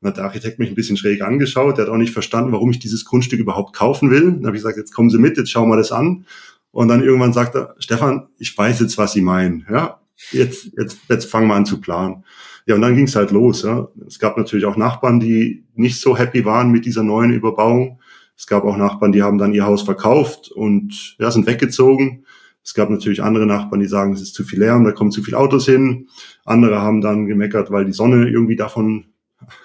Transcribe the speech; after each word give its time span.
Dann 0.00 0.10
hat 0.10 0.16
der 0.18 0.24
Architekt 0.24 0.58
mich 0.58 0.68
ein 0.68 0.74
bisschen 0.74 0.96
schräg 0.96 1.22
angeschaut, 1.22 1.78
der 1.78 1.86
hat 1.86 1.92
auch 1.92 1.96
nicht 1.96 2.12
verstanden, 2.12 2.52
warum 2.52 2.70
ich 2.70 2.78
dieses 2.78 3.04
Grundstück 3.04 3.40
überhaupt 3.40 3.74
kaufen 3.74 4.10
will. 4.10 4.32
Dann 4.32 4.46
habe 4.46 4.56
ich 4.56 4.62
gesagt, 4.62 4.76
jetzt 4.76 4.92
kommen 4.92 5.10
Sie 5.10 5.18
mit, 5.18 5.36
jetzt 5.36 5.50
schauen 5.50 5.68
wir 5.68 5.76
das 5.76 5.92
an. 5.92 6.26
Und 6.70 6.88
dann 6.88 7.02
irgendwann 7.02 7.32
sagt 7.32 7.54
er, 7.54 7.74
Stefan, 7.78 8.28
ich 8.38 8.56
weiß 8.56 8.80
jetzt, 8.80 8.98
was 8.98 9.12
Sie 9.12 9.22
meinen. 9.22 9.66
Ja, 9.70 10.00
jetzt, 10.30 10.70
jetzt, 10.76 10.98
jetzt 11.08 11.30
fangen 11.30 11.48
wir 11.48 11.54
an 11.54 11.66
zu 11.66 11.80
planen. 11.80 12.24
Ja, 12.66 12.74
und 12.74 12.82
dann 12.82 12.96
ging 12.96 13.06
es 13.06 13.16
halt 13.16 13.30
los. 13.30 13.62
Ja. 13.62 13.88
Es 14.06 14.18
gab 14.18 14.36
natürlich 14.36 14.66
auch 14.66 14.76
Nachbarn, 14.76 15.20
die 15.20 15.64
nicht 15.74 16.00
so 16.00 16.18
happy 16.18 16.44
waren 16.44 16.70
mit 16.70 16.84
dieser 16.84 17.02
neuen 17.02 17.32
Überbauung. 17.32 18.00
Es 18.36 18.46
gab 18.46 18.64
auch 18.64 18.76
Nachbarn, 18.76 19.12
die 19.12 19.22
haben 19.22 19.38
dann 19.38 19.54
ihr 19.54 19.64
Haus 19.64 19.82
verkauft 19.82 20.50
und 20.50 21.16
ja, 21.18 21.30
sind 21.30 21.46
weggezogen. 21.46 22.24
Es 22.62 22.74
gab 22.74 22.90
natürlich 22.90 23.22
andere 23.22 23.46
Nachbarn, 23.46 23.80
die 23.80 23.86
sagen, 23.86 24.12
es 24.12 24.20
ist 24.20 24.34
zu 24.34 24.42
viel 24.44 24.58
Lärm, 24.58 24.84
da 24.84 24.90
kommen 24.90 25.12
zu 25.12 25.22
viele 25.22 25.38
Autos 25.38 25.64
hin. 25.64 26.08
Andere 26.44 26.82
haben 26.82 27.00
dann 27.00 27.26
gemeckert, 27.26 27.70
weil 27.70 27.84
die 27.84 27.92
Sonne 27.92 28.28
irgendwie 28.28 28.56
davon 28.56 29.06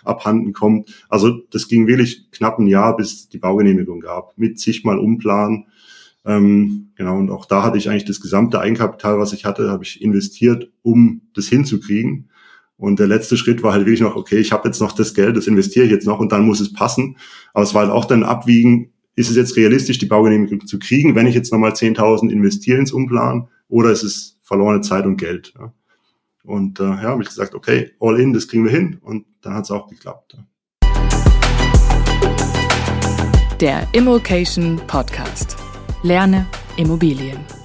abhanden 0.03 0.53
kommt. 0.53 1.05
Also 1.09 1.41
das 1.51 1.67
ging 1.67 1.87
wirklich 1.87 2.29
knapp 2.31 2.59
ein 2.59 2.67
Jahr, 2.67 2.95
bis 2.95 3.29
die 3.29 3.37
Baugenehmigung 3.37 3.99
gab, 3.99 4.37
mit 4.37 4.59
zigmal 4.59 4.99
Umplanen. 4.99 5.65
Ähm, 6.25 6.91
genau, 6.95 7.17
und 7.17 7.31
auch 7.31 7.45
da 7.45 7.63
hatte 7.63 7.77
ich 7.77 7.89
eigentlich 7.89 8.05
das 8.05 8.21
gesamte 8.21 8.59
Eigenkapital, 8.59 9.17
was 9.17 9.33
ich 9.33 9.45
hatte, 9.45 9.69
habe 9.69 9.83
ich 9.83 10.01
investiert, 10.01 10.71
um 10.83 11.21
das 11.33 11.47
hinzukriegen. 11.47 12.29
Und 12.77 12.99
der 12.99 13.07
letzte 13.07 13.37
Schritt 13.37 13.61
war 13.61 13.73
halt 13.73 13.85
wirklich 13.85 14.01
noch, 14.01 14.15
okay, 14.15 14.37
ich 14.37 14.51
habe 14.51 14.67
jetzt 14.67 14.81
noch 14.81 14.91
das 14.91 15.13
Geld, 15.13 15.37
das 15.37 15.47
investiere 15.47 15.85
ich 15.85 15.91
jetzt 15.91 16.07
noch 16.07 16.19
und 16.19 16.31
dann 16.31 16.45
muss 16.45 16.59
es 16.59 16.73
passen. 16.73 17.17
Aber 17.53 17.63
es 17.63 17.73
war 17.73 17.83
halt 17.83 17.91
auch 17.91 18.05
dann 18.05 18.23
Abwiegen, 18.23 18.91
ist 19.15 19.29
es 19.29 19.35
jetzt 19.35 19.55
realistisch, 19.55 19.99
die 19.99 20.05
Baugenehmigung 20.05 20.65
zu 20.65 20.79
kriegen, 20.79 21.15
wenn 21.15 21.27
ich 21.27 21.35
jetzt 21.35 21.51
nochmal 21.51 21.73
10.000 21.73 22.29
investiere 22.29 22.79
ins 22.79 22.91
Umplan 22.91 23.47
oder 23.67 23.91
ist 23.91 24.03
es 24.03 24.39
verlorene 24.41 24.81
Zeit 24.81 25.05
und 25.05 25.17
Geld. 25.17 25.53
Ja. 25.59 25.73
Und 26.43 26.79
äh, 26.79 26.83
ja, 26.83 27.03
habe 27.03 27.21
ich 27.23 27.29
gesagt, 27.29 27.55
okay, 27.55 27.91
all 27.99 28.19
in, 28.19 28.33
das 28.33 28.47
kriegen 28.47 28.65
wir 28.65 28.71
hin 28.71 28.99
und 29.01 29.25
dann 29.41 29.53
hat 29.53 29.65
es 29.65 29.71
auch 29.71 29.87
geklappt. 29.87 30.37
Der 33.59 33.87
Immokation 33.93 34.81
Podcast. 34.87 35.55
Lerne 36.01 36.47
Immobilien. 36.77 37.60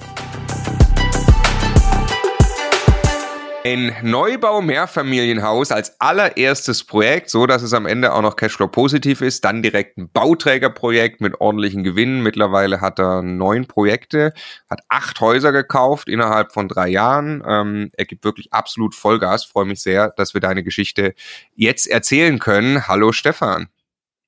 Ein 3.67 3.93
Neubau-Mehrfamilienhaus 4.01 5.73
als 5.73 5.99
allererstes 5.99 6.85
Projekt, 6.85 7.29
so 7.29 7.45
dass 7.47 7.63
es 7.63 7.73
am 7.73 7.85
Ende 7.85 8.13
auch 8.13 8.21
noch 8.21 8.37
Cashflow 8.37 8.69
positiv 8.69 9.19
ist. 9.19 9.43
Dann 9.43 9.61
direkt 9.61 9.97
ein 9.97 10.09
Bauträgerprojekt 10.09 11.19
mit 11.19 11.41
ordentlichen 11.41 11.83
Gewinnen. 11.83 12.23
Mittlerweile 12.23 12.79
hat 12.79 12.97
er 12.97 13.21
neun 13.21 13.65
Projekte, 13.65 14.31
hat 14.69 14.83
acht 14.87 15.19
Häuser 15.19 15.51
gekauft 15.51 16.07
innerhalb 16.07 16.53
von 16.53 16.69
drei 16.69 16.87
Jahren. 16.87 17.43
Ähm, 17.45 17.89
er 17.91 18.05
gibt 18.05 18.23
wirklich 18.23 18.53
absolut 18.53 18.95
Vollgas. 18.95 19.43
Freue 19.43 19.65
mich 19.65 19.81
sehr, 19.81 20.13
dass 20.15 20.33
wir 20.33 20.39
deine 20.39 20.63
Geschichte 20.63 21.13
jetzt 21.53 21.87
erzählen 21.87 22.39
können. 22.39 22.87
Hallo 22.87 23.11
Stefan. 23.11 23.67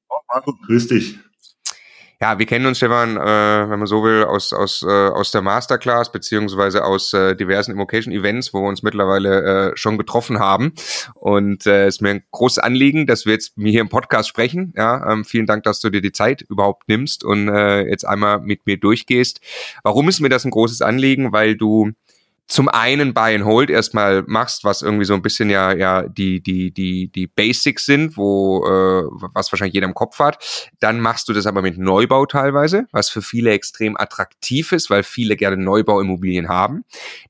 Oh, 0.10 0.20
Marco, 0.34 0.54
grüß 0.66 0.90
dich 0.90 1.18
ja, 2.22 2.38
wir 2.38 2.46
kennen 2.46 2.66
uns, 2.66 2.78
Stefan, 2.78 3.16
äh, 3.16 3.70
wenn 3.70 3.80
man 3.80 3.88
so 3.88 4.04
will, 4.04 4.26
aus, 4.26 4.52
aus, 4.52 4.84
äh, 4.84 4.88
aus 4.88 5.32
der 5.32 5.42
Masterclass 5.42 6.12
beziehungsweise 6.12 6.84
aus 6.84 7.14
äh, 7.14 7.34
diversen 7.34 7.72
Immocation-Events, 7.72 8.54
wo 8.54 8.62
wir 8.62 8.68
uns 8.68 8.84
mittlerweile 8.84 9.72
äh, 9.72 9.78
schon 9.78 9.98
getroffen 9.98 10.38
haben. 10.38 10.74
Und 11.14 11.66
äh, 11.66 11.88
ist 11.88 12.02
mir 12.02 12.10
ein 12.10 12.24
großes 12.32 12.60
Anliegen, 12.60 13.08
dass 13.08 13.26
wir 13.26 13.34
jetzt 13.34 13.54
hier 13.58 13.80
im 13.80 13.88
Podcast 13.88 14.28
sprechen. 14.28 14.74
Ja, 14.76 15.10
ähm, 15.14 15.24
vielen 15.24 15.46
Dank, 15.46 15.64
dass 15.64 15.80
du 15.80 15.90
dir 15.90 16.02
die 16.02 16.12
Zeit 16.12 16.42
überhaupt 16.42 16.90
nimmst 16.90 17.24
und 17.24 17.48
äh, 17.48 17.88
jetzt 17.88 18.06
einmal 18.06 18.42
mit 18.42 18.66
mir 18.66 18.78
durchgehst. 18.78 19.40
Warum 19.84 20.10
ist 20.10 20.20
mir 20.20 20.30
das 20.30 20.44
ein 20.44 20.52
großes 20.52 20.82
Anliegen? 20.82 21.32
Weil 21.32 21.56
du 21.56 21.92
zum 22.50 22.68
einen 22.68 23.14
Buy 23.14 23.36
and 23.36 23.46
Hold 23.46 23.70
erstmal 23.70 24.24
machst, 24.26 24.64
was 24.64 24.82
irgendwie 24.82 25.06
so 25.06 25.14
ein 25.14 25.22
bisschen 25.22 25.52
ja 25.52 25.72
ja 25.72 26.08
die 26.08 26.42
die 26.42 26.74
die 26.74 27.12
die 27.12 27.28
Basics 27.28 27.86
sind, 27.86 28.18
wo 28.18 28.66
äh, 28.66 29.04
was 29.34 29.52
wahrscheinlich 29.52 29.76
jeder 29.76 29.86
im 29.86 29.94
Kopf 29.94 30.18
hat. 30.18 30.70
Dann 30.80 31.00
machst 31.00 31.30
du 31.30 31.34
das 31.34 31.46
aber 31.46 31.62
mit 31.62 31.78
Neubau 31.78 32.26
teilweise, 32.26 32.88
was 32.92 33.10
für 33.10 33.22
viele 33.22 33.52
extrem 33.52 33.96
attraktiv 33.96 34.72
ist, 34.72 34.90
weil 34.90 35.04
viele 35.04 35.36
gerne 35.36 35.58
Neubauimmobilien 35.58 36.50
haben. 36.50 36.86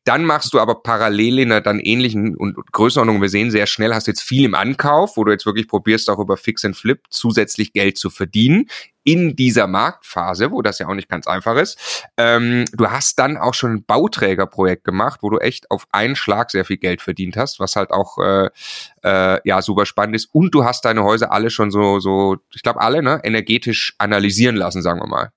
Dann 0.06 0.24
machst 0.24 0.54
du 0.54 0.60
aber 0.60 0.82
parallel 0.82 1.40
in 1.40 1.52
einer 1.52 1.62
dann 1.62 1.82
ähnlichen 1.82 2.38
und 2.38 2.56
Größenordnung, 2.72 3.22
wir 3.22 3.30
sehen 3.30 3.52
sehr 3.52 3.68
schnell, 3.68 3.94
hast 3.94 4.08
jetzt 4.08 4.24
viel 4.24 4.46
im 4.46 4.56
Ankauf, 4.56 5.18
wo 5.18 5.26
du 5.26 5.32
jetzt 5.32 5.46
wirklich 5.46 5.68
probierst 5.68 6.10
auch 6.10 6.20
über 6.20 6.38
Fix 6.38 6.64
and 6.64 6.78
Flip 6.78 7.02
zusätzlich 7.10 7.74
Geld 7.74 7.98
zu 7.98 8.10
verdienen 8.10 8.68
in 9.10 9.36
dieser 9.36 9.66
Marktphase, 9.66 10.52
wo 10.52 10.62
das 10.62 10.78
ja 10.78 10.88
auch 10.88 10.94
nicht 10.94 11.10
ganz 11.10 11.26
einfach 11.26 11.56
ist. 11.56 12.06
Ähm, 12.16 12.66
du 12.74 12.92
hast 12.92 13.18
dann 13.18 13.38
auch 13.38 13.56
schon 13.56 13.72
ein 13.72 13.84
Bauträgerprojekt 13.84 14.84
gemacht, 14.84 15.22
wo 15.24 15.32
du 15.32 15.40
echt 15.40 15.72
auf 15.72 15.88
einen 15.92 16.16
Schlag 16.16 16.52
sehr 16.52 16.64
viel 16.64 16.78
Geld 16.78 17.02
verdient 17.02 17.36
hast, 17.36 17.60
was 17.60 17.76
halt 17.76 17.90
auch 17.90 18.20
äh, 18.20 18.50
äh, 19.02 19.40
ja 19.44 19.64
super 19.64 19.88
spannend 19.88 20.16
ist. 20.16 20.30
Und 20.32 20.54
du 20.54 20.64
hast 20.64 20.86
deine 20.86 21.04
Häuser 21.04 21.32
alle 21.32 21.50
schon 21.50 21.72
so, 21.72 22.00
so 22.00 22.38
ich 22.54 22.62
glaube 22.62 22.82
alle, 22.82 23.02
ne, 23.02 23.20
energetisch 23.24 23.96
analysieren 23.98 24.56
lassen, 24.56 24.84
sagen 24.84 25.00
wir 25.00 25.08
mal 25.08 25.32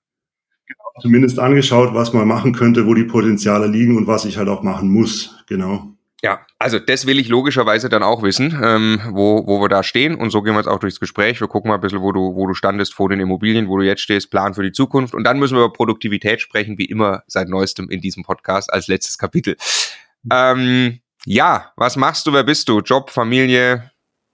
zumindest 1.01 1.39
angeschaut, 1.39 1.95
was 1.95 2.13
man 2.13 2.27
machen 2.27 2.53
könnte, 2.53 2.85
wo 2.85 2.93
die 2.93 3.03
Potenziale 3.03 3.65
liegen 3.65 3.97
und 3.97 4.05
was 4.05 4.25
ich 4.25 4.37
halt 4.37 4.47
auch 4.47 4.61
machen 4.61 4.89
muss. 4.89 5.43
Genau. 5.47 5.95
Ja, 6.23 6.39
also 6.57 6.79
das 6.79 7.05
will 7.05 7.19
ich 7.19 7.27
logischerweise 7.27 7.89
dann 7.89 8.01
auch 8.01 8.23
wissen, 8.23 8.57
ähm, 8.63 9.01
wo, 9.11 9.45
wo 9.45 9.59
wir 9.59 9.67
da 9.67 9.83
stehen. 9.83 10.15
Und 10.15 10.29
so 10.29 10.41
gehen 10.41 10.53
wir 10.53 10.59
jetzt 10.59 10.69
auch 10.69 10.79
durchs 10.79 11.01
Gespräch. 11.01 11.41
Wir 11.41 11.49
gucken 11.49 11.67
mal 11.67 11.75
ein 11.75 11.81
bisschen, 11.81 11.99
wo 11.99 12.13
du, 12.13 12.33
wo 12.33 12.47
du 12.47 12.53
standest 12.53 12.93
vor 12.93 13.09
den 13.09 13.19
Immobilien, 13.19 13.67
wo 13.67 13.77
du 13.77 13.83
jetzt 13.83 14.01
stehst, 14.01 14.31
Plan 14.31 14.53
für 14.53 14.63
die 14.63 14.71
Zukunft. 14.71 15.13
Und 15.13 15.25
dann 15.25 15.37
müssen 15.37 15.57
wir 15.57 15.65
über 15.65 15.73
Produktivität 15.73 16.39
sprechen, 16.39 16.77
wie 16.77 16.85
immer 16.85 17.23
seit 17.27 17.49
neuestem 17.49 17.89
in 17.89 17.99
diesem 17.99 18.23
Podcast 18.23 18.71
als 18.71 18.87
letztes 18.87 19.17
Kapitel. 19.17 19.57
Ähm, 20.31 20.99
ja, 21.25 21.73
was 21.75 21.97
machst 21.97 22.25
du, 22.25 22.31
wer 22.31 22.45
bist 22.45 22.69
du? 22.69 22.79
Job, 22.79 23.09
Familie, 23.09 23.91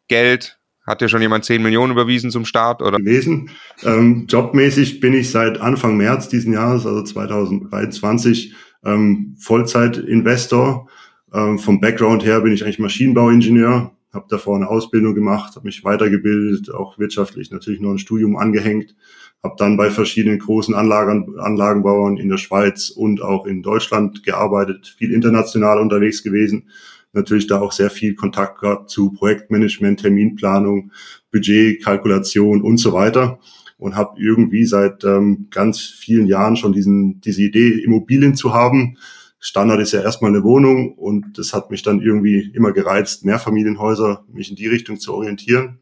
Geld? 0.07 0.59
Hat 0.85 1.01
dir 1.01 1.09
schon 1.09 1.23
jemand 1.23 1.45
10 1.45 1.63
Millionen 1.63 1.91
überwiesen 1.91 2.29
zum 2.29 2.45
Start? 2.45 2.83
Oder? 2.83 3.00
Gewesen. 3.00 3.50
Ähm, 3.83 4.27
jobmäßig 4.29 5.00
bin 5.00 5.16
ich 5.16 5.31
seit 5.31 5.59
Anfang 5.59 5.97
März 5.97 6.29
diesen 6.29 6.53
Jahres, 6.53 6.85
also 6.85 7.03
2023, 7.03 8.53
ähm, 8.85 9.35
Vollzeit-Investor 9.39 10.88
ähm, 11.34 11.59
vom 11.59 11.79
Background 11.79 12.25
her 12.25 12.41
bin 12.41 12.53
ich 12.53 12.63
eigentlich 12.63 12.79
Maschinenbauingenieur, 12.79 13.91
habe 14.13 14.25
davor 14.29 14.56
eine 14.56 14.69
Ausbildung 14.69 15.13
gemacht, 15.13 15.56
habe 15.56 15.67
mich 15.67 15.84
weitergebildet, 15.84 16.73
auch 16.73 16.97
wirtschaftlich 16.97 17.51
natürlich 17.51 17.79
noch 17.79 17.91
ein 17.91 18.00
Studium 18.00 18.38
angehängt, 18.38 18.95
habe 19.44 19.56
dann 19.57 19.78
bei 19.78 19.89
verschiedenen 19.89 20.39
großen 20.39 20.73
Anlagen, 20.73 21.38
Anlagenbauern 21.39 22.18
in 22.18 22.29
der 22.29 22.38
Schweiz 22.38 22.89
und 22.89 23.22
auch 23.22 23.45
in 23.45 23.62
Deutschland 23.62 24.23
gearbeitet, 24.23 24.95
viel 24.97 25.13
international 25.13 25.79
unterwegs 25.79 26.23
gewesen, 26.23 26.69
natürlich 27.13 27.47
da 27.47 27.59
auch 27.59 27.72
sehr 27.72 27.89
viel 27.89 28.16
Kontakt 28.16 28.59
gehabt 28.59 28.89
zu 28.89 29.12
Projektmanagement, 29.12 30.01
Terminplanung, 30.01 30.91
Budgetkalkulation 31.31 32.62
und 32.62 32.78
so 32.78 32.94
weiter 32.94 33.39
und 33.78 33.95
habe 33.95 34.19
irgendwie 34.22 34.66
seit 34.66 35.03
ähm, 35.06 35.47
ganz 35.50 35.79
vielen 35.79 36.28
Jahren 36.28 36.57
schon 36.57 36.73
diesen, 36.73 37.22
diese 37.22 37.41
Idee, 37.41 37.81
Immobilien 37.81 38.35
zu 38.35 38.53
haben, 38.53 38.97
Standard 39.39 39.79
ist 39.79 39.94
ja 39.94 40.01
erstmal 40.01 40.31
eine 40.31 40.44
Wohnung 40.44 40.94
und 40.94 41.38
das 41.38 41.53
hat 41.53 41.72
mich 41.72 41.81
dann 41.81 42.01
irgendwie 42.01 42.51
immer 42.53 42.72
gereizt, 42.73 43.25
Mehrfamilienhäuser, 43.25 44.25
mich 44.31 44.50
in 44.50 44.55
die 44.55 44.67
Richtung 44.67 45.00
zu 45.00 45.13
orientieren. 45.13 45.79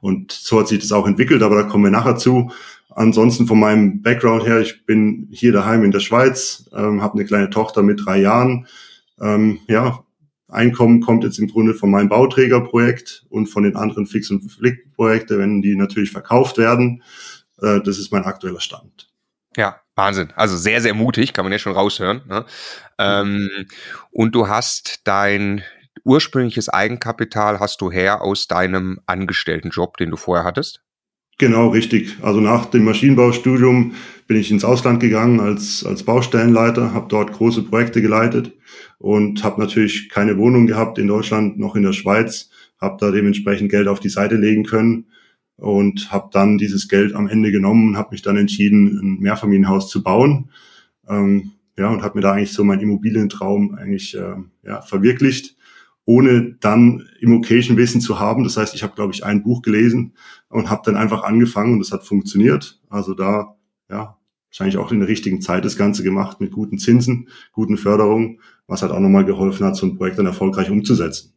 Und 0.00 0.32
so 0.32 0.60
hat 0.60 0.68
sich 0.68 0.78
das 0.78 0.92
auch 0.92 1.06
entwickelt, 1.06 1.42
aber 1.42 1.56
da 1.56 1.62
kommen 1.64 1.84
wir 1.84 1.90
nachher 1.90 2.16
zu. 2.16 2.50
Ansonsten 2.90 3.46
von 3.46 3.58
meinem 3.58 4.02
Background 4.02 4.46
her, 4.46 4.60
ich 4.60 4.86
bin 4.86 5.28
hier 5.30 5.52
daheim 5.52 5.84
in 5.84 5.90
der 5.90 6.00
Schweiz, 6.00 6.70
ähm, 6.72 7.02
habe 7.02 7.14
eine 7.14 7.24
kleine 7.24 7.50
Tochter 7.50 7.82
mit 7.82 8.04
drei 8.04 8.20
Jahren. 8.20 8.66
Ähm, 9.20 9.58
ja, 9.66 10.04
Einkommen 10.54 11.00
kommt 11.00 11.24
jetzt 11.24 11.40
im 11.40 11.48
Grunde 11.48 11.74
von 11.74 11.90
meinem 11.90 12.08
Bauträgerprojekt 12.08 13.26
und 13.28 13.48
von 13.48 13.64
den 13.64 13.74
anderen 13.74 14.06
Fix- 14.06 14.30
und 14.30 14.48
Flick-Projekte, 14.48 15.36
wenn 15.38 15.62
die 15.62 15.74
natürlich 15.74 16.12
verkauft 16.12 16.58
werden. 16.58 17.02
Äh, 17.60 17.80
das 17.80 17.98
ist 17.98 18.12
mein 18.12 18.24
aktueller 18.24 18.60
Stand. 18.60 19.10
Ja, 19.56 19.80
Wahnsinn. 19.96 20.32
Also 20.34 20.56
sehr, 20.56 20.80
sehr 20.80 20.94
mutig, 20.94 21.32
kann 21.32 21.44
man 21.44 21.52
ja 21.52 21.58
schon 21.58 21.72
raushören. 21.72 22.22
Ne? 22.28 22.44
Ähm, 22.98 23.66
und 24.10 24.34
du 24.34 24.48
hast 24.48 25.02
dein 25.04 25.62
ursprüngliches 26.04 26.68
Eigenkapital 26.68 27.60
hast 27.60 27.80
du 27.80 27.90
her 27.90 28.22
aus 28.22 28.48
deinem 28.48 29.00
Angestelltenjob, 29.06 29.96
den 29.96 30.10
du 30.10 30.16
vorher 30.16 30.44
hattest? 30.44 30.80
Genau, 31.38 31.68
richtig. 31.68 32.16
Also 32.22 32.40
nach 32.40 32.66
dem 32.66 32.84
Maschinenbaustudium 32.84 33.94
bin 34.26 34.36
ich 34.36 34.50
ins 34.50 34.64
Ausland 34.64 35.00
gegangen 35.00 35.40
als, 35.40 35.84
als 35.84 36.04
Baustellenleiter, 36.04 36.94
habe 36.94 37.06
dort 37.08 37.32
große 37.32 37.62
Projekte 37.62 38.02
geleitet 38.02 38.52
und 38.98 39.42
habe 39.42 39.60
natürlich 39.60 40.08
keine 40.08 40.38
Wohnung 40.38 40.66
gehabt 40.66 40.98
in 40.98 41.08
Deutschland 41.08 41.58
noch 41.58 41.74
in 41.74 41.82
der 41.82 41.92
Schweiz, 41.92 42.50
habe 42.80 42.98
da 43.00 43.10
dementsprechend 43.10 43.70
Geld 43.70 43.88
auf 43.88 44.00
die 44.00 44.10
Seite 44.10 44.36
legen 44.36 44.64
können 44.64 45.06
und 45.56 46.10
habe 46.12 46.30
dann 46.32 46.58
dieses 46.58 46.88
Geld 46.88 47.14
am 47.14 47.28
Ende 47.28 47.50
genommen 47.50 47.88
und 47.88 47.96
habe 47.96 48.10
mich 48.12 48.22
dann 48.22 48.36
entschieden, 48.36 48.98
ein 49.02 49.20
Mehrfamilienhaus 49.20 49.88
zu 49.88 50.02
bauen. 50.02 50.50
Ähm, 51.08 51.52
ja, 51.76 51.88
und 51.88 52.02
habe 52.02 52.18
mir 52.18 52.22
da 52.22 52.32
eigentlich 52.32 52.52
so 52.52 52.64
meinen 52.64 52.80
Immobilientraum 52.80 53.74
eigentlich 53.74 54.16
äh, 54.16 54.36
ja, 54.62 54.80
verwirklicht, 54.82 55.56
ohne 56.04 56.56
dann 56.60 57.08
Immocation-Wissen 57.20 58.00
zu 58.00 58.20
haben. 58.20 58.44
Das 58.44 58.56
heißt, 58.56 58.74
ich 58.74 58.82
habe, 58.82 58.94
glaube 58.94 59.12
ich, 59.12 59.24
ein 59.24 59.42
Buch 59.42 59.62
gelesen 59.62 60.12
und 60.48 60.70
habe 60.70 60.82
dann 60.84 60.96
einfach 60.96 61.24
angefangen 61.24 61.74
und 61.74 61.78
das 61.80 61.92
hat 61.92 62.04
funktioniert. 62.04 62.80
Also 62.88 63.14
da, 63.14 63.56
ja, 63.90 64.18
wahrscheinlich 64.48 64.76
auch 64.76 64.92
in 64.92 65.00
der 65.00 65.08
richtigen 65.08 65.40
Zeit 65.40 65.64
das 65.64 65.76
Ganze 65.76 66.04
gemacht 66.04 66.40
mit 66.40 66.52
guten 66.52 66.78
Zinsen, 66.78 67.28
guten 67.52 67.76
Förderungen, 67.76 68.40
was 68.68 68.82
halt 68.82 68.92
auch 68.92 69.00
nochmal 69.00 69.24
geholfen 69.24 69.66
hat, 69.66 69.76
so 69.76 69.86
ein 69.86 69.96
Projekt 69.96 70.18
dann 70.18 70.26
erfolgreich 70.26 70.70
umzusetzen. 70.70 71.33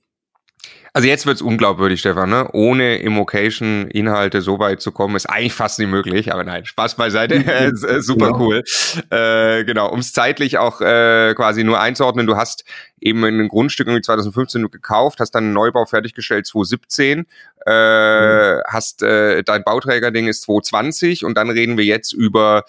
Also 0.94 1.08
jetzt 1.08 1.26
wird's 1.26 1.42
unglaubwürdig, 1.42 2.00
Stefan. 2.00 2.30
Ne? 2.30 2.50
Ohne 2.54 2.98
Immocation-Inhalte 2.98 4.42
so 4.42 4.60
weit 4.60 4.82
zu 4.82 4.92
kommen, 4.92 5.16
ist 5.16 5.26
eigentlich 5.28 5.54
fast 5.54 5.80
nicht 5.80 5.90
möglich. 5.90 6.34
Aber 6.34 6.44
nein, 6.44 6.66
Spaß 6.66 6.96
beiseite. 6.96 7.72
Super 8.02 8.28
genau. 8.28 8.40
cool. 8.40 8.64
Äh, 9.10 9.64
genau, 9.66 9.90
um 9.90 10.00
es 10.00 10.14
zeitlich 10.14 10.58
auch 10.58 10.82
äh, 10.82 11.34
quasi 11.36 11.64
nur 11.64 11.80
einzuordnen. 11.80 12.28
Du 12.28 12.36
hast 12.36 12.64
eben 13.00 13.24
ein 13.24 13.48
Grundstück 13.48 13.88
irgendwie 13.88 14.02
2015 14.02 14.70
gekauft, 14.70 15.20
hast 15.20 15.32
dann 15.32 15.46
einen 15.46 15.54
Neubau 15.54 15.86
fertiggestellt 15.86 16.48
2017, 16.48 17.26
äh, 17.66 18.56
mhm. 18.56 18.62
hast 18.68 19.04
äh, 19.04 19.44
dein 19.44 19.64
Bauträgerding 19.64 20.28
ist 20.28 20.44
2020 20.44 21.26
und 21.26 21.38
dann 21.38 21.50
reden 21.50 21.78
wir 21.78 21.86
jetzt 21.86 22.14
über 22.14 22.64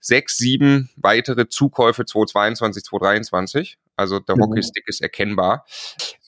sechs, 0.00 0.36
sieben 0.36 0.90
weitere 0.96 1.48
Zukäufe 1.48 2.04
2022, 2.04 2.84
2023. 2.84 3.78
Also 3.98 4.20
der 4.20 4.36
genau. 4.36 4.46
Hockeystick 4.46 4.84
ist 4.86 5.02
erkennbar. 5.02 5.66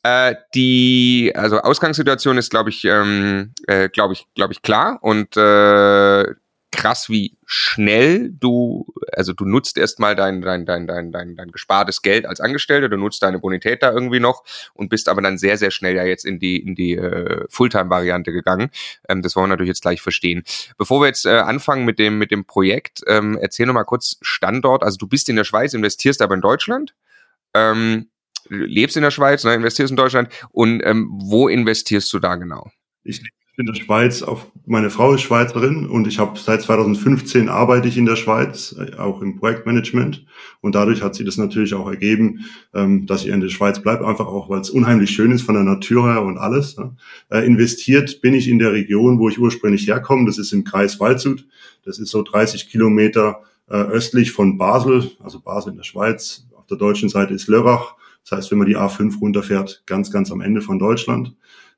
Äh, 0.02 0.34
die 0.54 1.32
also 1.34 1.60
Ausgangssituation 1.60 2.38
ist, 2.38 2.50
glaube 2.50 2.70
ich, 2.70 2.84
ähm, 2.84 3.54
äh, 3.66 3.88
glaube 3.88 4.14
ich, 4.14 4.26
glaube 4.34 4.52
ich 4.52 4.62
klar 4.62 4.98
und 5.02 5.36
äh, 5.36 6.34
krass, 6.72 7.08
wie 7.08 7.36
schnell 7.46 8.30
du, 8.30 8.86
also 9.12 9.32
du 9.32 9.44
nutzt 9.44 9.76
erstmal 9.76 10.14
dein, 10.14 10.40
dein, 10.40 10.64
dein, 10.64 10.86
dein, 10.86 11.10
dein, 11.10 11.34
dein 11.34 11.50
gespartes 11.50 12.00
Geld 12.00 12.26
als 12.26 12.40
Angestellter, 12.40 12.88
du 12.88 12.96
nutzt 12.96 13.22
deine 13.22 13.40
Bonität 13.40 13.82
da 13.82 13.92
irgendwie 13.92 14.20
noch 14.20 14.44
und 14.74 14.88
bist 14.88 15.08
aber 15.08 15.20
dann 15.20 15.36
sehr, 15.36 15.56
sehr 15.56 15.70
schnell 15.70 15.96
ja 15.96 16.04
jetzt 16.04 16.24
in 16.24 16.38
die, 16.38 16.58
in 16.58 16.74
die 16.74 16.94
äh, 16.94 17.44
Fulltime-Variante 17.48 18.32
gegangen. 18.32 18.70
Ähm, 19.08 19.22
das 19.22 19.34
wollen 19.34 19.44
wir 19.44 19.54
natürlich 19.54 19.68
jetzt 19.70 19.82
gleich 19.82 20.00
verstehen. 20.00 20.44
Bevor 20.78 21.00
wir 21.00 21.08
jetzt 21.08 21.26
äh, 21.26 21.30
anfangen 21.30 21.84
mit 21.84 21.98
dem, 21.98 22.18
mit 22.18 22.30
dem 22.30 22.44
Projekt, 22.44 23.02
ähm, 23.06 23.36
erzähl 23.40 23.66
noch 23.66 23.74
mal 23.74 23.84
kurz 23.84 24.16
Standort. 24.22 24.82
Also 24.82 24.96
du 24.96 25.08
bist 25.08 25.28
in 25.28 25.36
der 25.36 25.44
Schweiz, 25.44 25.74
investierst 25.74 26.22
aber 26.22 26.34
in 26.34 26.40
Deutschland. 26.40 26.94
Ähm, 27.54 28.10
lebst 28.48 28.96
in 28.96 29.02
der 29.02 29.10
Schweiz, 29.10 29.44
ne, 29.44 29.54
investierst 29.54 29.90
in 29.90 29.96
Deutschland 29.96 30.28
und 30.50 30.80
ähm, 30.84 31.08
wo 31.12 31.48
investierst 31.48 32.12
du 32.12 32.18
da 32.18 32.36
genau? 32.36 32.70
Ich 33.04 33.18
lebe 33.18 33.30
in 33.56 33.66
der 33.66 33.74
Schweiz, 33.74 34.22
auf, 34.22 34.50
meine 34.64 34.88
Frau 34.88 35.12
ist 35.12 35.20
Schweizerin 35.20 35.86
und 35.86 36.06
ich 36.06 36.18
habe 36.18 36.38
seit 36.38 36.62
2015 36.62 37.48
arbeite 37.48 37.88
ich 37.88 37.98
in 37.98 38.06
der 38.06 38.16
Schweiz, 38.16 38.74
äh, 38.78 38.96
auch 38.96 39.20
im 39.20 39.36
Projektmanagement 39.36 40.24
und 40.62 40.74
dadurch 40.74 41.02
hat 41.02 41.14
sie 41.14 41.24
das 41.24 41.36
natürlich 41.36 41.74
auch 41.74 41.88
ergeben, 41.88 42.46
ähm, 42.74 43.06
dass 43.06 43.22
ich 43.22 43.28
in 43.28 43.40
der 43.40 43.50
Schweiz 43.50 43.80
bleibe, 43.80 44.06
einfach 44.06 44.26
auch, 44.26 44.48
weil 44.48 44.60
es 44.60 44.70
unheimlich 44.70 45.10
schön 45.10 45.30
ist 45.30 45.42
von 45.42 45.54
der 45.54 45.64
Natur 45.64 46.10
her 46.10 46.22
und 46.22 46.38
alles. 46.38 46.78
Ne? 46.78 46.96
Äh, 47.28 47.44
investiert 47.46 48.22
bin 48.22 48.34
ich 48.34 48.48
in 48.48 48.58
der 48.58 48.72
Region, 48.72 49.18
wo 49.18 49.28
ich 49.28 49.38
ursprünglich 49.38 49.86
herkomme, 49.86 50.26
das 50.26 50.38
ist 50.38 50.52
im 50.52 50.64
Kreis 50.64 50.98
Waldshut, 50.98 51.46
das 51.84 51.98
ist 51.98 52.10
so 52.10 52.22
30 52.22 52.70
Kilometer 52.70 53.42
äh, 53.68 53.76
östlich 53.76 54.32
von 54.32 54.58
Basel, 54.58 55.10
also 55.22 55.40
Basel 55.40 55.72
in 55.72 55.76
der 55.76 55.84
Schweiz, 55.84 56.46
der 56.70 56.78
deutschen 56.78 57.08
Seite 57.08 57.34
ist 57.34 57.48
Lörrach, 57.48 57.94
das 58.22 58.38
heißt, 58.38 58.50
wenn 58.50 58.58
man 58.58 58.68
die 58.68 58.76
A5 58.76 59.18
runterfährt, 59.18 59.82
ganz, 59.86 60.10
ganz 60.10 60.30
am 60.30 60.40
Ende 60.40 60.60
von 60.60 60.78
Deutschland. 60.78 61.34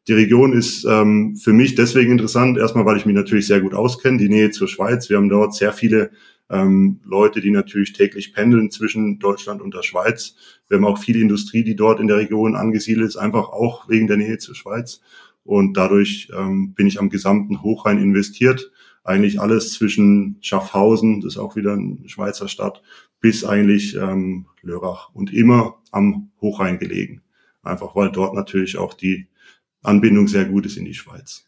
Die 0.08 0.14
Region 0.14 0.52
ist 0.52 0.84
ähm, 0.84 1.36
für 1.36 1.52
mich 1.52 1.76
deswegen 1.76 2.12
interessant. 2.12 2.58
Erstmal, 2.58 2.84
weil 2.84 2.96
ich 2.96 3.06
mich 3.06 3.14
natürlich 3.14 3.46
sehr 3.46 3.60
gut 3.60 3.74
auskenne, 3.74 4.18
die 4.18 4.28
Nähe 4.28 4.50
zur 4.50 4.66
Schweiz. 4.66 5.08
Wir 5.08 5.16
haben 5.16 5.28
dort 5.28 5.54
sehr 5.54 5.72
viele 5.72 6.10
ähm, 6.50 7.00
Leute, 7.04 7.40
die 7.40 7.50
natürlich 7.50 7.92
täglich 7.92 8.34
pendeln 8.34 8.70
zwischen 8.70 9.20
Deutschland 9.20 9.62
und 9.62 9.74
der 9.74 9.82
Schweiz. 9.82 10.34
Wir 10.68 10.78
haben 10.78 10.84
auch 10.84 10.98
viel 10.98 11.20
Industrie, 11.20 11.62
die 11.62 11.76
dort 11.76 12.00
in 12.00 12.08
der 12.08 12.16
Region 12.16 12.56
angesiedelt 12.56 13.08
ist, 13.08 13.16
einfach 13.16 13.48
auch 13.50 13.88
wegen 13.88 14.08
der 14.08 14.16
Nähe 14.16 14.38
zur 14.38 14.56
Schweiz. 14.56 15.00
Und 15.44 15.76
dadurch 15.76 16.28
ähm, 16.36 16.74
bin 16.74 16.86
ich 16.86 16.98
am 16.98 17.08
gesamten 17.08 17.62
Hochrhein 17.62 17.98
investiert. 17.98 18.72
Eigentlich 19.04 19.40
alles 19.40 19.72
zwischen 19.72 20.36
Schaffhausen, 20.40 21.20
das 21.20 21.34
ist 21.34 21.38
auch 21.38 21.56
wieder 21.56 21.72
eine 21.72 21.98
Schweizer 22.06 22.48
Stadt, 22.48 22.82
bis 23.22 23.44
eigentlich 23.44 23.96
ähm, 23.96 24.46
Lörrach 24.60 25.14
und 25.14 25.32
immer 25.32 25.80
am 25.92 26.30
Hochrhein 26.42 26.78
gelegen. 26.78 27.22
Einfach 27.62 27.96
weil 27.96 28.10
dort 28.10 28.34
natürlich 28.34 28.76
auch 28.76 28.92
die 28.92 29.28
Anbindung 29.82 30.28
sehr 30.28 30.44
gut 30.44 30.66
ist 30.66 30.76
in 30.76 30.84
die 30.84 30.94
Schweiz. 30.94 31.46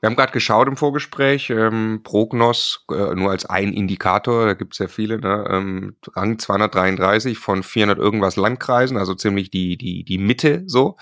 Wir 0.00 0.08
haben 0.08 0.16
gerade 0.16 0.32
geschaut 0.32 0.68
im 0.68 0.76
Vorgespräch, 0.76 1.50
ähm, 1.50 2.02
Prognos 2.04 2.84
äh, 2.90 3.14
nur 3.14 3.30
als 3.30 3.46
ein 3.46 3.72
Indikator, 3.72 4.46
da 4.46 4.54
gibt 4.54 4.74
es 4.74 4.78
ja 4.78 4.86
viele, 4.86 5.18
ne? 5.18 5.44
ähm, 5.50 5.96
Rang 6.14 6.38
233 6.38 7.36
von 7.36 7.64
400 7.64 7.98
irgendwas 7.98 8.36
Landkreisen, 8.36 8.96
also 8.96 9.14
ziemlich 9.14 9.50
die, 9.50 9.76
die, 9.76 10.04
die 10.04 10.18
Mitte 10.18 10.62
so 10.66 10.96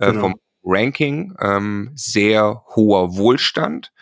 äh, 0.00 0.08
genau. 0.08 0.20
vom 0.20 0.34
Ranking, 0.64 1.34
ähm, 1.40 1.92
sehr 1.94 2.64
hoher 2.74 3.16
Wohlstand, 3.16 3.92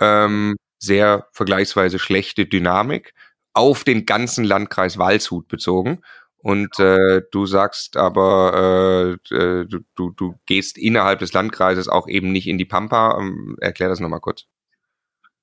ähm, 0.00 0.56
sehr 0.78 1.28
vergleichsweise 1.30 2.00
schlechte 2.00 2.46
Dynamik 2.46 3.14
auf 3.54 3.84
den 3.84 4.06
ganzen 4.06 4.44
Landkreis 4.44 4.98
Waldshut 4.98 5.48
bezogen. 5.48 6.00
Und 6.38 6.80
äh, 6.80 7.22
du 7.30 7.46
sagst 7.46 7.96
aber, 7.96 9.18
äh, 9.30 9.34
äh, 9.34 9.66
du, 9.66 9.80
du, 9.94 10.10
du 10.10 10.34
gehst 10.46 10.76
innerhalb 10.76 11.20
des 11.20 11.32
Landkreises 11.32 11.88
auch 11.88 12.08
eben 12.08 12.32
nicht 12.32 12.48
in 12.48 12.58
die 12.58 12.64
Pampa. 12.64 13.18
Ähm, 13.18 13.56
erklär 13.60 13.88
das 13.88 14.00
nochmal 14.00 14.20
kurz. 14.20 14.46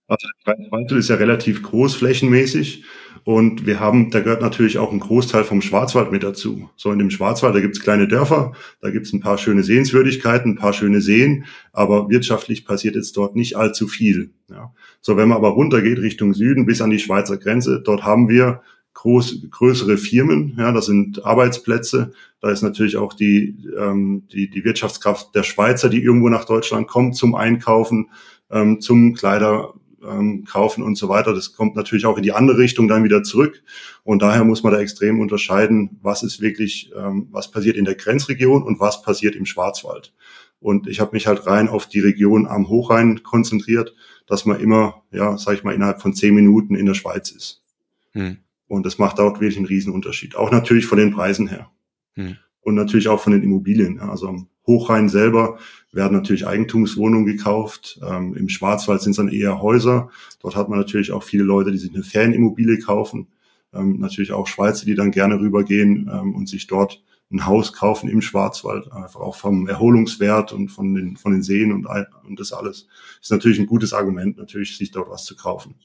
Also 0.08 0.28
Waldel 0.72 0.98
ist 0.98 1.10
ja 1.10 1.16
relativ 1.16 1.62
groß 1.64 1.96
flächenmäßig 1.96 2.84
und 3.24 3.66
wir 3.66 3.80
haben, 3.80 4.12
da 4.12 4.20
gehört 4.20 4.42
natürlich 4.42 4.78
auch 4.78 4.92
ein 4.92 5.00
Großteil 5.00 5.44
vom 5.44 5.62
Schwarzwald 5.62 6.12
mit 6.12 6.24
dazu. 6.24 6.70
So 6.76 6.92
in 6.92 7.00
dem 7.00 7.12
Schwarzwald, 7.12 7.56
da 7.56 7.60
gibt's 7.60 7.80
kleine 7.80 8.08
Dörfer, 8.08 8.54
da 8.82 8.90
gibt's 8.90 9.14
ein 9.14 9.20
paar 9.20 9.38
schöne 9.38 9.64
Sehenswürdigkeiten, 9.64 10.54
ein 10.54 10.58
paar 10.58 10.74
schöne 10.74 11.02
Seen, 11.02 11.46
aber 11.74 12.10
wirtschaftlich 12.10 12.66
passiert 12.66 12.96
jetzt 12.96 13.16
dort 13.18 13.36
nicht 13.36 13.56
allzu 13.56 13.88
viel. 13.88 14.32
Ja. 14.50 14.74
So, 15.02 15.18
wenn 15.18 15.30
man 15.30 15.38
aber 15.38 15.50
runtergeht 15.50 16.00
Richtung 16.00 16.34
Süden 16.34 16.66
bis 16.66 16.82
an 16.82 16.90
die 16.90 17.00
Schweizer 17.00 17.38
Grenze, 17.38 17.82
dort 17.84 18.04
haben 18.04 18.30
wir 18.30 18.62
groß, 18.94 19.50
größere 19.50 19.98
Firmen, 19.98 20.56
ja, 20.58 20.72
das 20.72 20.88
sind 20.88 21.24
Arbeitsplätze. 21.24 22.12
Da 22.42 22.52
ist 22.52 22.62
natürlich 22.62 22.98
auch 22.98 23.14
die, 23.14 23.56
ähm, 23.78 24.24
die, 24.32 24.50
die 24.50 24.66
Wirtschaftskraft 24.66 25.34
der 25.36 25.44
Schweizer, 25.44 25.90
die 25.90 26.04
irgendwo 26.04 26.30
nach 26.30 26.46
Deutschland 26.46 26.88
kommt 26.88 27.16
zum 27.16 27.36
Einkaufen, 27.36 28.10
ähm, 28.52 28.82
zum 28.82 29.14
Kleider 29.14 29.74
ähm, 30.08 30.46
kaufen 30.46 30.84
und 30.84 30.96
so 30.96 31.10
weiter. 31.10 31.34
Das 31.34 31.54
kommt 31.54 31.76
natürlich 31.76 32.06
auch 32.06 32.18
in 32.18 32.24
die 32.24 32.32
andere 32.32 32.58
Richtung 32.58 32.88
dann 32.88 33.04
wieder 33.04 33.24
zurück. 33.24 33.64
Und 34.04 34.22
daher 34.22 34.44
muss 34.44 34.64
man 34.64 34.74
da 34.74 34.80
extrem 34.80 35.20
unterscheiden, 35.20 36.00
was 36.02 36.24
ist 36.24 36.42
wirklich, 36.42 36.92
ähm, 36.96 37.28
was 37.32 37.52
passiert 37.52 37.78
in 37.78 37.86
der 37.86 37.96
Grenzregion 37.96 38.64
und 38.64 38.80
was 38.80 39.02
passiert 39.02 39.36
im 39.36 39.46
Schwarzwald. 39.46 40.14
Und 40.60 40.88
ich 40.88 41.00
habe 41.00 41.12
mich 41.14 41.28
halt 41.28 41.48
rein 41.48 41.70
auf 41.70 41.88
die 41.88 42.02
Region 42.02 42.46
am 42.46 42.68
Hochrhein 42.68 43.24
konzentriert, 43.24 43.94
dass 44.28 44.46
man 44.46 44.60
immer, 44.60 45.04
ja, 45.12 45.38
sag 45.38 45.56
ich 45.56 45.64
mal, 45.64 45.74
innerhalb 45.74 46.02
von 46.02 46.14
zehn 46.14 46.36
Minuten 46.36 46.76
in 46.76 46.86
der 46.86 46.94
Schweiz 46.94 47.32
ist. 47.32 47.64
Hm. 48.12 48.38
Und 48.68 48.86
das 48.86 48.98
macht 48.98 49.20
auch 49.20 49.34
wirklich 49.34 49.58
einen 49.58 49.66
Riesenunterschied. 49.66 50.36
Auch 50.36 50.52
natürlich 50.52 50.86
von 50.86 50.98
den 50.98 51.12
Preisen 51.12 51.48
her. 51.48 51.70
Hm. 52.16 52.38
Und 52.62 52.76
natürlich 52.76 53.08
auch 53.08 53.22
von 53.22 53.34
den 53.34 53.42
Immobilien. 53.42 54.00
Also 54.00 54.28
am 54.28 54.48
Hochrhein 54.68 55.10
selber 55.10 55.58
werden 55.92 56.14
natürlich 56.16 56.48
Eigentumswohnungen 56.48 57.26
gekauft. 57.26 58.00
Ähm, 58.08 58.36
Im 58.36 58.50
Schwarzwald 58.50 59.02
sind 59.02 59.12
es 59.12 59.18
dann 59.18 59.30
eher 59.30 59.62
Häuser. 59.62 60.10
Dort 60.42 60.56
hat 60.56 60.70
man 60.70 60.80
natürlich 60.80 61.12
auch 61.12 61.24
viele 61.24 61.44
Leute, 61.44 61.72
die 61.72 61.78
sich 61.78 61.94
eine 61.94 62.04
Ferienimmobilie 62.04 62.80
kaufen. 62.80 63.28
Ähm, 63.74 64.00
natürlich 64.00 64.32
auch 64.32 64.48
Schweizer, 64.48 64.86
die 64.86 64.96
dann 64.96 65.12
gerne 65.12 65.40
rübergehen 65.40 66.10
ähm, 66.12 66.36
und 66.36 66.48
sich 66.48 66.68
dort 66.68 67.04
ein 67.32 67.46
Haus 67.46 67.74
kaufen 67.74 68.10
im 68.10 68.22
Schwarzwald, 68.22 68.92
einfach 68.92 69.20
auch 69.20 69.36
vom 69.36 69.68
Erholungswert 69.68 70.52
und 70.52 70.70
von 70.70 70.96
den, 70.96 71.16
von 71.16 71.32
den 71.32 71.44
Seen 71.44 71.72
und, 71.72 71.88
und 72.28 72.40
das 72.40 72.54
alles. 72.54 72.88
Ist 73.22 73.32
natürlich 73.32 73.60
ein 73.60 73.68
gutes 73.68 73.94
Argument, 73.94 74.38
natürlich 74.38 74.76
sich 74.76 74.90
dort 74.90 75.10
was 75.10 75.26
zu 75.26 75.36
kaufen. 75.36 75.76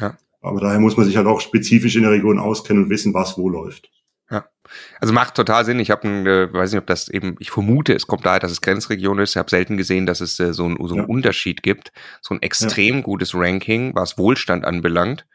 Ja. 0.00 0.16
Aber 0.40 0.60
daher 0.60 0.80
muss 0.80 0.96
man 0.96 1.06
sich 1.06 1.16
halt 1.16 1.26
auch 1.26 1.40
spezifisch 1.40 1.96
in 1.96 2.02
der 2.02 2.12
Region 2.12 2.38
auskennen 2.38 2.84
und 2.84 2.90
wissen, 2.90 3.14
was 3.14 3.38
wo 3.38 3.48
läuft. 3.48 3.90
Also 5.00 5.12
macht 5.12 5.34
total 5.34 5.64
Sinn. 5.64 5.80
Ich 5.80 5.90
habe, 5.90 6.06
äh, 6.08 6.52
weiß 6.52 6.72
nicht, 6.72 6.80
ob 6.80 6.86
das 6.86 7.08
eben, 7.08 7.36
ich 7.38 7.50
vermute, 7.50 7.94
es 7.94 8.06
kommt 8.06 8.26
daher, 8.26 8.40
dass 8.40 8.50
es 8.50 8.60
Grenzregion 8.60 9.18
ist. 9.18 9.30
Ich 9.30 9.36
habe 9.36 9.50
selten 9.50 9.76
gesehen, 9.76 10.06
dass 10.06 10.20
es 10.20 10.38
äh, 10.40 10.52
so, 10.52 10.66
ein, 10.68 10.76
so 10.80 10.94
einen 10.94 11.04
ja. 11.04 11.08
Unterschied 11.08 11.62
gibt. 11.62 11.92
So 12.20 12.34
ein 12.34 12.42
extrem 12.42 12.96
ja. 12.96 13.02
gutes 13.02 13.34
Ranking, 13.34 13.94
was 13.94 14.18
Wohlstand 14.18 14.64
anbelangt 14.64 15.26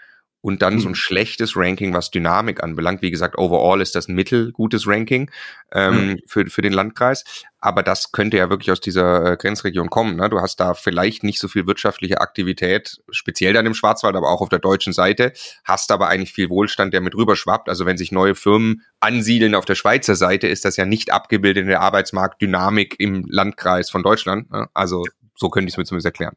und 0.44 0.62
dann 0.62 0.78
so 0.80 0.90
ein 0.90 0.92
mhm. 0.92 0.96
schlechtes 0.96 1.56
Ranking, 1.56 1.94
was 1.94 2.12
Dynamik 2.12 2.62
anbelangt. 2.62 3.02
Wie 3.02 3.12
gesagt, 3.12 3.38
overall 3.38 3.80
ist 3.80 3.96
das 3.96 4.10
ein 4.10 4.16
mittelgutes 4.16 4.86
Ranking 4.86 5.32
ähm, 5.72 6.08
mhm. 6.08 6.20
für, 6.28 6.46
für 6.48 6.62
den 6.62 6.74
Landkreis. 6.74 7.24
Aber 7.62 7.82
das 7.82 8.12
könnte 8.12 8.36
ja 8.36 8.50
wirklich 8.50 8.70
aus 8.70 8.82
dieser 8.82 9.26
äh, 9.26 9.38
Grenzregion 9.38 9.90
kommen. 9.90 10.18
Ne? 10.18 10.30
Du 10.30 10.42
hast 10.42 10.60
da 10.60 10.74
vielleicht 10.74 11.24
nicht 11.24 11.40
so 11.40 11.48
viel 11.48 11.66
wirtschaftliche 11.66 12.20
Aktivität, 12.20 12.98
speziell 13.10 13.54
dann 13.54 13.66
im 13.66 13.74
Schwarzwald, 13.74 14.18
aber 14.18 14.30
auch 14.30 14.42
auf 14.42 14.50
der 14.50 14.60
deutschen 14.60 14.92
Seite, 14.92 15.32
hast 15.64 15.92
aber 15.92 16.10
eigentlich 16.10 16.34
viel 16.34 16.50
Wohlstand, 16.50 16.94
der 16.94 17.00
mit 17.00 17.16
rüber 17.16 17.38
schwappt. 17.38 17.70
Also 17.70 17.86
wenn 17.86 17.98
sich 17.98 18.12
neue 18.12 18.36
Firmen 18.36 18.82
ansiedeln 19.00 19.56
auf 19.56 19.64
der 19.64 19.76
Schweizer 19.76 20.16
Seite, 20.16 20.48
ist 20.48 20.66
das 20.66 20.76
ja 20.76 20.86
nicht 20.86 21.14
abgebildet 21.14 21.62
in 21.62 21.70
der 21.70 21.80
Arbeitsmarktdynamik 21.80 22.96
im 23.00 23.24
Landkreis 23.30 23.90
von 23.90 24.04
Deutschland. 24.04 24.52
Ne? 24.52 24.68
Also 24.74 25.06
so 25.38 25.50
könnte 25.50 25.70
ich 25.70 25.76
es 25.76 25.78
mir 25.78 25.86
zumindest 25.86 26.08
erklären. 26.08 26.36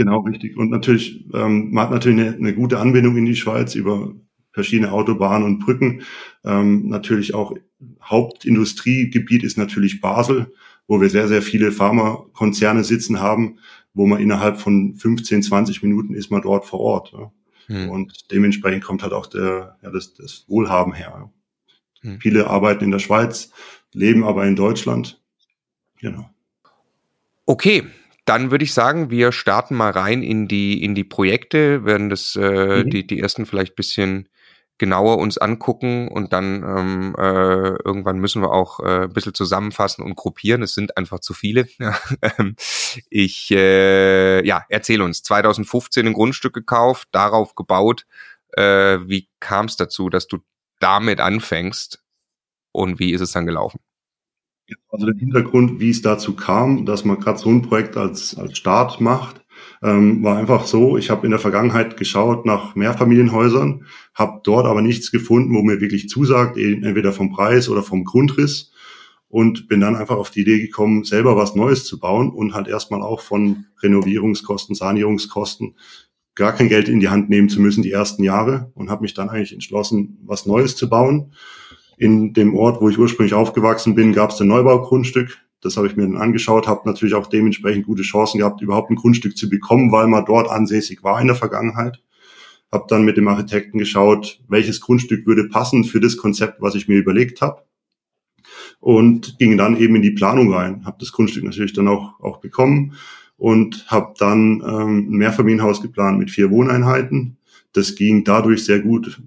Genau, 0.00 0.20
richtig. 0.20 0.56
Und 0.56 0.70
natürlich, 0.70 1.26
ähm, 1.34 1.72
man 1.72 1.84
hat 1.84 1.90
natürlich 1.90 2.18
eine, 2.18 2.34
eine 2.34 2.54
gute 2.54 2.78
Anbindung 2.78 3.18
in 3.18 3.26
die 3.26 3.36
Schweiz 3.36 3.74
über 3.74 4.14
verschiedene 4.50 4.92
Autobahnen 4.92 5.44
und 5.46 5.58
Brücken. 5.58 6.04
Ähm, 6.42 6.88
natürlich 6.88 7.34
auch 7.34 7.54
Hauptindustriegebiet 8.02 9.42
ist 9.44 9.58
natürlich 9.58 10.00
Basel, 10.00 10.54
wo 10.88 11.02
wir 11.02 11.10
sehr, 11.10 11.28
sehr 11.28 11.42
viele 11.42 11.70
Pharmakonzerne 11.70 12.82
sitzen 12.82 13.20
haben, 13.20 13.58
wo 13.92 14.06
man 14.06 14.22
innerhalb 14.22 14.58
von 14.58 14.94
15, 14.94 15.42
20 15.42 15.82
Minuten 15.82 16.14
ist 16.14 16.30
man 16.30 16.40
dort 16.40 16.64
vor 16.64 16.80
Ort. 16.80 17.12
Ja. 17.12 17.30
Hm. 17.66 17.90
Und 17.90 18.32
dementsprechend 18.32 18.82
kommt 18.82 19.02
halt 19.02 19.12
auch 19.12 19.26
der, 19.26 19.76
ja, 19.82 19.90
das, 19.90 20.14
das 20.14 20.46
Wohlhaben 20.48 20.94
her. 20.94 21.30
Hm. 22.00 22.18
Viele 22.22 22.46
arbeiten 22.46 22.84
in 22.84 22.90
der 22.90 23.00
Schweiz, 23.00 23.52
leben 23.92 24.24
aber 24.24 24.46
in 24.46 24.56
Deutschland. 24.56 25.20
Genau. 26.00 26.30
Okay, 27.44 27.82
dann 28.24 28.50
würde 28.50 28.64
ich 28.64 28.74
sagen, 28.74 29.10
wir 29.10 29.32
starten 29.32 29.74
mal 29.74 29.90
rein 29.90 30.22
in 30.22 30.48
die, 30.48 30.82
in 30.82 30.94
die 30.94 31.04
Projekte, 31.04 31.84
werden 31.84 32.10
das, 32.10 32.36
äh, 32.36 32.84
mhm. 32.84 32.90
die, 32.90 33.06
die 33.06 33.20
ersten 33.20 33.46
vielleicht 33.46 33.76
bisschen 33.76 34.28
genauer 34.80 35.18
uns 35.18 35.36
angucken 35.36 36.08
und 36.08 36.32
dann 36.32 36.62
ähm, 36.64 37.14
äh, 37.18 37.76
irgendwann 37.84 38.18
müssen 38.18 38.40
wir 38.40 38.50
auch 38.50 38.80
äh, 38.80 39.02
ein 39.02 39.12
bisschen 39.12 39.34
zusammenfassen 39.34 40.02
und 40.02 40.16
gruppieren. 40.16 40.62
Es 40.62 40.72
sind 40.74 40.96
einfach 40.96 41.20
zu 41.20 41.34
viele. 41.34 41.68
Ähm, 42.22 42.56
ich 43.08 43.50
äh, 43.50 44.44
ja, 44.44 44.64
erzähle 44.68 45.04
uns. 45.04 45.22
2015 45.22 46.06
ein 46.06 46.12
Grundstück 46.12 46.52
gekauft, 46.52 47.08
darauf 47.12 47.54
gebaut. 47.54 48.04
Äh, 48.52 48.98
wie 49.06 49.28
kam 49.38 49.66
es 49.66 49.76
dazu, 49.76 50.08
dass 50.10 50.26
du 50.26 50.38
damit 50.80 51.20
anfängst 51.20 52.02
und 52.72 52.98
wie 52.98 53.12
ist 53.12 53.20
es 53.20 53.32
dann 53.32 53.46
gelaufen? 53.46 53.80
Also 54.90 55.06
der 55.06 55.16
Hintergrund, 55.16 55.80
wie 55.80 55.90
es 55.90 56.02
dazu 56.02 56.34
kam, 56.34 56.84
dass 56.86 57.04
man 57.04 57.18
gerade 57.18 57.38
so 57.38 57.48
ein 57.48 57.62
Projekt 57.62 57.96
als, 57.96 58.36
als 58.36 58.58
Start 58.58 59.00
macht, 59.00 59.40
ähm, 59.82 60.22
war 60.22 60.36
einfach 60.36 60.66
so, 60.66 60.96
ich 60.96 61.10
habe 61.10 61.26
in 61.26 61.30
der 61.30 61.40
Vergangenheit 61.40 61.96
geschaut 61.96 62.46
nach 62.46 62.74
Mehrfamilienhäusern, 62.74 63.86
habe 64.14 64.40
dort 64.44 64.66
aber 64.66 64.82
nichts 64.82 65.10
gefunden, 65.10 65.54
wo 65.54 65.62
mir 65.62 65.80
wirklich 65.80 66.08
zusagt, 66.08 66.56
e, 66.56 66.74
entweder 66.74 67.12
vom 67.12 67.30
Preis 67.30 67.68
oder 67.68 67.82
vom 67.82 68.04
Grundriss 68.04 68.72
und 69.28 69.68
bin 69.68 69.80
dann 69.80 69.96
einfach 69.96 70.16
auf 70.16 70.30
die 70.30 70.40
Idee 70.40 70.60
gekommen, 70.60 71.04
selber 71.04 71.36
was 71.36 71.54
Neues 71.54 71.84
zu 71.84 71.98
bauen 71.98 72.30
und 72.30 72.52
halt 72.52 72.68
erstmal 72.68 73.00
auch 73.00 73.20
von 73.20 73.66
Renovierungskosten, 73.82 74.74
Sanierungskosten 74.74 75.76
gar 76.34 76.52
kein 76.52 76.68
Geld 76.68 76.88
in 76.88 77.00
die 77.00 77.08
Hand 77.08 77.28
nehmen 77.30 77.48
zu 77.48 77.60
müssen 77.60 77.82
die 77.82 77.92
ersten 77.92 78.22
Jahre 78.22 78.70
und 78.74 78.90
habe 78.90 79.02
mich 79.02 79.14
dann 79.14 79.28
eigentlich 79.28 79.52
entschlossen, 79.52 80.18
was 80.24 80.46
Neues 80.46 80.76
zu 80.76 80.88
bauen. 80.88 81.32
In 82.00 82.32
dem 82.32 82.56
Ort, 82.56 82.80
wo 82.80 82.88
ich 82.88 82.98
ursprünglich 82.98 83.34
aufgewachsen 83.34 83.94
bin, 83.94 84.14
gab 84.14 84.30
es 84.30 84.40
ein 84.40 84.48
Neubaugrundstück. 84.48 85.36
Das 85.60 85.76
habe 85.76 85.86
ich 85.86 85.96
mir 85.96 86.04
dann 86.04 86.16
angeschaut, 86.16 86.66
habe 86.66 86.88
natürlich 86.88 87.12
auch 87.12 87.26
dementsprechend 87.26 87.84
gute 87.84 88.04
Chancen 88.04 88.38
gehabt, 88.38 88.62
überhaupt 88.62 88.88
ein 88.90 88.96
Grundstück 88.96 89.36
zu 89.36 89.50
bekommen, 89.50 89.92
weil 89.92 90.06
man 90.06 90.24
dort 90.24 90.48
ansässig 90.48 91.04
war 91.04 91.20
in 91.20 91.26
der 91.26 91.36
Vergangenheit. 91.36 92.02
Habe 92.72 92.86
dann 92.88 93.04
mit 93.04 93.18
dem 93.18 93.28
Architekten 93.28 93.76
geschaut, 93.76 94.40
welches 94.48 94.80
Grundstück 94.80 95.26
würde 95.26 95.44
passen 95.48 95.84
für 95.84 96.00
das 96.00 96.16
Konzept, 96.16 96.62
was 96.62 96.74
ich 96.74 96.88
mir 96.88 96.96
überlegt 96.96 97.42
habe. 97.42 97.64
Und 98.78 99.38
ging 99.38 99.58
dann 99.58 99.76
eben 99.76 99.96
in 99.96 100.02
die 100.02 100.12
Planung 100.12 100.54
rein. 100.54 100.86
Habe 100.86 100.96
das 101.00 101.12
Grundstück 101.12 101.44
natürlich 101.44 101.74
dann 101.74 101.86
auch, 101.86 102.18
auch 102.20 102.38
bekommen 102.38 102.94
und 103.36 103.84
habe 103.88 104.14
dann 104.16 104.62
ähm, 104.66 105.10
ein 105.10 105.18
Mehrfamilienhaus 105.18 105.82
geplant 105.82 106.18
mit 106.18 106.30
vier 106.30 106.50
Wohneinheiten. 106.50 107.36
Das 107.74 107.94
ging 107.94 108.24
dadurch 108.24 108.64
sehr 108.64 108.80
gut, 108.80 109.20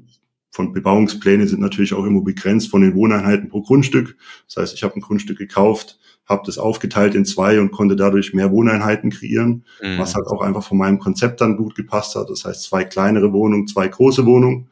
von 0.53 0.72
Bebauungspläne 0.72 1.48
sind 1.48 1.62
natürlich 1.62 1.95
auch 1.95 2.05
immer 2.05 2.22
begrenzt 2.22 2.69
von 2.69 2.81
den 2.81 2.93
Wohneinheiten 2.93 3.50
pro 3.50 3.63
Grundstück. 3.63 4.15
Das 4.45 4.57
heißt, 4.57 4.75
ich 4.75 4.83
habe 4.83 4.95
ein 4.95 5.01
Grundstück 5.01 5.39
gekauft, 5.39 5.98
habe 6.27 6.43
das 6.45 6.60
aufgeteilt 6.60 7.15
in 7.15 7.25
zwei 7.25 7.60
und 7.60 7.72
konnte 7.72 7.95
dadurch 7.95 8.36
mehr 8.36 8.51
Wohneinheiten 8.51 9.10
kreieren, 9.10 9.65
mhm. 9.81 9.98
was 9.98 10.13
halt 10.13 10.27
auch 10.27 10.41
einfach 10.41 10.63
von 10.63 10.77
meinem 10.77 11.00
Konzept 11.00 11.41
dann 11.41 11.57
gut 11.57 11.74
gepasst 11.74 12.13
hat. 12.15 12.29
Das 12.29 12.45
heißt, 12.45 12.62
zwei 12.62 12.83
kleinere 12.83 13.33
Wohnungen, 13.33 13.65
zwei 13.65 13.88
große 13.88 14.27
Wohnungen. 14.27 14.69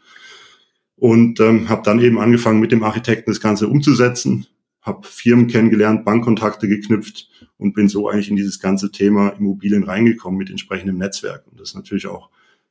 Und 0.98 1.40
ähm, 1.40 1.68
habe 1.68 1.82
dann 1.84 2.00
eben 2.00 2.20
angefangen, 2.20 2.60
mit 2.60 2.72
dem 2.72 2.84
Architekten 2.84 3.32
das 3.32 3.42
Ganze 3.42 3.68
umzusetzen, 3.68 4.46
habe 4.84 5.08
Firmen 5.08 5.48
kennengelernt, 5.48 6.06
Bankkontakte 6.06 6.68
geknüpft 6.68 7.28
und 7.58 7.74
bin 7.74 7.88
so 7.88 8.08
eigentlich 8.08 8.30
in 8.30 8.36
dieses 8.36 8.60
ganze 8.60 8.92
Thema 8.92 9.30
Immobilien 9.30 9.84
reingekommen 9.84 10.38
mit 10.38 10.52
entsprechendem 10.52 11.00
Netzwerk. 11.00 11.48
Und 11.50 11.60
das 11.60 11.70
ist 11.70 11.76
natürlich 11.76 12.06
auch 12.06 12.30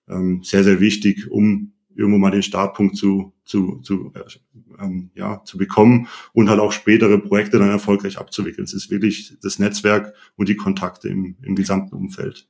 ähm, 0.08 0.42
sehr, 0.44 0.62
sehr 0.62 0.78
wichtig, 0.78 1.28
um 1.28 1.72
irgendwo 1.94 2.18
mal 2.18 2.30
den 2.30 2.42
Startpunkt 2.42 2.96
zu, 2.96 3.32
zu, 3.44 3.80
zu, 3.80 4.12
äh, 4.14 4.82
ähm, 4.82 5.10
ja, 5.14 5.42
zu 5.44 5.58
bekommen 5.58 6.08
und 6.32 6.48
halt 6.48 6.60
auch 6.60 6.72
spätere 6.72 7.18
Projekte 7.18 7.58
dann 7.58 7.70
erfolgreich 7.70 8.18
abzuwickeln. 8.18 8.64
Es 8.64 8.72
ist 8.72 8.90
wirklich 8.90 9.36
das 9.42 9.58
Netzwerk 9.58 10.14
und 10.36 10.48
die 10.48 10.56
Kontakte 10.56 11.08
im, 11.08 11.36
im 11.42 11.54
gesamten 11.54 11.96
Umfeld. 11.96 12.48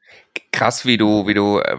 Krass, 0.53 0.85
wie 0.85 0.97
du, 0.97 1.27
wie 1.27 1.35
du, 1.35 1.59
äh, 1.59 1.79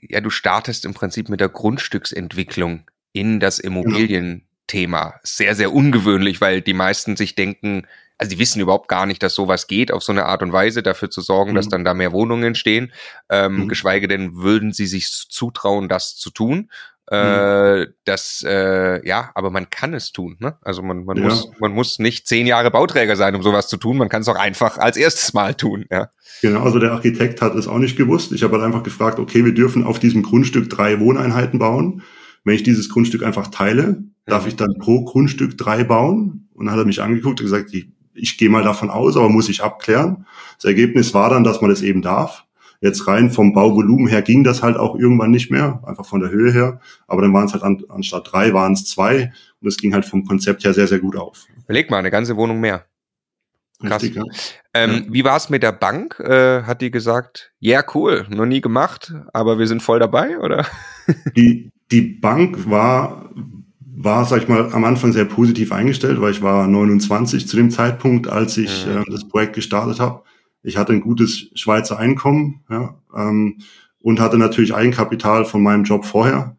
ja, 0.00 0.20
du 0.20 0.30
startest 0.30 0.84
im 0.84 0.94
Prinzip 0.94 1.28
mit 1.28 1.40
der 1.40 1.48
Grundstücksentwicklung 1.48 2.82
in 3.12 3.40
das 3.40 3.58
genau. 3.58 3.80
Immobilienthema. 3.80 5.14
Sehr, 5.22 5.54
sehr 5.54 5.72
ungewöhnlich, 5.72 6.40
weil 6.40 6.60
die 6.60 6.74
meisten 6.74 7.16
sich 7.16 7.34
denken, 7.34 7.86
also 8.18 8.30
die 8.30 8.38
wissen 8.38 8.60
überhaupt 8.60 8.88
gar 8.88 9.06
nicht, 9.06 9.22
dass 9.22 9.34
sowas 9.34 9.66
geht, 9.66 9.92
auf 9.92 10.02
so 10.02 10.12
eine 10.12 10.26
Art 10.26 10.42
und 10.42 10.52
Weise 10.52 10.82
dafür 10.82 11.10
zu 11.10 11.20
sorgen, 11.20 11.52
mhm. 11.52 11.56
dass 11.56 11.68
dann 11.68 11.84
da 11.84 11.94
mehr 11.94 12.12
Wohnungen 12.12 12.44
entstehen. 12.44 12.92
Ähm, 13.28 13.64
mhm. 13.64 13.68
Geschweige 13.68 14.08
denn 14.08 14.36
würden 14.36 14.72
sie 14.72 14.86
sich 14.86 15.08
zutrauen, 15.28 15.88
das 15.88 16.16
zu 16.16 16.30
tun. 16.30 16.70
Äh, 17.08 17.80
mhm. 17.80 17.86
das, 18.04 18.44
äh, 18.44 19.06
ja, 19.06 19.30
aber 19.34 19.50
man 19.50 19.70
kann 19.70 19.94
es 19.94 20.12
tun. 20.12 20.36
Ne? 20.40 20.56
Also 20.62 20.82
man, 20.82 21.04
man, 21.04 21.18
ja. 21.18 21.24
muss, 21.24 21.48
man 21.60 21.72
muss 21.72 22.00
nicht 22.00 22.26
zehn 22.26 22.48
Jahre 22.48 22.72
Bauträger 22.72 23.14
sein, 23.14 23.36
um 23.36 23.42
sowas 23.42 23.68
zu 23.68 23.76
tun. 23.76 23.96
Man 23.96 24.08
kann 24.08 24.22
es 24.22 24.28
auch 24.28 24.36
einfach 24.36 24.78
als 24.78 24.96
erstes 24.96 25.32
Mal 25.32 25.54
tun. 25.54 25.84
Ja. 25.90 26.10
Genau, 26.42 26.62
also 26.62 26.80
der 26.80 26.92
Architekt 26.92 27.42
hat 27.42 27.54
es 27.54 27.68
auch 27.68 27.78
nicht 27.78 27.96
gewusst. 27.96 28.32
Ich 28.32 28.42
habe 28.42 28.54
halt 28.54 28.64
einfach 28.64 28.82
gefragt, 28.82 29.20
okay, 29.20 29.44
wir 29.44 29.54
dürfen 29.54 29.84
auf 29.84 30.00
diesem 30.00 30.22
Grundstück 30.22 30.68
drei 30.68 30.98
Wohneinheiten 30.98 31.60
bauen. 31.60 32.02
Wenn 32.42 32.54
ich 32.54 32.64
dieses 32.64 32.88
Grundstück 32.88 33.22
einfach 33.22 33.48
teile, 33.48 34.02
darf 34.24 34.42
mhm. 34.42 34.48
ich 34.48 34.56
dann 34.56 34.74
pro 34.78 35.04
Grundstück 35.04 35.56
drei 35.56 35.84
bauen? 35.84 36.48
Und 36.54 36.66
dann 36.66 36.72
hat 36.72 36.80
er 36.80 36.86
mich 36.86 37.02
angeguckt 37.02 37.40
und 37.40 37.46
gesagt, 37.46 37.70
ich 38.16 38.38
gehe 38.38 38.50
mal 38.50 38.62
davon 38.62 38.90
aus, 38.90 39.16
aber 39.16 39.28
muss 39.28 39.48
ich 39.48 39.62
abklären. 39.62 40.26
Das 40.56 40.64
Ergebnis 40.64 41.14
war 41.14 41.30
dann, 41.30 41.44
dass 41.44 41.60
man 41.60 41.70
das 41.70 41.82
eben 41.82 42.02
darf. 42.02 42.44
Jetzt 42.80 43.06
rein 43.06 43.30
vom 43.30 43.54
Bauvolumen 43.54 44.06
her 44.06 44.22
ging 44.22 44.44
das 44.44 44.62
halt 44.62 44.76
auch 44.76 44.96
irgendwann 44.96 45.30
nicht 45.30 45.50
mehr, 45.50 45.82
einfach 45.86 46.04
von 46.04 46.20
der 46.20 46.30
Höhe 46.30 46.52
her. 46.52 46.80
Aber 47.06 47.22
dann 47.22 47.32
waren 47.32 47.46
es 47.46 47.52
halt 47.52 47.62
an, 47.62 47.82
anstatt 47.88 48.30
drei 48.30 48.52
waren 48.52 48.74
es 48.74 48.84
zwei 48.84 49.32
und 49.60 49.68
es 49.68 49.78
ging 49.78 49.94
halt 49.94 50.04
vom 50.04 50.26
Konzept 50.26 50.64
her 50.64 50.74
sehr, 50.74 50.86
sehr 50.86 50.98
gut 50.98 51.16
auf. 51.16 51.46
Überleg 51.64 51.90
mal, 51.90 51.98
eine 51.98 52.10
ganze 52.10 52.36
Wohnung 52.36 52.60
mehr. 52.60 52.84
Krass. 53.80 54.02
Richtig, 54.02 54.16
ja. 54.16 54.24
Ähm, 54.72 55.04
ja. 55.06 55.12
Wie 55.12 55.24
war 55.24 55.36
es 55.36 55.50
mit 55.50 55.62
der 55.62 55.72
Bank? 55.72 56.18
Äh, 56.20 56.62
hat 56.62 56.80
die 56.80 56.90
gesagt, 56.90 57.52
ja, 57.58 57.80
yeah, 57.80 57.86
cool, 57.94 58.26
noch 58.30 58.46
nie 58.46 58.60
gemacht, 58.60 59.12
aber 59.32 59.58
wir 59.58 59.66
sind 59.66 59.82
voll 59.82 59.98
dabei, 59.98 60.38
oder? 60.38 60.66
Die, 61.36 61.70
die 61.90 62.00
Bank 62.00 62.70
war 62.70 63.30
war, 63.98 64.24
sag 64.26 64.42
ich 64.42 64.48
mal, 64.48 64.72
am 64.72 64.84
Anfang 64.84 65.12
sehr 65.12 65.24
positiv 65.24 65.72
eingestellt, 65.72 66.20
weil 66.20 66.30
ich 66.30 66.42
war 66.42 66.66
29 66.66 67.48
zu 67.48 67.56
dem 67.56 67.70
Zeitpunkt, 67.70 68.28
als 68.28 68.56
ich 68.58 68.86
äh, 68.86 69.02
das 69.10 69.26
Projekt 69.26 69.54
gestartet 69.54 70.00
habe. 70.00 70.22
Ich 70.62 70.76
hatte 70.76 70.92
ein 70.92 71.00
gutes 71.00 71.50
Schweizer 71.54 71.98
Einkommen 71.98 72.62
ja, 72.68 72.98
ähm, 73.16 73.58
und 74.00 74.20
hatte 74.20 74.36
natürlich 74.36 74.74
Eigenkapital 74.74 75.46
von 75.46 75.62
meinem 75.62 75.84
Job 75.84 76.04
vorher. 76.04 76.56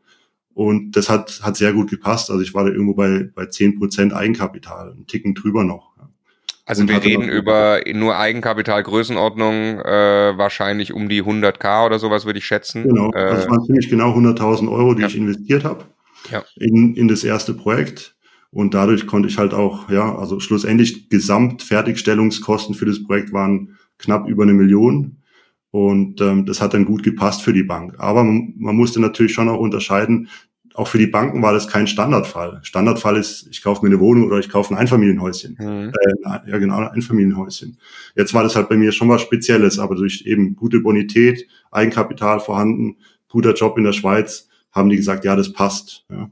Und 0.54 0.94
das 0.94 1.10
hat, 1.10 1.42
hat 1.44 1.56
sehr 1.56 1.74
gut 1.74 1.92
gepasst. 1.92 2.32
Also 2.32 2.42
ich 2.42 2.56
war 2.56 2.66
da 2.66 2.72
irgendwo 2.72 2.96
bei, 2.96 3.30
bei 3.36 3.44
10% 3.44 4.14
Eigenkapital, 4.14 4.92
einen 4.92 5.06
Ticken 5.06 5.36
drüber 5.36 5.64
noch. 5.64 5.96
Ja. 5.98 6.10
Also 6.66 6.82
und 6.82 6.90
wir 6.90 7.04
reden 7.04 7.30
über 7.30 7.82
nur 7.94 8.18
Eigenkapital 8.18 8.82
Größenordnung 8.82 9.80
äh, 9.82 10.38
wahrscheinlich 10.38 10.92
um 10.92 11.08
die 11.08 11.22
100k 11.22 11.86
oder 11.86 12.00
sowas 12.00 12.26
würde 12.26 12.40
ich 12.40 12.46
schätzen. 12.46 12.84
Genau, 12.84 13.12
äh, 13.12 13.30
das 13.30 13.48
waren 13.48 13.64
ziemlich 13.64 13.90
genau 13.90 14.18
100.000 14.18 14.72
Euro, 14.72 14.96
die 14.96 15.02
ja. 15.02 15.08
ich 15.08 15.16
investiert 15.16 15.64
habe 15.64 15.86
ja. 16.32 16.44
in, 16.56 16.96
in 16.96 17.08
das 17.08 17.24
erste 17.24 17.54
Projekt. 17.54 18.16
Und 18.50 18.74
dadurch 18.74 19.08
konnte 19.08 19.28
ich 19.28 19.38
halt 19.38 19.54
auch, 19.54 19.90
ja, 19.90 20.18
also 20.18 20.40
schlussendlich 20.40 21.10
Gesamtfertigstellungskosten 21.10 22.76
für 22.76 22.86
das 22.86 23.04
Projekt 23.04 23.34
waren 23.34 23.78
knapp 23.98 24.28
über 24.28 24.44
eine 24.44 24.54
Million. 24.54 25.18
Und 25.72 26.22
ähm, 26.22 26.46
das 26.46 26.62
hat 26.62 26.74
dann 26.74 26.86
gut 26.86 27.04
gepasst 27.04 27.42
für 27.42 27.54
die 27.54 27.64
Bank. 27.64 27.96
Aber 28.00 28.24
man, 28.24 28.54
man 28.58 28.76
musste 28.76 29.02
natürlich 29.02 29.34
schon 29.34 29.50
auch 29.50 29.60
unterscheiden, 29.60 30.30
auch 30.78 30.88
für 30.88 31.00
die 31.00 31.08
Banken 31.08 31.42
war 31.42 31.54
das 31.54 31.68
kein 31.68 31.88
Standardfall. 31.88 32.60
Standardfall 32.62 33.18
ist, 33.18 33.48
ich 33.50 33.64
kaufe 33.64 33.84
mir 33.84 33.92
eine 33.92 34.00
Wohnung 34.00 34.28
oder 34.28 34.38
ich 34.38 34.48
kaufe 34.48 34.74
ein 34.74 34.78
Einfamilienhäuschen. 34.78 35.58
Mhm. 35.60 35.92
Äh, 35.92 36.52
ja, 36.52 36.58
genau, 36.60 36.78
ein 36.78 36.90
Einfamilienhäuschen. 36.90 37.80
Jetzt 38.16 38.36
war 38.36 38.44
das 38.44 38.56
halt 38.56 38.70
bei 38.70 38.78
mir 38.78 38.92
schon 38.92 39.10
was 39.10 39.24
Spezielles, 39.24 39.80
aber 39.80 39.96
durch 39.96 40.22
eben 40.28 40.56
gute 40.56 40.80
Bonität, 40.80 41.48
Eigenkapital 41.72 42.40
vorhanden, 42.40 42.98
guter 43.28 43.54
Job 43.54 43.80
in 43.80 43.86
der 43.86 43.94
Schweiz, 43.94 44.47
haben 44.72 44.90
die 44.90 44.98
gesagt, 44.98 45.26
ja, 45.26 45.36
das 45.36 45.54
passt. 45.54 46.06
Ja. 46.10 46.30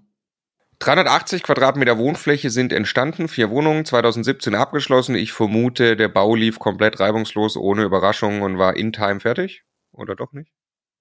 380 0.79 1.43
Quadratmeter 1.43 1.97
Wohnfläche 1.97 2.49
sind 2.49 2.73
entstanden, 2.73 3.27
vier 3.27 3.49
Wohnungen, 3.49 3.85
2017 3.85 4.55
abgeschlossen. 4.55 5.15
Ich 5.15 5.31
vermute, 5.31 5.95
der 5.95 6.09
Bau 6.09 6.35
lief 6.35 6.59
komplett 6.59 6.99
reibungslos, 6.99 7.55
ohne 7.55 7.83
Überraschungen 7.83 8.41
und 8.41 8.57
war 8.57 8.75
in 8.75 8.91
Time 8.91 9.19
fertig. 9.19 9.63
Oder 9.93 10.15
doch 10.15 10.33
nicht? 10.33 10.51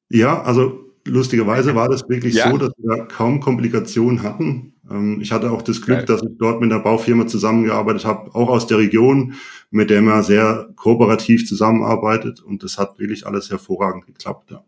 Ja, 0.08 0.42
also 0.42 0.94
lustigerweise 1.06 1.74
war 1.74 1.88
das 1.88 2.08
wirklich 2.08 2.34
ja. 2.34 2.50
so, 2.50 2.56
dass 2.56 2.72
wir 2.78 3.06
kaum 3.06 3.40
Komplikationen 3.40 4.22
hatten. 4.22 4.74
Ähm, 4.90 5.20
ich 5.20 5.32
hatte 5.32 5.50
auch 5.50 5.62
das 5.62 5.82
Glück, 5.82 6.06
dass 6.06 6.22
ich 6.22 6.38
dort 6.38 6.60
mit 6.60 6.72
einer 6.72 6.82
Baufirma 6.82 7.26
zusammengearbeitet 7.26 8.04
habe, 8.04 8.34
auch 8.34 8.48
aus 8.48 8.66
der 8.66 8.78
Region, 8.78 9.34
mit 9.70 9.90
der 9.90 10.02
man 10.02 10.22
sehr 10.22 10.68
kooperativ 10.76 11.46
zusammenarbeitet. 11.46 12.40
Und 12.40 12.62
das 12.62 12.78
hat 12.78 12.98
wirklich 12.98 13.26
alles 13.26 13.50
hervorragend 13.50 14.06
geklappt. 14.06 14.52
Ja. 14.52 14.64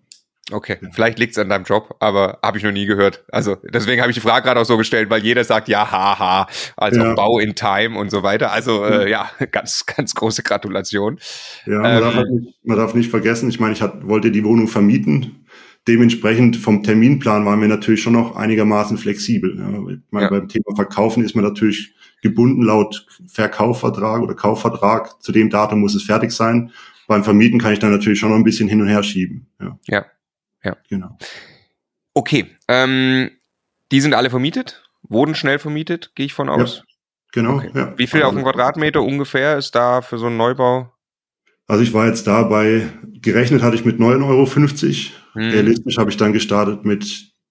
Okay, 0.53 0.79
vielleicht 0.93 1.19
liegt 1.19 1.33
es 1.33 1.39
an 1.39 1.49
deinem 1.49 1.65
Job, 1.65 1.97
aber 1.99 2.39
habe 2.41 2.57
ich 2.57 2.63
noch 2.63 2.71
nie 2.71 2.87
gehört. 2.87 3.25
Also 3.33 3.57
deswegen 3.65 4.01
habe 4.01 4.13
ich 4.13 4.15
die 4.15 4.21
Frage 4.21 4.45
gerade 4.45 4.61
auch 4.61 4.65
so 4.65 4.77
gestellt, 4.77 5.11
weil 5.11 5.25
jeder 5.25 5.43
sagt 5.43 5.67
ja, 5.67 5.91
haha, 5.91 6.47
also 6.77 7.01
ja. 7.01 7.15
Bau 7.15 7.41
in 7.41 7.57
Time 7.57 7.99
und 7.99 8.11
so 8.11 8.23
weiter. 8.23 8.53
Also 8.53 8.85
äh, 8.85 9.11
ja, 9.11 9.29
ganz, 9.51 9.87
ganz 9.87 10.15
große 10.15 10.45
Gratulation. 10.45 11.19
Ja, 11.67 11.81
man, 11.81 11.97
ähm, 11.97 12.01
darf, 12.01 12.15
halt 12.15 12.31
nicht, 12.31 12.55
man 12.63 12.77
darf 12.77 12.95
nicht 12.95 13.11
vergessen, 13.11 13.49
ich 13.49 13.59
meine, 13.59 13.73
ich 13.73 13.83
hat, 13.83 14.07
wollte 14.07 14.31
die 14.31 14.45
Wohnung 14.45 14.69
vermieten. 14.69 15.47
Dementsprechend 15.89 16.57
vom 16.57 16.83
Terminplan 16.83 17.45
waren 17.45 17.61
wir 17.61 17.69
natürlich 17.69 18.03
schon 18.03 18.13
noch 18.13 18.37
einigermaßen 18.37 18.99
flexibel. 18.99 19.57
Ja. 19.57 19.69
Ich 19.69 20.01
meine, 20.11 20.27
ja. 20.27 20.31
beim 20.31 20.49
Thema 20.49 20.77
Verkaufen 20.77 21.25
ist 21.25 21.35
man 21.35 21.45
natürlich 21.45 21.93
gebunden 22.23 22.63
laut 22.63 23.07
Verkaufvertrag 23.27 24.23
oder 24.23 24.35
Kaufvertrag. 24.35 25.21
Zu 25.23 25.33
dem 25.33 25.51
Datum 25.51 25.81
muss 25.81 25.95
es 25.97 26.05
fertig 26.05 26.31
sein. 26.31 26.71
beim 27.09 27.25
Vermieten 27.25 27.61
kann 27.61 27.73
ich 27.73 27.79
dann 27.79 27.91
natürlich 27.91 28.19
schon 28.19 28.31
noch 28.31 28.37
ein 28.37 28.45
bisschen 28.45 28.69
hin 28.69 28.81
und 28.81 28.89
her 28.89 29.03
schieben. 29.03 29.47
Ja. 29.61 29.79
Ja. 29.87 30.07
Ja. 30.67 30.77
Genau. 30.89 31.17
Okay. 32.15 32.57
Ähm, 32.69 33.31
die 33.93 34.01
sind 34.01 34.15
alle 34.15 34.31
vermietet? 34.31 34.83
Wurden 35.03 35.35
schnell 35.35 35.59
vermietet, 35.59 36.13
gehe 36.15 36.27
ich 36.27 36.35
von 36.35 36.49
aus? 36.49 36.79
Ja, 36.79 36.83
genau. 37.33 37.57
Okay. 37.57 37.71
Ja. 37.75 37.95
Wie 37.97 38.07
viel 38.07 38.23
also, 38.23 38.29
auf 38.29 38.35
dem 38.35 38.45
Quadratmeter 38.45 39.03
ungefähr 39.03 39.57
ist 39.57 39.75
da 39.75 40.03
für 40.03 40.19
so 40.19 40.27
einen 40.27 40.37
Neubau? 40.37 40.93
Also 41.69 41.83
ich 41.83 41.93
war 41.93 42.07
jetzt 42.07 42.27
da 42.27 42.43
bei, 42.45 42.89
gerechnet 43.21 43.63
hatte 43.63 43.77
ich 43.77 43.85
mit 43.85 43.99
9,50 43.99 44.25
Euro. 44.25 44.47
Mhm. 45.35 45.51
Realistisch 45.51 45.99
habe 45.99 46.11
ich 46.11 46.17
dann 46.17 46.33
gestartet 46.33 46.85
mit 46.85 47.03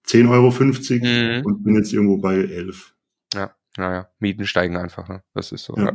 10,50 0.06 0.30
Euro 0.30 1.40
mhm. 1.40 1.46
und 1.46 1.64
bin 1.64 1.74
jetzt 1.74 1.92
irgendwo 1.92 2.18
bei 2.18 2.36
11. 2.36 2.94
Ja, 3.34 3.54
naja, 3.76 4.08
Mieten 4.18 4.46
steigen 4.46 4.76
einfach. 4.76 5.08
Ne? 5.08 5.22
Das 5.34 5.52
ist 5.52 5.64
so. 5.64 5.74
Ja. 5.76 5.92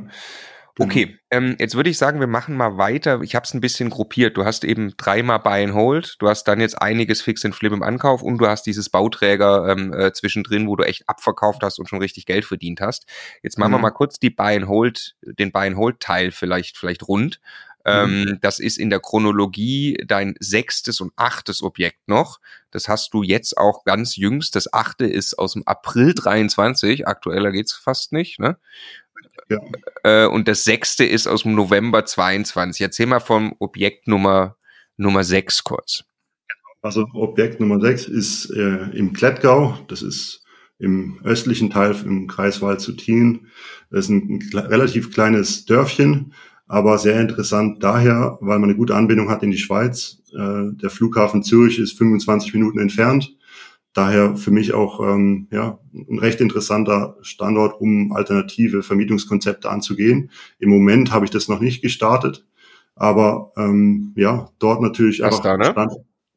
Genau. 0.75 0.85
Okay, 0.85 1.17
ähm, 1.31 1.55
jetzt 1.59 1.75
würde 1.75 1.89
ich 1.89 1.97
sagen, 1.97 2.19
wir 2.19 2.27
machen 2.27 2.55
mal 2.55 2.77
weiter. 2.77 3.21
Ich 3.21 3.35
habe 3.35 3.45
es 3.45 3.53
ein 3.53 3.61
bisschen 3.61 3.89
gruppiert. 3.89 4.37
Du 4.37 4.45
hast 4.45 4.63
eben 4.63 4.93
dreimal 4.95 5.39
Buy 5.39 5.63
and 5.63 5.73
Hold, 5.73 6.15
du 6.19 6.29
hast 6.29 6.45
dann 6.45 6.61
jetzt 6.61 6.81
einiges 6.81 7.21
Fix 7.21 7.43
and 7.43 7.55
Flip 7.55 7.73
im 7.73 7.83
Ankauf 7.83 8.21
und 8.21 8.37
du 8.37 8.47
hast 8.47 8.63
dieses 8.63 8.89
Bauträger 8.89 9.67
ähm, 9.67 9.93
äh, 9.93 10.13
zwischendrin, 10.13 10.67
wo 10.67 10.75
du 10.75 10.83
echt 10.83 11.07
abverkauft 11.07 11.61
hast 11.61 11.79
und 11.79 11.89
schon 11.89 11.99
richtig 11.99 12.25
Geld 12.25 12.45
verdient 12.45 12.79
hast. 12.79 13.05
Jetzt 13.43 13.57
machen 13.57 13.71
mhm. 13.71 13.75
wir 13.75 13.81
mal 13.81 13.91
kurz 13.91 14.19
die 14.19 14.29
Buy 14.29 14.55
and 14.55 14.67
Hold, 14.67 15.15
den 15.21 15.51
Buy 15.51 15.67
and 15.67 15.77
Hold 15.77 15.99
Teil 15.99 16.31
vielleicht 16.31 16.77
vielleicht 16.77 17.07
rund. 17.07 17.39
Ähm, 17.83 18.21
mhm. 18.21 18.39
das 18.41 18.59
ist 18.59 18.77
in 18.77 18.89
der 18.89 18.99
Chronologie 18.99 19.97
dein 20.05 20.35
sechstes 20.39 21.01
und 21.01 21.13
achtes 21.15 21.63
Objekt 21.63 22.07
noch. 22.07 22.39
Das 22.69 22.87
hast 22.87 23.13
du 23.13 23.23
jetzt 23.23 23.57
auch 23.57 23.83
ganz 23.83 24.15
jüngst. 24.15 24.55
Das 24.55 24.71
achte 24.71 25.05
ist 25.05 25.39
aus 25.39 25.53
dem 25.53 25.63
April 25.65 26.13
23. 26.13 27.07
Aktueller 27.07 27.51
geht's 27.51 27.73
fast 27.73 28.11
nicht. 28.11 28.39
Ne? 28.39 28.57
Ja. 29.51 29.60
Äh, 30.03 30.27
und 30.27 30.48
das 30.48 30.63
sechste 30.63 31.03
ist 31.03 31.27
aus 31.27 31.43
dem 31.43 31.55
November 31.55 32.05
22. 32.05 32.81
Erzähl 32.81 33.05
mal 33.05 33.20
vom 33.20 33.53
Objekt 33.60 34.08
Nummer, 34.08 34.55
Nummer 34.98 35.24
6 35.24 35.63
kurz. 35.63 36.03
Also 36.81 37.05
Objekt 37.13 37.60
Nummer 37.60 37.79
6 37.79 38.05
ist 38.05 38.50
äh, 38.51 38.89
im 38.93 39.13
Klettgau. 39.13 39.77
Das 39.88 40.01
ist 40.01 40.43
im 40.79 41.20
östlichen 41.24 41.70
Teil 41.70 41.96
im 42.05 42.27
Kreis 42.27 42.62
Wald 42.62 42.81
zu 42.81 42.93
Thien. 42.93 43.48
Das 43.91 44.05
ist 44.05 44.10
ein, 44.10 44.39
ein 44.53 44.58
relativ 44.58 45.13
kleines 45.13 45.65
Dörfchen, 45.65 46.34
aber 46.67 46.98
sehr 46.98 47.20
interessant 47.20 47.84
daher, 47.84 48.38
weil 48.41 48.58
man 48.58 48.70
eine 48.70 48.77
gute 48.77 48.96
Anbindung 48.96 49.29
hat 49.29 49.43
in 49.43 49.51
die 49.51 49.58
Schweiz. 49.58 50.24
Äh, 50.34 50.74
der 50.81 50.89
Flughafen 50.89 51.43
Zürich 51.43 51.77
ist 51.77 51.98
25 51.98 52.53
Minuten 52.53 52.79
entfernt 52.79 53.36
Daher 53.93 54.38
für 54.38 54.51
mich 54.51 54.74
auch 54.74 55.01
ähm, 55.01 55.48
ja, 55.51 55.79
ein 55.93 56.19
recht 56.19 56.39
interessanter 56.39 57.17
Standort, 57.21 57.81
um 57.81 58.13
alternative 58.13 58.83
Vermietungskonzepte 58.83 59.69
anzugehen. 59.69 60.31
Im 60.60 60.69
Moment 60.69 61.12
habe 61.12 61.25
ich 61.25 61.31
das 61.31 61.50
noch 61.50 61.60
nicht 61.60 61.81
gestartet, 61.81 62.45
aber 62.95 63.51
ähm, 63.57 64.13
ja, 64.15 64.50
dort 64.60 64.81
natürlich 64.81 65.17
das 65.17 65.27
einfach. 65.27 65.43
Da, 65.43 65.57
ne? 65.57 65.65
Stand 65.65 65.91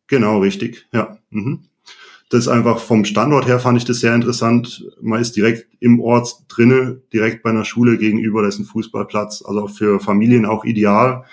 genau, 0.09 0.41
richtig, 0.41 0.89
ja. 0.93 1.19
Mhm. 1.31 1.67
Das 2.31 2.41
ist 2.41 2.49
einfach 2.49 2.81
vom 2.81 3.05
Standort 3.05 3.47
her 3.47 3.61
fand 3.61 3.79
ich 3.79 3.85
das 3.85 4.01
sehr 4.01 4.15
interessant. 4.15 4.85
Man 5.01 5.21
ist 5.21 5.37
direkt 5.37 5.69
im 5.79 6.01
Ort 6.01 6.45
drinne, 6.49 7.03
direkt 7.13 7.45
bei 7.45 7.51
einer 7.51 7.65
Schule 7.65 7.99
gegenüber, 7.99 8.43
da 8.43 8.49
ist 8.49 8.59
ein 8.59 8.65
Fußballplatz, 8.65 9.45
also 9.47 9.69
für 9.69 10.01
Familien 10.01 10.45
auch 10.45 10.65
ideal 10.65 11.25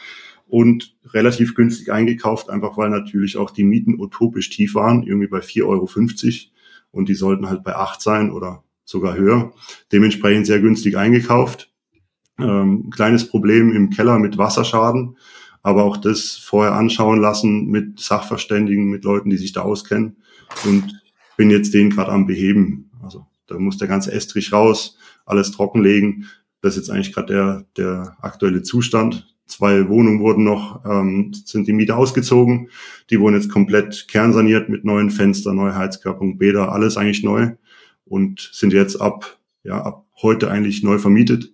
und 0.52 0.98
relativ 1.06 1.56
günstig 1.56 1.94
eingekauft, 1.94 2.50
einfach 2.50 2.78
weil 2.78 2.90
natürlich 2.90 3.38
auch 3.38 3.52
die 3.52 3.64
Mieten 3.64 3.98
utopisch 3.98 4.50
tief 4.50 4.76
waren, 4.76 5.04
irgendwie 5.04 5.28
bei 5.28 5.40
4,50 5.40 5.64
Euro 5.66 5.90
und 6.92 7.08
die 7.08 7.14
sollten 7.14 7.50
halt 7.50 7.64
bei 7.64 7.74
8 7.74 8.02
sein 8.02 8.32
oder 8.32 8.66
sogar 8.84 9.16
höher. 9.16 9.54
Dementsprechend 9.94 10.46
sehr 10.46 10.60
günstig 10.60 10.98
eingekauft. 10.98 11.72
Ähm, 12.38 12.90
kleines 12.90 13.30
Problem 13.30 13.72
im 13.72 13.92
Keller 13.92 14.20
mit 14.20 14.38
Wasserschaden, 14.38 15.18
aber 15.64 15.86
auch 15.86 15.96
das 15.96 16.36
vorher 16.36 16.74
anschauen 16.74 17.22
lassen 17.22 17.68
mit 17.68 18.02
Sachverständigen, 18.02 18.90
mit 18.90 19.06
Leuten, 19.06 19.30
die 19.30 19.38
sich 19.38 19.54
da 19.54 19.62
auskennen 19.62 20.18
und 20.66 21.02
bin 21.38 21.50
jetzt 21.50 21.74
den 21.74 21.92
gerade 21.92 22.12
am 22.12 22.28
beheben. 22.28 22.92
Also 23.02 23.26
da 23.48 23.58
muss 23.58 23.78
der 23.78 23.88
ganze 23.88 24.12
Estrich 24.12 24.52
raus, 24.52 24.98
alles 25.26 25.52
trockenlegen. 25.52 26.28
Das 26.62 26.76
ist 26.76 26.88
jetzt 26.88 26.90
eigentlich 26.90 27.14
gerade 27.14 27.34
der, 27.34 27.66
der 27.78 28.18
aktuelle 28.20 28.64
Zustand. 28.64 29.31
Zwei 29.46 29.90
Wohnungen 29.90 30.22
wurden 30.22 30.44
noch, 30.44 30.86
ähm, 30.86 31.34
sind 31.34 31.68
die 31.68 31.74
Miete 31.74 31.96
ausgezogen. 31.96 32.70
Die 33.10 33.20
wurden 33.20 33.36
jetzt 33.36 33.52
komplett 33.52 34.08
kernsaniert 34.08 34.70
mit 34.70 34.86
neuen 34.86 35.10
Fenstern, 35.12 35.58
neue 35.58 35.76
Heizkörper, 35.76 36.26
Bäder, 36.36 36.72
alles 36.72 36.98
eigentlich 36.98 37.24
neu 37.24 37.52
und 38.06 38.50
sind 38.54 38.74
jetzt 38.74 39.02
ab, 39.02 39.40
ja, 39.64 39.82
ab 39.82 40.06
heute 40.22 40.50
eigentlich 40.50 40.84
neu 40.84 41.00
vermietet. 41.00 41.54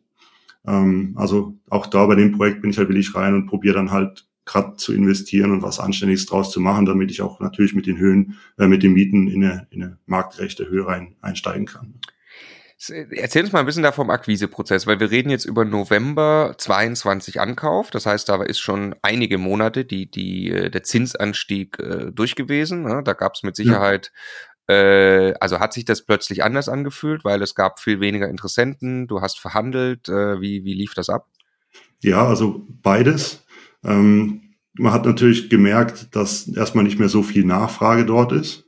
Ähm, 0.66 1.14
also 1.16 1.58
auch 1.70 1.88
da 1.88 2.06
bei 2.06 2.16
dem 2.16 2.34
Projekt 2.34 2.62
bin 2.62 2.70
ich 2.70 2.78
halt 2.78 2.90
willig 2.90 3.16
rein 3.16 3.34
und 3.34 3.48
probiere 3.48 3.76
dann 3.76 3.92
halt 3.92 4.28
gerade 4.46 4.78
zu 4.78 4.94
investieren 4.94 5.52
und 5.52 5.62
was 5.62 5.80
Anständiges 5.80 6.26
draus 6.26 6.52
zu 6.52 6.60
machen, 6.60 6.86
damit 6.86 7.12
ich 7.12 7.22
auch 7.22 7.40
natürlich 7.40 7.76
mit 7.76 7.86
den 7.86 7.98
Höhen, 7.98 8.38
äh, 8.58 8.68
mit 8.68 8.82
den 8.82 8.94
Mieten 8.94 9.28
in 9.28 9.44
eine, 9.44 9.68
in 9.72 9.84
eine 9.84 9.98
marktgerechte 10.06 10.70
Höhe 10.70 10.88
rein, 10.88 11.16
einsteigen 11.22 11.66
kann. 11.66 11.96
Erzähl 12.80 13.44
uns 13.44 13.52
mal 13.54 13.62
ein 13.62 13.66
bisschen 13.66 13.82
da 13.82 13.92
vom 13.92 14.12
Akquiseprozess, 14.12 14.86
weil 14.86 15.00
wir 15.00 15.10
reden 15.10 15.32
jetzt 15.32 15.46
über 15.46 15.66
November 15.66 16.54
22 16.60 17.42
Ankauf. 17.42 17.90
Das 17.90 18.06
heißt, 18.06 18.30
da 18.30 18.44
ist 18.44 18.60
schon 18.60 18.96
einige 19.02 19.40
Monate 19.40 19.84
die, 19.84 20.10
die, 20.10 20.52
äh, 20.52 20.70
der 20.70 20.84
Zinsanstieg 20.84 21.80
äh, 21.80 22.12
durch 22.12 22.36
gewesen. 22.36 22.84
Ne? 22.84 23.02
Da 23.04 23.14
gab 23.14 23.34
es 23.34 23.42
mit 23.42 23.56
Sicherheit, 23.56 24.12
ja. 24.70 24.76
äh, 24.76 25.34
also 25.40 25.60
hat 25.60 25.74
sich 25.74 25.86
das 25.86 26.06
plötzlich 26.06 26.44
anders 26.44 26.70
angefühlt, 26.70 27.26
weil 27.26 27.42
es 27.42 27.56
gab 27.56 27.80
viel 27.80 28.00
weniger 28.00 28.30
Interessenten. 28.30 29.08
Du 29.08 29.22
hast 29.22 29.40
verhandelt. 29.40 30.08
Äh, 30.08 30.40
wie, 30.40 30.64
wie 30.64 30.76
lief 30.76 30.94
das 30.94 31.10
ab? 31.10 31.28
Ja, 32.04 32.28
also 32.28 32.68
beides. 32.84 33.44
Ähm, 33.84 34.56
man 34.74 34.94
hat 34.94 35.06
natürlich 35.06 35.50
gemerkt, 35.50 36.16
dass 36.16 36.48
erstmal 36.48 36.84
nicht 36.84 37.00
mehr 37.00 37.10
so 37.10 37.24
viel 37.24 37.44
Nachfrage 37.44 38.06
dort 38.06 38.34
ist. 38.34 38.67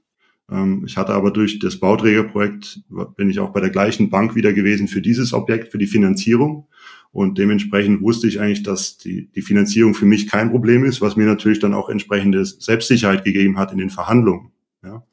Ähm, 0.52 0.84
ich 0.86 0.98
hatte 0.98 1.14
aber 1.14 1.32
durch 1.32 1.60
das 1.60 1.78
Bauträgerprojekt, 1.78 2.82
bin 3.16 3.30
ich 3.30 3.40
auch 3.40 3.52
bei 3.52 3.62
der 3.62 3.70
gleichen 3.70 4.10
Bank 4.10 4.36
wieder 4.36 4.54
gewesen 4.54 4.88
für 4.88 5.02
dieses 5.02 5.34
Objekt, 5.34 5.72
für 5.72 5.78
die 5.78 5.88
Finanzierung. 5.88 6.68
Und 7.12 7.38
dementsprechend 7.38 8.02
wusste 8.02 8.28
ich 8.28 8.40
eigentlich, 8.40 8.64
dass 8.64 8.98
die, 8.98 9.32
die 9.32 9.42
Finanzierung 9.42 9.96
für 9.96 10.06
mich 10.06 10.28
kein 10.28 10.52
Problem 10.52 10.86
ist, 10.86 11.02
was 11.02 11.16
mir 11.16 11.26
natürlich 11.26 11.60
dann 11.60 11.74
auch 11.74 11.90
entsprechende 11.90 12.46
Selbstsicherheit 12.46 13.24
gegeben 13.24 13.58
hat 13.58 13.72
in 13.72 13.80
den 13.80 13.90
Verhandlungen. 13.90 14.52
Ja. 14.84 15.04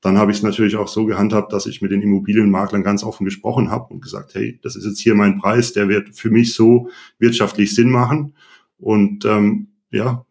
Dann 0.00 0.18
habe 0.18 0.32
ich 0.32 0.38
es 0.38 0.42
natürlich 0.42 0.76
auch 0.76 0.88
so 0.88 1.04
gehandhabt, 1.04 1.52
dass 1.52 1.66
ich 1.66 1.82
mit 1.82 1.92
den 1.92 2.02
Immobilienmaklern 2.02 2.82
ganz 2.82 3.04
offen 3.04 3.24
gesprochen 3.24 3.70
habe 3.70 3.92
und 3.92 4.02
gesagt, 4.02 4.34
hey, 4.34 4.58
das 4.62 4.76
ist 4.76 4.86
jetzt 4.86 5.00
hier 5.00 5.14
mein 5.14 5.38
Preis, 5.38 5.74
der 5.74 5.88
wird 5.88 6.16
für 6.16 6.30
mich 6.30 6.54
so 6.54 6.88
wirtschaftlich 7.18 7.74
Sinn 7.74 7.90
machen. 7.90 8.34
Und 8.78 9.24
ähm, 9.26 9.68
ja, 9.90 10.24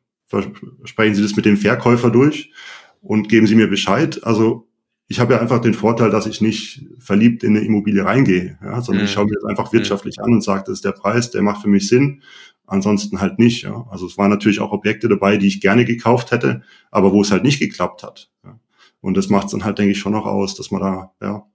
sprechen 0.84 1.15
Sie 1.15 1.21
das 1.21 1.36
mit 1.36 1.45
dem 1.45 1.56
Verkäufer 1.56 2.10
durch 2.10 2.52
und 3.02 3.30
geben 3.30 3.48
Sie 3.48 3.56
mir 3.56 3.68
Bescheid. 3.68 4.24
Also 4.24 4.68
ich 5.08 5.20
habe 5.20 5.34
ja 5.34 5.42
einfach 5.42 5.60
den 5.60 5.74
Vorteil, 5.74 6.10
dass 6.10 6.26
ich 6.26 6.40
nicht 6.40 6.86
verliebt 7.00 7.44
in 7.44 7.56
eine 7.56 7.66
Immobilie 7.66 8.06
reingehe, 8.06 8.58
ja, 8.64 8.82
sondern 8.82 9.04
mhm. 9.04 9.06
ich 9.06 9.12
schaue 9.12 9.26
mir 9.26 9.36
das 9.36 9.44
einfach 9.44 9.74
wirtschaftlich 9.74 10.18
mhm. 10.18 10.24
an 10.24 10.34
und 10.34 10.44
sage, 10.44 10.64
das 10.66 10.76
ist 10.76 10.86
der 10.86 10.94
Preis, 10.94 11.32
der 11.32 11.42
macht 11.42 11.62
für 11.62 11.68
mich 11.68 11.88
Sinn. 11.88 12.22
Ansonsten 12.66 13.20
halt 13.20 13.38
nicht. 13.38 13.64
Ja. 13.64 13.86
Also 13.90 14.06
es 14.06 14.18
waren 14.18 14.30
natürlich 14.30 14.62
auch 14.62 14.72
Objekte 14.72 15.10
dabei, 15.10 15.36
die 15.36 15.48
ich 15.48 15.60
gerne 15.60 15.84
gekauft 15.84 16.32
hätte, 16.32 16.62
aber 16.90 17.12
wo 17.12 17.22
es 17.22 17.32
halt 17.32 17.44
nicht 17.44 17.60
geklappt 17.60 18.04
hat. 18.04 18.32
Ja. 18.46 18.58
Und 19.02 19.18
das 19.18 19.28
macht 19.28 19.48
es 19.48 19.52
dann 19.52 19.66
halt, 19.66 19.78
denke 19.78 19.92
ich, 19.92 20.00
schon 20.00 20.14
noch 20.14 20.26
aus, 20.26 20.56
dass 20.56 20.72
man 20.72 20.82
da 20.82 21.12
ja, 21.22 21.46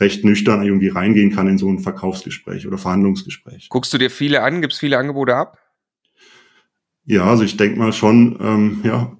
recht 0.00 0.24
nüchtern 0.24 0.64
irgendwie 0.64 0.88
reingehen 0.88 1.30
kann 1.30 1.46
in 1.46 1.58
so 1.58 1.68
ein 1.68 1.78
Verkaufsgespräch 1.78 2.66
oder 2.66 2.78
Verhandlungsgespräch. 2.78 3.68
Guckst 3.68 3.92
du 3.92 3.98
dir 3.98 4.10
viele 4.10 4.42
an? 4.42 4.60
Gibst 4.60 4.80
viele 4.80 4.98
Angebote 4.98 5.36
ab? 5.36 5.58
Ja, 7.04 7.26
also 7.26 7.44
ich 7.44 7.56
denke 7.56 7.78
mal 7.78 7.92
schon, 7.92 8.38
ähm, 8.40 8.80
ja, 8.82 9.16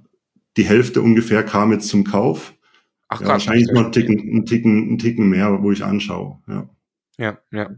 die 0.56 0.64
Hälfte 0.64 1.02
ungefähr 1.02 1.42
kam 1.42 1.72
jetzt 1.72 1.88
zum 1.88 2.04
Kauf. 2.04 2.54
Ach, 3.08 3.20
ja, 3.20 3.28
wahrscheinlich 3.28 3.70
noch 3.72 3.86
ein 3.86 3.92
Ticken, 3.92 4.36
ein 4.36 4.46
Ticken, 4.46 4.94
ein 4.94 4.98
Ticken 4.98 5.28
mehr, 5.28 5.62
wo 5.62 5.70
ich 5.70 5.84
anschaue. 5.84 6.38
Ja. 6.48 6.68
Ja, 7.16 7.38
ja. 7.52 7.70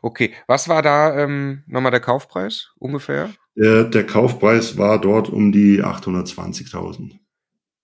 Okay. 0.00 0.32
Was 0.46 0.68
war 0.68 0.82
da 0.82 1.16
ähm, 1.18 1.62
nochmal 1.66 1.90
der 1.90 2.00
Kaufpreis 2.00 2.70
ungefähr? 2.78 3.30
Der, 3.54 3.84
der 3.84 4.06
Kaufpreis 4.06 4.78
war 4.78 5.00
dort 5.00 5.28
um 5.28 5.52
die 5.52 5.82
820.000. 5.82 7.18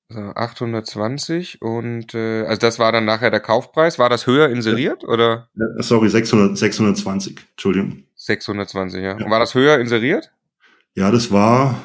Also 0.09 0.20
820 0.35 1.62
und 1.62 2.14
äh, 2.14 2.44
also 2.44 2.61
das 2.61 2.78
war 2.78 2.92
dann 2.92 3.04
nachher 3.04 3.30
der 3.30 3.40
Kaufpreis. 3.40 3.98
War 3.98 4.09
das 4.09 4.26
höher 4.26 4.48
inseriert 4.48 5.02
ja. 5.02 5.09
oder? 5.09 5.48
sorry, 5.78 6.09
600, 6.09 6.57
620. 6.57 7.40
Entschuldigung. 7.50 8.04
620, 8.14 9.02
ja. 9.02 9.18
ja. 9.18 9.24
Und 9.24 9.30
war 9.30 9.40
das 9.40 9.54
höher 9.54 9.78
inseriert? 9.78 10.30
Ja, 10.94 11.11
das 11.11 11.33
war, 11.33 11.76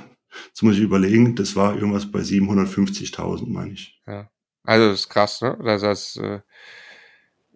Jetzt 0.48 0.64
muss 0.64 0.76
ich 0.76 0.82
überlegen, 0.82 1.36
das 1.36 1.56
war 1.56 1.76
irgendwas 1.76 2.12
bei 2.12 2.20
750.000, 2.20 3.48
meine 3.48 3.74
ich. 3.74 4.00
Ja. 4.08 4.30
Also 4.64 4.90
das 4.90 5.02
ist 5.02 5.10
krass, 5.10 5.42
ne? 5.42 5.58
Das, 5.64 5.82
das, 5.82 6.16
äh, 6.18 6.42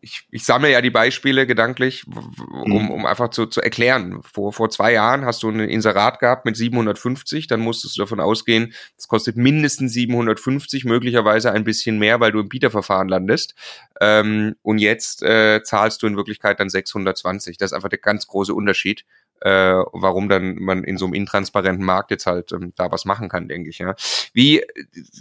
ich, 0.03 0.27
ich 0.31 0.43
sammle 0.43 0.69
ja 0.69 0.81
die 0.81 0.89
Beispiele 0.89 1.47
gedanklich, 1.47 2.05
um, 2.07 2.71
mhm. 2.71 2.91
um 2.91 3.05
einfach 3.05 3.29
zu, 3.29 3.45
zu 3.45 3.61
erklären. 3.61 4.21
Vor, 4.21 4.51
vor 4.51 4.69
zwei 4.69 4.91
Jahren 4.91 5.23
hast 5.23 5.43
du 5.43 5.49
ein 5.49 5.61
Inserat 5.61 6.19
gehabt 6.19 6.45
mit 6.45 6.57
750, 6.57 7.47
dann 7.47 7.61
musstest 7.61 7.95
du 7.95 8.01
davon 8.01 8.19
ausgehen, 8.19 8.73
das 8.97 9.07
kostet 9.07 9.37
mindestens 9.37 9.93
750, 9.93 10.83
möglicherweise 10.83 11.53
ein 11.53 11.63
bisschen 11.63 11.99
mehr, 11.99 12.19
weil 12.19 12.33
du 12.33 12.41
im 12.41 12.49
Bieterverfahren 12.49 13.07
landest. 13.07 13.55
Ähm, 14.01 14.55
und 14.61 14.79
jetzt 14.79 15.23
äh, 15.23 15.61
zahlst 15.63 16.03
du 16.03 16.07
in 16.07 16.17
Wirklichkeit 16.17 16.59
dann 16.59 16.69
620. 16.69 17.57
Das 17.57 17.71
ist 17.71 17.73
einfach 17.73 17.89
der 17.89 17.99
ganz 17.99 18.27
große 18.27 18.53
Unterschied 18.53 19.05
äh, 19.43 19.83
warum 19.91 20.29
dann 20.29 20.55
man 20.55 20.83
in 20.85 20.97
so 20.97 21.05
einem 21.05 21.13
intransparenten 21.13 21.85
Markt 21.85 22.11
jetzt 22.11 22.25
halt 22.25 22.53
ähm, 22.53 22.71
da 22.75 22.91
was 22.91 23.03
machen 23.03 23.27
kann, 23.27 23.49
denke 23.49 23.69
ich. 23.69 23.79
Ja. 23.79 23.95
Wie 24.33 24.61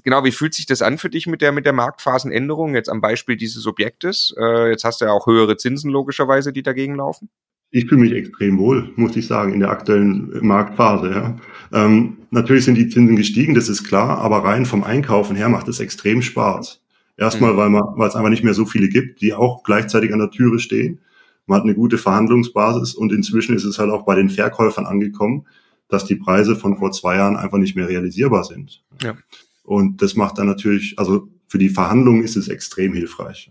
genau, 0.04 0.24
wie 0.24 0.30
fühlt 0.30 0.54
sich 0.54 0.66
das 0.66 0.80
an 0.80 0.96
für 0.96 1.11
dich 1.11 1.26
mit 1.26 1.42
der 1.42 1.50
mit 1.50 1.66
der 1.66 1.72
Marktphasenänderung 1.72 2.74
jetzt 2.74 2.88
am 2.88 3.00
Beispiel 3.00 3.37
dieses 3.37 3.66
Objektes? 3.66 4.32
Äh, 4.38 4.70
jetzt 4.70 4.85
hast 4.85 5.00
du 5.00 5.06
ja 5.06 5.11
auch 5.11 5.26
höhere 5.26 5.56
Zinsen 5.56 5.90
logischerweise, 5.90 6.52
die 6.52 6.62
dagegen 6.62 6.94
laufen. 6.94 7.30
Ich 7.72 7.87
fühle 7.87 8.02
mich 8.02 8.12
extrem 8.12 8.58
wohl, 8.58 8.92
muss 8.96 9.16
ich 9.16 9.26
sagen, 9.26 9.54
in 9.54 9.61
der 9.61 9.70
aktuellen 9.70 10.30
Marktphase. 10.46 11.11
Ja. 11.11 11.37
Ähm, 11.72 12.18
natürlich 12.30 12.64
sind 12.64 12.76
die 12.76 12.88
Zinsen 12.88 13.16
gestiegen, 13.16 13.54
das 13.54 13.68
ist 13.68 13.82
klar, 13.82 14.18
aber 14.18 14.44
rein 14.44 14.66
vom 14.66 14.85
Einkaufen 14.85 15.35
her 15.35 15.48
macht 15.48 15.68
es 15.68 15.80
extrem 15.80 16.22
Spaß. 16.22 16.80
Erstmal, 17.16 17.54
mhm. 17.54 17.56
weil 17.56 17.70
man, 17.70 17.82
weil 17.96 18.08
es 18.08 18.14
einfach 18.14 18.30
nicht 18.30 18.44
mehr 18.44 18.54
so 18.54 18.66
viele 18.66 18.88
gibt, 18.88 19.20
die 19.20 19.35
auch 19.35 19.62
gleichzeitig 19.64 20.12
an 20.12 20.18
der 20.18 20.30
Türe 20.30 20.58
stehen. 20.58 21.00
Man 21.46 21.59
hat 21.59 21.64
eine 21.64 21.74
gute 21.74 21.98
Verhandlungsbasis 21.98 22.94
und 22.94 23.12
inzwischen 23.12 23.57
ist 23.57 23.64
es 23.64 23.78
halt 23.78 23.90
auch 23.90 24.05
bei 24.05 24.14
den 24.14 24.31
Verkäufern 24.31 24.87
angekommen, 24.87 25.46
dass 25.88 26.05
die 26.05 26.16
Preise 26.16 26.57
von 26.57 26.78
vor 26.78 26.92
zwei 26.92 27.16
Jahren 27.16 27.37
einfach 27.37 27.59
nicht 27.59 27.76
mehr 27.76 27.88
realisierbar 27.88 28.44
sind. 28.44 28.85
Ja. 29.02 29.16
Und 29.62 30.02
das 30.02 30.14
macht 30.16 30.38
dann 30.38 30.46
natürlich, 30.46 30.98
also 30.98 31.28
für 31.48 31.59
die 31.59 31.68
Verhandlungen 31.68 32.22
ist 32.22 32.37
es 32.37 32.48
extrem 32.48 32.94
hilfreich. 32.94 33.50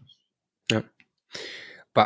Ja. 0.72 0.84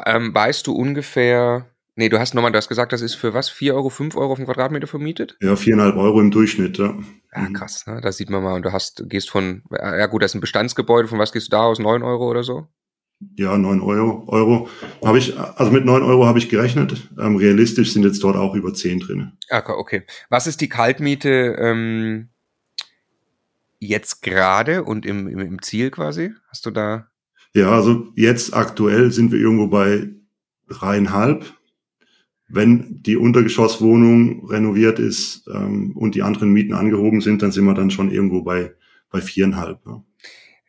Ähm, 0.06 0.34
weißt 0.34 0.68
du 0.68 0.74
ungefähr, 0.74 1.70
Nee, 1.98 2.10
du 2.10 2.20
hast 2.20 2.34
nochmal, 2.34 2.52
du 2.52 2.58
hast 2.58 2.68
gesagt, 2.68 2.92
das 2.92 3.02
ist 3.02 3.16
für 3.16 3.34
was? 3.34 3.50
4 3.50 3.74
Euro, 3.74 3.90
5 3.90 4.18
Euro 4.18 4.34
auf 4.34 4.38
den 4.38 4.46
Quadratmeter 4.46 4.86
vermietet? 4.86 5.38
Ja, 5.42 5.54
4,5 5.54 5.98
Euro 5.98 6.20
im 6.20 6.30
Durchschnitt, 6.30 6.78
ja. 6.78 6.94
Ja, 7.34 7.42
mhm. 7.42 7.54
krass, 7.54 7.88
ne? 7.88 8.02
Da 8.02 8.12
sieht 8.12 8.30
man 8.30 8.44
mal, 8.44 8.54
und 8.54 8.64
du 8.64 8.74
hast, 8.74 9.04
gehst 9.08 9.30
von, 9.30 9.64
ja 9.72 10.06
gut, 10.08 10.22
das 10.22 10.32
ist 10.32 10.36
ein 10.36 10.42
Bestandsgebäude, 10.42 11.08
von 11.08 11.20
was 11.20 11.32
gehst 11.32 11.48
du 11.48 11.52
da 11.52 11.64
aus? 11.64 11.80
9 11.80 12.04
Euro 12.04 12.30
oder 12.30 12.44
so? 12.44 12.68
Ja, 13.36 13.58
9 13.58 13.82
Euro. 13.82 14.24
Euro. 14.28 14.70
Habe 15.04 15.18
ich, 15.18 15.38
also 15.38 15.72
mit 15.72 15.86
9 15.86 16.04
Euro 16.04 16.26
habe 16.26 16.40
ich 16.40 16.50
gerechnet. 16.50 17.10
Ähm, 17.20 17.36
realistisch 17.36 17.94
sind 17.94 18.04
jetzt 18.04 18.24
dort 18.24 18.36
auch 18.36 18.56
über 18.56 18.74
10 18.74 19.00
drin. 19.00 19.32
Okay, 19.50 19.74
okay. 19.76 20.04
Was 20.30 20.48
ist 20.48 20.62
die 20.62 20.70
Kaltmiete 20.70 21.56
ähm, 21.60 22.30
jetzt 23.80 24.22
gerade 24.22 24.84
und 24.84 25.06
im, 25.06 25.28
im, 25.28 25.40
im 25.40 25.62
Ziel 25.62 25.92
quasi? 25.92 26.34
Hast 26.50 26.66
du 26.66 26.72
da? 26.72 27.08
Ja, 27.54 27.72
also 27.72 28.08
jetzt 28.16 28.54
aktuell 28.54 29.12
sind 29.12 29.32
wir 29.32 29.40
irgendwo 29.40 29.68
bei 29.68 30.10
dreieinhalb 30.68 31.46
wenn 32.48 33.02
die 33.02 33.18
Untergeschosswohnung 33.18 34.48
renoviert 34.50 35.00
ist 35.00 35.48
ähm, 35.54 35.94
und 35.96 36.16
die 36.16 36.22
anderen 36.22 36.52
Mieten 36.52 36.74
angehoben 36.74 37.22
sind, 37.22 37.42
dann 37.42 37.52
sind 37.52 37.66
wir 37.66 37.74
dann 37.74 37.90
schon 37.90 38.12
irgendwo 38.12 38.42
bei, 38.42 38.74
bei 39.10 39.22
viereinhalb. 39.22 39.80
Ja. 39.86 40.04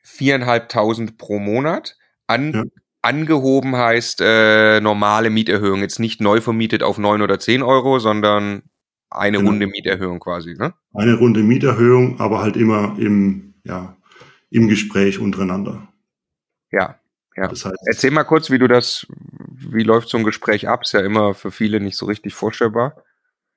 Viereinhalbtausend 0.03 1.19
pro 1.19 1.39
Monat. 1.39 1.99
An, 2.27 2.53
ja. 2.53 2.65
Angehoben 3.07 3.77
heißt 3.77 4.21
äh, 4.21 4.81
normale 4.81 5.31
Mieterhöhung, 5.31 5.81
jetzt 5.81 6.01
nicht 6.01 6.21
neu 6.21 6.41
vermietet 6.41 6.83
auf 6.83 6.99
neun 6.99 7.23
oder 7.23 7.39
zehn 7.39 7.63
Euro, 7.63 8.01
sondern 8.01 8.63
eine 9.11 9.39
genau. 9.39 9.51
Runde 9.51 9.69
Mieterhöhung 9.69 10.19
quasi, 10.19 10.55
ne? 10.55 10.75
Eine 10.93 11.15
Runde 11.15 11.45
Mieterhöhung, 11.45 12.19
aber 12.19 12.41
halt 12.41 12.57
immer 12.57 12.97
im, 12.99 13.55
ja, 13.65 13.97
im 14.51 14.67
Gespräch 14.67 15.21
untereinander. 15.21 15.87
Ja, 16.73 16.99
ja. 17.37 17.47
Das 17.47 17.65
heißt, 17.65 17.77
Erzähl 17.87 18.11
mal 18.11 18.25
kurz, 18.25 18.51
wie 18.51 18.59
du 18.59 18.67
das, 18.67 19.07
wie 19.55 19.85
läuft 19.85 20.09
so 20.09 20.19
ein 20.19 20.25
Gespräch 20.25 20.69
ab? 20.69 20.83
Ist 20.83 20.93
ja 20.93 21.01
immer 21.01 21.35
für 21.35 21.53
viele 21.53 21.79
nicht 21.79 21.97
so 21.97 22.07
richtig 22.07 22.35
vorstellbar. 22.35 23.05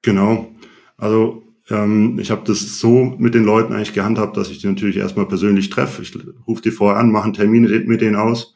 Genau. 0.03 0.51
Also 0.95 1.43
ähm, 1.69 2.19
ich 2.19 2.29
habe 2.29 2.43
das 2.45 2.79
so 2.79 3.15
mit 3.17 3.33
den 3.33 3.45
Leuten 3.45 3.73
eigentlich 3.73 3.93
gehandhabt, 3.93 4.37
dass 4.37 4.51
ich 4.51 4.59
die 4.59 4.67
natürlich 4.67 4.97
erstmal 4.97 5.27
persönlich 5.27 5.71
treffe. 5.71 6.03
Ich 6.03 6.15
rufe 6.47 6.61
die 6.61 6.71
vorher 6.71 6.99
an, 6.99 7.11
mache 7.11 7.25
einen 7.25 7.33
Termin 7.33 7.63
mit 7.87 8.01
denen 8.01 8.15
aus 8.15 8.53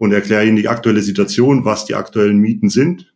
und 0.00 0.12
erkläre 0.12 0.46
ihnen 0.46 0.56
die 0.56 0.66
aktuelle 0.66 1.02
Situation, 1.02 1.66
was 1.66 1.84
die 1.84 1.94
aktuellen 1.94 2.38
Mieten 2.38 2.70
sind. 2.70 3.12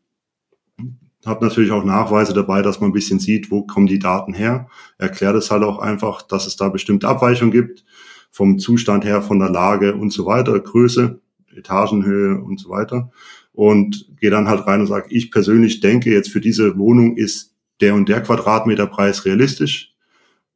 Habe 1.24 1.46
natürlich 1.46 1.70
auch 1.70 1.82
Nachweise 1.82 2.34
dabei, 2.34 2.60
dass 2.60 2.78
man 2.78 2.90
ein 2.90 2.92
bisschen 2.92 3.20
sieht, 3.20 3.50
wo 3.50 3.62
kommen 3.62 3.86
die 3.86 3.98
Daten 3.98 4.34
her. 4.34 4.68
Erkläre 4.98 5.32
das 5.32 5.50
halt 5.50 5.62
auch 5.62 5.78
einfach, 5.78 6.20
dass 6.20 6.46
es 6.46 6.56
da 6.56 6.68
bestimmte 6.68 7.08
Abweichungen 7.08 7.52
gibt 7.52 7.86
vom 8.30 8.58
Zustand 8.58 9.06
her, 9.06 9.22
von 9.22 9.38
der 9.38 9.48
Lage 9.48 9.94
und 9.94 10.12
so 10.12 10.26
weiter, 10.26 10.60
Größe. 10.60 11.22
Etagenhöhe 11.56 12.38
und 12.38 12.60
so 12.60 12.68
weiter. 12.68 13.10
Und 13.52 14.10
gehe 14.20 14.30
dann 14.30 14.48
halt 14.48 14.66
rein 14.66 14.80
und 14.80 14.86
sage, 14.86 15.06
ich 15.08 15.30
persönlich 15.30 15.80
denke, 15.80 16.12
jetzt 16.12 16.28
für 16.28 16.40
diese 16.40 16.76
Wohnung 16.76 17.16
ist 17.16 17.54
der 17.80 17.94
und 17.94 18.10
der 18.10 18.20
Quadratmeterpreis 18.20 19.24
realistisch. 19.24 19.94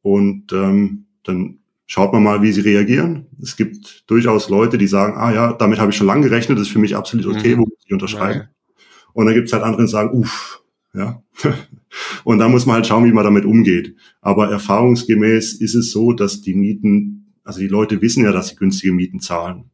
Und 0.03 0.53
ähm, 0.53 1.05
dann 1.23 1.57
schaut 1.89 2.13
man 2.13 2.21
mal, 2.21 2.43
wie 2.43 2.51
sie 2.51 2.61
reagieren. 2.61 3.25
Es 3.41 3.57
gibt 3.57 4.03
durchaus 4.07 4.47
Leute, 4.47 4.77
die 4.77 4.85
sagen, 4.85 5.17
ah 5.17 5.33
ja, 5.33 5.53
damit 5.53 5.79
habe 5.79 5.89
ich 5.89 5.97
schon 5.97 6.05
lange 6.05 6.21
gerechnet, 6.21 6.57
das 6.59 6.67
ist 6.67 6.71
für 6.71 6.79
mich 6.79 6.95
absolut 6.95 7.25
okay, 7.25 7.55
mhm. 7.55 7.61
wo 7.61 7.67
ich 7.83 7.91
unterschreiben. 7.91 8.41
Ja. 8.41 8.49
Und 9.13 9.25
dann 9.25 9.33
gibt 9.33 9.47
es 9.47 9.53
halt 9.53 9.63
andere, 9.63 9.81
die 9.81 9.91
sagen, 9.91 10.11
uff, 10.11 10.61
ja. 10.93 11.23
und 12.23 12.37
dann 12.37 12.51
muss 12.51 12.67
man 12.67 12.75
halt 12.75 12.87
schauen, 12.87 13.05
wie 13.05 13.11
man 13.11 13.23
damit 13.23 13.43
umgeht. 13.43 13.95
Aber 14.21 14.51
erfahrungsgemäß 14.51 15.53
ist 15.53 15.73
es 15.73 15.91
so, 15.91 16.13
dass 16.13 16.41
die 16.41 16.53
Mieten, 16.53 17.33
also 17.43 17.59
die 17.59 17.67
Leute 17.67 17.99
wissen 18.03 18.23
ja, 18.23 18.31
dass 18.31 18.49
sie 18.49 18.55
günstige 18.55 18.93
Mieten 18.93 19.19
zahlen. 19.19 19.71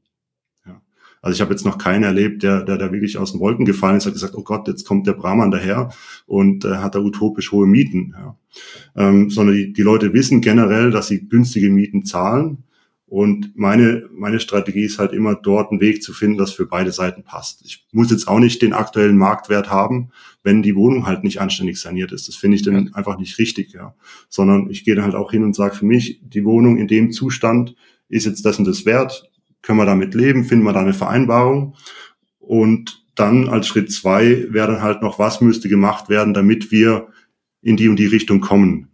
Also 1.26 1.38
ich 1.38 1.42
habe 1.42 1.52
jetzt 1.52 1.66
noch 1.66 1.80
keinen 1.80 2.04
erlebt, 2.04 2.44
der, 2.44 2.62
der 2.62 2.78
da 2.78 2.92
wirklich 2.92 3.18
aus 3.18 3.32
den 3.32 3.42
Wolken 3.42 3.66
gefallen 3.66 3.98
ist, 3.98 4.06
hat 4.06 4.14
gesagt, 4.14 4.36
oh 4.36 4.44
Gott, 4.44 4.68
jetzt 4.68 4.86
kommt 4.86 5.08
der 5.08 5.14
Brahman 5.14 5.50
daher 5.50 5.90
und 6.28 6.66
äh, 6.66 6.76
hat 6.76 6.94
da 6.94 7.00
utopisch 7.00 7.52
hohe 7.52 7.66
Mieten. 7.66 8.14
Ja. 8.16 8.38
Ähm, 8.96 9.32
sondern 9.32 9.56
die, 9.56 9.74
die 9.74 9.82
Leute 9.82 10.14
wissen 10.14 10.40
generell, 10.40 10.92
dass 10.92 11.08
sie 11.08 11.28
günstige 11.28 11.72
Mieten 11.72 12.06
zahlen. 12.06 12.66
Und 13.08 13.58
meine, 13.58 14.08
meine 14.14 14.40
Strategie 14.40 14.84
ist 14.84 15.00
halt 15.00 15.14
immer 15.14 15.34
dort 15.34 15.72
einen 15.72 15.82
Weg 15.82 16.04
zu 16.04 16.14
finden, 16.14 16.38
das 16.38 16.52
für 16.52 16.68
beide 16.68 16.92
Seiten 16.92 17.24
passt. 17.24 17.64
Ich 17.66 17.88
muss 17.92 18.12
jetzt 18.12 18.28
auch 18.28 18.40
nicht 18.40 18.62
den 18.62 18.74
aktuellen 18.74 19.18
Marktwert 19.18 19.72
haben, 19.72 20.12
wenn 20.44 20.62
die 20.62 20.76
Wohnung 20.76 21.08
halt 21.08 21.24
nicht 21.24 21.42
anständig 21.42 21.82
saniert 21.82 22.12
ist. 22.12 22.28
Das 22.28 22.36
finde 22.36 22.58
ich 22.58 22.62
dann 22.62 22.94
einfach 22.94 23.18
nicht 23.18 23.40
richtig, 23.40 23.74
ja. 23.74 23.96
Sondern 24.30 24.70
ich 24.70 24.86
gehe 24.86 24.94
dann 24.94 25.06
halt 25.06 25.16
auch 25.16 25.32
hin 25.32 25.44
und 25.44 25.56
sage 25.56 25.74
für 25.74 25.86
mich, 25.88 26.22
die 26.24 26.46
Wohnung 26.46 26.78
in 26.78 26.88
dem 26.88 27.12
Zustand 27.12 27.76
ist 28.10 28.28
jetzt 28.28 28.46
das 28.46 28.60
und 28.60 28.66
das 28.66 28.86
wert 28.86 29.28
können 29.66 29.80
wir 29.80 29.86
damit 29.86 30.14
leben, 30.14 30.46
finden 30.46 30.64
wir 30.64 30.74
da 30.74 30.82
eine 30.82 30.94
Vereinbarung. 30.94 31.76
Und 32.38 33.04
dann 33.16 33.50
als 33.50 33.68
Schritt 33.68 33.92
zwei 33.92 34.46
wäre 34.50 34.74
dann 34.74 34.82
halt 34.82 35.02
noch, 35.02 35.18
was 35.18 35.42
müsste 35.42 35.70
gemacht 35.70 36.08
werden, 36.08 36.34
damit 36.34 36.72
wir 36.72 37.08
in 37.62 37.76
die 37.76 37.90
und 37.90 37.98
die 37.98 38.06
Richtung 38.06 38.42
kommen. 38.42 38.90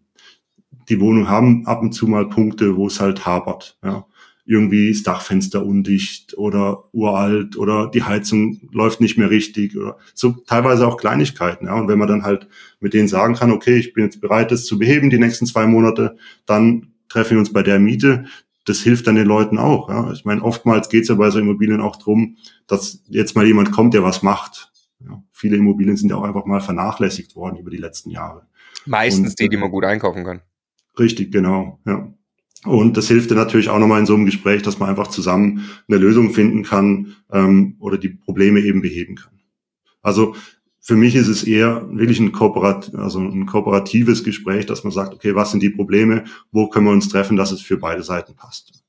Die 0.87 0.99
Wohnungen 0.99 1.27
haben 1.27 1.65
ab 1.67 1.81
und 1.81 1.91
zu 1.91 2.07
mal 2.07 2.29
Punkte, 2.29 2.77
wo 2.77 2.87
es 2.87 3.01
halt 3.01 3.25
hapert. 3.25 3.77
Ja. 3.83 4.05
Irgendwie 4.45 4.89
ist 4.89 5.07
Dachfenster 5.07 5.65
undicht 5.65 6.37
oder 6.37 6.85
uralt 6.93 7.57
oder 7.57 7.87
die 7.87 8.03
Heizung 8.03 8.61
läuft 8.71 9.01
nicht 9.01 9.17
mehr 9.17 9.29
richtig 9.29 9.77
oder 9.77 9.97
so 10.13 10.31
teilweise 10.47 10.87
auch 10.87 10.97
Kleinigkeiten. 10.97 11.65
Ja. 11.65 11.75
Und 11.75 11.87
wenn 11.87 11.99
man 11.99 12.07
dann 12.07 12.23
halt 12.23 12.47
mit 12.79 12.93
denen 12.93 13.07
sagen 13.07 13.35
kann, 13.35 13.51
okay, 13.51 13.75
ich 13.75 13.93
bin 13.93 14.05
jetzt 14.05 14.21
bereit, 14.21 14.51
das 14.51 14.65
zu 14.65 14.79
beheben 14.79 15.09
die 15.09 15.19
nächsten 15.19 15.45
zwei 15.45 15.67
Monate, 15.67 16.15
dann 16.45 16.93
treffen 17.09 17.31
wir 17.31 17.39
uns 17.39 17.51
bei 17.51 17.61
der 17.61 17.79
Miete, 17.79 18.25
das 18.65 18.79
hilft 18.81 19.07
dann 19.07 19.15
den 19.15 19.27
Leuten 19.27 19.57
auch. 19.57 19.89
Ja. 19.89 20.11
Ich 20.11 20.25
meine, 20.25 20.43
oftmals 20.43 20.89
geht 20.89 21.03
es 21.03 21.09
ja 21.09 21.15
bei 21.15 21.29
so 21.29 21.39
Immobilien 21.39 21.81
auch 21.81 21.95
drum, 21.95 22.37
dass 22.67 23.03
jetzt 23.07 23.35
mal 23.35 23.45
jemand 23.45 23.71
kommt, 23.71 23.93
der 23.93 24.03
was 24.03 24.21
macht. 24.21 24.71
Ja. 24.99 25.23
Viele 25.31 25.57
Immobilien 25.57 25.97
sind 25.97 26.09
ja 26.09 26.15
auch 26.15 26.23
einfach 26.23 26.45
mal 26.45 26.61
vernachlässigt 26.61 27.35
worden 27.35 27.57
über 27.57 27.71
die 27.71 27.77
letzten 27.77 28.11
Jahre. 28.11 28.47
Meistens 28.85 29.31
Und, 29.31 29.39
die, 29.39 29.49
die 29.49 29.57
man 29.57 29.71
gut 29.71 29.83
einkaufen 29.83 30.23
kann. 30.23 30.41
Richtig, 30.97 31.31
genau. 31.31 31.79
Ja. 31.85 32.13
Und 32.63 32.95
das 32.95 33.07
hilft 33.07 33.31
dann 33.31 33.39
natürlich 33.39 33.69
auch 33.69 33.79
nochmal 33.79 33.99
in 33.99 34.05
so 34.05 34.13
einem 34.13 34.25
Gespräch, 34.25 34.61
dass 34.61 34.77
man 34.77 34.89
einfach 34.89 35.07
zusammen 35.07 35.67
eine 35.87 35.97
Lösung 35.97 36.31
finden 36.31 36.63
kann 36.63 37.15
ähm, 37.31 37.75
oder 37.79 37.97
die 37.97 38.09
Probleme 38.09 38.59
eben 38.59 38.81
beheben 38.81 39.15
kann. 39.15 39.39
Also 40.03 40.35
für 40.81 40.95
mich 40.95 41.15
ist 41.15 41.27
es 41.27 41.43
eher 41.43 41.87
wirklich 41.91 42.19
ein, 42.19 42.31
Kooperat 42.31 42.95
also 42.95 43.19
ein 43.19 43.45
kooperatives 43.45 44.23
Gespräch, 44.23 44.65
dass 44.65 44.83
man 44.83 44.91
sagt, 44.91 45.13
okay, 45.13 45.35
was 45.35 45.51
sind 45.51 45.61
die 45.61 45.69
Probleme, 45.69 46.23
wo 46.51 46.67
können 46.69 46.87
wir 46.87 46.91
uns 46.91 47.07
treffen, 47.07 47.37
dass 47.37 47.51
es 47.51 47.61
für 47.61 47.77
beide 47.77 48.01
Seiten 48.01 48.35
passt. 48.35 48.80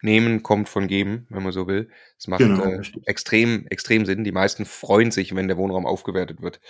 Nehmen 0.00 0.42
kommt 0.42 0.68
von 0.68 0.86
geben, 0.86 1.26
wenn 1.28 1.42
man 1.42 1.52
so 1.52 1.66
will. 1.66 1.90
Das 2.16 2.28
macht 2.28 2.40
genau, 2.40 2.64
äh, 2.64 2.80
extrem, 3.06 3.66
extrem 3.68 4.06
Sinn. 4.06 4.22
Die 4.22 4.32
meisten 4.32 4.64
freuen 4.64 5.10
sich, 5.10 5.34
wenn 5.34 5.48
der 5.48 5.56
Wohnraum 5.56 5.86
aufgewertet 5.86 6.40
wird. 6.40 6.60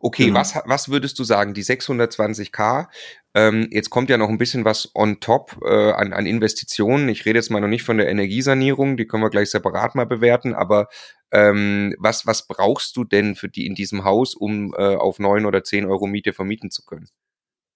Okay, 0.00 0.26
genau. 0.26 0.40
was, 0.40 0.54
was 0.64 0.88
würdest 0.88 1.18
du 1.18 1.24
sagen? 1.24 1.52
Die 1.52 1.64
620k, 1.64 2.88
ähm, 3.34 3.68
jetzt 3.70 3.90
kommt 3.90 4.08
ja 4.08 4.16
noch 4.16 4.30
ein 4.30 4.38
bisschen 4.38 4.64
was 4.64 4.90
on 4.94 5.20
top 5.20 5.60
äh, 5.64 5.92
an, 5.92 6.12
an 6.12 6.26
Investitionen. 6.26 7.08
Ich 7.08 7.26
rede 7.26 7.38
jetzt 7.38 7.50
mal 7.50 7.60
noch 7.60 7.68
nicht 7.68 7.84
von 7.84 7.98
der 7.98 8.08
Energiesanierung, 8.08 8.96
die 8.96 9.06
können 9.06 9.22
wir 9.22 9.30
gleich 9.30 9.50
separat 9.50 9.94
mal 9.94 10.06
bewerten, 10.06 10.54
aber 10.54 10.88
ähm, 11.30 11.94
was, 11.98 12.26
was 12.26 12.46
brauchst 12.46 12.96
du 12.96 13.04
denn 13.04 13.34
für 13.34 13.48
die 13.48 13.66
in 13.66 13.74
diesem 13.74 14.04
Haus, 14.04 14.34
um 14.34 14.74
äh, 14.78 14.96
auf 14.96 15.18
neun 15.18 15.44
oder 15.44 15.62
zehn 15.62 15.84
Euro 15.84 16.06
Miete 16.06 16.32
vermieten 16.32 16.70
zu 16.70 16.84
können? 16.84 17.08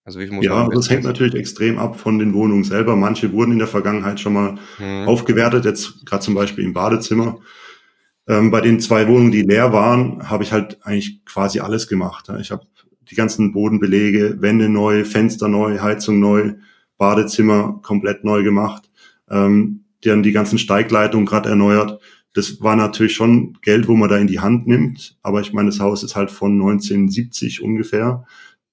Also 0.05 0.19
wie 0.19 0.27
viel 0.27 0.35
muss 0.35 0.45
ja, 0.45 0.69
das 0.69 0.91
hängt 0.91 1.05
natürlich 1.05 1.35
extrem 1.35 1.79
ab 1.79 1.99
von 2.01 2.19
den 2.19 2.35
Wohnungen 2.35 2.65
selber. 2.65 2.97
Manche 2.97 3.33
wurden 3.33 3.53
in 3.53 3.59
der 3.59 3.69
Vergangenheit 3.69 4.19
schon 4.19 4.33
mal 4.33 4.59
hm. 4.79 5.07
aufgewertet, 5.07 5.65
jetzt 5.65 6.05
gerade 6.05 6.23
zum 6.23 6.35
Beispiel 6.35 6.65
im 6.65 6.73
Badezimmer. 6.73 7.39
Ähm, 8.27 8.51
bei 8.51 8.61
den 8.61 8.81
zwei 8.81 9.07
Wohnungen, 9.09 9.33
die 9.33 9.43
leer 9.43 9.73
waren, 9.73 10.29
habe 10.29 10.45
ich 10.45 10.53
halt 10.53 10.79
eigentlich 10.85 11.25
quasi 11.25 11.61
alles 11.61 11.89
gemacht. 11.89 12.29
Ich 12.41 12.51
habe 12.51 12.67
die 13.11 13.15
ganzen 13.15 13.53
Bodenbelege, 13.53 14.41
Wände 14.41 14.69
neu, 14.69 15.05
Fenster 15.05 15.49
neu, 15.49 15.79
Heizung 15.81 16.19
neu, 16.21 16.55
Badezimmer 16.99 17.81
komplett 17.83 18.25
neu 18.25 18.43
gemacht. 18.43 18.91
Ähm, 19.31 19.85
die 20.05 20.11
haben 20.11 20.23
die 20.23 20.33
ganzen 20.33 20.59
Steigleitungen 20.59 21.27
gerade 21.27 21.49
erneuert. 21.49 22.01
das 22.35 22.61
war 22.63 22.77
natürlich 22.77 23.15
schon 23.15 23.59
Geld, 23.61 23.89
wo 23.89 23.95
man 23.95 24.09
da 24.09 24.17
in 24.17 24.27
die 24.27 24.41
Hand 24.41 24.67
nimmt. 24.67 25.17
Aber 25.23 25.41
ich 25.41 25.53
meine, 25.53 25.69
das 25.69 25.81
Haus 25.81 26.03
ist 26.03 26.17
halt 26.17 26.31
von 26.31 26.53
1970 26.53 27.63
ungefähr. 27.63 28.25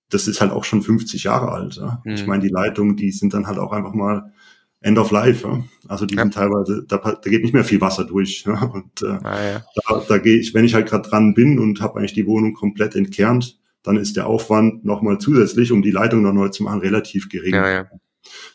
Das 0.09 0.27
ist 0.27 0.41
halt 0.41 0.51
auch 0.51 0.63
schon 0.63 0.81
50 0.81 1.23
Jahre 1.23 1.51
alt. 1.51 1.75
Ja? 1.75 2.01
Mhm. 2.03 2.13
Ich 2.13 2.25
meine, 2.25 2.43
die 2.43 2.49
Leitungen, 2.49 2.95
die 2.95 3.11
sind 3.11 3.33
dann 3.33 3.47
halt 3.47 3.59
auch 3.59 3.71
einfach 3.71 3.93
mal 3.93 4.33
End 4.81 4.97
of 4.97 5.11
Life. 5.11 5.47
Ja? 5.47 5.63
Also 5.87 6.05
die 6.05 6.15
ja. 6.15 6.23
sind 6.23 6.33
teilweise, 6.33 6.85
da, 6.87 6.97
da 6.97 7.29
geht 7.29 7.43
nicht 7.43 7.53
mehr 7.53 7.63
viel 7.63 7.81
Wasser 7.81 8.05
durch. 8.05 8.43
Ja? 8.45 8.63
Und 8.63 9.01
äh, 9.01 9.19
ah, 9.23 9.63
da, 9.87 10.03
da 10.07 10.17
gehe 10.17 10.37
ich, 10.37 10.53
wenn 10.53 10.65
ich 10.65 10.73
halt 10.73 10.87
gerade 10.87 11.07
dran 11.07 11.33
bin 11.33 11.59
und 11.59 11.81
habe 11.81 11.99
eigentlich 11.99 12.13
die 12.13 12.25
Wohnung 12.27 12.53
komplett 12.53 12.95
entkernt, 12.95 13.59
dann 13.83 13.97
ist 13.97 14.17
der 14.17 14.27
Aufwand 14.27 14.83
nochmal 14.85 15.19
zusätzlich, 15.19 15.71
um 15.71 15.81
die 15.81 15.91
Leitung 15.91 16.21
noch 16.21 16.33
neu 16.33 16.49
zu 16.49 16.63
machen, 16.63 16.81
relativ 16.81 17.29
gering. 17.29 17.53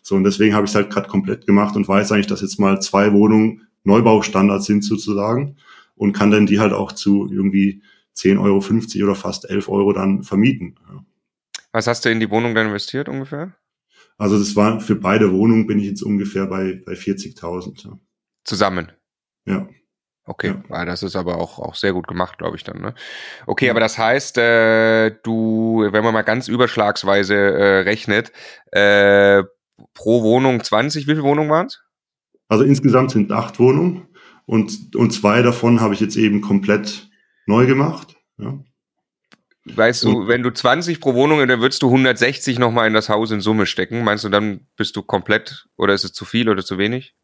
So, 0.03 0.17
und 0.17 0.25
deswegen 0.25 0.55
habe 0.55 0.67
ich 0.67 0.71
es 0.71 0.75
halt 0.75 0.91
gerade 0.91 1.09
komplett 1.09 1.47
gemacht 1.47 1.77
und 1.77 1.89
weiß 1.89 2.13
eigentlich, 2.13 2.27
dass 2.27 2.43
jetzt 2.43 2.61
mal 2.61 2.81
zwei 2.81 3.13
Wohnungen 3.13 3.63
Neubaustandard 3.85 4.63
sind 4.63 4.85
sozusagen 4.85 5.57
und 5.97 6.13
kann 6.13 6.31
dann 6.31 6.47
die 6.47 6.61
halt 6.61 6.73
auch 6.73 6.93
zu 6.93 7.31
irgendwie 7.31 7.83
10,50 8.17 8.41
Euro 8.41 9.05
oder 9.05 9.15
fast 9.15 9.49
11 9.49 9.69
Euro 9.69 9.93
dann 9.93 10.23
vermieten. 10.23 10.77
Was 11.75 11.89
hast 11.89 12.05
du 12.05 12.09
in 12.09 12.21
die 12.21 12.31
Wohnung 12.31 12.55
dann 12.55 12.69
investiert 12.69 13.09
ungefähr? 13.09 13.53
Also 14.17 14.39
das 14.39 14.55
war 14.55 14.81
für 14.81 14.95
beide 14.95 15.33
Wohnungen 15.33 15.67
bin 15.67 15.81
ich 15.81 15.87
jetzt 15.87 16.03
ungefähr 16.03 16.47
bei, 16.47 16.81
bei 16.87 16.93
40.000. 16.93 17.89
Ja. 17.89 17.99
Zusammen? 18.45 18.93
Ja. 19.45 19.69
Okay, 20.25 20.55
ja. 20.71 20.85
das 20.85 21.03
ist 21.03 21.17
aber 21.17 21.39
auch, 21.39 21.59
auch 21.59 21.75
sehr 21.75 21.93
gut 21.93 22.07
gemacht, 22.07 22.39
glaube 22.39 22.57
ich 22.57 22.63
dann. 22.63 22.81
Ne? 22.81 22.95
Okay, 23.47 23.71
aber 23.71 23.81
das 23.81 23.99
heißt, 23.99 24.39
äh, 24.39 25.17
du, 25.25 25.89
wenn 25.91 26.05
man 26.05 26.15
mal 26.15 26.23
ganz 26.23 26.47
überschlagsweise 26.47 27.35
äh, 27.35 27.81
rechnet, 27.81 28.31
äh, 28.71 29.43
pro 29.95 30.23
Wohnung 30.23 30.63
20, 30.63 31.09
wie 31.09 31.11
viele 31.11 31.25
Wohnungen 31.25 31.51
waren 31.51 31.67
es? 31.67 31.83
Also 32.47 32.63
insgesamt 32.63 33.11
sind 33.11 33.33
acht 33.33 33.59
Wohnungen 33.59 34.07
und, 34.47 34.95
und 34.95 35.11
zwei 35.11 35.43
davon 35.43 35.81
habe 35.81 35.95
ich 35.95 36.01
jetzt 36.01 36.17
eben 36.17 36.41
komplett 36.41 37.11
neu 37.47 37.67
gemacht. 37.67 38.15
Ja. 38.39 38.63
Weißt 39.67 40.05
du, 40.05 40.29
wenn 40.29 40.43
du 40.43 40.51
20 40.51 41.01
pro 41.01 41.15
Wohnung, 41.15 41.47
dann 41.47 41.61
würdest 41.61 41.83
du 41.83 41.87
160 41.87 42.59
nochmal 42.59 42.87
in 42.87 42.93
das 42.93 43.09
Haus 43.09 43.31
in 43.31 43.41
Summe 43.41 43.65
stecken. 43.65 44.05
Meinst 44.05 44.25
du, 44.25 44.29
dann 44.29 44.67
bist 44.77 44.95
du 44.97 45.03
komplett 45.03 45.67
oder 45.77 45.95
ist 45.95 46.05
es 46.05 46.13
zu 46.13 46.27
viel 46.27 46.51
oder 46.51 46.63
zu 46.63 46.77
wenig? 46.77 47.15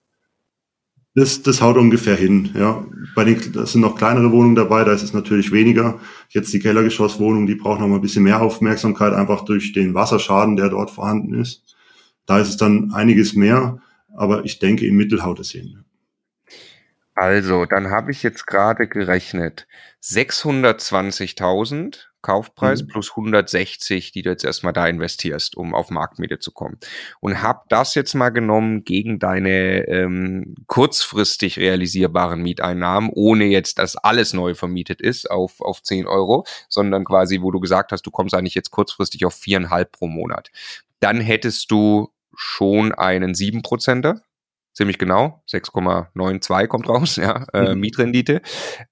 Das, 1.15 1.43
das 1.43 1.61
haut 1.61 1.77
ungefähr 1.77 2.17
hin, 2.17 2.51
ja. 2.55 2.87
Bei 3.17 3.25
den, 3.25 3.53
da 3.53 3.67
sind 3.67 3.81
noch 3.81 3.97
kleinere 3.97 4.31
Wohnungen 4.31 4.55
dabei, 4.55 4.85
da 4.85 4.93
ist 4.93 5.03
es 5.03 5.13
natürlich 5.13 5.51
weniger. 5.51 5.99
Jetzt 6.29 6.53
die 6.53 6.61
Kellergeschosswohnung, 6.61 7.47
die 7.47 7.57
braucht 7.57 7.81
noch 7.81 7.89
mal 7.89 7.97
ein 7.97 8.01
bisschen 8.01 8.23
mehr 8.23 8.41
Aufmerksamkeit, 8.41 9.13
einfach 9.13 9.45
durch 9.45 9.73
den 9.73 9.93
Wasserschaden, 9.93 10.57
der 10.57 10.69
dort 10.69 10.91
vorhanden 10.91 11.35
ist. 11.35 11.77
Da 12.27 12.39
ist 12.39 12.49
es 12.49 12.57
dann 12.57 12.93
einiges 12.95 13.35
mehr, 13.35 13.83
aber 14.17 14.45
ich 14.45 14.61
denke, 14.61 14.87
im 14.87 14.97
Mittel 14.97 15.25
haut 15.25 15.41
es 15.41 15.51
hin. 15.51 15.85
Also, 17.17 17.67
dann 17.67 17.91
habe 17.91 18.13
ich 18.13 18.23
jetzt 18.23 18.47
gerade 18.47 18.87
gerechnet. 18.87 19.67
620.000 20.03 22.10
Kaufpreis 22.23 22.83
mhm. 22.83 22.89
plus 22.89 23.11
160, 23.11 24.13
die 24.13 24.23
du 24.23 24.31
jetzt 24.31 24.45
erstmal 24.45 24.73
da 24.73 24.87
investierst, 24.87 25.57
um 25.57 25.75
auf 25.75 25.91
Marktmiete 25.91 26.39
zu 26.39 26.53
kommen. 26.53 26.79
Und 27.21 27.43
hab 27.43 27.69
das 27.69 27.95
jetzt 27.95 28.15
mal 28.15 28.31
genommen 28.31 28.85
gegen 28.85 29.19
deine 29.19 29.87
ähm, 29.89 30.55
kurzfristig 30.67 31.59
realisierbaren 31.59 32.43
Mieteinnahmen, 32.43 33.11
ohne 33.13 33.45
jetzt, 33.45 33.79
dass 33.79 33.97
alles 33.97 34.33
neu 34.33 34.55
vermietet 34.55 35.01
ist 35.01 35.31
auf, 35.31 35.61
auf 35.61 35.83
10 35.83 36.07
Euro, 36.07 36.45
sondern 36.69 37.05
quasi, 37.05 37.41
wo 37.43 37.51
du 37.51 37.61
gesagt 37.61 37.93
hast, 37.93 38.03
du 38.03 38.11
kommst 38.11 38.35
eigentlich 38.35 38.55
jetzt 38.55 38.71
kurzfristig 38.71 39.25
auf 39.25 39.35
viereinhalb 39.35 39.93
pro 39.93 40.07
Monat. 40.07 40.51
Dann 41.01 41.21
hättest 41.21 41.71
du 41.71 42.11
schon 42.35 42.93
einen 42.93 43.33
7%er 43.33 44.23
ziemlich 44.73 44.99
genau, 44.99 45.43
6,92 45.51 46.67
kommt 46.67 46.89
raus, 46.89 47.17
ja, 47.23 47.45
äh, 47.53 47.75
mhm. 47.75 47.81
Mietrendite. 47.81 48.41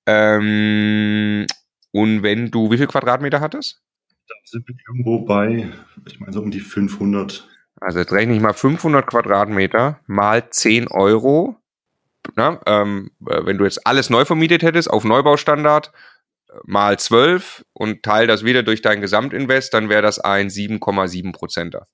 Ähm, 0.06 1.46
und 1.92 2.22
wenn 2.22 2.50
du, 2.50 2.70
wie 2.70 2.78
viel 2.78 2.86
Quadratmeter 2.86 3.40
hattest? 3.40 3.82
Dann 4.28 4.38
sind 4.44 4.68
wir 4.68 4.74
irgendwo 4.88 5.20
bei, 5.20 5.70
ich 6.06 6.20
meine 6.20 6.32
so 6.32 6.42
um 6.42 6.50
die 6.50 6.60
500. 6.60 7.48
Also 7.80 8.00
jetzt 8.00 8.12
rechne 8.12 8.34
ich 8.34 8.40
mal 8.40 8.52
500 8.52 9.06
Quadratmeter 9.06 10.00
mal 10.06 10.50
10 10.50 10.88
Euro. 10.88 11.56
Na, 12.34 12.60
ähm, 12.66 13.10
äh, 13.26 13.46
wenn 13.46 13.58
du 13.58 13.64
jetzt 13.64 13.86
alles 13.86 14.10
neu 14.10 14.24
vermietet 14.24 14.62
hättest 14.62 14.90
auf 14.90 15.04
Neubaustandard, 15.04 15.92
äh, 16.48 16.52
mal 16.64 16.98
12 16.98 17.64
und 17.72 18.02
teil 18.02 18.26
das 18.26 18.44
wieder 18.44 18.62
durch 18.62 18.82
dein 18.82 19.00
Gesamtinvest, 19.00 19.72
dann 19.72 19.88
wäre 19.88 20.02
das 20.02 20.18
ein 20.18 20.48
7,7 20.50 21.32
Prozenter. 21.32 21.86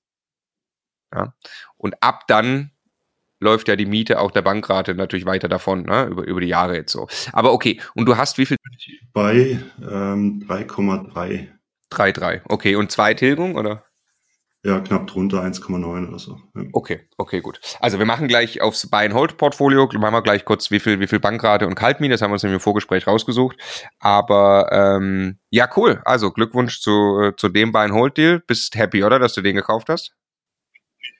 Ja? 1.13 1.33
Und 1.77 2.01
ab 2.01 2.23
dann 2.27 2.71
läuft 3.39 3.67
ja 3.67 3.75
die 3.75 3.85
Miete 3.85 4.19
auch 4.19 4.31
der 4.31 4.41
Bankrate 4.41 4.95
natürlich 4.95 5.25
weiter 5.25 5.47
davon, 5.47 5.83
ne? 5.83 6.05
über, 6.05 6.23
über 6.25 6.41
die 6.41 6.47
Jahre 6.47 6.75
jetzt 6.75 6.91
so. 6.91 7.07
Aber 7.33 7.53
okay, 7.53 7.81
und 7.93 8.05
du 8.05 8.17
hast 8.17 8.37
wie 8.37 8.45
viel? 8.45 8.57
Bei 9.13 9.59
ähm, 9.81 10.45
3,3. 10.47 11.47
3,3, 11.91 12.41
okay. 12.45 12.75
Und 12.75 12.91
zwei 12.91 13.13
Tilgung, 13.13 13.55
oder? 13.55 13.85
Ja, 14.65 14.79
knapp 14.79 15.05
drunter, 15.05 15.43
1,9 15.43 16.07
oder 16.07 16.17
so. 16.17 16.39
Ja. 16.55 16.63
Okay, 16.73 17.01
okay, 17.17 17.39
gut. 17.39 17.59
Also 17.81 17.99
wir 17.99 18.07
machen 18.07 18.27
gleich 18.27 18.61
aufs 18.61 18.89
Buy-and-Hold-Portfolio, 18.89 19.87
machen 19.99 20.13
wir 20.13 20.23
gleich 20.23 20.43
kurz, 20.43 20.71
wie 20.71 20.79
viel, 20.79 20.99
wie 20.99 21.05
viel 21.05 21.19
Bankrate 21.19 21.67
und 21.67 21.75
Kaltmiete, 21.75 22.13
das 22.13 22.23
haben 22.23 22.31
wir 22.31 22.33
uns 22.33 22.43
im 22.43 22.59
Vorgespräch 22.59 23.05
rausgesucht. 23.05 23.57
Aber 23.99 24.69
ähm, 24.71 25.37
ja, 25.51 25.69
cool. 25.75 26.01
Also 26.03 26.31
Glückwunsch 26.31 26.81
zu, 26.81 27.21
äh, 27.21 27.35
zu 27.35 27.49
dem 27.49 27.71
Buy-and-Hold-Deal. 27.71 28.39
Bist 28.39 28.75
happy, 28.75 29.03
oder, 29.03 29.19
dass 29.19 29.35
du 29.35 29.43
den 29.43 29.55
gekauft 29.55 29.87
hast? 29.87 30.15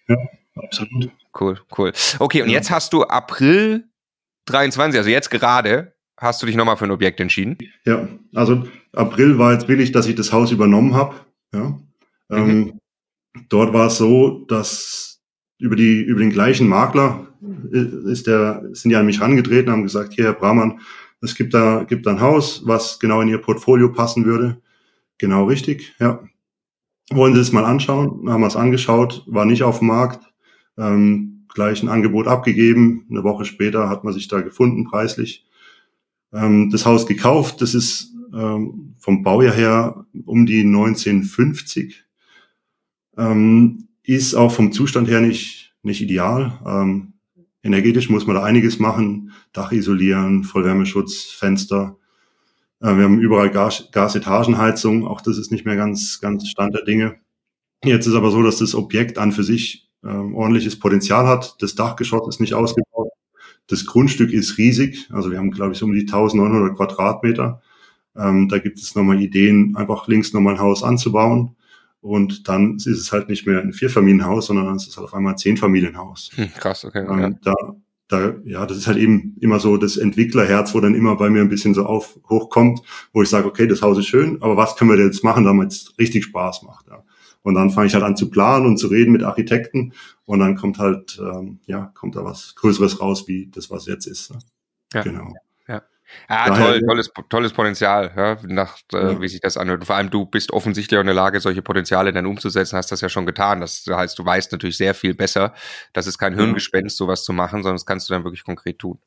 Ja, 0.08 0.18
absolut. 0.56 1.12
Cool, 1.38 1.60
cool. 1.78 1.92
Okay, 2.20 2.42
und 2.42 2.50
jetzt 2.50 2.72
hast 2.72 2.94
du 2.94 3.04
April 3.04 3.86
23, 4.46 4.98
also 4.98 5.10
jetzt 5.10 5.30
gerade, 5.30 5.94
hast 6.18 6.42
du 6.42 6.46
dich 6.46 6.56
nochmal 6.56 6.78
für 6.78 6.86
ein 6.86 6.92
Objekt 6.92 7.20
entschieden? 7.20 7.58
Ja, 7.86 8.08
also 8.34 8.66
April 8.94 9.38
war 9.38 9.54
jetzt 9.54 9.68
willig, 9.68 9.92
dass 9.92 10.08
ich 10.08 10.16
das 10.16 10.32
Haus 10.32 10.52
übernommen 10.52 10.94
habe. 10.94 11.16
Ja. 11.54 11.78
Ähm, 12.32 12.46
mhm. 12.46 12.50
Ähm, 12.50 12.80
dort 13.50 13.74
war 13.74 13.88
es 13.88 13.98
so, 13.98 14.46
dass 14.48 15.22
über 15.58 15.76
die 15.76 16.02
über 16.02 16.20
den 16.20 16.32
gleichen 16.32 16.68
Makler 16.68 17.28
ist 18.06 18.28
der 18.28 18.64
sind 18.74 18.90
die 18.90 18.96
an 18.96 19.06
mich 19.06 19.20
herangetreten, 19.20 19.72
haben 19.72 19.84
gesagt, 19.84 20.14
hier 20.14 20.26
Herr 20.26 20.34
Brahmann, 20.34 20.80
es 21.22 21.36
gibt 21.36 21.54
da 21.54 21.84
gibt 21.84 22.06
da 22.06 22.12
ein 22.12 22.22
Haus, 22.22 22.62
was 22.66 23.00
genau 23.00 23.22
in 23.22 23.28
Ihr 23.28 23.38
Portfolio 23.38 23.92
passen 23.92 24.26
würde. 24.26 24.62
Genau 25.18 25.46
richtig, 25.46 25.96
ja. 26.00 26.24
Wollen 27.12 27.36
Sie 27.36 27.42
es 27.42 27.52
mal 27.52 27.66
anschauen? 27.66 28.30
Haben 28.30 28.42
wir 28.42 28.48
es 28.48 28.56
angeschaut, 28.56 29.24
war 29.28 29.46
nicht 29.46 29.64
auf 29.64 29.80
dem 29.80 29.88
Markt 29.90 30.26
ähm, 30.78 31.46
gleich 31.54 31.82
ein 31.82 31.90
Angebot 31.90 32.28
abgegeben. 32.28 33.06
Eine 33.10 33.24
Woche 33.24 33.46
später 33.46 33.90
hat 33.90 34.04
man 34.04 34.14
sich 34.14 34.28
da 34.28 34.42
gefunden, 34.42 34.86
preislich. 34.86 35.46
Ähm, 36.34 36.70
das 36.70 36.86
Haus 36.86 37.08
gekauft, 37.08 37.62
das 37.62 37.74
ist 37.74 38.14
ähm, 38.34 38.96
vom 38.98 39.24
Baujahr 39.24 39.56
her 39.56 40.06
um 40.26 40.46
die 40.46 40.62
1950. 40.62 42.04
Ähm, 43.18 43.88
ist 44.04 44.36
auch 44.36 44.52
vom 44.52 44.72
Zustand 44.72 45.08
her 45.08 45.22
nicht, 45.22 45.74
nicht 45.82 46.02
ideal. 46.02 46.60
Ähm, 46.66 47.14
energetisch 47.64 48.10
muss 48.10 48.28
man 48.28 48.36
da 48.36 48.44
einiges 48.44 48.78
machen. 48.80 49.32
Dach 49.54 49.72
isolieren, 49.72 50.44
Vollwärmeschutz, 50.44 51.24
Fenster. 51.24 51.98
Äh, 52.82 52.98
wir 52.98 53.06
haben 53.06 53.20
überall 53.20 53.50
Gas, 53.50 53.90
Gasetagenheizung. 53.92 55.08
Auch 55.08 55.22
das 55.22 55.38
ist 55.38 55.52
nicht 55.52 55.66
mehr 55.66 55.78
ganz, 55.78 56.20
ganz 56.20 56.48
Stand 56.48 56.76
der 56.76 56.84
Dinge. 56.84 57.16
Jetzt 57.84 58.08
ist 58.08 58.16
aber 58.16 58.32
so, 58.32 58.44
dass 58.44 58.58
das 58.58 58.76
Objekt 58.76 59.18
an 59.18 59.32
für 59.32 59.44
sich 59.44 59.85
ähm, 60.06 60.36
ordentliches 60.36 60.80
Potenzial 60.80 61.28
hat. 61.28 61.56
Das 61.62 61.76
Dachgeschoss 61.76 62.28
ist 62.28 62.40
nicht 62.40 62.54
ausgebaut. 62.54 63.10
Das 63.68 63.86
Grundstück 63.86 64.32
ist 64.32 64.58
riesig. 64.58 65.10
Also 65.12 65.32
wir 65.32 65.40
haben, 65.40 65.52
glaube 65.52 65.74
ich, 65.74 65.80
so 65.80 65.86
um 65.86 65.94
die 65.94 66.02
1900 66.02 66.76
Quadratmeter. 66.78 67.62
Ähm, 68.16 68.48
da 68.48 68.60
gibt 68.60 68.80
es 68.80 68.96
nochmal 68.96 69.22
Ideen, 69.22 69.76
einfach 69.76 70.08
links 70.08 70.34
nochmal 70.34 70.56
ein 70.56 70.60
Haus 70.60 70.84
anzubauen. 70.84 71.56
Und 72.02 72.48
dann 72.48 72.76
ist 72.76 72.86
es 72.86 73.12
halt 73.12 73.30
nicht 73.30 73.48
mehr 73.48 73.62
ein 73.62 73.74
Vierfamilienhaus, 73.74 74.46
sondern 74.46 74.68
dann 74.68 74.76
ist 74.76 74.88
es 74.88 74.96
halt 74.96 75.08
auf 75.08 75.14
einmal 75.16 75.34
ein 75.34 75.38
Zehnfamilienhaus. 75.40 76.30
Hm, 76.36 76.54
krass, 76.54 76.86
okay. 76.86 77.04
Ähm, 77.10 77.40
da, 77.42 77.54
da, 78.08 78.36
ja, 78.46 78.68
das 78.68 78.78
ist 78.78 78.86
halt 78.86 78.98
eben 78.98 79.36
immer 79.42 79.60
so 79.60 79.78
das 79.78 79.98
Entwicklerherz, 79.98 80.76
wo 80.76 80.80
dann 80.80 80.94
immer 80.94 81.16
bei 81.16 81.32
mir 81.32 81.42
ein 81.42 81.50
bisschen 81.50 81.74
so 81.74 81.86
auf 81.86 82.20
hochkommt, 82.30 82.82
wo 83.12 83.24
ich 83.24 83.30
sage, 83.30 83.48
okay, 83.48 83.66
das 83.66 83.82
Haus 83.82 83.98
ist 83.98 84.06
schön, 84.06 84.40
aber 84.44 84.56
was 84.56 84.76
können 84.76 84.92
wir 84.92 84.98
denn 84.98 85.08
jetzt 85.08 85.24
machen, 85.24 85.46
damit 85.46 85.72
es 85.72 85.96
richtig 85.98 86.26
Spaß 86.26 86.62
macht? 86.62 86.86
Ja. 86.88 87.04
Und 87.46 87.54
dann 87.54 87.70
fange 87.70 87.86
ich 87.86 87.94
halt 87.94 88.04
an 88.04 88.18
zu 88.18 88.32
planen 88.32 88.66
und 88.66 88.78
zu 88.78 88.88
reden 88.88 89.12
mit 89.12 89.22
Architekten 89.22 89.94
und 90.26 90.40
dann 90.40 90.56
kommt 90.56 90.80
halt, 90.80 91.20
ähm, 91.22 91.60
ja, 91.68 91.92
kommt 91.94 92.16
da 92.16 92.26
was 92.26 92.56
Größeres 92.56 93.00
raus, 93.00 93.28
wie 93.28 93.52
das, 93.54 93.70
was 93.70 93.86
jetzt 93.86 94.08
ist. 94.08 94.32
Ne? 94.32 94.40
Ja. 94.94 95.04
Genau. 95.04 95.32
Ja. 95.68 95.84
Ja, 96.28 96.48
Daher, 96.48 96.66
toll, 96.66 96.82
tolles, 96.82 97.12
tolles 97.30 97.54
Potenzial, 97.54 98.12
ja, 98.18 98.38
nach, 98.48 98.80
äh, 98.94 98.98
ja. 98.98 99.22
wie 99.22 99.28
sich 99.28 99.42
das 99.42 99.58
anhört. 99.58 99.82
Und 99.82 99.86
vor 99.86 99.96
allem, 99.96 100.10
du 100.10 100.26
bist 100.26 100.54
offensichtlich 100.54 100.98
auch 100.98 101.02
in 101.02 101.06
der 101.06 101.14
Lage, 101.14 101.40
solche 101.40 101.62
Potenziale 101.62 102.12
dann 102.12 102.26
umzusetzen, 102.26 102.78
hast 102.78 102.92
das 102.92 103.02
ja 103.02 103.10
schon 103.10 103.28
getan. 103.28 103.62
Das 103.62 103.86
heißt, 103.88 104.18
du 104.18 104.26
weißt 104.26 104.52
natürlich 104.52 104.78
sehr 104.78 104.96
viel 104.96 105.14
besser. 105.14 105.54
Das 105.94 106.08
ist 106.08 106.18
kein 106.18 106.34
Hirngespenst, 106.34 106.98
sowas 106.98 107.24
zu 107.24 107.32
machen, 107.32 107.62
sondern 107.62 107.76
das 107.76 107.86
kannst 107.86 108.10
du 108.10 108.14
dann 108.16 108.24
wirklich 108.24 108.44
konkret 108.44 108.80
tun. 108.80 108.98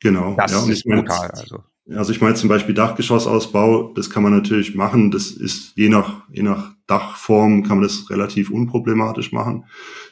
Genau. 0.00 0.36
Das 0.36 0.52
ja, 0.52 0.70
ist 0.70 0.84
brutal. 0.84 1.30
Also. 1.30 1.64
Also 1.90 2.12
ich 2.12 2.20
meine 2.20 2.34
zum 2.34 2.48
Beispiel 2.48 2.74
Dachgeschossausbau, 2.74 3.92
das 3.94 4.08
kann 4.08 4.22
man 4.22 4.32
natürlich 4.32 4.74
machen. 4.74 5.10
Das 5.10 5.30
ist 5.30 5.76
je 5.76 5.90
nach, 5.90 6.22
je 6.30 6.42
nach 6.42 6.74
Dachform 6.86 7.62
kann 7.62 7.78
man 7.78 7.82
das 7.82 8.08
relativ 8.10 8.50
unproblematisch 8.50 9.32
machen. 9.32 9.64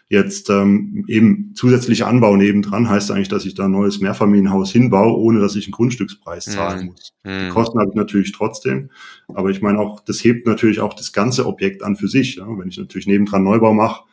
Jetzt 0.08 0.50
ähm, 0.50 1.06
eben 1.08 1.52
zusätzlicher 1.54 2.06
Anbau 2.06 2.36
nebendran 2.36 2.90
heißt 2.90 3.10
eigentlich, 3.10 3.30
dass 3.30 3.46
ich 3.46 3.54
da 3.54 3.64
ein 3.64 3.70
neues 3.70 4.00
Mehrfamilienhaus 4.00 4.70
hinbaue, 4.70 5.16
ohne 5.16 5.40
dass 5.40 5.56
ich 5.56 5.64
einen 5.64 5.72
Grundstückspreis 5.72 6.48
mhm. 6.48 6.50
zahlen 6.50 6.86
muss. 6.86 7.14
Mhm. 7.24 7.46
Die 7.46 7.48
Kosten 7.48 7.78
habe 7.78 7.90
ich 7.90 7.96
natürlich 7.96 8.32
trotzdem, 8.32 8.90
aber 9.28 9.48
ich 9.48 9.62
meine 9.62 9.78
auch, 9.78 10.00
das 10.00 10.22
hebt 10.22 10.46
natürlich 10.46 10.80
auch 10.80 10.92
das 10.92 11.12
ganze 11.12 11.46
Objekt 11.46 11.82
an 11.82 11.96
für 11.96 12.08
sich. 12.08 12.36
Ja? 12.36 12.46
Wenn 12.46 12.68
ich 12.68 12.76
natürlich 12.76 13.06
nebendran 13.06 13.44
Neubau 13.44 13.72
mache, 13.72 14.04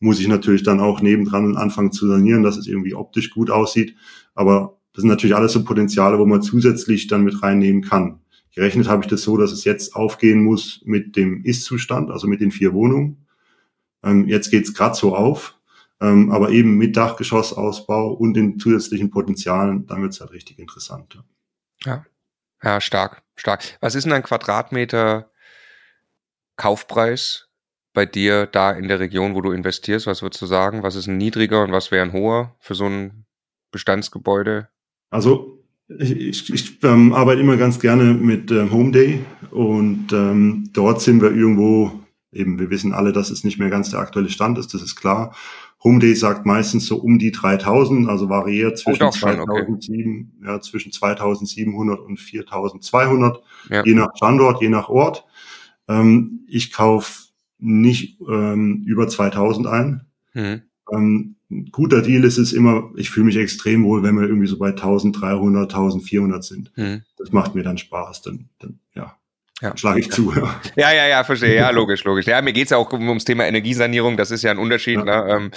muss 0.00 0.18
ich 0.18 0.26
natürlich 0.26 0.64
dann 0.64 0.80
auch 0.80 1.00
nebendran 1.00 1.56
anfangen 1.56 1.92
zu 1.92 2.08
sanieren, 2.08 2.42
dass 2.42 2.56
es 2.56 2.66
irgendwie 2.66 2.94
optisch 2.94 3.30
gut 3.30 3.50
aussieht. 3.50 3.94
Aber 4.34 4.75
das 4.96 5.02
sind 5.02 5.10
natürlich 5.10 5.36
alles 5.36 5.52
so 5.52 5.62
Potenziale, 5.62 6.18
wo 6.18 6.24
man 6.24 6.40
zusätzlich 6.40 7.06
dann 7.06 7.22
mit 7.22 7.42
reinnehmen 7.42 7.82
kann. 7.82 8.20
Gerechnet 8.54 8.88
habe 8.88 9.04
ich 9.04 9.10
das 9.10 9.20
so, 9.20 9.36
dass 9.36 9.52
es 9.52 9.64
jetzt 9.64 9.94
aufgehen 9.94 10.42
muss 10.42 10.80
mit 10.86 11.16
dem 11.16 11.44
Ist-Zustand, 11.44 12.10
also 12.10 12.26
mit 12.26 12.40
den 12.40 12.50
vier 12.50 12.72
Wohnungen. 12.72 13.26
Ähm, 14.02 14.26
jetzt 14.26 14.50
geht's 14.50 14.70
es 14.70 14.74
gerade 14.74 14.94
so 14.94 15.14
auf, 15.14 15.60
ähm, 16.00 16.30
aber 16.30 16.48
eben 16.48 16.78
mit 16.78 16.96
Dachgeschossausbau 16.96 18.14
und 18.14 18.32
den 18.32 18.58
zusätzlichen 18.58 19.10
Potenzialen, 19.10 19.86
dann 19.86 20.00
wird's 20.00 20.18
halt 20.18 20.32
richtig 20.32 20.58
interessant. 20.58 21.22
Ja. 21.84 22.06
ja, 22.62 22.80
stark, 22.80 23.22
stark. 23.34 23.76
Was 23.82 23.94
ist 23.94 24.04
denn 24.04 24.14
ein 24.14 24.22
Quadratmeter 24.22 25.30
Kaufpreis 26.56 27.50
bei 27.92 28.06
dir 28.06 28.46
da 28.46 28.70
in 28.70 28.88
der 28.88 28.98
Region, 28.98 29.34
wo 29.34 29.42
du 29.42 29.52
investierst? 29.52 30.06
Was 30.06 30.22
würdest 30.22 30.40
du 30.40 30.46
sagen? 30.46 30.82
Was 30.82 30.94
ist 30.94 31.06
ein 31.06 31.18
niedriger 31.18 31.64
und 31.64 31.72
was 31.72 31.90
wäre 31.90 32.02
ein 32.02 32.14
hoher 32.14 32.56
für 32.60 32.74
so 32.74 32.86
ein 32.86 33.26
Bestandsgebäude? 33.70 34.70
Also 35.10 35.62
ich, 35.88 36.10
ich, 36.10 36.52
ich 36.52 36.84
ähm, 36.84 37.12
arbeite 37.12 37.40
immer 37.40 37.56
ganz 37.56 37.78
gerne 37.78 38.14
mit 38.14 38.50
ähm, 38.50 38.72
Home 38.72 38.90
Day 38.92 39.24
und 39.50 40.12
ähm, 40.12 40.70
dort 40.72 41.00
sind 41.00 41.22
wir 41.22 41.30
irgendwo 41.30 41.92
eben, 42.32 42.58
wir 42.58 42.70
wissen 42.70 42.92
alle, 42.92 43.12
dass 43.12 43.30
es 43.30 43.44
nicht 43.44 43.58
mehr 43.58 43.70
ganz 43.70 43.90
der 43.90 44.00
aktuelle 44.00 44.28
Stand 44.28 44.58
ist, 44.58 44.74
das 44.74 44.82
ist 44.82 44.96
klar. 44.96 45.34
Homeday 45.84 46.14
sagt 46.14 46.46
meistens 46.46 46.86
so 46.86 46.96
um 46.96 47.18
die 47.18 47.32
3000, 47.32 48.08
also 48.08 48.28
variiert 48.28 48.72
oh, 48.72 48.90
zwischen, 48.90 49.04
oh, 49.04 49.10
2007, 49.10 50.32
okay. 50.40 50.48
ja, 50.50 50.60
zwischen 50.60 50.90
2700 50.90 52.00
und 52.00 52.18
4200, 52.18 53.42
ja. 53.70 53.84
je 53.84 53.94
nach 53.94 54.08
Standort, 54.16 54.60
je 54.60 54.68
nach 54.68 54.88
Ort. 54.88 55.24
Ähm, 55.88 56.44
ich 56.48 56.72
kaufe 56.72 57.28
nicht 57.58 58.20
ähm, 58.28 58.82
über 58.86 59.06
2000 59.06 59.66
ein. 59.66 60.06
Mhm. 60.34 60.62
Ähm, 60.92 61.35
guter 61.70 62.02
Deal 62.02 62.24
ist 62.24 62.38
es 62.38 62.52
immer, 62.52 62.90
ich 62.96 63.10
fühle 63.10 63.26
mich 63.26 63.36
extrem 63.36 63.84
wohl, 63.84 64.02
wenn 64.02 64.16
wir 64.16 64.26
irgendwie 64.26 64.48
so 64.48 64.58
bei 64.58 64.70
1300, 64.70 65.72
1400 65.72 66.44
sind. 66.44 66.72
Mhm. 66.76 67.02
Das 67.16 67.32
macht 67.32 67.54
mir 67.54 67.62
dann 67.62 67.78
Spaß. 67.78 68.22
Dann, 68.22 68.48
dann 68.58 68.80
ja, 68.94 69.16
ja. 69.62 69.76
schlage 69.76 70.00
ich 70.00 70.10
zu. 70.10 70.32
Ja, 70.74 70.92
ja, 70.92 71.06
ja, 71.06 71.24
verstehe. 71.24 71.54
Ja, 71.54 71.70
logisch, 71.70 72.02
logisch. 72.04 72.26
Ja, 72.26 72.42
mir 72.42 72.52
geht's 72.52 72.70
ja 72.70 72.76
auch 72.76 72.92
ums 72.92 73.24
Thema 73.24 73.46
Energiesanierung. 73.46 74.16
Das 74.16 74.30
ist 74.30 74.42
ja 74.42 74.50
ein 74.50 74.58
Unterschied. 74.58 74.98
Ja. 74.98 75.04
Ne? 75.04 75.32
Ähm, 75.32 75.50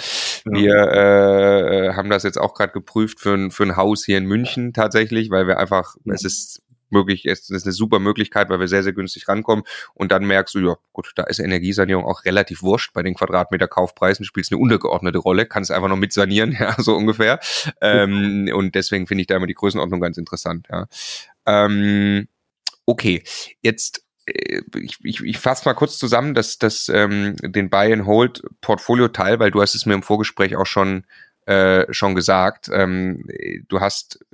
ja. 0.46 0.60
Wir 0.60 0.74
äh, 0.92 1.94
haben 1.94 2.10
das 2.10 2.22
jetzt 2.22 2.38
auch 2.38 2.54
gerade 2.54 2.72
geprüft 2.72 3.18
für 3.20 3.34
ein, 3.34 3.50
für 3.50 3.64
ein 3.64 3.76
Haus 3.76 4.04
hier 4.04 4.18
in 4.18 4.26
München 4.26 4.72
tatsächlich, 4.72 5.30
weil 5.30 5.48
wir 5.48 5.58
einfach, 5.58 5.96
es 6.04 6.24
ist 6.24 6.62
möglich, 6.92 7.26
es 7.26 7.50
ist 7.50 7.64
eine 7.64 7.72
super 7.72 7.98
Möglichkeit, 7.98 8.48
weil 8.48 8.60
wir 8.60 8.68
sehr, 8.68 8.82
sehr 8.82 8.92
günstig 8.92 9.28
rankommen. 9.28 9.64
Und 9.94 10.12
dann 10.12 10.24
merkst 10.24 10.54
du, 10.54 10.60
ja, 10.60 10.76
gut, 10.92 11.12
da 11.16 11.24
ist 11.24 11.38
Energiesanierung 11.38 12.04
auch 12.04 12.24
relativ 12.24 12.62
wurscht 12.62 12.92
bei 12.92 13.02
den 13.02 13.14
Quadratmeter 13.14 13.68
Kaufpreisen, 13.68 14.24
spielt 14.24 14.50
eine 14.50 14.60
untergeordnete 14.60 15.18
Rolle, 15.18 15.46
kannst 15.46 15.70
einfach 15.70 15.88
noch 15.88 15.96
mit 15.96 16.12
sanieren, 16.12 16.52
ja, 16.58 16.74
so 16.78 16.94
ungefähr. 16.94 17.40
Ähm, 17.80 18.50
und 18.54 18.74
deswegen 18.74 19.06
finde 19.06 19.22
ich 19.22 19.26
da 19.26 19.36
immer 19.36 19.46
die 19.46 19.54
Größenordnung 19.54 20.00
ganz 20.00 20.18
interessant, 20.18 20.66
ja. 20.70 20.86
Ähm, 21.46 22.28
Okay, 22.90 23.22
jetzt 23.62 24.04
äh, 24.26 24.62
ich, 24.76 24.98
ich, 25.04 25.22
ich 25.22 25.38
fasse 25.38 25.64
mal 25.64 25.74
kurz 25.74 25.96
zusammen, 25.96 26.34
dass 26.34 26.58
das 26.58 26.88
ähm, 26.88 27.36
den 27.40 27.70
Buy 27.70 27.92
and 27.92 28.04
Hold 28.04 28.42
Portfolio 28.60 29.06
Teil, 29.06 29.38
weil 29.38 29.52
du 29.52 29.62
hast 29.62 29.76
es 29.76 29.86
mir 29.86 29.94
im 29.94 30.02
Vorgespräch 30.02 30.56
auch 30.56 30.66
schon 30.66 31.04
äh, 31.46 31.92
schon 31.92 32.14
gesagt. 32.14 32.70
Ähm, 32.72 33.24
du 33.68 33.80
hast 33.80 34.24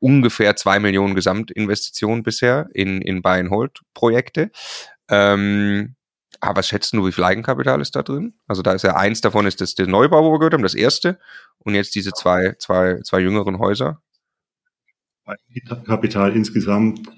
ungefähr 0.00 0.56
zwei 0.56 0.78
Millionen 0.80 1.14
Gesamtinvestitionen 1.14 2.22
bisher 2.22 2.68
in 2.72 3.00
in 3.02 3.22
Buy 3.22 3.40
and 3.40 3.50
Hold 3.50 3.82
Projekte. 3.94 4.50
Ähm, 5.08 5.94
aber 6.40 6.58
was 6.58 6.68
schätzt 6.68 6.92
du, 6.92 7.06
wie 7.06 7.12
viel 7.12 7.24
Eigenkapital 7.24 7.80
ist 7.80 7.96
da 7.96 8.02
drin? 8.02 8.34
Also 8.46 8.62
da 8.62 8.72
ist 8.72 8.82
ja 8.82 8.96
eins 8.96 9.20
davon 9.20 9.46
ist 9.46 9.60
das 9.60 9.74
der 9.74 9.86
Neubau, 9.86 10.24
wo 10.24 10.32
wir 10.32 10.38
gehört 10.38 10.54
haben, 10.54 10.62
das 10.62 10.74
erste, 10.74 11.18
und 11.58 11.74
jetzt 11.74 11.94
diese 11.94 12.12
zwei 12.12 12.54
zwei 12.58 13.00
zwei 13.02 13.20
jüngeren 13.20 13.58
Häuser. 13.58 14.00
Kapital 15.86 16.36
insgesamt 16.36 17.08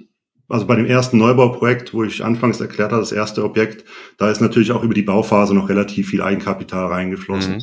also 0.49 0.67
bei 0.67 0.77
dem 0.77 0.87
ersten 0.87 1.19
Neubauprojekt, 1.19 1.93
wo 1.93 2.05
ich 2.05 2.25
anfangs 2.25 2.61
erklärt 2.61 2.93
habe, 2.93 3.03
das 3.03 3.13
erste 3.13 3.43
Objekt, 3.43 3.85
da 4.19 4.31
ist 4.31 4.41
natürlich 4.41 4.71
auch 4.73 4.83
über 4.83 4.95
die 4.95 5.03
Bauphase 5.03 5.55
noch 5.55 5.69
relativ 5.69 6.09
viel 6.11 6.23
Eigenkapital 6.23 6.87
reingeflossen. 6.87 7.55
Mhm. 7.55 7.63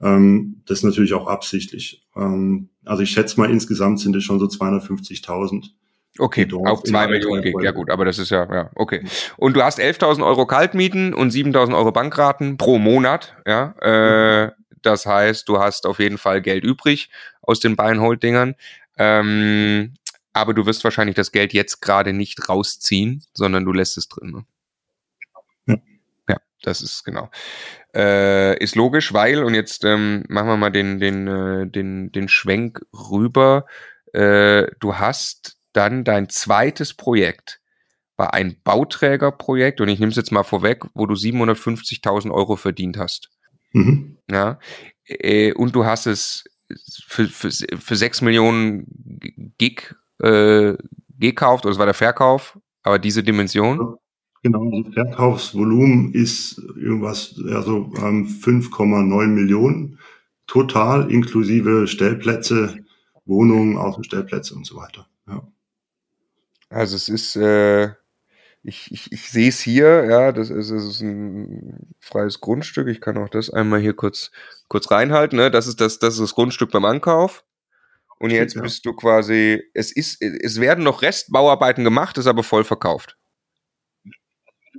Ähm, 0.00 0.62
das 0.66 0.78
ist 0.78 0.84
natürlich 0.84 1.14
auch 1.14 1.26
absichtlich. 1.26 2.06
Ähm, 2.14 2.68
also 2.84 3.02
ich 3.02 3.10
schätze 3.10 3.40
mal, 3.40 3.50
insgesamt 3.50 4.00
sind 4.00 4.14
es 4.16 4.24
schon 4.24 4.38
so 4.38 4.46
250.000. 4.46 5.70
Okay, 6.18 6.48
auf 6.64 6.82
zwei 6.82 7.08
Millionen 7.08 7.42
geht. 7.42 7.54
Ja 7.62 7.72
gut, 7.72 7.90
aber 7.90 8.04
das 8.04 8.18
ist 8.18 8.30
ja, 8.30 8.50
ja, 8.52 8.70
okay. 8.74 9.04
Und 9.36 9.54
du 9.54 9.62
hast 9.62 9.78
11.000 9.78 10.24
Euro 10.24 10.46
Kaltmieten 10.46 11.12
und 11.12 11.32
7.000 11.32 11.76
Euro 11.76 11.92
Bankraten 11.92 12.56
pro 12.56 12.78
Monat, 12.78 13.36
ja. 13.46 13.72
Äh, 13.80 14.52
das 14.82 15.04
heißt, 15.04 15.48
du 15.48 15.58
hast 15.58 15.86
auf 15.86 15.98
jeden 15.98 16.16
Fall 16.16 16.40
Geld 16.40 16.64
übrig 16.64 17.10
aus 17.42 17.60
den 17.60 17.76
Beinhold-Dingern. 17.76 18.54
Ähm, 18.98 19.94
aber 20.32 20.54
du 20.54 20.64
wirst 20.66 20.84
wahrscheinlich 20.84 21.16
das 21.16 21.32
Geld 21.32 21.52
jetzt 21.52 21.80
gerade 21.80 22.12
nicht 22.12 22.48
rausziehen, 22.48 23.24
sondern 23.32 23.64
du 23.64 23.72
lässt 23.72 23.98
es 23.98 24.08
drin. 24.08 24.30
Ne? 24.30 24.46
Ja. 25.66 25.76
ja, 26.28 26.36
das 26.62 26.82
ist 26.82 27.04
genau. 27.04 27.30
Äh, 27.96 28.62
ist 28.62 28.74
logisch, 28.74 29.14
weil, 29.14 29.42
und 29.42 29.54
jetzt 29.54 29.84
ähm, 29.84 30.24
machen 30.28 30.48
wir 30.48 30.56
mal 30.58 30.70
den, 30.70 31.00
den, 31.00 31.26
äh, 31.26 31.66
den, 31.66 32.12
den 32.12 32.28
Schwenk 32.28 32.84
rüber. 32.92 33.64
Äh, 34.12 34.66
du 34.80 34.96
hast 34.96 35.56
dann 35.72 36.04
dein 36.04 36.28
zweites 36.28 36.92
Projekt 36.92 37.60
war 38.16 38.34
ein 38.34 38.56
Bauträgerprojekt 38.64 39.80
und 39.80 39.88
ich 39.88 39.98
nehme 39.98 40.10
es 40.10 40.16
jetzt 40.16 40.32
mal 40.32 40.42
vorweg, 40.42 40.84
wo 40.94 41.06
du 41.06 41.14
750.000 41.14 42.32
Euro 42.32 42.56
verdient 42.56 42.96
hast. 42.96 43.30
Mhm. 43.72 44.18
Ja, 44.30 44.58
äh, 45.06 45.52
und 45.52 45.74
du 45.74 45.84
hast 45.84 46.06
es 46.06 46.44
für, 47.06 47.26
für, 47.26 47.50
für 47.50 47.96
6 47.96 48.22
Millionen 48.22 48.86
Gig 49.58 49.94
äh, 50.22 50.74
gekauft 51.18 51.64
oder 51.64 51.72
es 51.72 51.78
war 51.78 51.86
der 51.86 51.94
Verkauf, 51.94 52.58
aber 52.82 52.98
diese 52.98 53.22
Dimension? 53.22 53.96
Genau, 54.46 54.70
das 54.82 54.94
Verkaufsvolumen 54.94 56.14
ist 56.14 56.58
irgendwas, 56.76 57.34
also 57.48 57.92
ähm, 57.98 58.28
5,9 58.28 59.26
Millionen 59.26 59.98
total, 60.46 61.10
inklusive 61.10 61.88
Stellplätze, 61.88 62.78
Wohnungen, 63.24 63.76
Außenstellplätze 63.76 64.54
und 64.54 64.64
so 64.64 64.76
weiter. 64.76 65.08
Ja. 65.26 65.42
Also 66.68 66.94
es 66.94 67.08
ist, 67.08 67.34
äh, 67.34 67.88
ich, 68.62 68.92
ich, 68.92 69.10
ich 69.10 69.28
sehe 69.28 69.48
es 69.48 69.58
hier, 69.58 70.04
ja, 70.04 70.30
das 70.30 70.50
ist, 70.50 70.70
das 70.70 70.84
ist 70.84 71.00
ein 71.00 71.96
freies 71.98 72.40
Grundstück. 72.40 72.86
Ich 72.86 73.00
kann 73.00 73.18
auch 73.18 73.28
das 73.28 73.50
einmal 73.50 73.80
hier 73.80 73.94
kurz, 73.94 74.30
kurz 74.68 74.92
reinhalten. 74.92 75.38
Ne? 75.38 75.50
Das 75.50 75.66
ist 75.66 75.80
das, 75.80 75.98
das 75.98 76.14
ist 76.14 76.20
das 76.20 76.34
Grundstück 76.36 76.70
beim 76.70 76.84
Ankauf. 76.84 77.42
Und 78.20 78.30
jetzt 78.30 78.54
ja. 78.54 78.62
bist 78.62 78.86
du 78.86 78.92
quasi, 78.92 79.64
es 79.74 79.90
ist, 79.90 80.22
es 80.22 80.60
werden 80.60 80.84
noch 80.84 81.02
Restbauarbeiten 81.02 81.82
gemacht, 81.82 82.16
ist 82.16 82.28
aber 82.28 82.44
voll 82.44 82.62
verkauft. 82.62 83.16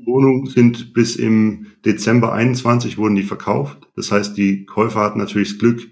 Wohnungen 0.06 0.46
sind 0.48 0.94
bis 0.94 1.16
im 1.16 1.68
Dezember 1.86 2.34
21 2.34 2.98
wurden 2.98 3.16
die 3.16 3.24
verkauft. 3.24 3.88
Das 3.96 4.12
heißt, 4.12 4.38
die 4.38 4.66
Käufer 4.66 5.02
hatten 5.02 5.20
natürlich 5.20 5.50
das 5.50 5.60
Glück, 5.60 5.88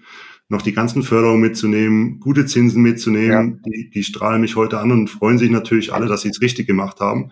noch 0.49 0.61
die 0.61 0.73
ganzen 0.73 1.03
Förderungen 1.03 1.41
mitzunehmen, 1.41 2.19
gute 2.19 2.45
Zinsen 2.45 2.81
mitzunehmen. 2.83 3.61
Ja. 3.65 3.71
Die, 3.71 3.89
die 3.89 4.03
strahlen 4.03 4.41
mich 4.41 4.55
heute 4.55 4.79
an 4.79 4.91
und 4.91 5.09
freuen 5.09 5.37
sich 5.37 5.49
natürlich 5.49 5.93
alle, 5.93 6.07
dass 6.07 6.21
sie 6.21 6.29
es 6.29 6.41
richtig 6.41 6.67
gemacht 6.67 6.99
haben. 6.99 7.31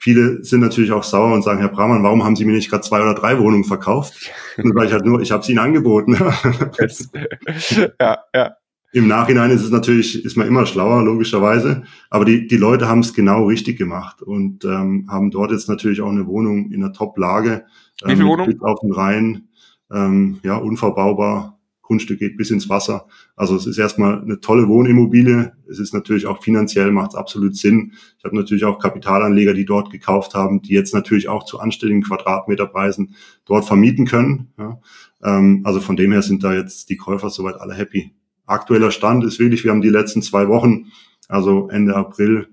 Viele 0.00 0.44
sind 0.44 0.60
natürlich 0.60 0.92
auch 0.92 1.02
sauer 1.02 1.34
und 1.34 1.42
sagen, 1.42 1.58
Herr 1.58 1.68
Bramann, 1.68 2.04
warum 2.04 2.24
haben 2.24 2.36
Sie 2.36 2.44
mir 2.44 2.52
nicht 2.54 2.70
gerade 2.70 2.84
zwei 2.84 3.00
oder 3.00 3.14
drei 3.14 3.38
Wohnungen 3.38 3.64
verkauft? 3.64 4.30
Und 4.56 4.72
weil 4.76 4.86
ich 4.86 4.92
halt 4.92 5.04
nur, 5.04 5.20
ich 5.20 5.32
habe 5.32 5.42
es 5.42 5.48
Ihnen 5.48 5.58
angeboten. 5.58 6.16
ja, 8.00 8.18
ja. 8.32 8.56
Im 8.92 9.06
Nachhinein 9.06 9.50
ist 9.50 9.62
es 9.62 9.70
natürlich, 9.70 10.24
ist 10.24 10.36
man 10.36 10.46
immer 10.46 10.64
schlauer, 10.64 11.02
logischerweise. 11.02 11.82
Aber 12.08 12.24
die, 12.24 12.46
die 12.46 12.56
Leute 12.56 12.88
haben 12.88 13.00
es 13.00 13.12
genau 13.12 13.44
richtig 13.44 13.76
gemacht 13.76 14.22
und 14.22 14.64
ähm, 14.64 15.06
haben 15.10 15.30
dort 15.30 15.50
jetzt 15.50 15.68
natürlich 15.68 16.00
auch 16.00 16.10
eine 16.10 16.26
Wohnung 16.26 16.70
in 16.70 16.82
einer 16.82 16.94
Top-Lage. 16.94 17.64
Wie 18.04 18.12
viel 18.12 18.22
ähm, 18.22 18.28
Wohnung? 18.28 18.60
Auf 18.62 18.80
den 18.80 18.92
Rhein, 18.92 19.48
ähm, 19.92 20.38
ja, 20.42 20.56
unverbaubar. 20.56 21.58
Grundstück 21.82 22.18
geht 22.18 22.36
bis 22.36 22.50
ins 22.50 22.68
Wasser. 22.68 23.06
Also 23.34 23.56
es 23.56 23.66
ist 23.66 23.78
erstmal 23.78 24.20
eine 24.20 24.40
tolle 24.40 24.68
Wohnimmobilie. 24.68 25.52
Es 25.70 25.78
ist 25.78 25.94
natürlich 25.94 26.26
auch 26.26 26.42
finanziell, 26.42 26.92
macht 26.92 27.12
es 27.12 27.16
absolut 27.16 27.56
Sinn. 27.56 27.92
Ich 28.18 28.24
habe 28.24 28.36
natürlich 28.36 28.66
auch 28.66 28.78
Kapitalanleger, 28.78 29.54
die 29.54 29.64
dort 29.64 29.90
gekauft 29.90 30.34
haben, 30.34 30.60
die 30.60 30.74
jetzt 30.74 30.92
natürlich 30.92 31.28
auch 31.28 31.44
zu 31.44 31.60
anständigen 31.60 32.02
Quadratmeterpreisen 32.02 33.14
dort 33.46 33.64
vermieten 33.64 34.06
können. 34.06 34.52
Ja. 34.58 34.80
Ähm, 35.22 35.62
also 35.64 35.80
von 35.80 35.96
dem 35.96 36.12
her 36.12 36.20
sind 36.20 36.44
da 36.44 36.52
jetzt 36.52 36.90
die 36.90 36.98
Käufer 36.98 37.30
soweit 37.30 37.58
alle 37.58 37.74
happy 37.74 38.12
aktueller 38.48 38.90
Stand 38.90 39.24
ist 39.24 39.38
wirklich, 39.38 39.64
wir 39.64 39.70
haben 39.70 39.80
die 39.80 39.88
letzten 39.88 40.22
zwei 40.22 40.48
Wochen, 40.48 40.90
also 41.28 41.68
Ende 41.68 41.94
April, 41.94 42.48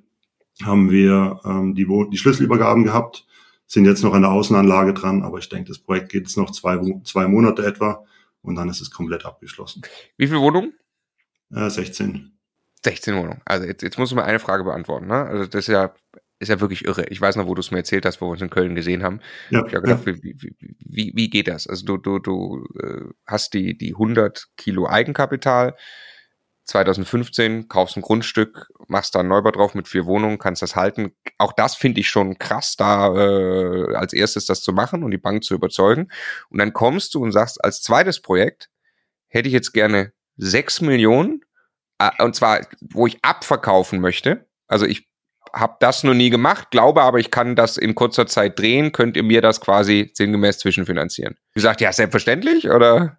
haben 0.63 0.89
wir 0.89 1.39
ähm, 1.43 1.75
die, 1.75 1.87
die 2.11 2.17
Schlüsselübergaben 2.17 2.83
gehabt. 2.83 3.25
sind 3.67 3.85
jetzt 3.85 4.03
noch 4.03 4.13
an 4.13 4.21
der 4.21 4.31
Außenanlage 4.31 4.93
dran, 4.93 5.23
aber 5.23 5.39
ich 5.39 5.49
denke, 5.49 5.69
das 5.69 5.79
Projekt 5.79 6.11
geht 6.11 6.23
jetzt 6.23 6.37
noch 6.37 6.51
zwei, 6.51 6.79
zwei 7.03 7.27
Monate 7.27 7.65
etwa 7.65 8.05
und 8.41 8.55
dann 8.55 8.69
ist 8.69 8.81
es 8.81 8.91
komplett 8.91 9.25
abgeschlossen. 9.25 9.81
Wie 10.17 10.27
viele 10.27 10.39
Wohnungen? 10.39 10.73
Äh, 11.53 11.69
16. 11.69 12.37
16 12.83 13.15
Wohnungen. 13.15 13.41
Also 13.45 13.65
jetzt, 13.65 13.81
jetzt 13.81 13.97
musst 13.97 14.11
du 14.11 14.15
mir 14.15 14.23
eine 14.23 14.39
Frage 14.39 14.63
beantworten. 14.63 15.07
Ne? 15.07 15.25
Also 15.25 15.45
das 15.45 15.61
ist 15.61 15.67
ja, 15.67 15.93
ist 16.39 16.49
ja 16.49 16.59
wirklich 16.59 16.85
irre. 16.85 17.05
Ich 17.09 17.21
weiß 17.21 17.37
noch, 17.37 17.47
wo 17.47 17.55
du 17.55 17.61
es 17.61 17.71
mir 17.71 17.77
erzählt 17.77 18.05
hast, 18.05 18.21
wo 18.21 18.27
wir 18.27 18.31
uns 18.31 18.41
in 18.41 18.49
Köln 18.49 18.75
gesehen 18.75 19.03
haben. 19.03 19.21
Ja, 19.49 19.65
ich 19.65 19.73
habe 19.73 19.83
gedacht, 19.83 20.05
ja. 20.05 20.15
wie, 20.15 20.35
wie, 20.37 20.55
wie, 20.79 21.11
wie 21.15 21.29
geht 21.29 21.47
das? 21.47 21.67
Also 21.67 21.85
du, 21.85 21.97
du, 21.97 22.19
du 22.19 22.65
äh, 22.81 23.05
hast 23.25 23.53
die, 23.53 23.77
die 23.77 23.93
100 23.93 24.47
Kilo 24.57 24.87
Eigenkapital, 24.87 25.75
2015 26.65 27.67
kaufst 27.67 27.95
ein 27.95 28.01
Grundstück, 28.01 28.69
machst 28.87 29.13
da 29.13 29.19
einen 29.19 29.29
Neubau 29.29 29.51
drauf 29.51 29.75
mit 29.75 29.87
vier 29.87 30.05
Wohnungen, 30.05 30.39
kannst 30.39 30.63
das 30.63 30.75
halten. 30.75 31.11
Auch 31.37 31.53
das 31.53 31.75
finde 31.75 32.01
ich 32.01 32.09
schon 32.09 32.39
krass, 32.39 32.75
da 32.75 33.15
äh, 33.15 33.95
als 33.95 34.13
erstes 34.13 34.47
das 34.47 34.61
zu 34.61 34.73
machen 34.73 35.03
und 35.03 35.11
die 35.11 35.17
Bank 35.17 35.43
zu 35.43 35.53
überzeugen. 35.53 36.09
Und 36.49 36.57
dann 36.57 36.73
kommst 36.73 37.13
du 37.13 37.21
und 37.21 37.31
sagst, 37.31 37.63
als 37.63 37.81
zweites 37.81 38.21
Projekt 38.21 38.69
hätte 39.27 39.47
ich 39.47 39.53
jetzt 39.53 39.73
gerne 39.73 40.11
sechs 40.37 40.81
Millionen, 40.81 41.41
äh, 41.99 42.09
und 42.23 42.35
zwar, 42.35 42.65
wo 42.81 43.05
ich 43.05 43.23
abverkaufen 43.23 44.01
möchte. 44.01 44.47
Also 44.67 44.87
ich 44.87 45.07
habe 45.55 45.77
das 45.79 46.03
noch 46.03 46.13
nie 46.13 46.29
gemacht, 46.29 46.69
glaube 46.69 47.01
aber, 47.01 47.19
ich 47.19 47.31
kann 47.31 47.55
das 47.55 47.77
in 47.77 47.95
kurzer 47.95 48.27
Zeit 48.27 48.59
drehen. 48.59 48.91
Könnt 48.91 49.15
ihr 49.15 49.23
mir 49.23 49.41
das 49.41 49.61
quasi 49.61 50.11
sinngemäß 50.13 50.59
zwischenfinanzieren? 50.59 51.35
Du 51.53 51.61
sagst, 51.61 51.81
ja, 51.81 51.91
selbstverständlich, 51.91 52.69
oder? 52.69 53.17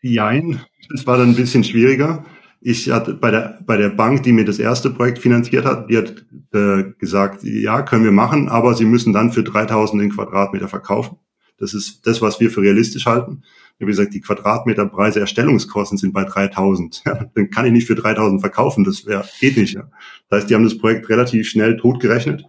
Jein, 0.00 0.60
das 0.90 1.06
war 1.06 1.18
dann 1.18 1.30
ein 1.30 1.36
bisschen 1.36 1.62
schwieriger. 1.62 2.24
Ich 2.60 2.90
hatte 2.90 3.14
bei 3.14 3.30
der, 3.30 3.58
bei 3.66 3.76
der 3.76 3.90
Bank, 3.90 4.22
die 4.22 4.32
mir 4.32 4.44
das 4.44 4.58
erste 4.58 4.90
Projekt 4.90 5.18
finanziert 5.18 5.64
hat, 5.64 5.90
die 5.90 5.98
hat 5.98 6.24
äh, 6.52 6.92
gesagt, 6.98 7.42
ja, 7.42 7.82
können 7.82 8.04
wir 8.04 8.12
machen, 8.12 8.48
aber 8.48 8.74
sie 8.74 8.84
müssen 8.84 9.12
dann 9.12 9.32
für 9.32 9.42
3000 9.42 10.00
den 10.00 10.10
Quadratmeter 10.10 10.68
verkaufen. 10.68 11.18
Das 11.58 11.74
ist 11.74 12.06
das, 12.06 12.22
was 12.22 12.40
wir 12.40 12.50
für 12.50 12.62
realistisch 12.62 13.06
halten. 13.06 13.42
Habe 13.80 13.90
gesagt, 13.90 14.14
die 14.14 14.20
Quadratmeterpreise 14.20 15.20
Erstellungskosten 15.20 15.98
sind 15.98 16.12
bei 16.12 16.24
3000. 16.24 17.02
Ja, 17.04 17.26
dann 17.34 17.50
kann 17.50 17.66
ich 17.66 17.72
nicht 17.72 17.86
für 17.86 17.94
3000 17.94 18.40
verkaufen. 18.40 18.84
Das 18.84 19.06
wär, 19.06 19.24
geht 19.40 19.56
nicht. 19.56 19.74
Ja. 19.74 19.88
Das 20.28 20.40
heißt, 20.40 20.50
die 20.50 20.54
haben 20.54 20.64
das 20.64 20.78
Projekt 20.78 21.08
relativ 21.08 21.48
schnell 21.48 21.76
totgerechnet. 21.76 22.44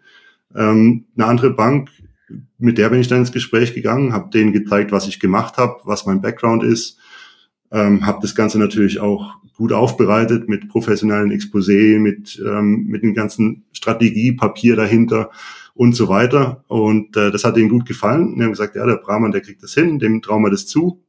Ähm, 0.56 1.06
eine 1.16 1.26
andere 1.26 1.52
Bank, 1.52 1.90
mit 2.58 2.78
der 2.78 2.90
bin 2.90 3.00
ich 3.00 3.08
dann 3.08 3.20
ins 3.20 3.32
Gespräch 3.32 3.74
gegangen, 3.74 4.14
habe 4.14 4.30
denen 4.30 4.54
gezeigt, 4.54 4.92
was 4.92 5.08
ich 5.08 5.20
gemacht 5.20 5.58
habe, 5.58 5.78
was 5.84 6.06
mein 6.06 6.22
Background 6.22 6.64
ist, 6.64 6.98
ähm, 7.72 8.06
habe 8.06 8.20
das 8.22 8.36
Ganze 8.36 8.60
natürlich 8.60 9.00
auch 9.00 9.36
gut 9.56 9.72
aufbereitet 9.72 10.50
mit 10.50 10.70
professionellen 10.70 11.32
Exposé, 11.32 12.00
mit, 12.00 12.42
ähm, 12.46 12.86
mit 12.88 13.04
dem 13.04 13.14
ganzen 13.14 13.66
Strategiepapier 13.72 14.76
dahinter 14.76 15.30
und 15.76 15.96
so 15.96 16.08
weiter. 16.08 16.64
Und 16.68 17.16
äh, 17.18 17.32
das 17.32 17.44
hat 17.44 17.58
ihnen 17.58 17.70
gut 17.70 17.86
gefallen. 17.86 18.36
Die 18.36 18.44
haben 18.44 18.52
gesagt, 18.52 18.76
ja, 18.76 18.86
der 18.86 18.98
Brahman, 18.98 19.32
der 19.32 19.42
kriegt 19.42 19.64
das 19.64 19.74
hin, 19.74 20.00
dem 20.00 20.22
trauen 20.22 20.44
wir 20.44 20.50
das 20.50 20.66
zu. 20.66 21.03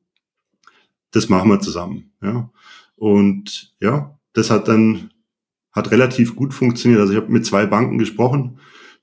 Das 1.15 1.29
machen 1.29 1.49
wir 1.49 1.61
zusammen. 1.61 2.11
Ja. 2.21 2.51
Und 2.97 3.73
ja, 3.81 4.19
das 4.33 4.51
hat 4.51 4.67
dann 4.67 5.11
hat 5.71 5.93
relativ 5.93 6.35
gut 6.35 6.53
funktioniert. 6.53 7.01
Also 7.01 7.13
ich 7.13 7.21
habe 7.21 7.33
mit 7.33 7.47
zwei 7.47 7.67
Banken 7.67 7.99
gesprochen. 7.99 8.59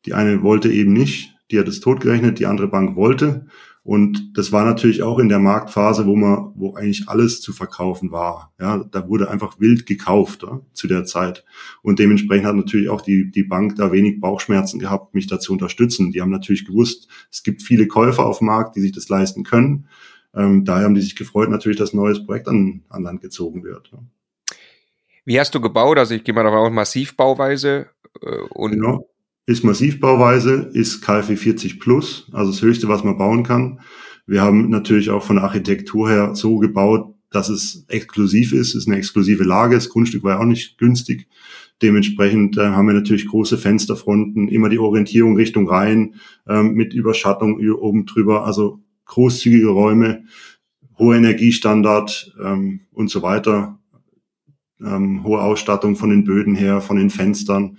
Die 0.05 0.13
eine 0.13 0.43
wollte 0.43 0.69
eben 0.69 0.93
nicht, 0.93 1.35
die 1.51 1.59
hat 1.59 1.67
es 1.67 1.79
totgerechnet, 1.79 2.39
die 2.39 2.47
andere 2.47 2.67
Bank 2.67 2.95
wollte. 2.97 3.45
Und 3.83 4.37
das 4.37 4.51
war 4.51 4.65
natürlich 4.65 5.03
auch 5.03 5.19
in 5.19 5.29
der 5.29 5.39
Marktphase, 5.39 6.05
wo 6.05 6.15
man, 6.15 6.51
wo 6.55 6.75
eigentlich 6.75 7.07
alles 7.07 7.41
zu 7.41 7.51
verkaufen 7.51 8.11
war. 8.11 8.53
Ja, 8.59 8.77
da 8.77 9.07
wurde 9.07 9.31
einfach 9.31 9.59
wild 9.59 9.85
gekauft 9.85 10.43
ja, 10.43 10.61
zu 10.73 10.87
der 10.87 11.05
Zeit. 11.05 11.45
Und 11.81 11.97
dementsprechend 11.97 12.45
hat 12.45 12.55
natürlich 12.55 12.89
auch 12.89 13.01
die, 13.01 13.31
die 13.31 13.43
Bank 13.43 13.77
da 13.77 13.91
wenig 13.91 14.19
Bauchschmerzen 14.19 14.79
gehabt, 14.79 15.15
mich 15.15 15.27
da 15.27 15.39
zu 15.39 15.53
unterstützen. 15.53 16.11
Die 16.11 16.21
haben 16.21 16.29
natürlich 16.29 16.65
gewusst, 16.65 17.07
es 17.31 17.41
gibt 17.41 17.63
viele 17.63 17.87
Käufer 17.87 18.25
auf 18.25 18.39
dem 18.39 18.47
Markt, 18.47 18.75
die 18.75 18.81
sich 18.81 18.91
das 18.91 19.09
leisten 19.09 19.43
können. 19.43 19.87
Ähm, 20.35 20.65
daher 20.65 20.85
haben 20.85 20.95
die 20.95 21.01
sich 21.01 21.15
gefreut, 21.15 21.49
natürlich, 21.49 21.77
dass 21.77 21.93
ein 21.93 21.97
neues 21.97 22.25
Projekt 22.25 22.47
an, 22.47 22.83
an 22.89 23.03
Land 23.03 23.21
gezogen 23.21 23.63
wird. 23.63 23.91
Wie 25.25 25.39
hast 25.39 25.53
du 25.53 25.61
gebaut? 25.61 25.97
Also 25.97 26.15
ich 26.15 26.23
gehe 26.23 26.33
mal 26.33 26.43
davon 26.43 26.59
aus, 26.59 26.71
Massivbauweise 26.71 27.87
äh, 28.21 28.37
und 28.49 28.71
genau 28.71 29.07
ist 29.51 29.63
Massivbauweise, 29.63 30.69
ist 30.73 31.01
KfW 31.01 31.35
40 31.35 31.79
plus, 31.79 32.29
also 32.31 32.51
das 32.51 32.61
Höchste, 32.61 32.87
was 32.87 33.03
man 33.03 33.17
bauen 33.17 33.43
kann. 33.43 33.81
Wir 34.25 34.41
haben 34.41 34.69
natürlich 34.69 35.09
auch 35.09 35.23
von 35.23 35.37
der 35.37 35.45
Architektur 35.45 36.09
her 36.09 36.35
so 36.35 36.57
gebaut, 36.57 37.15
dass 37.31 37.49
es 37.49 37.85
exklusiv 37.87 38.53
ist, 38.53 38.75
ist 38.75 38.87
eine 38.87 38.97
exklusive 38.97 39.43
Lage, 39.43 39.75
das 39.75 39.89
Grundstück 39.89 40.23
war 40.23 40.33
ja 40.33 40.39
auch 40.39 40.45
nicht 40.45 40.77
günstig. 40.77 41.27
Dementsprechend 41.81 42.57
äh, 42.57 42.67
haben 42.67 42.87
wir 42.87 42.93
natürlich 42.93 43.27
große 43.27 43.57
Fensterfronten, 43.57 44.47
immer 44.47 44.69
die 44.69 44.77
Orientierung 44.77 45.35
Richtung 45.35 45.67
Rhein, 45.67 46.15
ähm, 46.47 46.73
mit 46.73 46.93
Überschattung 46.93 47.59
oben 47.73 48.05
drüber, 48.05 48.45
also 48.45 48.79
großzügige 49.11 49.67
Räume, 49.67 50.23
hoher 50.97 51.15
Energiestandard 51.15 52.33
ähm, 52.41 52.87
und 52.91 53.09
so 53.09 53.21
weiter, 53.21 53.77
ähm, 54.79 55.23
hohe 55.23 55.41
Ausstattung 55.41 55.95
von 55.95 56.09
den 56.09 56.23
Böden 56.23 56.55
her, 56.55 56.81
von 56.81 56.97
den 56.97 57.09
Fenstern, 57.09 57.77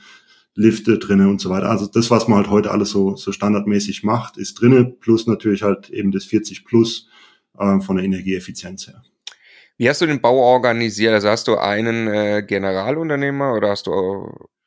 Lifte 0.55 0.99
drinnen 0.99 1.29
und 1.29 1.41
so 1.41 1.49
weiter. 1.49 1.71
Also 1.71 1.87
das, 1.87 2.11
was 2.11 2.29
man 2.29 2.37
halt 2.37 2.51
heute 2.51 2.71
alles 2.71 2.91
so, 2.91 3.17
so 3.17 3.33
standardmäßig 3.33 4.03
macht, 4.03 4.37
ist 4.37 4.61
drinnen, 4.61 4.99
plus 5.01 5.27
natürlich 5.27 5.63
halt 5.63 5.89
eben 5.89 6.13
das 6.13 6.27
40 6.27 6.67
plus 6.67 7.09
äh, 7.59 7.81
von 7.81 7.97
der 7.97 8.05
Energieeffizienz 8.05 8.87
her. 8.87 9.03
Wie 9.79 9.89
hast 9.89 10.03
du 10.03 10.07
den 10.07 10.21
Bau 10.21 10.37
organisiert? 10.37 11.15
Also 11.15 11.31
hast 11.31 11.49
du 11.49 11.57
einen 11.57 12.09
äh, 12.09 12.45
Generalunternehmer 12.47 13.55
oder 13.55 13.71
hast 13.71 13.87
du 13.87 13.93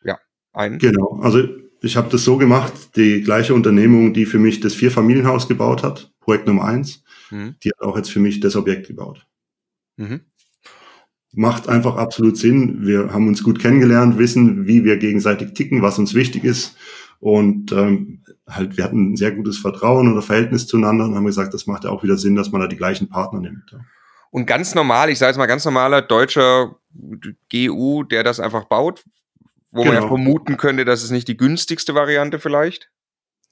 äh, 0.04 0.10
ja 0.10 0.20
einen? 0.52 0.80
Genau, 0.80 1.20
also 1.22 1.48
ich 1.86 1.98
habe 1.98 2.10
das 2.10 2.24
so 2.24 2.38
gemacht, 2.38 2.74
die 2.96 3.22
gleiche 3.22 3.54
Unternehmung, 3.54 4.14
die 4.14 4.26
für 4.26 4.40
mich 4.40 4.60
das 4.60 4.74
Vierfamilienhaus 4.74 5.48
gebaut 5.48 5.84
hat, 5.84 6.12
Projekt 6.20 6.48
Nummer 6.48 6.66
eins, 6.66 7.04
mhm. 7.32 7.56
die 7.64 7.70
hat 7.70 7.82
auch 7.82 7.96
jetzt 7.96 8.12
für 8.12 8.20
mich 8.20 8.40
das 8.40 8.56
Objekt 8.56 8.88
gebaut. 8.88 9.26
Mhm 9.98 10.22
macht 11.36 11.68
einfach 11.68 11.98
absolut 11.98 12.38
Sinn. 12.38 12.86
Wir 12.86 13.12
haben 13.14 13.28
uns 13.28 13.44
gut 13.44 13.60
kennengelernt, 13.60 14.18
wissen, 14.18 14.68
wie 14.68 14.84
wir 14.84 14.98
gegenseitig 14.98 15.54
ticken, 15.54 15.82
was 15.82 16.00
uns 16.00 16.14
wichtig 16.14 16.44
ist. 16.44 16.78
Und 17.20 17.72
ähm, 17.72 18.24
halt, 18.48 18.78
wir 18.78 18.84
hatten 18.84 19.14
ein 19.14 19.16
sehr 19.16 19.32
gutes 19.32 19.58
Vertrauen 19.58 20.12
oder 20.12 20.22
Verhältnis 20.22 20.68
zueinander 20.68 21.06
und 21.06 21.16
haben 21.16 21.26
gesagt, 21.26 21.54
das 21.54 21.68
macht 21.68 21.84
ja 21.84 21.90
auch 21.90 22.04
wieder 22.04 22.18
Sinn, 22.18 22.36
dass 22.36 22.52
man 22.52 22.62
da 22.62 22.68
die 22.68 22.78
gleichen 22.78 23.10
Partner 23.10 23.42
nimmt. 23.42 23.70
Ja. 23.72 23.80
Und 24.32 24.46
ganz 24.46 24.76
normal, 24.76 25.10
ich 25.10 25.20
sage 25.20 25.32
jetzt 25.32 25.38
mal 25.38 25.46
ganz 25.46 25.66
normaler 25.66 26.02
deutscher 26.02 26.76
GU, 27.52 28.04
der 28.04 28.24
das 28.24 28.40
einfach 28.40 28.66
baut, 28.66 29.04
wo 29.76 29.82
genau. 29.82 29.86
man 29.86 29.94
ja 29.94 30.00
genau. 30.02 30.16
vermuten 30.16 30.58
könnte, 30.58 30.86
dass 30.86 31.04
es 31.04 31.12
nicht 31.12 31.28
die 31.28 31.38
günstigste 31.38 31.94
Variante 31.94 32.40
vielleicht. 32.40 32.90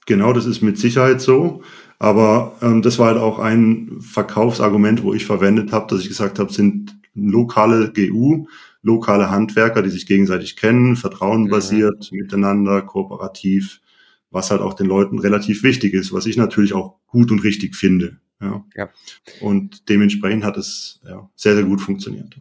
Genau, 0.06 0.32
das 0.32 0.46
ist 0.46 0.62
mit 0.62 0.78
Sicherheit 0.78 1.20
so. 1.20 1.62
Aber 1.98 2.56
ähm, 2.62 2.82
das 2.82 2.98
war 2.98 3.08
halt 3.08 3.18
auch 3.18 3.38
ein 3.38 4.00
Verkaufsargument, 4.00 5.02
wo 5.02 5.14
ich 5.14 5.26
verwendet 5.26 5.72
habe, 5.72 5.86
dass 5.88 6.02
ich 6.02 6.08
gesagt 6.08 6.38
habe, 6.38 6.52
sind 6.52 6.96
lokale 7.14 7.92
GU, 7.92 8.46
lokale 8.82 9.30
Handwerker, 9.30 9.82
die 9.82 9.90
sich 9.90 10.06
gegenseitig 10.06 10.56
kennen, 10.56 10.96
vertrauenbasiert, 10.96 12.10
mhm. 12.10 12.18
miteinander, 12.18 12.82
kooperativ, 12.82 13.80
was 14.30 14.50
halt 14.50 14.60
auch 14.60 14.74
den 14.74 14.86
Leuten 14.86 15.18
relativ 15.18 15.62
wichtig 15.62 15.94
ist, 15.94 16.12
was 16.12 16.26
ich 16.26 16.36
natürlich 16.36 16.72
auch 16.72 16.96
gut 17.06 17.30
und 17.30 17.44
richtig 17.44 17.76
finde. 17.76 18.18
Ja. 18.40 18.64
ja. 18.74 18.90
Und 19.40 19.88
dementsprechend 19.88 20.44
hat 20.44 20.56
es 20.56 21.00
ja, 21.06 21.30
sehr, 21.36 21.54
sehr 21.54 21.64
gut 21.64 21.80
funktioniert. 21.80 22.36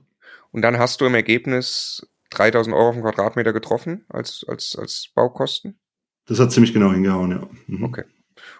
Und 0.52 0.62
dann 0.62 0.78
hast 0.78 1.02
du 1.02 1.06
im 1.06 1.16
Ergebnis 1.16 2.08
3000 2.34 2.76
Euro 2.76 2.90
auf 2.90 2.96
den 2.96 3.04
Quadratmeter 3.04 3.54
getroffen 3.54 4.06
als, 4.10 4.46
als, 4.48 4.76
als 4.76 5.10
Baukosten? 5.14 5.80
Das 6.26 6.40
hat 6.40 6.52
ziemlich 6.52 6.74
genau 6.74 6.92
hingehauen, 6.92 7.32
ja. 7.32 7.50
Mhm. 7.68 7.84
Okay. 7.84 8.04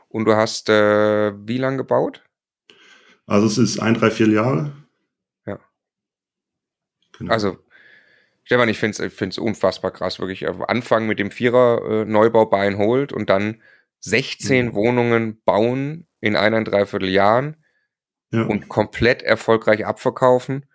Und 0.10 0.26
du 0.26 0.36
hast 0.36 0.70
äh, 0.70 1.34
wie 1.48 1.58
lange 1.58 1.78
gebaut? 1.78 2.24
Also 3.26 3.48
es 3.48 3.58
ist 3.58 3.80
ein, 3.80 3.94
drei, 3.94 4.12
vier 4.12 4.28
Jahre. 4.30 4.74
Genau. 7.18 7.32
Also, 7.32 7.58
Stefan, 8.44 8.70
ich 8.70 8.80
finde 8.80 9.08
es 9.08 9.38
unfassbar 9.38 9.92
krass, 9.92 10.20
wirklich. 10.20 10.48
Anfangen 10.48 11.08
mit 11.08 11.20
dem 11.20 11.32
Vierer 11.32 11.82
äh, 11.86 12.06
Neubau 12.06 12.46
Bein 12.46 12.78
holt 12.78 13.14
und 13.14 13.30
dann 13.30 13.62
16 14.00 14.68
mhm. 14.68 14.74
Wohnungen 14.74 15.42
bauen 15.44 16.08
in 16.20 16.36
ein, 16.36 16.66
dreiviertel 16.66 17.10
Jahren 17.10 17.64
ja. 18.32 18.44
und 18.44 18.68
komplett 18.68 19.22
erfolgreich 19.22 19.86
abverkaufen. 19.86 20.66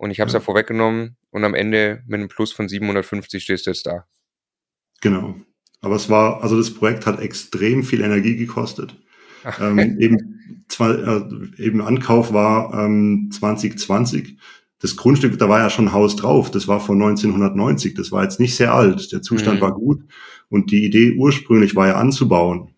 Und 0.00 0.10
ich 0.10 0.18
habe 0.18 0.28
es 0.28 0.32
ja. 0.32 0.38
ja 0.38 0.42
vorweggenommen 0.42 1.18
und 1.28 1.44
am 1.44 1.52
Ende 1.52 2.02
mit 2.06 2.20
einem 2.20 2.28
Plus 2.28 2.52
von 2.52 2.70
750 2.70 3.42
stehst 3.44 3.66
du 3.66 3.70
jetzt 3.70 3.86
da. 3.86 4.06
Genau. 5.02 5.34
Aber 5.82 5.94
es 5.94 6.08
war, 6.08 6.42
also 6.42 6.56
das 6.56 6.72
Projekt 6.72 7.04
hat 7.04 7.20
extrem 7.20 7.84
viel 7.84 8.00
Energie 8.00 8.36
gekostet. 8.36 8.96
ähm, 9.60 9.98
eben, 10.00 10.64
zwar, 10.68 10.98
äh, 10.98 11.28
eben 11.58 11.82
Ankauf 11.82 12.32
war 12.32 12.72
ähm, 12.82 13.28
2020 13.30 14.38
das 14.78 14.96
Grundstück, 14.96 15.38
da 15.38 15.50
war 15.50 15.58
ja 15.58 15.68
schon 15.68 15.88
ein 15.88 15.92
Haus 15.92 16.16
drauf, 16.16 16.50
das 16.50 16.66
war 16.66 16.80
von 16.80 16.96
1990, 17.02 17.92
das 17.92 18.10
war 18.10 18.22
jetzt 18.22 18.40
nicht 18.40 18.56
sehr 18.56 18.72
alt, 18.72 19.12
der 19.12 19.20
Zustand 19.20 19.58
mhm. 19.58 19.64
war 19.64 19.74
gut 19.74 20.02
und 20.48 20.70
die 20.70 20.86
Idee 20.86 21.14
ursprünglich 21.18 21.76
war 21.76 21.88
ja 21.88 21.96
anzubauen. 21.96 22.74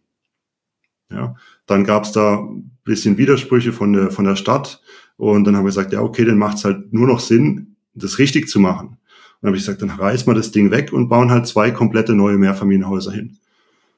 Ja, 1.08 1.36
dann 1.66 1.84
gab 1.84 2.02
es 2.02 2.10
da 2.10 2.40
ein 2.40 2.76
bisschen 2.82 3.16
Widersprüche 3.16 3.72
von 3.72 3.92
der, 3.92 4.10
von 4.10 4.24
der 4.24 4.34
Stadt 4.34 4.82
und 5.16 5.44
dann 5.44 5.56
haben 5.56 5.64
wir 5.64 5.68
gesagt, 5.68 5.92
ja 5.92 6.00
okay, 6.00 6.24
dann 6.24 6.38
macht 6.38 6.58
es 6.58 6.64
halt 6.64 6.92
nur 6.92 7.06
noch 7.06 7.20
Sinn, 7.20 7.76
das 7.94 8.18
richtig 8.18 8.48
zu 8.48 8.60
machen. 8.60 8.88
Und 8.88 8.98
dann 9.42 9.48
habe 9.48 9.56
ich 9.56 9.64
gesagt, 9.64 9.82
dann 9.82 9.90
reißen 9.90 10.26
wir 10.26 10.34
das 10.34 10.50
Ding 10.50 10.70
weg 10.70 10.92
und 10.92 11.08
bauen 11.08 11.30
halt 11.30 11.46
zwei 11.46 11.70
komplette 11.70 12.14
neue 12.14 12.38
Mehrfamilienhäuser 12.38 13.12
hin. 13.12 13.38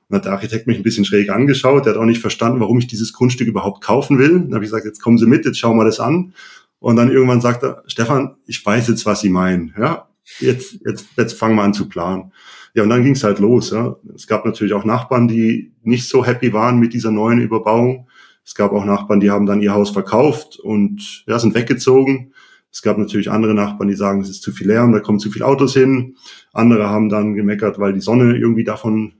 Dann 0.08 0.18
hat 0.18 0.24
der 0.26 0.32
Architekt 0.32 0.66
mich 0.66 0.76
ein 0.76 0.82
bisschen 0.82 1.04
schräg 1.04 1.30
angeschaut, 1.30 1.86
der 1.86 1.94
hat 1.94 2.00
auch 2.00 2.04
nicht 2.04 2.20
verstanden, 2.20 2.60
warum 2.60 2.78
ich 2.78 2.86
dieses 2.86 3.12
Grundstück 3.12 3.48
überhaupt 3.48 3.82
kaufen 3.82 4.18
will. 4.18 4.40
Dann 4.40 4.54
habe 4.54 4.64
ich 4.64 4.70
gesagt, 4.70 4.84
jetzt 4.84 5.00
kommen 5.00 5.18
Sie 5.18 5.26
mit, 5.26 5.44
jetzt 5.44 5.58
schauen 5.58 5.76
wir 5.76 5.84
das 5.84 6.00
an. 6.00 6.34
Und 6.78 6.96
dann 6.96 7.10
irgendwann 7.10 7.40
sagt 7.40 7.62
er, 7.62 7.82
Stefan, 7.86 8.36
ich 8.46 8.64
weiß 8.64 8.88
jetzt, 8.88 9.06
was 9.06 9.20
Sie 9.20 9.30
meinen. 9.30 9.74
Ja, 9.78 10.08
jetzt, 10.40 10.78
jetzt, 10.84 11.06
jetzt 11.16 11.38
fangen 11.38 11.56
wir 11.56 11.62
an 11.62 11.72
zu 11.72 11.88
planen. 11.88 12.32
Ja, 12.74 12.82
und 12.82 12.90
dann 12.90 13.04
ging 13.04 13.14
es 13.14 13.24
halt 13.24 13.38
los. 13.38 13.70
Ja. 13.70 13.96
Es 14.14 14.26
gab 14.26 14.44
natürlich 14.44 14.74
auch 14.74 14.84
Nachbarn, 14.84 15.28
die 15.28 15.72
nicht 15.82 16.08
so 16.08 16.26
happy 16.26 16.52
waren 16.52 16.78
mit 16.78 16.92
dieser 16.92 17.10
neuen 17.10 17.40
Überbauung. 17.40 18.08
Es 18.44 18.54
gab 18.54 18.72
auch 18.72 18.84
Nachbarn, 18.84 19.20
die 19.20 19.30
haben 19.30 19.46
dann 19.46 19.62
ihr 19.62 19.72
Haus 19.72 19.90
verkauft 19.90 20.58
und 20.58 21.24
ja, 21.26 21.38
sind 21.38 21.54
weggezogen. 21.54 22.32
Es 22.70 22.82
gab 22.82 22.98
natürlich 22.98 23.30
andere 23.30 23.54
Nachbarn, 23.54 23.88
die 23.88 23.94
sagen, 23.94 24.20
es 24.20 24.28
ist 24.28 24.42
zu 24.42 24.52
viel 24.52 24.66
Lärm, 24.66 24.92
da 24.92 25.00
kommen 25.00 25.20
zu 25.20 25.30
viele 25.30 25.46
Autos 25.46 25.74
hin. 25.74 26.16
Andere 26.52 26.88
haben 26.88 27.08
dann 27.08 27.34
gemeckert, 27.34 27.78
weil 27.78 27.92
die 27.92 28.00
Sonne 28.00 28.36
irgendwie 28.36 28.64
davon 28.64 29.14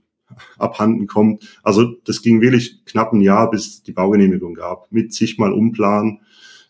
abhanden 0.57 1.07
kommt. 1.07 1.59
Also 1.63 1.95
das 2.05 2.21
ging 2.21 2.41
wirklich 2.41 2.83
knapp 2.85 3.13
ein 3.13 3.21
Jahr, 3.21 3.49
bis 3.49 3.83
die 3.83 3.93
Baugenehmigung 3.93 4.53
gab, 4.53 4.91
mit 4.91 5.13
zigmal 5.13 5.53
Umplanen. 5.53 6.19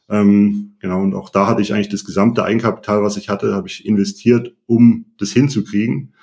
Ähm, 0.09 0.75
genau, 0.79 1.01
und 1.01 1.15
auch 1.15 1.29
da 1.29 1.47
hatte 1.47 1.61
ich 1.61 1.73
eigentlich 1.73 1.89
das 1.89 2.05
gesamte 2.05 2.43
Eigenkapital, 2.43 3.01
was 3.01 3.17
ich 3.17 3.29
hatte, 3.29 3.53
habe 3.53 3.67
ich 3.67 3.85
investiert, 3.85 4.55
um 4.67 5.05
das 5.17 5.31
hinzukriegen. 5.31 6.13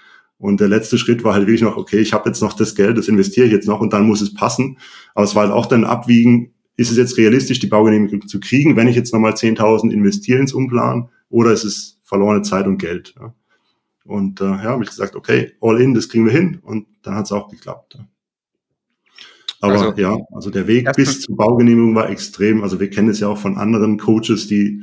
Und 0.43 0.59
der 0.59 0.67
letzte 0.67 0.99
Schritt 0.99 1.23
war 1.23 1.35
halt 1.35 1.47
wirklich 1.47 1.63
noch, 1.63 1.77
okay, 1.77 2.01
ich 2.01 2.13
habe 2.13 2.29
jetzt 2.29 2.43
noch 2.43 2.55
das 2.55 2.75
Geld, 2.75 2.99
das 2.99 3.07
investiere 3.07 3.47
ich 3.47 3.53
jetzt 3.53 3.69
noch 3.69 3.81
und 3.81 3.93
dann 3.93 4.09
muss 4.09 4.21
es 4.21 4.35
passen. 4.35 4.77
Aber 5.15 5.25
es 5.25 5.37
war 5.37 5.45
halt 5.45 5.53
auch 5.53 5.67
dann 5.67 5.85
abwiegen, 5.85 6.53
ist 6.77 6.91
es 6.91 6.97
jetzt 6.97 7.17
realistisch, 7.17 7.61
die 7.61 7.69
Baugenehmigung 7.69 8.27
zu 8.27 8.41
kriegen, 8.41 8.75
wenn 8.75 8.89
ich 8.89 8.97
jetzt 8.97 9.13
nochmal 9.13 9.35
10.000 9.35 9.93
investiere 9.93 10.41
ins 10.41 10.53
Umplan 10.53 11.11
oder 11.29 11.53
ist 11.53 11.63
es 11.63 12.01
verlorene 12.03 12.43
Zeit 12.43 12.67
und 12.67 12.79
Geld. 12.79 13.15
Ja. 13.21 13.33
Und 14.05 14.41
äh, 14.41 14.47
ja, 14.47 14.65
habe 14.65 14.83
ich 14.83 14.91
gesagt, 14.91 15.15
okay, 15.15 15.53
all 15.61 15.81
in, 15.81 15.95
das 15.95 16.09
kriegen 16.09 16.25
wir 16.27 16.33
hin 16.33 16.59
und 16.61 16.89
dann 17.03 17.15
hat 17.15 17.27
es 17.27 17.33
auch 17.33 17.49
geklappt. 17.49 17.95
Ja. 17.95 18.09
Aber 19.61 19.75
also, 19.75 19.93
ja, 20.01 20.19
also 20.33 20.51
der 20.51 20.67
Weg 20.67 20.91
bis 20.97 21.21
zur 21.21 21.37
Baugenehmigung 21.37 21.95
war 21.95 22.11
extrem. 22.11 22.65
Also 22.65 22.81
wir 22.81 22.91
kennen 22.91 23.11
es 23.11 23.21
ja 23.21 23.29
auch 23.29 23.39
von 23.39 23.59
anderen 23.59 23.97
Coaches, 23.97 24.49
die 24.49 24.83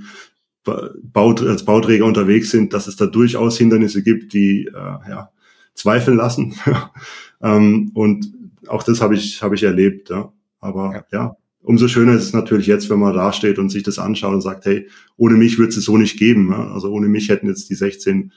Baut 0.63 1.41
als 1.41 1.65
Bauträger 1.65 2.05
unterwegs 2.05 2.49
sind, 2.49 2.71
dass 2.71 2.87
es 2.87 2.95
da 2.95 3.07
durchaus 3.07 3.57
Hindernisse 3.57 4.03
gibt, 4.03 4.31
die 4.31 4.67
äh, 4.67 5.09
ja, 5.09 5.31
zweifeln 5.79 6.17
lassen. 6.17 6.55
ähm, 7.41 7.91
und 7.93 8.31
auch 8.67 8.83
das 8.83 9.01
habe 9.01 9.15
ich, 9.15 9.41
habe 9.41 9.55
ich 9.55 9.63
erlebt. 9.63 10.09
Ja. 10.09 10.31
Aber 10.59 10.93
ja. 10.93 11.05
ja, 11.11 11.37
umso 11.61 11.87
schöner 11.87 12.13
ist 12.13 12.23
es 12.23 12.33
natürlich 12.33 12.67
jetzt, 12.67 12.89
wenn 12.89 12.99
man 12.99 13.15
da 13.15 13.31
steht 13.31 13.57
und 13.57 13.69
sich 13.69 13.83
das 13.83 13.97
anschaut 13.97 14.33
und 14.33 14.41
sagt, 14.41 14.65
hey, 14.65 14.87
ohne 15.15 15.35
mich 15.35 15.57
wird 15.57 15.75
es 15.75 15.83
so 15.83 15.97
nicht 15.97 16.19
geben. 16.19 16.51
Ja. 16.51 16.71
Also 16.73 16.91
ohne 16.91 17.07
mich 17.07 17.29
hätten 17.29 17.47
jetzt 17.47 17.69
die 17.69 17.75
16 17.75 18.31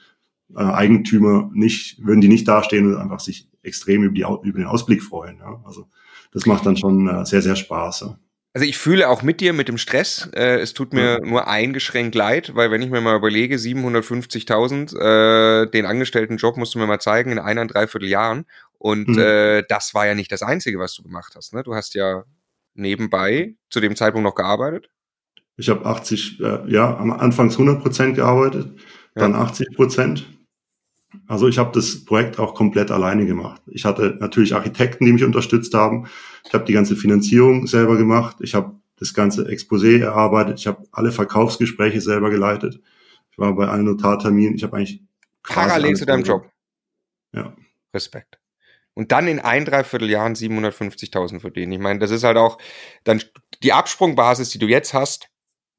äh, 0.55 0.59
Eigentümer 0.59 1.51
nicht, 1.53 2.03
würden 2.03 2.21
die 2.21 2.29
nicht 2.29 2.47
dastehen 2.47 2.87
und 2.87 2.97
einfach 2.97 3.19
sich 3.19 3.49
extrem 3.61 4.03
über, 4.03 4.13
die, 4.13 4.47
über 4.47 4.59
den 4.59 4.67
Ausblick 4.67 5.03
freuen. 5.03 5.37
Ja. 5.39 5.61
Also 5.65 5.87
das 6.31 6.45
macht 6.45 6.65
dann 6.65 6.77
schon 6.77 7.07
äh, 7.07 7.25
sehr, 7.25 7.41
sehr 7.41 7.55
Spaß. 7.55 8.01
Ja. 8.01 8.19
Also 8.53 8.67
ich 8.67 8.77
fühle 8.77 9.09
auch 9.09 9.23
mit 9.23 9.41
dir 9.41 9.51
mit 9.51 9.67
dem 9.67 9.79
Stress. 9.79 10.29
Äh, 10.35 10.59
es 10.59 10.73
tut 10.73 10.93
mir 10.93 11.13
ja. 11.13 11.19
nur 11.19 11.47
eingeschränkt 11.47 12.13
leid, 12.13 12.55
weil 12.55 12.69
wenn 12.69 12.83
ich 12.83 12.91
mir 12.91 13.01
mal 13.01 13.15
überlege, 13.15 13.55
750.000, 13.55 14.95
äh, 14.95 15.71
den 15.71 15.87
Angestelltenjob 15.87 16.57
musst 16.57 16.75
du 16.75 16.79
mir 16.79 16.85
mal 16.85 16.99
zeigen 16.99 17.31
in 17.31 17.39
ein, 17.39 17.67
dreiviertel 17.67 18.07
Jahren. 18.07 18.45
Und 18.77 19.07
mhm. 19.07 19.19
äh, 19.19 19.63
das 19.67 19.95
war 19.95 20.05
ja 20.05 20.13
nicht 20.13 20.31
das 20.31 20.43
Einzige, 20.43 20.77
was 20.77 20.93
du 20.93 21.01
gemacht 21.01 21.33
hast. 21.35 21.53
Ne? 21.53 21.63
Du 21.63 21.73
hast 21.73 21.95
ja 21.95 22.25
nebenbei 22.75 23.55
zu 23.71 23.79
dem 23.79 23.95
Zeitpunkt 23.95 24.23
noch 24.23 24.35
gearbeitet. 24.35 24.89
Ich 25.57 25.69
habe 25.69 25.85
80, 25.85 26.39
äh, 26.39 26.71
ja, 26.71 26.95
am 26.97 27.11
Anfangs 27.11 27.53
100 27.53 27.81
Prozent 27.81 28.15
gearbeitet, 28.15 28.71
dann 29.15 29.33
ja. 29.33 29.39
80 29.39 29.75
Prozent. 29.75 30.27
Also 31.27 31.47
ich 31.47 31.57
habe 31.57 31.71
das 31.73 32.05
Projekt 32.05 32.39
auch 32.39 32.55
komplett 32.55 32.91
alleine 32.91 33.25
gemacht. 33.25 33.61
Ich 33.67 33.85
hatte 33.85 34.17
natürlich 34.19 34.55
Architekten, 34.55 35.05
die 35.05 35.13
mich 35.13 35.23
unterstützt 35.23 35.73
haben. 35.73 36.07
Ich 36.45 36.53
habe 36.53 36.65
die 36.65 36.73
ganze 36.73 36.95
Finanzierung 36.95 37.67
selber 37.67 37.97
gemacht. 37.97 38.37
Ich 38.39 38.55
habe 38.55 38.75
das 38.97 39.13
ganze 39.13 39.47
Exposé 39.47 40.01
erarbeitet. 40.01 40.59
Ich 40.59 40.67
habe 40.67 40.85
alle 40.91 41.11
Verkaufsgespräche 41.11 42.01
selber 42.01 42.29
geleitet. 42.29 42.79
Ich 43.31 43.37
war 43.37 43.55
bei 43.55 43.67
allen 43.67 43.85
Notarterminen. 43.85 44.55
Ich 44.55 44.63
habe 44.63 44.77
eigentlich 44.77 45.01
parallel 45.43 45.95
zu 45.95 46.05
deinem 46.05 46.23
Job. 46.23 46.49
Ja. 47.33 47.55
Respekt. 47.93 48.39
Und 48.93 49.11
dann 49.11 49.27
in 49.27 49.39
ein, 49.39 49.65
dreiviertel 49.65 50.09
Jahren 50.09 50.35
750.000 50.35 51.39
verdienen. 51.39 51.71
Ich 51.71 51.79
meine, 51.79 51.99
das 51.99 52.11
ist 52.11 52.23
halt 52.23 52.37
auch 52.37 52.59
dann 53.03 53.23
die 53.63 53.73
Absprungbasis, 53.73 54.49
die 54.49 54.59
du 54.59 54.67
jetzt 54.67 54.93
hast, 54.93 55.29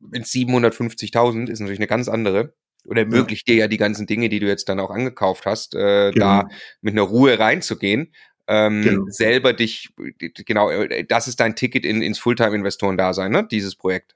mit 0.00 0.24
750.000 0.24 1.48
ist 1.48 1.60
natürlich 1.60 1.78
eine 1.78 1.86
ganz 1.86 2.08
andere 2.08 2.54
oder 2.84 3.00
ermöglicht 3.02 3.48
ja. 3.48 3.54
dir 3.54 3.60
ja 3.60 3.68
die 3.68 3.76
ganzen 3.76 4.06
Dinge, 4.06 4.28
die 4.28 4.40
du 4.40 4.46
jetzt 4.46 4.68
dann 4.68 4.80
auch 4.80 4.90
angekauft 4.90 5.46
hast, 5.46 5.74
äh, 5.74 6.10
genau. 6.12 6.42
da 6.42 6.48
mit 6.80 6.94
einer 6.94 7.02
Ruhe 7.02 7.38
reinzugehen. 7.38 8.12
Ähm, 8.46 8.82
genau. 8.82 9.04
selber 9.08 9.54
dich, 9.54 9.88
genau, 10.18 10.70
äh, 10.70 11.04
das 11.04 11.28
ist 11.28 11.40
dein 11.40 11.56
Ticket 11.56 11.84
in, 11.84 12.02
ins 12.02 12.18
Fulltime-Investoren-Dasein, 12.18 13.32
ne? 13.32 13.46
Dieses 13.50 13.74
Projekt. 13.74 14.14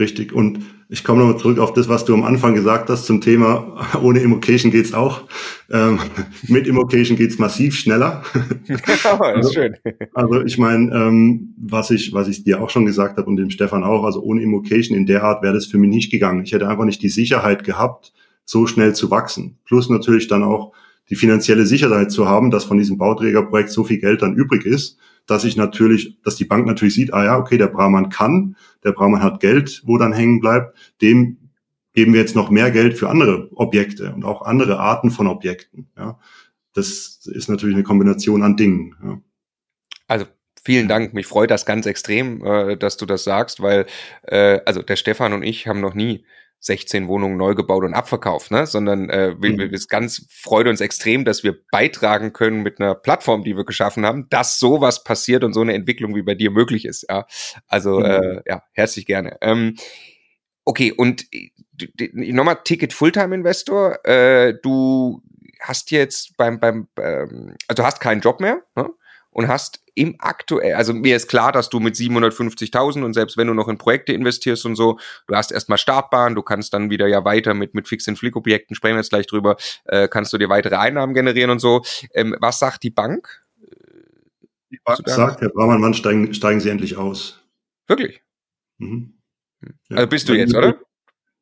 Richtig. 0.00 0.32
Und 0.32 0.60
ich 0.88 1.04
komme 1.04 1.20
nochmal 1.20 1.38
zurück 1.38 1.58
auf 1.58 1.74
das, 1.74 1.88
was 1.88 2.06
du 2.06 2.14
am 2.14 2.24
Anfang 2.24 2.54
gesagt 2.54 2.88
hast 2.88 3.04
zum 3.04 3.20
Thema, 3.20 3.76
ohne 4.02 4.20
Immocation 4.20 4.72
geht's 4.72 4.94
auch. 4.94 5.28
Ähm, 5.70 5.98
mit 6.48 6.66
Immocation 6.66 7.16
geht's 7.16 7.38
massiv 7.38 7.76
schneller. 7.76 8.24
Also, 9.20 9.52
schön. 9.52 9.76
also 10.14 10.42
ich 10.42 10.56
meine, 10.56 10.92
ähm, 10.94 11.54
was 11.58 11.90
ich, 11.90 12.12
was 12.12 12.28
ich 12.28 12.44
dir 12.44 12.62
auch 12.62 12.70
schon 12.70 12.86
gesagt 12.86 13.18
habe 13.18 13.28
und 13.28 13.36
dem 13.36 13.50
Stefan 13.50 13.84
auch, 13.84 14.04
also 14.04 14.22
ohne 14.22 14.42
Immocation 14.42 14.96
in 14.96 15.04
der 15.04 15.22
Art 15.22 15.42
wäre 15.42 15.54
das 15.54 15.66
für 15.66 15.78
mich 15.78 15.90
nicht 15.90 16.10
gegangen. 16.10 16.42
Ich 16.44 16.52
hätte 16.52 16.68
einfach 16.68 16.84
nicht 16.84 17.02
die 17.02 17.08
Sicherheit 17.08 17.64
gehabt, 17.64 18.12
so 18.44 18.66
schnell 18.66 18.94
zu 18.94 19.10
wachsen. 19.10 19.58
Plus 19.64 19.90
natürlich 19.90 20.28
dann 20.28 20.42
auch 20.42 20.72
die 21.10 21.16
finanzielle 21.16 21.66
Sicherheit 21.66 22.10
zu 22.10 22.26
haben, 22.26 22.50
dass 22.50 22.64
von 22.64 22.78
diesem 22.78 22.96
Bauträgerprojekt 22.96 23.70
so 23.70 23.84
viel 23.84 23.98
Geld 23.98 24.22
dann 24.22 24.34
übrig 24.34 24.64
ist, 24.64 24.98
dass 25.30 25.44
ich 25.44 25.56
natürlich, 25.56 26.20
dass 26.24 26.34
die 26.34 26.44
Bank 26.44 26.66
natürlich 26.66 26.94
sieht, 26.94 27.14
ah 27.14 27.24
ja, 27.24 27.38
okay, 27.38 27.56
der 27.56 27.68
Brahman 27.68 28.08
kann, 28.08 28.56
der 28.82 28.90
Brahman 28.90 29.22
hat 29.22 29.38
Geld, 29.38 29.82
wo 29.84 29.96
dann 29.96 30.12
hängen 30.12 30.40
bleibt, 30.40 30.76
dem 31.00 31.38
geben 31.92 32.12
wir 32.12 32.20
jetzt 32.20 32.34
noch 32.34 32.50
mehr 32.50 32.72
Geld 32.72 32.98
für 32.98 33.08
andere 33.08 33.48
Objekte 33.54 34.12
und 34.12 34.24
auch 34.24 34.42
andere 34.42 34.80
Arten 34.80 35.10
von 35.10 35.28
Objekten. 35.28 35.88
Ja. 35.96 36.18
Das 36.74 37.20
ist 37.26 37.48
natürlich 37.48 37.76
eine 37.76 37.84
Kombination 37.84 38.42
an 38.42 38.56
Dingen. 38.56 38.96
Ja. 39.04 39.20
Also 40.08 40.26
vielen 40.64 40.88
Dank. 40.88 41.14
Mich 41.14 41.26
freut 41.26 41.50
das 41.50 41.64
ganz 41.64 41.86
extrem, 41.86 42.44
äh, 42.44 42.76
dass 42.76 42.96
du 42.96 43.06
das 43.06 43.22
sagst, 43.22 43.62
weil 43.62 43.86
äh, 44.22 44.60
also 44.66 44.82
der 44.82 44.96
Stefan 44.96 45.32
und 45.32 45.44
ich 45.44 45.68
haben 45.68 45.80
noch 45.80 45.94
nie 45.94 46.24
16 46.60 47.08
Wohnungen 47.08 47.38
neu 47.38 47.54
gebaut 47.54 47.84
und 47.84 47.94
abverkauft, 47.94 48.50
ne? 48.50 48.66
sondern 48.66 49.08
äh, 49.08 49.34
wir, 49.38 49.56
wir, 49.56 49.72
es 49.72 49.88
ganz 49.88 50.26
freut 50.30 50.66
uns 50.66 50.82
extrem, 50.82 51.24
dass 51.24 51.42
wir 51.42 51.56
beitragen 51.70 52.34
können 52.34 52.62
mit 52.62 52.80
einer 52.80 52.94
Plattform, 52.94 53.44
die 53.44 53.56
wir 53.56 53.64
geschaffen 53.64 54.04
haben, 54.04 54.28
dass 54.28 54.58
sowas 54.58 55.02
passiert 55.02 55.42
und 55.42 55.54
so 55.54 55.62
eine 55.62 55.72
Entwicklung 55.72 56.14
wie 56.14 56.22
bei 56.22 56.34
dir 56.34 56.50
möglich 56.50 56.84
ist. 56.84 57.06
Ja? 57.08 57.26
Also 57.66 58.00
mhm. 58.00 58.04
äh, 58.04 58.42
ja, 58.46 58.62
herzlich 58.72 59.06
gerne. 59.06 59.38
Ähm, 59.40 59.76
okay, 60.64 60.92
und 60.92 61.26
nochmal 62.12 62.58
Ticket 62.62 62.92
Fulltime 62.92 63.34
Investor. 63.34 64.04
Äh, 64.04 64.54
du 64.62 65.22
hast 65.60 65.90
jetzt 65.90 66.36
beim 66.36 66.60
beim 66.60 66.88
ähm, 66.98 67.54
also 67.68 67.82
du 67.82 67.84
hast 67.84 68.00
keinen 68.00 68.20
Job 68.20 68.40
mehr. 68.40 68.62
Ne? 68.76 68.90
Und 69.30 69.48
hast 69.48 69.80
im 69.94 70.16
aktuell, 70.18 70.74
also 70.74 70.92
mir 70.92 71.16
ist 71.16 71.28
klar, 71.28 71.52
dass 71.52 71.68
du 71.68 71.80
mit 71.80 71.94
750.000 71.94 73.02
und 73.04 73.14
selbst 73.14 73.36
wenn 73.36 73.46
du 73.46 73.54
noch 73.54 73.68
in 73.68 73.78
Projekte 73.78 74.12
investierst 74.12 74.64
und 74.66 74.76
so, 74.76 74.98
du 75.26 75.34
hast 75.34 75.52
erstmal 75.52 75.78
Startbahn, 75.78 76.34
du 76.34 76.42
kannst 76.42 76.72
dann 76.74 76.90
wieder 76.90 77.06
ja 77.06 77.24
weiter 77.24 77.54
mit, 77.54 77.74
mit 77.74 77.88
Fix-and-Flick-Objekten, 77.88 78.74
sprechen 78.74 78.94
wir 78.94 79.00
jetzt 79.00 79.10
gleich 79.10 79.26
drüber, 79.26 79.56
äh, 79.84 80.08
kannst 80.08 80.32
du 80.32 80.38
dir 80.38 80.48
weitere 80.48 80.76
Einnahmen 80.76 81.14
generieren 81.14 81.50
und 81.50 81.58
so. 81.58 81.82
Ähm, 82.14 82.36
was 82.40 82.58
sagt 82.58 82.82
die 82.82 82.90
Bank? 82.90 83.44
Die 84.70 84.78
Bank 84.84 85.00
sagt, 85.06 85.40
Herr 85.40 85.48
Braumann, 85.48 85.82
wann 85.82 85.94
steigen, 85.94 86.32
steigen 86.32 86.60
Sie 86.60 86.70
endlich 86.70 86.96
aus? 86.96 87.40
Wirklich? 87.88 88.22
Mhm. 88.78 89.14
Ja. 89.88 89.96
Also 89.96 90.08
bist 90.08 90.28
du 90.28 90.34
jetzt, 90.34 90.54
oder? 90.54 90.78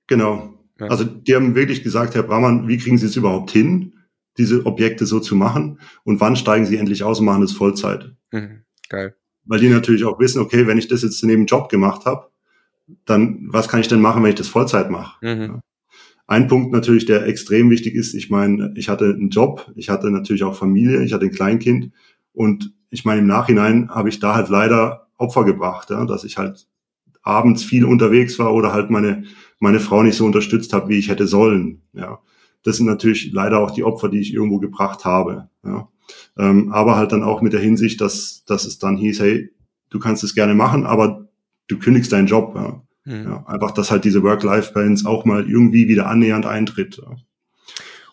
Genau. 0.07 0.55
Ja. 0.81 0.87
Also 0.87 1.05
die 1.05 1.35
haben 1.35 1.55
wirklich 1.55 1.83
gesagt, 1.83 2.15
Herr 2.15 2.23
Braumann, 2.23 2.69
wie 2.69 2.79
kriegen 2.79 2.99
Sie 2.99 3.07
es 3.07 3.17
überhaupt 3.17 3.51
hin? 3.51 3.98
Diese 4.39 4.65
Objekte 4.65 5.05
so 5.05 5.21
zu 5.21 5.37
machen 5.37 5.81
und 6.05 6.21
wann 6.21 6.37
steigen 6.37 6.65
sie 6.65 6.77
endlich 6.77 7.03
aus 7.03 7.21
und 7.21 7.27
machen 7.27 7.43
das 7.43 7.53
Vollzeit. 7.53 8.13
Mhm, 8.33 8.63
geil. 8.89 9.15
Weil 9.45 9.61
die 9.61 9.69
natürlich 9.69 10.05
auch 10.05 10.19
wissen, 10.21 10.41
okay, 10.41 10.67
wenn 10.67 10.79
ich 10.79 10.89
das 10.89 11.03
jetzt 11.03 11.23
neben 11.25 11.47
Job 11.47 11.69
gemacht 11.69 12.07
habe, 12.07 12.29
dann 13.05 13.49
was 13.49 13.69
kann 13.69 13.81
ich 13.81 13.89
denn 13.89 14.01
machen, 14.01 14.23
wenn 14.23 14.31
ich 14.31 14.37
das 14.37 14.49
Vollzeit 14.49 14.91
mache? 14.91 15.25
Mhm. 15.27 15.61
Ein 16.27 16.47
Punkt 16.47 16.73
natürlich, 16.73 17.07
der 17.07 17.27
extrem 17.27 17.71
wichtig 17.71 17.95
ist, 17.95 18.15
ich 18.15 18.31
meine, 18.31 18.73
ich 18.77 18.89
hatte 18.89 19.07
einen 19.07 19.31
Job, 19.31 19.71
ich 19.77 19.89
hatte 19.89 20.11
natürlich 20.11 20.45
auch 20.45 20.55
Familie, 20.55 21.03
ich 21.03 21.13
hatte 21.13 21.25
ein 21.25 21.33
Kleinkind 21.33 21.91
und 22.33 22.73
ich 22.91 23.05
meine, 23.05 23.21
im 23.21 23.27
Nachhinein 23.27 23.91
habe 23.91 24.09
ich 24.09 24.21
da 24.21 24.35
halt 24.35 24.49
leider 24.49 25.09
Opfer 25.17 25.45
gebracht, 25.45 25.91
ja, 25.91 26.05
dass 26.05 26.25
ich 26.25 26.39
halt 26.39 26.67
abends 27.23 27.65
viel 27.65 27.85
unterwegs 27.85 28.39
war 28.39 28.55
oder 28.55 28.73
halt 28.73 28.91
meine, 28.91 29.25
meine 29.59 29.81
Frau 29.81 30.03
nicht 30.03 30.17
so 30.17 30.25
unterstützt 30.25 30.73
habe, 30.73 30.89
wie 30.89 30.99
ich 30.99 31.09
hätte 31.09 31.27
sollen. 31.27 31.83
Ja 31.93 32.21
das 32.63 32.77
sind 32.77 32.87
natürlich 32.87 33.33
leider 33.33 33.59
auch 33.61 33.71
die 33.71 33.85
Opfer, 33.85 34.09
die 34.09 34.21
ich 34.21 34.35
irgendwo 34.35 34.59
gebracht 34.59 35.05
habe. 35.05 35.49
Ja. 35.65 35.89
Ähm, 36.39 36.73
aber 36.73 36.97
halt 36.97 37.13
dann 37.13 37.23
auch 37.23 37.43
mit 37.43 37.53
der 37.53 37.61
Hinsicht, 37.61 38.01
dass, 38.01 38.45
dass 38.47 38.65
es 38.65 38.79
dann 38.79 38.97
hieß, 38.97 39.21
hey, 39.21 39.51
du 39.91 39.99
kannst 39.99 40.25
es 40.25 40.35
gerne 40.35 40.55
machen, 40.55 40.87
aber 40.87 41.29
du 41.69 41.79
kündigst 41.79 42.13
deinen 42.13 42.27
Job. 42.27 42.55
Ja. 42.55 42.83
Mhm. 43.05 43.25
Ja, 43.25 43.47
einfach, 43.47 43.71
dass 43.71 43.91
halt 43.91 44.05
diese 44.05 44.23
Work-Life-Balance 44.23 45.09
auch 45.09 45.25
mal 45.25 45.49
irgendwie 45.49 45.89
wieder 45.89 46.09
annähernd 46.09 46.47
eintritt. 46.47 46.99
Ja. 46.99 47.17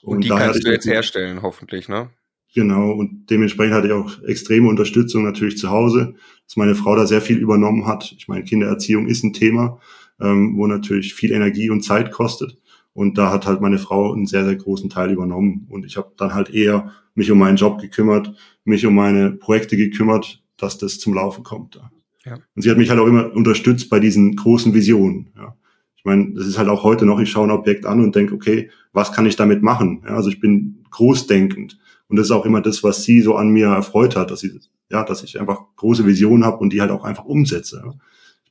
Und, 0.01 0.17
Und 0.17 0.23
die 0.23 0.29
kannst 0.29 0.65
du 0.65 0.71
jetzt 0.71 0.85
herstellen, 0.85 1.41
hoffentlich, 1.41 1.89
ne? 1.89 2.09
Genau, 2.53 2.91
und 2.91 3.29
dementsprechend 3.29 3.73
hatte 3.73 3.87
ich 3.87 3.93
auch 3.93 4.23
extreme 4.23 4.69
Unterstützung 4.69 5.25
natürlich 5.25 5.57
zu 5.57 5.71
Hause, 5.71 6.15
dass 6.45 6.55
meine 6.55 6.75
Frau 6.75 6.95
da 6.95 7.05
sehr 7.05 7.19
viel 7.19 7.37
übernommen 7.37 7.85
hat. 7.85 8.15
Ich 8.17 8.29
meine, 8.29 8.45
Kindererziehung 8.45 9.07
ist 9.07 9.25
ein 9.25 9.33
Thema, 9.33 9.81
ähm, 10.21 10.55
wo 10.55 10.65
natürlich 10.65 11.13
viel 11.13 11.33
Energie 11.33 11.69
und 11.69 11.81
Zeit 11.81 12.11
kostet. 12.11 12.57
Und 12.95 13.17
da 13.17 13.29
hat 13.29 13.45
halt 13.45 13.59
meine 13.59 13.77
Frau 13.77 14.13
einen 14.13 14.25
sehr, 14.25 14.45
sehr 14.45 14.55
großen 14.55 14.89
Teil 14.89 15.11
übernommen. 15.11 15.67
Und 15.69 15.85
ich 15.85 15.97
habe 15.97 16.13
dann 16.15 16.33
halt 16.33 16.49
eher 16.49 16.93
mich 17.13 17.29
um 17.29 17.37
meinen 17.37 17.57
Job 17.57 17.79
gekümmert, 17.81 18.33
mich 18.63 18.85
um 18.85 18.95
meine 18.95 19.31
Projekte 19.31 19.75
gekümmert, 19.75 20.41
dass 20.55 20.77
das 20.77 20.97
zum 20.97 21.13
Laufen 21.13 21.43
kommt. 21.43 21.75
Ja. 22.23 22.35
Und 22.55 22.61
sie 22.61 22.71
hat 22.71 22.77
mich 22.77 22.89
halt 22.89 23.01
auch 23.01 23.07
immer 23.07 23.33
unterstützt 23.33 23.89
bei 23.89 23.99
diesen 23.99 24.37
großen 24.37 24.73
Visionen. 24.73 25.29
Ja. 25.35 25.57
Ich 25.97 26.05
meine, 26.05 26.33
das 26.35 26.47
ist 26.47 26.57
halt 26.57 26.69
auch 26.69 26.83
heute 26.83 27.05
noch, 27.05 27.19
ich 27.19 27.29
schaue 27.29 27.47
ein 27.47 27.51
Objekt 27.51 27.85
an 27.85 28.01
und 28.01 28.15
denke, 28.15 28.33
okay, 28.33 28.69
was 28.93 29.11
kann 29.11 29.25
ich 29.25 29.35
damit 29.35 29.61
machen? 29.61 30.01
Ja, 30.05 30.15
also 30.15 30.29
ich 30.29 30.39
bin 30.39 30.85
großdenkend. 30.89 31.77
Und 32.07 32.15
das 32.15 32.27
ist 32.27 32.31
auch 32.31 32.45
immer 32.45 32.61
das, 32.61 32.81
was 32.81 33.03
sie 33.03 33.19
so 33.19 33.35
an 33.35 33.49
mir 33.49 33.67
erfreut 33.67 34.15
hat, 34.15 34.31
dass 34.31 34.39
sie, 34.39 34.57
ja, 34.89 35.03
dass 35.03 35.21
ich 35.21 35.37
einfach 35.37 35.63
große 35.75 36.05
Visionen 36.05 36.45
habe 36.45 36.59
und 36.59 36.71
die 36.71 36.79
halt 36.79 36.91
auch 36.91 37.03
einfach 37.03 37.25
umsetze. 37.25 37.81
Ja. 37.83 37.93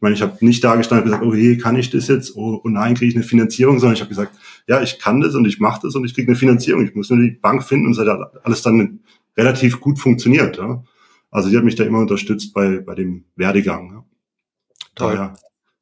Ich 0.05 0.07
meine, 0.07 0.17
ich 0.17 0.23
habe 0.23 0.45
nicht 0.45 0.63
da 0.63 0.77
gestanden 0.77 1.05
und 1.05 1.11
gesagt, 1.11 1.25
oh 1.25 1.35
je, 1.35 1.57
kann 1.57 1.77
ich 1.77 1.89
das 1.89 2.09
jetzt? 2.09 2.37
Oh, 2.37 2.61
oh 2.63 2.69
nein, 2.69 2.95
kriege 2.95 3.09
ich 3.09 3.17
eine 3.17 3.25
Finanzierung, 3.25 3.79
sondern 3.79 3.95
ich 3.95 4.03
habe 4.03 4.11
gesagt, 4.11 4.37
ja, 4.67 4.83
ich 4.83 4.99
kann 4.99 5.23
das 5.23 5.35
und 5.35 5.47
ich 5.47 5.61
mache 5.61 5.81
das 5.83 5.95
und 5.95 6.05
ich 6.05 6.13
kriege 6.13 6.29
eine 6.29 6.37
Finanzierung. 6.37 6.85
Ich 6.85 6.95
muss 6.95 7.09
nur 7.09 7.21
die 7.21 7.31
Bank 7.31 7.65
finden 7.65 7.87
und 7.87 7.93
es 7.93 7.99
hat 7.99 8.45
alles 8.45 8.61
dann 8.61 9.01
relativ 9.35 9.81
gut 9.81 9.99
funktioniert. 9.99 10.59
Ja. 10.59 10.85
Also 11.31 11.49
sie 11.49 11.57
hat 11.57 11.65
mich 11.65 11.77
da 11.77 11.85
immer 11.85 12.01
unterstützt 12.01 12.53
bei, 12.53 12.81
bei 12.81 12.95
dem 12.95 13.25
Werdegang. 13.35 13.93
Ja. 13.93 14.05
Toll. 14.95 15.15
Daher, 15.15 15.37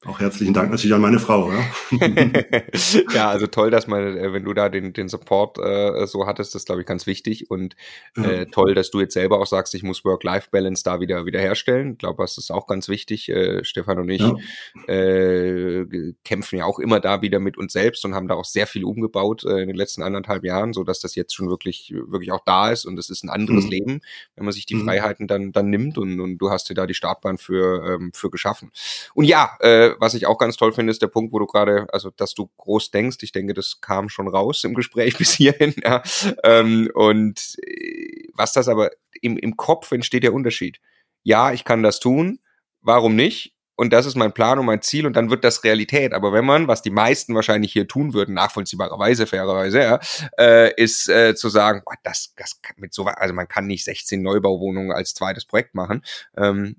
auch 0.05 0.19
herzlichen 0.19 0.53
Dank 0.53 0.71
natürlich 0.71 0.95
an 0.95 1.01
meine 1.01 1.21
Frau. 1.21 1.53
Ja, 1.53 1.65
ja 3.15 3.29
also 3.29 3.47
toll, 3.47 3.71
dass 3.71 3.87
man, 3.87 4.17
äh, 4.17 4.33
wenn 4.33 4.43
du 4.43 4.53
da 4.53 4.69
den, 4.69 4.93
den 4.93 5.09
Support 5.09 5.59
äh, 5.59 6.07
so 6.09 6.27
hattest, 6.27 6.57
das 6.57 6.65
glaube 6.65 6.81
ich 6.81 6.89
ganz 6.89 7.07
wichtig 7.07 7.51
und 7.51 7.77
äh, 8.17 8.39
ja. 8.39 8.45
toll, 8.47 8.75
dass 8.75 8.91
du 8.91 8.99
jetzt 8.99 9.15
selber 9.15 9.39
auch 9.39 9.47
sagst, 9.47 9.75
ich 9.75 9.85
muss 9.85 10.05
Work-Life-Balance 10.05 10.83
da 10.83 10.99
wieder 10.99 11.25
wieder 11.25 11.39
herstellen. 11.39 11.93
Ich 11.93 11.99
glaube, 11.99 12.21
das 12.21 12.37
ist 12.37 12.51
auch 12.51 12.67
ganz 12.67 12.89
wichtig. 12.89 13.29
Äh, 13.29 13.63
Stefan 13.63 14.01
und 14.01 14.09
ich 14.09 14.23
ja. 14.23 14.93
äh, 14.93 15.87
kämpfen 16.25 16.59
ja 16.59 16.65
auch 16.65 16.81
immer 16.81 16.99
da 16.99 17.23
wieder 17.23 17.39
mit 17.39 17.57
uns 17.57 17.73
selbst 17.73 18.05
und 18.05 18.17
haben 18.17 18.27
da 18.27 18.35
auch 18.35 18.45
sehr 18.45 18.67
viel 18.67 18.85
umgebaut 18.85 19.45
äh, 19.45 19.61
in 19.61 19.69
den 19.69 19.77
letzten 19.77 20.03
anderthalb 20.03 20.43
Jahren, 20.43 20.73
so 20.73 20.83
dass 20.83 20.99
das 20.99 21.15
jetzt 21.15 21.33
schon 21.33 21.49
wirklich 21.49 21.95
wirklich 22.09 22.33
auch 22.33 22.43
da 22.45 22.73
ist 22.73 22.87
und 22.87 22.99
es 22.99 23.09
ist 23.09 23.23
ein 23.23 23.31
anderes 23.31 23.67
mhm. 23.67 23.71
Leben, 23.71 24.01
wenn 24.35 24.47
man 24.47 24.53
sich 24.53 24.67
die 24.67 24.75
mhm. 24.75 24.85
Freiheiten 24.85 25.29
dann 25.29 25.53
dann 25.53 25.71
nimmt 25.71 25.97
und, 25.97 26.19
und 26.19 26.39
du 26.39 26.51
hast 26.51 26.69
dir 26.69 26.75
da 26.75 26.87
die 26.87 26.95
Startbahn 26.95 27.39
für 27.39 27.87
ähm, 27.87 28.11
für 28.13 28.31
geschaffen. 28.31 28.73
Und 29.15 29.27
ja. 29.27 29.57
Äh, 29.61 29.91
was 29.99 30.14
ich 30.14 30.26
auch 30.26 30.38
ganz 30.38 30.57
toll 30.57 30.72
finde, 30.72 30.90
ist 30.90 31.03
der 31.03 31.09
Punkt, 31.09 31.32
wo 31.32 31.38
du 31.38 31.47
gerade, 31.47 31.86
also 31.93 32.11
dass 32.11 32.34
du 32.34 32.51
groß 32.57 32.90
denkst. 32.90 33.18
Ich 33.22 33.32
denke, 33.32 33.55
das 33.55 33.80
kam 33.80 34.09
schon 34.09 34.28
raus 34.28 34.64
im 34.64 34.74
Gespräch 34.74 35.16
bis 35.18 35.32
hierhin. 35.32 35.74
Ja. 35.82 36.03
Ähm, 36.45 36.90
und 36.95 37.57
äh, 37.66 38.28
was 38.34 38.53
das 38.53 38.68
aber 38.68 38.90
im, 39.20 39.36
im 39.36 39.57
Kopf 39.57 39.93
entsteht 39.93 40.22
der 40.22 40.34
Unterschied. 40.34 40.80
Ja, 41.22 41.53
ich 41.53 41.64
kann 41.64 41.82
das 41.82 42.01
tun. 42.01 42.40
Warum 42.80 43.14
nicht? 43.14 43.55
und 43.82 43.93
das 43.93 44.07
ist 44.07 44.14
mein 44.14 44.32
Plan 44.32 44.59
und 44.59 44.66
mein 44.66 44.82
Ziel 44.82 45.07
und 45.07 45.16
dann 45.16 45.30
wird 45.30 45.45
das 45.45 45.64
Realität. 45.64 46.12
Aber 46.12 46.32
wenn 46.32 46.45
man, 46.45 46.68
was 46.68 46.82
die 46.82 46.90
meisten 46.90 47.34
wahrscheinlich 47.34 47.72
hier 47.72 47.88
tun 47.88 48.12
würden, 48.14 48.34
nachvollziehbarerweise, 48.34 49.26
fairerweise, 49.26 49.80
ja, 49.80 50.01
äh, 50.38 50.72
ist 50.80 51.09
äh, 51.09 51.34
zu 51.34 51.49
sagen, 51.49 51.82
boah, 51.84 51.95
das, 52.03 52.32
das 52.36 52.61
kann 52.62 52.76
mit 52.78 52.95
so, 52.95 53.05
also 53.07 53.34
man 53.34 53.49
kann 53.49 53.66
nicht 53.66 53.84
16 53.84 54.22
Neubauwohnungen 54.22 54.93
als 54.93 55.14
zweites 55.14 55.47
Projekt 55.47 55.74
machen. 55.74 56.05
Ähm, 56.36 56.76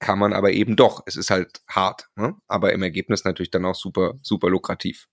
kann 0.00 0.18
man 0.18 0.32
aber 0.32 0.50
eben 0.52 0.74
doch. 0.76 1.02
Es 1.06 1.16
ist 1.16 1.30
halt 1.30 1.62
hart, 1.68 2.08
ne? 2.16 2.34
aber 2.48 2.72
im 2.72 2.82
Ergebnis 2.82 3.24
natürlich 3.24 3.50
dann 3.50 3.64
auch 3.64 3.74
super, 3.74 4.14
super 4.22 4.50
lukrativ. 4.50 5.06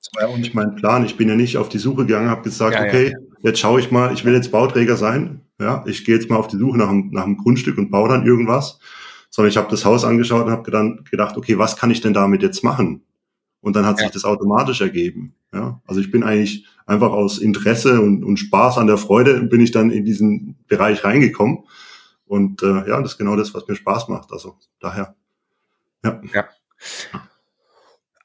Das 0.00 0.10
war 0.14 0.28
ja 0.28 0.34
auch 0.34 0.38
nicht 0.38 0.54
mein 0.54 0.76
Plan. 0.76 1.04
Ich 1.04 1.16
bin 1.16 1.28
ja 1.28 1.34
nicht 1.34 1.56
auf 1.56 1.68
die 1.68 1.78
Suche 1.78 2.06
gegangen, 2.06 2.30
habe 2.30 2.42
gesagt, 2.42 2.76
ja, 2.76 2.84
okay, 2.84 3.12
ja. 3.12 3.18
jetzt 3.42 3.58
schaue 3.58 3.80
ich 3.80 3.90
mal, 3.90 4.12
ich 4.12 4.24
will 4.24 4.34
jetzt 4.34 4.52
Bauträger 4.52 4.96
sein. 4.96 5.40
Ja, 5.60 5.82
ich 5.86 6.04
gehe 6.04 6.14
jetzt 6.14 6.30
mal 6.30 6.36
auf 6.36 6.46
die 6.46 6.58
Suche 6.58 6.78
nach 6.78 6.88
einem, 6.88 7.10
nach 7.10 7.24
einem 7.24 7.36
Grundstück 7.36 7.78
und 7.78 7.90
baue 7.90 8.08
dann 8.08 8.24
irgendwas. 8.24 8.78
Sondern 9.30 9.50
ich 9.50 9.56
habe 9.56 9.70
das 9.70 9.84
Haus 9.84 10.04
angeschaut 10.04 10.46
und 10.46 10.52
habe 10.52 10.70
dann 10.70 11.04
gedacht, 11.10 11.36
okay, 11.36 11.58
was 11.58 11.76
kann 11.76 11.90
ich 11.90 12.00
denn 12.00 12.14
damit 12.14 12.42
jetzt 12.42 12.62
machen? 12.62 13.02
Und 13.60 13.74
dann 13.74 13.84
hat 13.84 13.98
ja. 13.98 14.04
sich 14.04 14.12
das 14.12 14.24
automatisch 14.24 14.80
ergeben. 14.80 15.34
Ja, 15.52 15.80
also 15.86 16.00
ich 16.00 16.10
bin 16.10 16.22
eigentlich 16.22 16.66
einfach 16.86 17.10
aus 17.10 17.38
Interesse 17.38 18.00
und, 18.00 18.22
und 18.22 18.36
Spaß 18.36 18.78
an 18.78 18.86
der 18.86 18.98
Freude 18.98 19.42
bin 19.42 19.60
ich 19.60 19.72
dann 19.72 19.90
in 19.90 20.04
diesen 20.04 20.56
Bereich 20.68 21.02
reingekommen. 21.04 21.64
Und 22.28 22.62
äh, 22.62 22.88
ja, 22.88 23.00
das 23.00 23.12
ist 23.12 23.18
genau 23.18 23.36
das, 23.36 23.54
was 23.54 23.66
mir 23.66 23.76
Spaß 23.76 24.08
macht. 24.08 24.32
Also 24.32 24.56
daher. 24.80 25.14
Ja. 26.04 26.20
ja. 26.32 26.48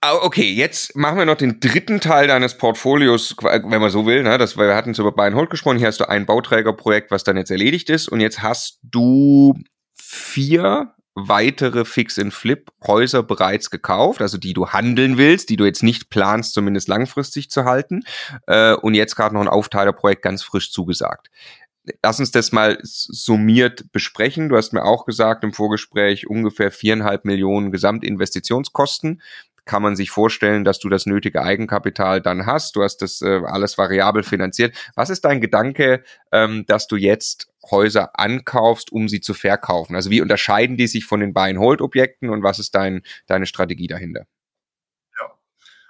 Ah, 0.06 0.16
okay, 0.22 0.52
jetzt 0.52 0.98
machen 0.98 1.18
wir 1.18 1.26
noch 1.26 1.38
den 1.38 1.62
dritten 1.62 2.02
Teil 2.02 2.28
deines 2.28 2.58
Portfolios, 2.58 3.38
wenn 3.40 3.80
man 3.80 3.90
so 3.90 4.06
will. 4.06 4.22
Ne? 4.24 4.38
Das, 4.38 4.58
wir 4.58 4.76
hatten 4.76 4.92
es 4.92 5.00
über 5.00 5.14
Buy 5.14 5.32
Hold 5.32 5.50
gesprochen. 5.50 5.78
Hier 5.78 5.88
hast 5.88 6.02
du 6.02 6.10
ein 6.10 6.26
Bauträgerprojekt, 6.26 7.10
was 7.10 7.24
dann 7.24 7.38
jetzt 7.38 7.52
erledigt 7.52 7.90
ist. 7.90 8.10
Und 8.10 8.20
jetzt 8.20 8.42
hast 8.42 8.80
du 8.84 9.54
vier 9.94 10.94
weitere 11.16 11.86
Fix-and-Flip-Häuser 11.86 13.24
bereits 13.24 13.70
gekauft, 13.70 14.22
also 14.22 14.38
die 14.38 14.54
du 14.54 14.70
handeln 14.70 15.18
willst, 15.18 15.50
die 15.50 15.56
du 15.56 15.64
jetzt 15.64 15.84
nicht 15.84 16.10
planst, 16.10 16.54
zumindest 16.54 16.90
langfristig 16.90 17.50
zu 17.50 17.64
halten. 17.64 18.04
Äh, 18.48 18.74
und 18.74 18.96
jetzt 18.96 19.16
gerade 19.16 19.36
noch 19.36 19.42
ein 19.42 19.48
Aufteilerprojekt 19.48 20.22
ganz 20.22 20.44
frisch 20.44 20.72
zugesagt 20.74 21.30
lass 22.02 22.20
uns 22.20 22.32
das 22.32 22.52
mal 22.52 22.80
summiert 22.84 23.92
besprechen. 23.92 24.50
Du 24.50 24.58
hast 24.58 24.74
mir 24.74 24.84
auch 24.84 25.06
gesagt 25.06 25.44
im 25.44 25.54
Vorgespräch 25.54 26.28
ungefähr 26.28 26.72
viereinhalb 26.72 27.26
Millionen 27.26 27.72
Gesamtinvestitionskosten. 27.72 29.22
Kann 29.66 29.82
man 29.82 29.96
sich 29.96 30.12
vorstellen, 30.12 30.66
dass 30.66 30.80
du 30.80 30.90
das 30.90 31.06
nötige 31.06 31.42
Eigenkapital 31.42 32.22
dann 32.22 32.46
hast. 32.46 32.76
Du 32.76 32.84
hast 32.84 32.98
das 32.98 33.22
äh, 33.22 33.42
alles 33.46 33.78
variabel 33.78 34.24
finanziert. 34.24 34.76
Was 34.96 35.10
ist 35.10 35.24
dein 35.24 35.40
Gedanke, 35.40 36.04
ähm, 36.34 36.66
dass 36.68 36.88
du 36.88 36.98
jetzt 36.98 37.48
Häuser 37.72 38.20
ankaufst, 38.20 38.92
um 38.92 39.08
sie 39.08 39.22
zu 39.22 39.34
verkaufen? 39.34 39.96
Also 39.96 40.10
wie 40.10 40.22
unterscheiden 40.22 40.76
die 40.76 40.88
sich 40.88 41.06
von 41.06 41.22
den 41.22 41.34
Buy-and-Hold-Objekten 41.34 42.30
und 42.30 42.44
was 42.44 42.60
ist 42.60 42.76
dein, 42.76 43.04
deine 43.26 43.46
Strategie 43.46 43.88
dahinter? 43.88 44.26
Ja, 45.18 45.32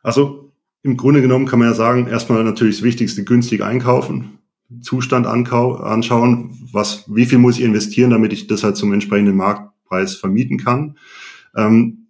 also 0.03 0.51
im 0.83 0.95
Grunde 0.95 1.21
genommen 1.21 1.47
kann 1.47 1.57
man 1.57 1.69
ja 1.69 1.73
sagen, 1.73 2.07
erstmal 2.07 2.43
natürlich 2.43 2.77
das 2.77 2.83
Wichtigste 2.83 3.23
günstig 3.23 3.63
einkaufen. 3.63 4.42
Zustand 4.81 5.27
anschauen, 5.27 6.57
was, 6.71 7.03
wie 7.13 7.25
viel 7.25 7.37
muss 7.37 7.57
ich 7.57 7.63
investieren, 7.63 8.09
damit 8.09 8.33
ich 8.33 8.47
das 8.47 8.63
halt 8.63 8.77
zum 8.77 8.93
entsprechenden 8.93 9.35
Marktpreis 9.35 10.15
vermieten 10.15 10.57
kann. 10.57 10.97
Ähm, 11.55 12.07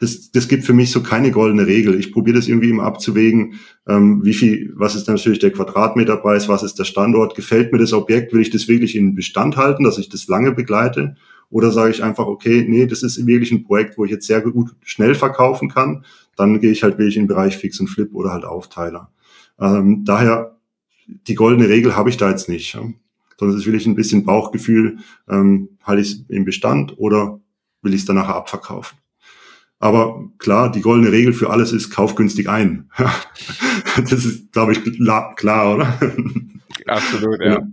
das, 0.00 0.32
das 0.32 0.48
gibt 0.48 0.64
für 0.64 0.72
mich 0.72 0.90
so 0.90 1.02
keine 1.02 1.30
goldene 1.30 1.66
Regel. 1.66 1.98
Ich 1.98 2.10
probiere 2.10 2.36
das 2.36 2.48
irgendwie 2.48 2.70
immer 2.70 2.84
abzuwägen, 2.84 3.60
ähm, 3.86 4.24
wie 4.24 4.32
viel, 4.32 4.72
was 4.74 4.94
ist 4.94 5.06
natürlich 5.08 5.40
der 5.40 5.52
Quadratmeterpreis, 5.52 6.48
was 6.48 6.62
ist 6.62 6.78
der 6.78 6.84
Standort, 6.84 7.34
gefällt 7.34 7.70
mir 7.70 7.78
das 7.78 7.92
Objekt, 7.92 8.32
will 8.32 8.40
ich 8.40 8.50
das 8.50 8.66
wirklich 8.66 8.96
in 8.96 9.14
Bestand 9.14 9.56
halten, 9.58 9.84
dass 9.84 9.98
ich 9.98 10.08
das 10.08 10.26
lange 10.26 10.52
begleite? 10.52 11.16
Oder 11.50 11.70
sage 11.70 11.90
ich 11.90 12.02
einfach, 12.02 12.26
okay, 12.26 12.64
nee, 12.66 12.86
das 12.86 13.02
ist 13.02 13.26
wirklich 13.26 13.52
ein 13.52 13.64
Projekt, 13.64 13.98
wo 13.98 14.04
ich 14.04 14.10
jetzt 14.10 14.26
sehr 14.26 14.40
gut 14.40 14.70
schnell 14.84 15.14
verkaufen 15.14 15.68
kann, 15.68 16.04
dann 16.36 16.60
gehe 16.60 16.70
ich 16.70 16.82
halt 16.82 16.96
wirklich 16.96 17.16
in 17.16 17.24
den 17.24 17.28
Bereich 17.28 17.58
Fix 17.58 17.78
und 17.80 17.88
Flip 17.88 18.14
oder 18.14 18.32
halt 18.32 18.44
Aufteiler. 18.44 19.10
Ähm, 19.60 20.04
daher 20.04 20.56
die 21.26 21.34
goldene 21.34 21.68
Regel 21.68 21.96
habe 21.96 22.10
ich 22.10 22.16
da 22.16 22.30
jetzt 22.30 22.48
nicht. 22.48 22.74
Ja. 22.74 22.82
Sondern 23.38 23.56
es 23.56 23.62
ist 23.62 23.66
wirklich 23.66 23.86
ein 23.86 23.94
bisschen 23.94 24.24
Bauchgefühl, 24.24 24.98
ähm, 25.28 25.70
halte 25.82 26.02
ich 26.02 26.12
es 26.12 26.24
im 26.28 26.44
Bestand 26.44 26.98
oder 26.98 27.40
will 27.82 27.94
ich 27.94 28.00
es 28.00 28.06
dann 28.06 28.16
nachher 28.16 28.36
abverkaufen. 28.36 28.98
Aber 29.78 30.30
klar, 30.36 30.70
die 30.70 30.82
goldene 30.82 31.10
Regel 31.10 31.32
für 31.32 31.48
alles 31.48 31.72
ist, 31.72 31.90
kauf 31.90 32.14
günstig 32.14 32.50
ein. 32.50 32.90
das 33.96 34.12
ist, 34.12 34.52
glaube 34.52 34.72
ich, 34.72 34.82
klar, 35.36 35.74
oder? 35.74 35.98
Absolut, 36.86 37.40
ja. 37.44 37.66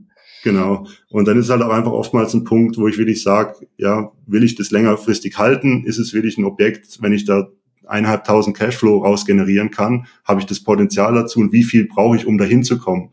Genau. 0.44 0.88
Und 1.10 1.28
dann 1.28 1.38
ist 1.38 1.50
halt 1.50 1.62
auch 1.62 1.72
einfach 1.72 1.92
oftmals 1.92 2.34
ein 2.34 2.46
Punkt, 2.46 2.78
wo 2.78 2.88
ich 2.88 2.98
wirklich 2.98 3.22
sage, 3.22 3.68
ja, 3.76 4.12
will 4.26 4.44
ich 4.44 4.56
das 4.56 4.72
längerfristig 4.72 5.38
halten? 5.38 5.84
Ist 5.84 5.98
es 5.98 6.14
wirklich 6.14 6.38
ein 6.38 6.46
Objekt, 6.46 7.02
wenn 7.02 7.12
ich 7.12 7.26
da 7.26 7.50
eineinhalbtausend 7.86 8.56
Cashflow 8.56 9.00
raus 9.00 9.26
generieren 9.26 9.72
kann, 9.72 10.08
habe 10.24 10.40
ich 10.40 10.46
das 10.46 10.62
Potenzial 10.62 11.14
dazu 11.14 11.40
und 11.40 11.52
wie 11.52 11.64
viel 11.64 11.88
brauche 11.88 12.16
ich, 12.16 12.26
um 12.26 12.38
dahin 12.38 12.64
zu 12.64 12.78
kommen? 12.78 13.10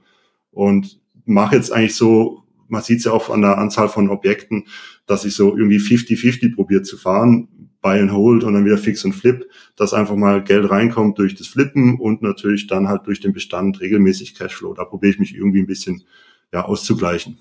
Und 0.54 1.00
mache 1.24 1.56
jetzt 1.56 1.72
eigentlich 1.72 1.96
so, 1.96 2.42
man 2.68 2.82
sieht 2.82 2.98
es 2.98 3.04
ja 3.04 3.12
auch 3.12 3.30
an 3.30 3.42
der 3.42 3.58
Anzahl 3.58 3.88
von 3.88 4.08
Objekten, 4.08 4.66
dass 5.06 5.24
ich 5.24 5.34
so 5.34 5.56
irgendwie 5.56 5.78
50-50 5.78 6.54
probiert 6.54 6.86
zu 6.86 6.96
fahren, 6.96 7.48
Buy 7.82 8.00
and 8.00 8.12
Hold 8.12 8.44
und 8.44 8.54
dann 8.54 8.64
wieder 8.64 8.78
Fix 8.78 9.04
und 9.04 9.12
Flip, 9.12 9.46
dass 9.76 9.92
einfach 9.92 10.16
mal 10.16 10.42
Geld 10.42 10.70
reinkommt 10.70 11.18
durch 11.18 11.34
das 11.34 11.48
Flippen 11.48 12.00
und 12.00 12.22
natürlich 12.22 12.66
dann 12.66 12.88
halt 12.88 13.06
durch 13.06 13.20
den 13.20 13.34
Bestand 13.34 13.80
regelmäßig 13.80 14.34
Cashflow. 14.34 14.72
Da 14.72 14.84
probiere 14.84 15.12
ich 15.12 15.18
mich 15.18 15.34
irgendwie 15.34 15.60
ein 15.60 15.66
bisschen 15.66 16.04
ja, 16.52 16.64
auszugleichen. 16.64 17.38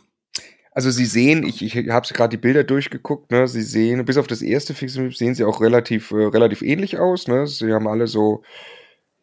Also 0.71 0.89
Sie 0.89 1.05
sehen, 1.05 1.43
ich, 1.43 1.61
ich 1.61 1.75
habe 1.87 2.07
gerade 2.13 2.35
die 2.35 2.41
Bilder 2.41 2.63
durchgeguckt, 2.63 3.31
ne? 3.31 3.47
Sie 3.47 3.61
sehen, 3.61 4.03
bis 4.05 4.17
auf 4.17 4.27
das 4.27 4.41
erste 4.41 4.73
Fix 4.73 4.97
und 4.97 5.03
Flip 5.03 5.15
sehen 5.15 5.35
sie 5.35 5.43
auch 5.45 5.61
relativ, 5.61 6.11
äh, 6.11 6.25
relativ 6.25 6.61
ähnlich 6.61 6.97
aus. 6.97 7.27
Ne? 7.27 7.45
Sie 7.47 7.71
haben 7.71 7.87
alle 7.87 8.07
so 8.07 8.41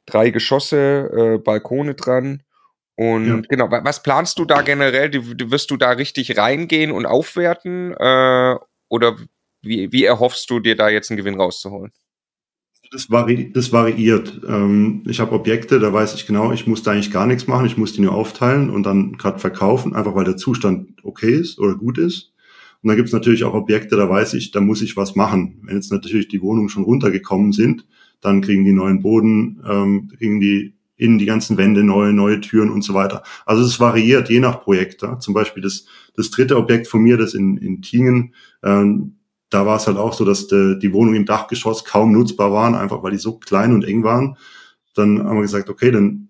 drei 0.07 0.31
Geschosse, 0.31 1.11
äh, 1.13 1.39
Balkone 1.39 1.95
dran. 1.95 2.43
Und 3.01 3.27
ja. 3.27 3.41
genau, 3.49 3.71
was 3.71 4.03
planst 4.03 4.39
du 4.39 4.45
da 4.45 4.61
generell? 4.61 5.11
Wirst 5.15 5.71
du 5.71 5.79
da 5.79 5.93
richtig 5.93 6.37
reingehen 6.37 6.93
und 6.93 7.07
aufwerten? 7.07 7.95
Äh, 7.99 8.57
oder 8.91 9.17
wie, 9.63 9.91
wie 9.91 10.05
erhoffst 10.05 10.51
du 10.51 10.61
dir 10.61 10.77
da 10.77 10.91
jetzt 10.91 11.11
einen 11.11 11.17
Gewinn 11.17 11.41
rauszuholen? 11.41 11.93
Das, 12.93 13.11
vari 13.11 13.51
das 13.55 13.73
variiert. 13.73 14.43
Ähm, 14.47 15.03
ich 15.07 15.19
habe 15.19 15.33
Objekte, 15.33 15.81
da 15.81 15.91
weiß 15.95 16.13
ich 16.13 16.27
genau, 16.27 16.53
ich 16.53 16.67
muss 16.67 16.83
da 16.83 16.91
eigentlich 16.91 17.11
gar 17.11 17.25
nichts 17.25 17.47
machen, 17.47 17.65
ich 17.65 17.79
muss 17.79 17.95
die 17.95 18.03
nur 18.03 18.13
aufteilen 18.13 18.69
und 18.69 18.83
dann 18.83 19.17
gerade 19.17 19.39
verkaufen, 19.39 19.95
einfach 19.95 20.15
weil 20.15 20.27
der 20.27 20.37
Zustand 20.37 20.91
okay 21.03 21.33
ist 21.33 21.59
oder 21.59 21.77
gut 21.77 21.97
ist. 21.97 22.35
Und 22.83 22.89
dann 22.89 22.97
gibt 22.97 23.09
es 23.09 23.15
natürlich 23.15 23.45
auch 23.45 23.55
Objekte, 23.55 23.97
da 23.97 24.11
weiß 24.11 24.35
ich, 24.35 24.51
da 24.51 24.61
muss 24.61 24.83
ich 24.83 24.99
was 24.99 25.17
machen. 25.17 25.63
Wenn 25.63 25.77
jetzt 25.77 25.91
natürlich 25.91 26.29
die 26.29 26.43
Wohnungen 26.43 26.69
schon 26.69 26.85
runtergekommen 26.85 27.53
sind, 27.53 27.87
dann 28.21 28.43
kriegen 28.43 28.67
die 28.67 28.75
neuen 28.75 29.01
Boden, 29.01 29.63
ähm, 29.67 30.13
kriegen 30.19 30.39
die 30.43 30.75
innen 31.01 31.19
die 31.19 31.27
ganzen 31.27 31.57
Wände 31.57 31.83
neue, 31.83 32.13
neue 32.13 32.41
Türen 32.41 32.71
und 32.71 32.83
so 32.83 32.95
weiter. 32.95 33.23
Also 33.47 33.63
es 33.65 33.81
variiert 33.81 34.29
je 34.29 34.41
nach 34.41 34.61
Projekt. 34.63 35.03
Ja. 35.03 35.19
Zum 35.19 35.35
Beispiel 35.35 35.63
das, 35.63 35.87
das 36.17 36.31
dritte 36.31 36.57
Objekt 36.57 36.89
von 36.89 37.01
mir, 37.01 37.17
das 37.17 37.35
in, 37.35 37.57
in 37.57 37.83
Tingen, 37.83 38.35
ähm, 38.63 39.17
da 39.51 39.67
war 39.67 39.77
es 39.77 39.87
halt 39.87 39.97
auch 39.97 40.13
so, 40.13 40.25
dass 40.25 40.47
de, 40.47 40.79
die 40.79 40.93
Wohnungen 40.93 41.17
im 41.17 41.27
Dachgeschoss 41.27 41.85
kaum 41.85 42.13
nutzbar 42.13 42.53
waren, 42.53 42.75
einfach 42.75 43.03
weil 43.03 43.11
die 43.11 43.19
so 43.19 43.39
klein 43.39 43.73
und 43.73 43.85
eng 43.85 44.05
waren. 44.05 44.37
Dann 44.95 45.25
haben 45.25 45.37
wir 45.37 45.43
gesagt, 45.43 45.69
okay, 45.69 45.91
dann 45.91 46.29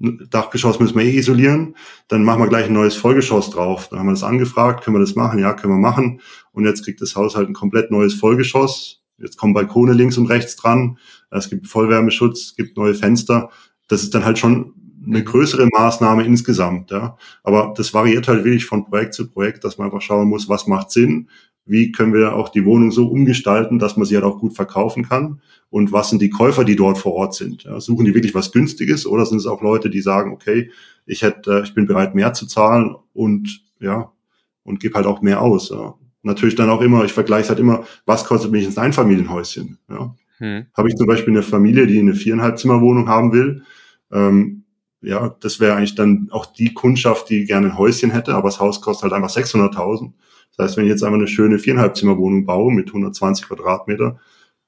Dachgeschoss 0.00 0.78
müssen 0.78 0.96
wir 0.96 1.04
eh 1.04 1.16
isolieren, 1.16 1.74
dann 2.06 2.22
machen 2.22 2.40
wir 2.40 2.48
gleich 2.48 2.66
ein 2.66 2.72
neues 2.72 2.94
Vollgeschoss 2.94 3.50
drauf. 3.50 3.88
Dann 3.88 3.98
haben 3.98 4.06
wir 4.06 4.12
das 4.12 4.22
angefragt, 4.22 4.84
können 4.84 4.96
wir 4.96 5.00
das 5.00 5.16
machen? 5.16 5.40
Ja, 5.40 5.54
können 5.54 5.74
wir 5.74 5.80
machen. 5.80 6.20
Und 6.52 6.64
jetzt 6.64 6.84
kriegt 6.84 7.02
das 7.02 7.16
Haus 7.16 7.34
halt 7.34 7.48
ein 7.48 7.54
komplett 7.54 7.90
neues 7.90 8.14
Vollgeschoss. 8.14 9.02
Jetzt 9.18 9.36
kommen 9.36 9.54
Balkone 9.54 9.92
links 9.92 10.16
und 10.16 10.26
rechts 10.26 10.54
dran. 10.54 10.98
Es 11.30 11.50
gibt 11.50 11.66
Vollwärmeschutz, 11.66 12.40
es 12.42 12.56
gibt 12.56 12.76
neue 12.76 12.94
Fenster. 12.94 13.50
Das 13.88 14.02
ist 14.02 14.14
dann 14.14 14.24
halt 14.24 14.38
schon 14.38 14.74
eine 15.06 15.24
größere 15.24 15.66
Maßnahme 15.66 16.24
insgesamt, 16.24 16.90
ja. 16.90 17.16
Aber 17.42 17.72
das 17.76 17.94
variiert 17.94 18.28
halt 18.28 18.44
wirklich 18.44 18.66
von 18.66 18.84
Projekt 18.84 19.14
zu 19.14 19.28
Projekt, 19.28 19.64
dass 19.64 19.78
man 19.78 19.86
einfach 19.86 20.02
schauen 20.02 20.28
muss, 20.28 20.48
was 20.48 20.66
macht 20.66 20.90
Sinn, 20.90 21.28
wie 21.64 21.92
können 21.92 22.14
wir 22.14 22.34
auch 22.34 22.48
die 22.48 22.64
Wohnung 22.64 22.90
so 22.90 23.06
umgestalten, 23.08 23.78
dass 23.78 23.96
man 23.96 24.06
sie 24.06 24.14
halt 24.14 24.24
auch 24.24 24.38
gut 24.38 24.54
verkaufen 24.54 25.06
kann 25.06 25.40
und 25.70 25.92
was 25.92 26.10
sind 26.10 26.22
die 26.22 26.30
Käufer, 26.30 26.64
die 26.64 26.76
dort 26.76 26.98
vor 26.98 27.14
Ort 27.14 27.34
sind. 27.34 27.64
Ja, 27.64 27.80
suchen 27.80 28.06
die 28.06 28.14
wirklich 28.14 28.34
was 28.34 28.52
Günstiges 28.52 29.06
oder 29.06 29.26
sind 29.26 29.38
es 29.38 29.46
auch 29.46 29.62
Leute, 29.62 29.90
die 29.90 30.00
sagen, 30.00 30.32
okay, 30.32 30.70
ich 31.06 31.22
hätte, 31.22 31.62
ich 31.64 31.74
bin 31.74 31.86
bereit 31.86 32.14
mehr 32.14 32.32
zu 32.32 32.46
zahlen 32.46 32.96
und 33.12 33.62
ja 33.80 34.12
und 34.68 34.80
gebe 34.80 34.94
halt 34.94 35.06
auch 35.06 35.22
mehr 35.22 35.40
aus. 35.40 35.70
Ja. 35.70 35.94
Natürlich 36.22 36.54
dann 36.54 36.70
auch 36.70 36.82
immer, 36.82 37.04
ich 37.04 37.12
vergleiche 37.12 37.44
es 37.44 37.48
halt 37.48 37.58
immer, 37.58 37.84
was 38.04 38.24
kostet 38.24 38.52
mich 38.52 38.66
ein 38.66 38.76
Einfamilienhäuschen. 38.76 39.78
Ja. 39.88 40.14
Hm. 40.38 40.66
Habe 40.76 40.88
ich 40.88 40.96
zum 40.96 41.06
Beispiel 41.06 41.32
eine 41.32 41.42
Familie, 41.42 41.86
die 41.86 41.98
eine 41.98 42.14
viereinhalb 42.14 42.58
Zimmerwohnung 42.58 43.08
haben 43.08 43.32
will, 43.32 43.62
ähm, 44.12 44.64
ja, 45.00 45.36
das 45.40 45.60
wäre 45.60 45.76
eigentlich 45.76 45.94
dann 45.94 46.28
auch 46.30 46.46
die 46.46 46.74
Kundschaft, 46.74 47.30
die 47.30 47.44
gerne 47.44 47.68
ein 47.68 47.78
Häuschen 47.78 48.10
hätte, 48.10 48.34
aber 48.34 48.48
das 48.48 48.60
Haus 48.60 48.80
kostet 48.80 49.04
halt 49.04 49.12
einfach 49.12 49.34
600.000. 49.34 50.12
Das 50.56 50.64
heißt, 50.64 50.76
wenn 50.76 50.84
ich 50.84 50.90
jetzt 50.90 51.04
einmal 51.04 51.20
eine 51.20 51.28
schöne 51.28 51.58
viereinhalb 51.58 51.96
Zimmerwohnung 51.96 52.44
baue 52.46 52.72
mit 52.72 52.88
120 52.88 53.46
Quadratmeter, 53.46 54.18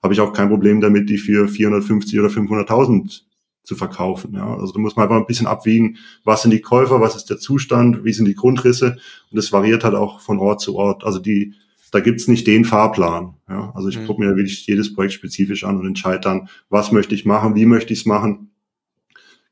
habe 0.02 0.14
ich 0.14 0.20
auch 0.20 0.32
kein 0.32 0.48
Problem 0.48 0.80
damit, 0.80 1.10
die 1.10 1.18
für 1.18 1.48
450 1.48 2.18
oder 2.20 2.28
500.000 2.28 3.22
zu 3.62 3.76
verkaufen. 3.76 4.34
Ja, 4.34 4.56
also 4.56 4.72
da 4.72 4.80
muss 4.80 4.96
man 4.96 5.04
einfach 5.04 5.16
ein 5.16 5.26
bisschen 5.26 5.46
abwiegen, 5.46 5.98
was 6.24 6.42
sind 6.42 6.52
die 6.52 6.60
Käufer, 6.60 7.00
was 7.00 7.16
ist 7.16 7.28
der 7.30 7.38
Zustand, 7.38 8.04
wie 8.04 8.12
sind 8.12 8.26
die 8.26 8.34
Grundrisse 8.34 8.96
und 9.30 9.36
das 9.36 9.52
variiert 9.52 9.84
halt 9.84 9.94
auch 9.94 10.20
von 10.20 10.38
Ort 10.38 10.60
zu 10.60 10.76
Ort. 10.76 11.04
Also 11.04 11.18
die, 11.18 11.54
da 11.92 12.00
gibt's 12.00 12.28
nicht 12.28 12.46
den 12.46 12.64
Fahrplan. 12.64 13.34
Ja, 13.48 13.72
also 13.74 13.88
ich 13.88 13.98
mhm. 13.98 14.06
gucke 14.06 14.22
mir 14.22 14.36
wirklich 14.36 14.66
jedes 14.66 14.94
Projekt 14.94 15.12
spezifisch 15.12 15.64
an 15.64 15.78
und 15.78 15.86
entscheide 15.86 16.20
dann, 16.20 16.48
was 16.68 16.92
möchte 16.92 17.14
ich 17.14 17.26
machen, 17.26 17.54
wie 17.54 17.66
möchte 17.66 17.92
ich 17.92 18.00
es 18.00 18.06
machen. 18.06 18.50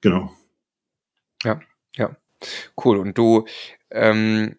Genau. 0.00 0.32
Ja, 1.42 1.60
ja, 1.96 2.16
cool. 2.84 2.98
Und 2.98 3.16
du 3.16 3.46
ähm, 3.90 4.56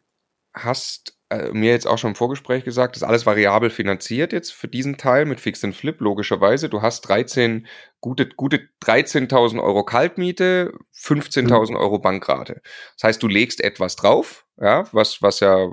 hast 0.53 1.19
äh, 1.29 1.51
mir 1.51 1.71
jetzt 1.71 1.87
auch 1.87 1.97
schon 1.97 2.11
im 2.11 2.15
Vorgespräch 2.15 2.63
gesagt, 2.63 2.95
ist 2.95 3.03
alles 3.03 3.25
variabel 3.25 3.69
finanziert 3.69 4.33
jetzt 4.33 4.51
für 4.51 4.67
diesen 4.67 4.97
Teil 4.97 5.25
mit 5.25 5.39
Fix 5.39 5.63
and 5.63 5.75
Flip, 5.75 5.99
logischerweise. 6.01 6.69
Du 6.69 6.81
hast 6.81 7.01
13, 7.01 7.67
gute, 8.01 8.27
gute 8.29 8.69
13.000 8.83 9.61
Euro 9.61 9.83
Kaltmiete, 9.83 10.73
15.000 10.95 11.71
mhm. 11.71 11.77
Euro 11.77 11.99
Bankrate. 11.99 12.61
Das 12.95 13.03
heißt, 13.03 13.23
du 13.23 13.27
legst 13.27 13.63
etwas 13.63 13.95
drauf, 13.95 14.45
ja, 14.61 14.85
was, 14.91 15.21
was 15.21 15.39
ja 15.39 15.71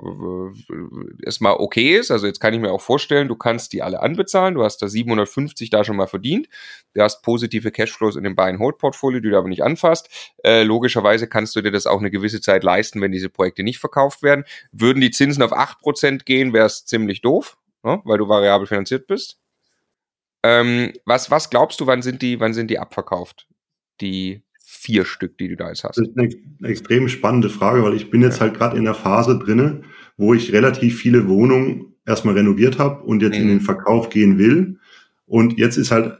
erstmal 1.23 1.55
okay 1.57 1.97
ist. 1.97 2.09
Also 2.09 2.25
jetzt 2.25 2.39
kann 2.39 2.53
ich 2.53 2.59
mir 2.59 2.71
auch 2.71 2.81
vorstellen, 2.81 3.27
du 3.27 3.35
kannst 3.35 3.73
die 3.73 3.83
alle 3.83 4.01
anbezahlen, 4.01 4.55
du 4.55 4.63
hast 4.63 4.81
da 4.81 4.87
750 4.87 5.69
da 5.69 5.83
schon 5.83 5.97
mal 5.97 6.07
verdient, 6.07 6.47
du 6.93 7.01
hast 7.01 7.21
positive 7.21 7.71
Cashflows 7.71 8.15
in 8.15 8.23
dem 8.23 8.35
Buy-and-Hold-Portfolio, 8.35 9.19
die 9.19 9.29
du 9.29 9.37
aber 9.37 9.49
nicht 9.49 9.63
anfasst. 9.63 10.33
Äh, 10.43 10.63
logischerweise 10.63 11.27
kannst 11.27 11.55
du 11.57 11.61
dir 11.61 11.71
das 11.71 11.85
auch 11.85 11.99
eine 11.99 12.11
gewisse 12.11 12.39
Zeit 12.39 12.63
leisten, 12.63 13.01
wenn 13.01 13.11
diese 13.11 13.29
Projekte 13.29 13.63
nicht 13.63 13.79
verkauft 13.79 14.23
werden. 14.23 14.45
Würden 14.71 15.01
die 15.01 15.11
Zinsen 15.11 15.43
auf 15.43 15.51
8% 15.51 16.23
gehen, 16.23 16.53
wäre 16.53 16.67
es 16.67 16.85
ziemlich 16.85 17.19
doof, 17.21 17.57
ne, 17.83 18.01
weil 18.05 18.17
du 18.17 18.29
variabel 18.29 18.67
finanziert 18.67 19.05
bist. 19.07 19.37
Ähm, 20.43 20.93
was, 21.03 21.29
was 21.29 21.49
glaubst 21.49 21.81
du, 21.81 21.87
wann 21.87 22.01
sind 22.01 22.21
die, 22.21 22.39
wann 22.39 22.53
sind 22.53 22.69
die 22.69 22.79
abverkauft? 22.79 23.47
Die 23.99 24.43
vier 24.77 25.05
Stück, 25.05 25.37
die 25.37 25.47
du 25.47 25.55
da 25.55 25.69
jetzt 25.69 25.83
hast? 25.83 25.97
Das 25.97 26.07
ist 26.07 26.17
eine, 26.17 26.29
extrem 26.69 27.09
spannende 27.09 27.49
Frage, 27.49 27.83
weil 27.83 27.95
ich 27.95 28.09
bin 28.09 28.21
jetzt 28.21 28.39
halt 28.39 28.53
gerade 28.53 28.77
in 28.77 28.85
der 28.85 28.93
Phase 28.93 29.37
drinne, 29.37 29.81
wo 30.17 30.33
ich 30.33 30.53
relativ 30.53 30.97
viele 30.97 31.27
Wohnungen 31.27 31.95
erstmal 32.05 32.35
renoviert 32.35 32.79
habe 32.79 33.03
und 33.03 33.21
jetzt 33.21 33.35
mhm. 33.35 33.41
in 33.41 33.47
den 33.49 33.61
Verkauf 33.61 34.09
gehen 34.09 34.37
will. 34.37 34.79
Und 35.25 35.57
jetzt 35.57 35.77
ist 35.77 35.91
halt, 35.91 36.19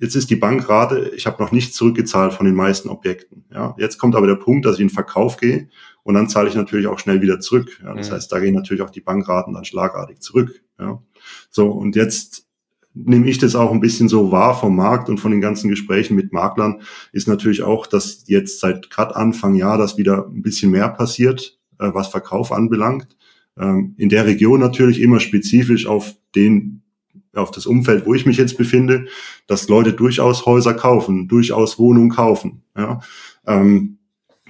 jetzt 0.00 0.16
ist 0.16 0.30
die 0.30 0.36
Bankrate, 0.36 1.12
ich 1.14 1.26
habe 1.26 1.42
noch 1.42 1.52
nicht 1.52 1.74
zurückgezahlt 1.74 2.32
von 2.32 2.46
den 2.46 2.54
meisten 2.54 2.88
Objekten. 2.88 3.44
Ja, 3.52 3.74
jetzt 3.78 3.98
kommt 3.98 4.16
aber 4.16 4.26
der 4.26 4.36
Punkt, 4.36 4.66
dass 4.66 4.74
ich 4.74 4.80
in 4.80 4.88
den 4.88 4.94
Verkauf 4.94 5.36
gehe 5.36 5.68
und 6.02 6.14
dann 6.14 6.28
zahle 6.28 6.48
ich 6.48 6.54
natürlich 6.54 6.86
auch 6.86 6.98
schnell 6.98 7.20
wieder 7.20 7.38
zurück. 7.38 7.80
Ja, 7.82 7.94
das 7.94 8.10
mhm. 8.10 8.14
heißt, 8.14 8.32
da 8.32 8.40
gehen 8.40 8.54
natürlich 8.54 8.82
auch 8.82 8.90
die 8.90 9.02
Bankraten 9.02 9.54
dann 9.54 9.64
schlagartig 9.64 10.20
zurück. 10.20 10.62
Ja, 10.78 11.02
so 11.50 11.70
und 11.70 11.96
jetzt 11.96 12.49
nehme 12.94 13.28
ich 13.28 13.38
das 13.38 13.54
auch 13.54 13.72
ein 13.72 13.80
bisschen 13.80 14.08
so 14.08 14.32
wahr 14.32 14.58
vom 14.58 14.76
Markt 14.76 15.08
und 15.08 15.18
von 15.18 15.30
den 15.30 15.40
ganzen 15.40 15.68
Gesprächen 15.68 16.16
mit 16.16 16.32
Maklern, 16.32 16.82
ist 17.12 17.28
natürlich 17.28 17.62
auch, 17.62 17.86
dass 17.86 18.24
jetzt 18.26 18.60
seit 18.60 18.90
gerade 18.90 19.16
Anfang 19.16 19.54
Jahr 19.54 19.78
das 19.78 19.96
wieder 19.96 20.26
ein 20.26 20.42
bisschen 20.42 20.70
mehr 20.70 20.88
passiert, 20.88 21.58
äh, 21.78 21.90
was 21.92 22.08
Verkauf 22.08 22.52
anbelangt. 22.52 23.16
Ähm, 23.58 23.94
in 23.96 24.08
der 24.08 24.26
Region 24.26 24.60
natürlich 24.60 25.00
immer 25.00 25.20
spezifisch 25.20 25.86
auf 25.86 26.14
den 26.34 26.82
auf 27.32 27.52
das 27.52 27.66
Umfeld, 27.66 28.06
wo 28.06 28.14
ich 28.14 28.26
mich 28.26 28.36
jetzt 28.36 28.58
befinde, 28.58 29.06
dass 29.46 29.68
Leute 29.68 29.92
durchaus 29.92 30.46
Häuser 30.46 30.74
kaufen, 30.74 31.28
durchaus 31.28 31.78
Wohnungen 31.78 32.10
kaufen. 32.10 32.62
Ja. 32.76 33.00
Ähm, 33.46 33.98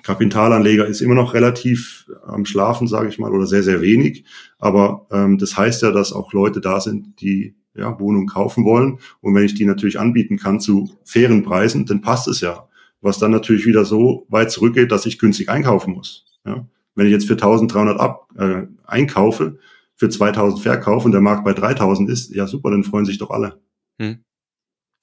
Kapitalanleger 0.03 0.87
ist 0.87 1.03
immer 1.03 1.15
noch 1.15 1.35
relativ 1.35 2.07
am 2.25 2.47
Schlafen, 2.47 2.87
sage 2.89 3.11
ich 3.11 3.19
mal, 3.19 3.33
oder 3.33 3.47
sehr, 3.47 3.63
sehr 3.63 3.83
wenig. 3.83 4.25
Aber 4.59 5.07
ähm, 5.11 5.37
das 5.37 5.59
heißt 5.59 5.83
ja, 5.83 5.91
dass 5.91 6.15
auch 6.15 6.33
Leute 6.33 6.63
da 6.63 6.81
sind, 6.81 7.21
die 7.21 7.55
ja, 7.75 7.99
Wohnung 8.01 8.27
kaufen 8.27 8.65
wollen. 8.65 8.99
Und 9.21 9.35
wenn 9.35 9.45
ich 9.45 9.55
die 9.55 9.65
natürlich 9.65 9.99
anbieten 9.99 10.37
kann 10.37 10.61
zu 10.61 10.91
fairen 11.05 11.43
Preisen, 11.43 11.87
dann 11.87 12.01
passt 12.01 12.29
es 12.29 12.41
ja. 12.41 12.69
Was 13.01 13.19
dann 13.19 13.31
natürlich 13.31 13.65
wieder 13.67 13.85
so 13.85 14.27
weit 14.29 14.51
zurückgeht, 14.51 14.93
dass 14.93 15.07
ich 15.07 15.19
günstig 15.19 15.49
einkaufen 15.49 15.95
muss. 15.95 16.27
Ja. 16.45 16.67
Wenn 16.95 17.07
ich 17.07 17.13
jetzt 17.13 17.27
für 17.27 17.35
1300 17.35 17.99
ab, 17.99 18.29
äh, 18.37 18.67
einkaufe, 18.85 19.59
für 19.97 20.09
2000 20.09 20.63
verkaufe 20.63 21.07
und 21.07 21.13
der 21.13 21.21
Markt 21.21 21.45
bei 21.45 21.53
3000 21.53 22.11
ist, 22.11 22.35
ja 22.35 22.47
super, 22.47 22.71
dann 22.71 22.85
freuen 22.85 23.05
sich 23.05 23.19
doch 23.19 23.31
alle. 23.31 23.61
Hm. 23.99 24.25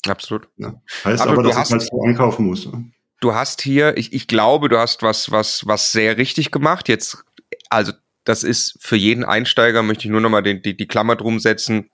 Absolut. 0.08 0.50
Ja. 0.58 0.82
Heißt 1.04 1.22
aber, 1.22 1.34
aber 1.34 1.44
dass 1.44 1.68
ich 1.68 1.72
halt 1.72 1.82
so 1.82 2.02
einkaufen 2.04 2.46
muss. 2.46 2.66
Ja. 2.66 2.82
Du 3.20 3.34
hast 3.34 3.62
hier, 3.62 3.98
ich, 3.98 4.14
ich 4.14 4.28
glaube, 4.28 4.70
du 4.70 4.78
hast 4.78 5.02
was, 5.02 5.32
was, 5.32 5.66
was 5.66 5.92
sehr 5.92 6.18
richtig 6.18 6.52
gemacht. 6.52 6.88
Jetzt, 6.88 7.24
also 7.70 7.94
das 8.24 8.44
ist 8.44 8.78
für 8.80 8.96
jeden 8.96 9.24
Einsteiger, 9.24 9.82
möchte 9.82 10.06
ich 10.06 10.12
nur 10.12 10.22
nochmal 10.22 10.44
die, 10.44 10.62
die, 10.62 10.78
die 10.78 10.88
Klammer 10.88 11.16
drum 11.16 11.40
setzen 11.40 11.90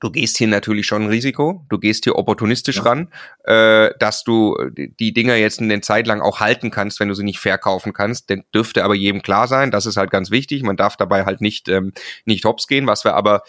du 0.00 0.10
gehst 0.10 0.38
hier 0.38 0.48
natürlich 0.48 0.86
schon 0.86 1.02
ein 1.02 1.08
Risiko, 1.08 1.64
du 1.68 1.78
gehst 1.78 2.04
hier 2.04 2.16
opportunistisch 2.16 2.76
ja. 2.76 2.82
ran, 2.82 3.12
äh, 3.44 3.90
dass 3.98 4.24
du 4.24 4.56
die 4.74 5.12
Dinger 5.12 5.36
jetzt 5.36 5.60
eine 5.60 5.80
Zeit 5.82 6.06
lang 6.06 6.20
auch 6.20 6.40
halten 6.40 6.70
kannst, 6.70 6.98
wenn 7.00 7.08
du 7.08 7.14
sie 7.14 7.24
nicht 7.24 7.38
verkaufen 7.38 7.92
kannst. 7.92 8.30
Denn 8.30 8.44
dürfte 8.54 8.82
aber 8.82 8.94
jedem 8.94 9.22
klar 9.22 9.46
sein, 9.46 9.70
das 9.70 9.86
ist 9.86 9.96
halt 9.96 10.10
ganz 10.10 10.30
wichtig. 10.30 10.62
Man 10.62 10.76
darf 10.76 10.96
dabei 10.96 11.24
halt 11.26 11.40
nicht, 11.40 11.68
ähm, 11.68 11.92
nicht 12.24 12.44
hops 12.44 12.66
gehen, 12.66 12.86
was 12.86 13.04
wir 13.04 13.14
aber 13.14 13.42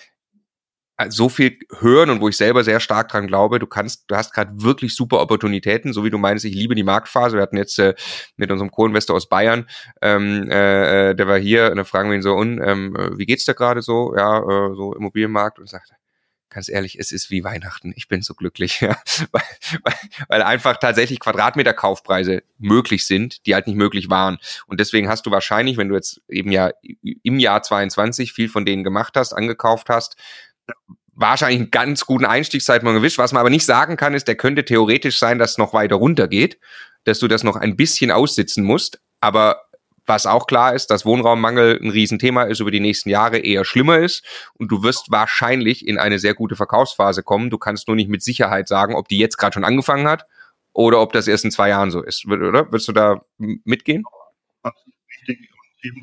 äh, 0.97 1.09
so 1.09 1.29
viel 1.29 1.57
hören 1.79 2.09
und 2.09 2.19
wo 2.19 2.27
ich 2.27 2.35
selber 2.35 2.65
sehr 2.65 2.81
stark 2.81 3.07
dran 3.09 3.27
glaube, 3.27 3.59
du 3.59 3.67
kannst, 3.67 4.03
du 4.07 4.15
hast 4.15 4.33
gerade 4.33 4.51
wirklich 4.55 4.93
super 4.93 5.21
Opportunitäten, 5.21 5.93
so 5.93 6.03
wie 6.03 6.09
du 6.09 6.17
meinst, 6.17 6.43
ich 6.43 6.53
liebe 6.53 6.75
die 6.75 6.83
Marktphase. 6.83 7.37
Wir 7.37 7.43
hatten 7.43 7.57
jetzt 7.57 7.79
äh, 7.79 7.95
mit 8.35 8.51
unserem 8.51 8.71
Co-Investor 8.71 9.15
aus 9.15 9.29
Bayern, 9.29 9.67
ähm, 10.01 10.49
äh, 10.51 11.11
äh 11.11 11.15
der 11.15 11.27
war 11.27 11.39
hier, 11.39 11.69
und 11.71 11.77
dann 11.77 11.85
fragen 11.85 12.09
wir 12.09 12.15
ihn 12.17 12.21
so, 12.21 12.33
und 12.33 12.61
ähm, 12.61 12.95
äh, 12.97 13.17
wie 13.17 13.25
geht's 13.25 13.45
da 13.45 13.53
gerade 13.53 13.81
so? 13.81 14.13
Ja, 14.17 14.39
äh, 14.39 14.75
so 14.75 14.93
Immobilienmarkt 14.93 15.59
und 15.59 15.69
sagt, 15.69 15.91
ganz 16.51 16.69
ehrlich, 16.69 16.99
es 16.99 17.11
ist 17.11 17.31
wie 17.31 17.43
Weihnachten. 17.43 17.93
Ich 17.95 18.07
bin 18.07 18.21
so 18.21 18.35
glücklich, 18.35 18.81
ja. 18.81 18.95
weil, 19.31 19.41
weil, 19.83 19.93
weil 20.27 20.41
einfach 20.43 20.77
tatsächlich 20.77 21.19
Quadratmeter-Kaufpreise 21.19 22.43
möglich 22.59 23.07
sind, 23.07 23.45
die 23.47 23.55
halt 23.55 23.65
nicht 23.65 23.77
möglich 23.77 24.09
waren. 24.09 24.37
Und 24.67 24.79
deswegen 24.79 25.09
hast 25.09 25.25
du 25.25 25.31
wahrscheinlich, 25.31 25.77
wenn 25.77 25.89
du 25.89 25.95
jetzt 25.95 26.21
eben 26.27 26.51
ja 26.51 26.71
im 27.23 27.39
Jahr 27.39 27.63
22 27.63 28.33
viel 28.33 28.49
von 28.49 28.65
denen 28.65 28.83
gemacht 28.83 29.13
hast, 29.15 29.33
angekauft 29.33 29.89
hast, 29.89 30.17
wahrscheinlich 31.13 31.59
einen 31.59 31.71
ganz 31.71 32.05
guten 32.05 32.25
Einstiegszeitpunkt 32.25 32.97
gewischt. 32.97 33.17
Was 33.17 33.31
man 33.31 33.41
aber 33.41 33.49
nicht 33.49 33.65
sagen 33.65 33.97
kann, 33.97 34.13
ist, 34.13 34.27
der 34.27 34.35
könnte 34.35 34.65
theoretisch 34.65 35.17
sein, 35.17 35.39
dass 35.39 35.51
es 35.51 35.57
noch 35.57 35.73
weiter 35.73 35.95
runtergeht, 35.95 36.59
dass 37.03 37.19
du 37.19 37.27
das 37.27 37.43
noch 37.43 37.55
ein 37.55 37.75
bisschen 37.75 38.11
aussitzen 38.11 38.63
musst. 38.63 39.01
Aber 39.19 39.63
was 40.05 40.25
auch 40.25 40.47
klar 40.47 40.73
ist, 40.73 40.87
dass 40.87 41.05
Wohnraummangel 41.05 41.79
ein 41.81 41.89
Riesenthema 41.89 42.43
ist, 42.43 42.59
über 42.59 42.71
die 42.71 42.79
nächsten 42.79 43.09
Jahre 43.09 43.37
eher 43.37 43.65
schlimmer 43.65 43.99
ist 43.99 44.25
und 44.53 44.71
du 44.71 44.83
wirst 44.83 45.11
wahrscheinlich 45.11 45.87
in 45.87 45.97
eine 45.97 46.19
sehr 46.19 46.33
gute 46.33 46.55
Verkaufsphase 46.55 47.23
kommen. 47.23 47.49
Du 47.49 47.57
kannst 47.57 47.87
nur 47.87 47.95
nicht 47.95 48.09
mit 48.09 48.23
Sicherheit 48.23 48.67
sagen, 48.67 48.95
ob 48.95 49.07
die 49.07 49.17
jetzt 49.17 49.37
gerade 49.37 49.53
schon 49.53 49.63
angefangen 49.63 50.07
hat 50.07 50.25
oder 50.73 51.01
ob 51.01 51.13
das 51.13 51.27
erst 51.27 51.45
in 51.45 51.51
zwei 51.51 51.69
Jahren 51.69 51.91
so 51.91 52.01
ist, 52.01 52.25
oder? 52.25 52.71
Würdest 52.71 52.87
du 52.87 52.93
da 52.93 53.21
mitgehen? 53.37 54.03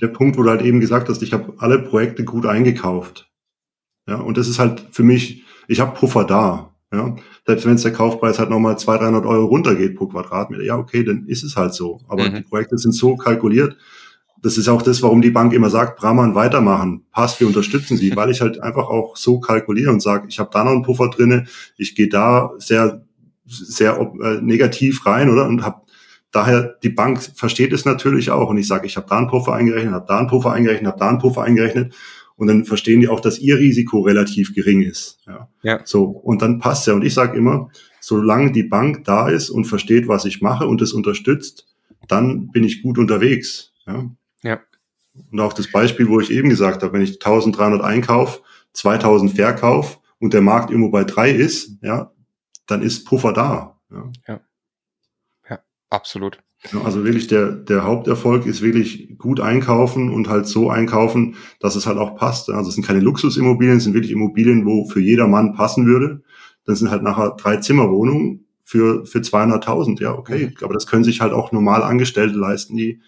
Der 0.01 0.09
Punkt, 0.09 0.37
wo 0.37 0.43
du 0.43 0.51
halt 0.51 0.63
eben 0.63 0.81
gesagt 0.81 1.09
hast, 1.09 1.23
ich 1.23 1.33
habe 1.33 1.55
alle 1.59 1.81
Projekte 1.81 2.25
gut 2.25 2.47
eingekauft. 2.47 3.31
Ja, 4.09 4.17
und 4.17 4.37
das 4.37 4.49
ist 4.49 4.59
halt 4.59 4.87
für 4.91 5.03
mich, 5.03 5.45
ich 5.69 5.81
habe 5.81 5.97
Puffer 5.97 6.25
da. 6.25 6.75
Ja, 6.93 7.17
selbst 7.47 7.67
wenn 7.67 7.75
es 7.75 7.83
der 7.83 7.93
Kaufpreis 7.93 8.39
halt 8.39 8.49
nochmal 8.49 8.79
200, 8.79 9.13
300 9.13 9.27
Euro 9.27 9.47
runtergeht 9.47 9.95
pro 9.95 10.07
Quadratmeter, 10.07 10.63
ja, 10.63 10.77
okay, 10.77 11.05
dann 11.05 11.27
ist 11.27 11.43
es 11.43 11.55
halt 11.55 11.75
so. 11.75 12.01
Aber 12.09 12.29
mhm. 12.29 12.37
die 12.37 12.43
Projekte 12.43 12.79
sind 12.79 12.93
so 12.93 13.17
kalkuliert. 13.17 13.77
Das 14.41 14.57
ist 14.57 14.69
auch 14.69 14.81
das, 14.81 15.03
warum 15.03 15.21
die 15.21 15.31
Bank 15.31 15.53
immer 15.53 15.69
sagt, 15.69 15.99
Brahman 15.99 16.35
weitermachen, 16.35 17.05
passt, 17.11 17.41
wir 17.41 17.47
unterstützen 17.47 17.97
sie, 17.97 18.15
weil 18.17 18.31
ich 18.31 18.41
halt 18.41 18.63
einfach 18.63 18.89
auch 18.89 19.17
so 19.17 19.41
kalkuliere 19.41 19.91
und 19.91 20.01
sage, 20.01 20.29
ich 20.29 20.39
habe 20.39 20.51
da 20.53 20.65
noch 20.65 20.71
einen 20.71 20.83
Puffer 20.83 21.11
drinne, 21.11 21.47
ich 21.77 21.95
gehe 21.95 22.09
da 22.09 22.53
sehr, 22.59 23.03
sehr 23.47 23.99
äh, 24.23 24.41
negativ 24.41 25.05
rein, 25.05 25.29
oder? 25.29 25.47
Und 25.47 25.65
habe 25.65 25.83
daher, 26.31 26.77
die 26.83 26.91
Bank 26.91 27.21
versteht 27.35 27.73
es 27.73 27.85
natürlich 27.85 28.31
auch. 28.31 28.51
Und 28.51 28.59
ich 28.59 28.69
sage, 28.69 28.87
ich 28.87 28.97
habe 28.97 29.07
da 29.09 29.19
einen 29.19 29.29
Puffer 29.29 29.55
eingerechnet, 29.55 29.93
habe 29.93 30.07
da 30.07 30.19
einen 30.19 30.29
Puffer 30.29 30.53
eingerechnet, 30.53 30.87
habe 30.87 30.99
da 30.99 31.09
einen 31.09 31.19
Puffer 31.19 31.43
eingerechnet. 31.43 31.95
Und 32.39 32.47
dann 32.47 32.65
verstehen 32.65 33.01
die 33.01 33.09
auch, 33.09 33.19
dass 33.19 33.41
ihr 33.41 33.59
Risiko 33.59 34.01
relativ 34.01 34.55
gering 34.55 34.83
ist. 34.83 35.19
Ja. 35.27 35.49
ja. 35.63 35.81
So, 35.85 36.05
und 36.05 36.41
dann 36.41 36.61
passt 36.61 36.87
ja. 36.87 36.95
Und 36.95 37.05
ich 37.05 37.13
sage 37.13 37.37
immer, 37.37 37.69
solange 38.01 38.53
die 38.53 38.63
Bank 38.63 39.05
da 39.05 39.29
ist 39.29 39.51
und 39.51 39.65
versteht, 39.65 40.07
was 40.07 40.25
ich 40.25 40.41
mache 40.41 40.69
und 40.69 40.81
es 40.81 40.93
unterstützt, 40.93 41.67
dann 42.07 42.53
bin 42.53 42.63
ich 42.63 42.81
gut 42.83 42.97
unterwegs. 42.97 43.73
Ja. 43.89 44.09
ja. 44.45 44.61
Und 45.33 45.41
auch 45.41 45.53
das 45.53 45.73
Beispiel, 45.73 46.09
wo 46.09 46.21
ich 46.21 46.31
eben 46.31 46.49
gesagt 46.49 46.85
habe, 46.85 46.93
wenn 46.93 47.03
ich 47.03 47.15
1300 47.15 47.83
einkauf, 47.83 48.41
2000 48.73 49.33
verkauf 49.33 50.01
und 50.21 50.33
der 50.33 50.41
Markt 50.41 50.71
irgendwo 50.71 50.91
bei 50.91 51.03
drei 51.03 51.33
ist, 51.33 51.73
ja, 51.83 52.13
dann 52.69 52.83
ist 52.83 53.05
Puffer 53.05 53.33
da. 53.33 53.81
Ja. 53.91 54.13
ja. 54.29 54.41
ja 55.51 55.59
absolut. 55.91 56.39
Also 56.85 57.05
wirklich 57.05 57.29
der, 57.29 57.53
der 57.53 57.85
Haupterfolg 57.85 58.45
ist 58.45 58.63
wirklich 58.63 59.17
gut 59.17 59.41
einkaufen 59.41 60.11
und 60.11 60.29
halt 60.29 60.47
so 60.47 60.71
einkaufen, 60.71 61.37
dass 61.61 61.77
es 61.77 61.87
halt 61.87 61.99
auch 61.99 62.17
passt. 62.17 62.51
Also 62.51 62.69
es 62.69 62.75
sind 62.75 62.85
keine 62.85 63.01
Luxusimmobilien, 63.01 63.77
es 63.77 63.85
sind 63.85 63.95
wirklich 63.95 64.13
Immobilien, 64.13 64.67
wo 64.67 64.87
für 64.89 65.01
jeder 65.01 65.29
Mann 65.29 65.55
passen 65.55 65.87
würde. 65.87 66.23
Dann 66.65 66.75
sind 66.75 66.91
halt 66.91 67.03
nachher 67.03 67.37
drei 67.39 67.59
Zimmerwohnungen 67.59 68.47
für, 68.65 69.07
für 69.07 69.21
200.000. 69.21 70.03
Ja, 70.03 70.19
okay. 70.19 70.47
Mhm. 70.47 70.65
Aber 70.65 70.75
das 70.75 70.87
können 70.87 71.05
sich 71.05 71.21
halt 71.21 71.33
auch 71.33 71.53
normal 71.53 71.83
Angestellte 71.83 72.37
leisten, 72.37 72.77
die 72.77 73.01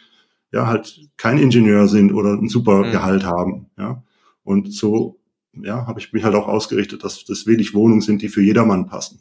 ja 0.52 0.66
halt 0.66 1.00
kein 1.16 1.38
Ingenieur 1.38 1.88
sind 1.88 2.12
oder 2.12 2.34
ein 2.34 2.48
super 2.48 2.86
mhm. 2.86 2.92
Gehalt 2.92 3.24
haben. 3.24 3.66
Ja. 3.76 4.02
Und 4.44 4.72
so, 4.72 5.18
ja, 5.52 5.86
habe 5.86 5.98
ich 5.98 6.12
mich 6.12 6.22
halt 6.22 6.36
auch 6.36 6.46
ausgerichtet, 6.48 7.02
dass 7.02 7.24
das 7.24 7.46
wirklich 7.46 7.74
Wohnungen 7.74 8.00
sind, 8.00 8.22
die 8.22 8.28
für 8.28 8.42
jedermann 8.42 8.86
passen. 8.86 9.18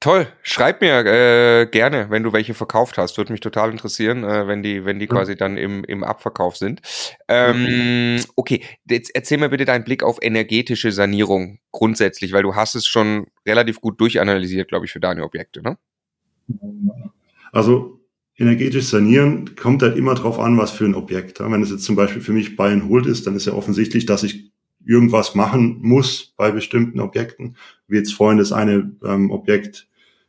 Toll, 0.00 0.26
schreib 0.42 0.80
mir 0.82 1.04
äh, 1.06 1.66
gerne, 1.66 2.10
wenn 2.10 2.22
du 2.22 2.32
welche 2.32 2.52
verkauft 2.54 2.98
hast. 2.98 3.16
Würde 3.16 3.32
mich 3.32 3.40
total 3.40 3.70
interessieren, 3.70 4.22
äh, 4.22 4.46
wenn 4.46 4.62
die, 4.62 4.84
wenn 4.84 4.98
die 4.98 5.06
quasi 5.06 5.36
dann 5.36 5.56
im, 5.56 5.84
im 5.84 6.04
Abverkauf 6.04 6.56
sind. 6.56 6.82
Ähm, 7.28 8.20
okay, 8.36 8.62
jetzt 8.88 9.14
erzähl 9.14 9.38
mir 9.38 9.48
bitte 9.48 9.64
deinen 9.64 9.84
Blick 9.84 10.02
auf 10.02 10.18
energetische 10.20 10.92
Sanierung 10.92 11.58
grundsätzlich, 11.72 12.32
weil 12.32 12.42
du 12.42 12.54
hast 12.54 12.74
es 12.74 12.86
schon 12.86 13.26
relativ 13.46 13.80
gut 13.80 14.00
durchanalysiert, 14.00 14.68
glaube 14.68 14.84
ich, 14.84 14.92
für 14.92 15.00
deine 15.00 15.24
Objekte, 15.24 15.62
ne? 15.62 15.78
Also 17.52 18.00
energetisch 18.36 18.86
sanieren 18.86 19.54
kommt 19.56 19.82
halt 19.82 19.96
immer 19.96 20.14
drauf 20.14 20.38
an, 20.38 20.58
was 20.58 20.72
für 20.72 20.84
ein 20.84 20.94
Objekt. 20.94 21.40
Wenn 21.40 21.62
es 21.62 21.70
jetzt 21.70 21.84
zum 21.84 21.96
Beispiel 21.96 22.20
für 22.20 22.32
mich 22.32 22.56
Buy 22.56 22.72
and 22.72 22.88
Hold 22.88 23.06
ist, 23.06 23.26
dann 23.26 23.36
ist 23.36 23.46
ja 23.46 23.52
offensichtlich, 23.52 24.06
dass 24.06 24.24
ich 24.24 24.53
irgendwas 24.86 25.34
machen 25.34 25.78
muss 25.80 26.34
bei 26.36 26.50
bestimmten 26.50 27.00
Objekten. 27.00 27.56
Wie 27.88 27.96
jetzt 27.96 28.14
vorhin 28.14 28.38
das 28.38 28.52
eine 28.52 28.92
ähm, 29.04 29.30
Objekt 29.30 29.88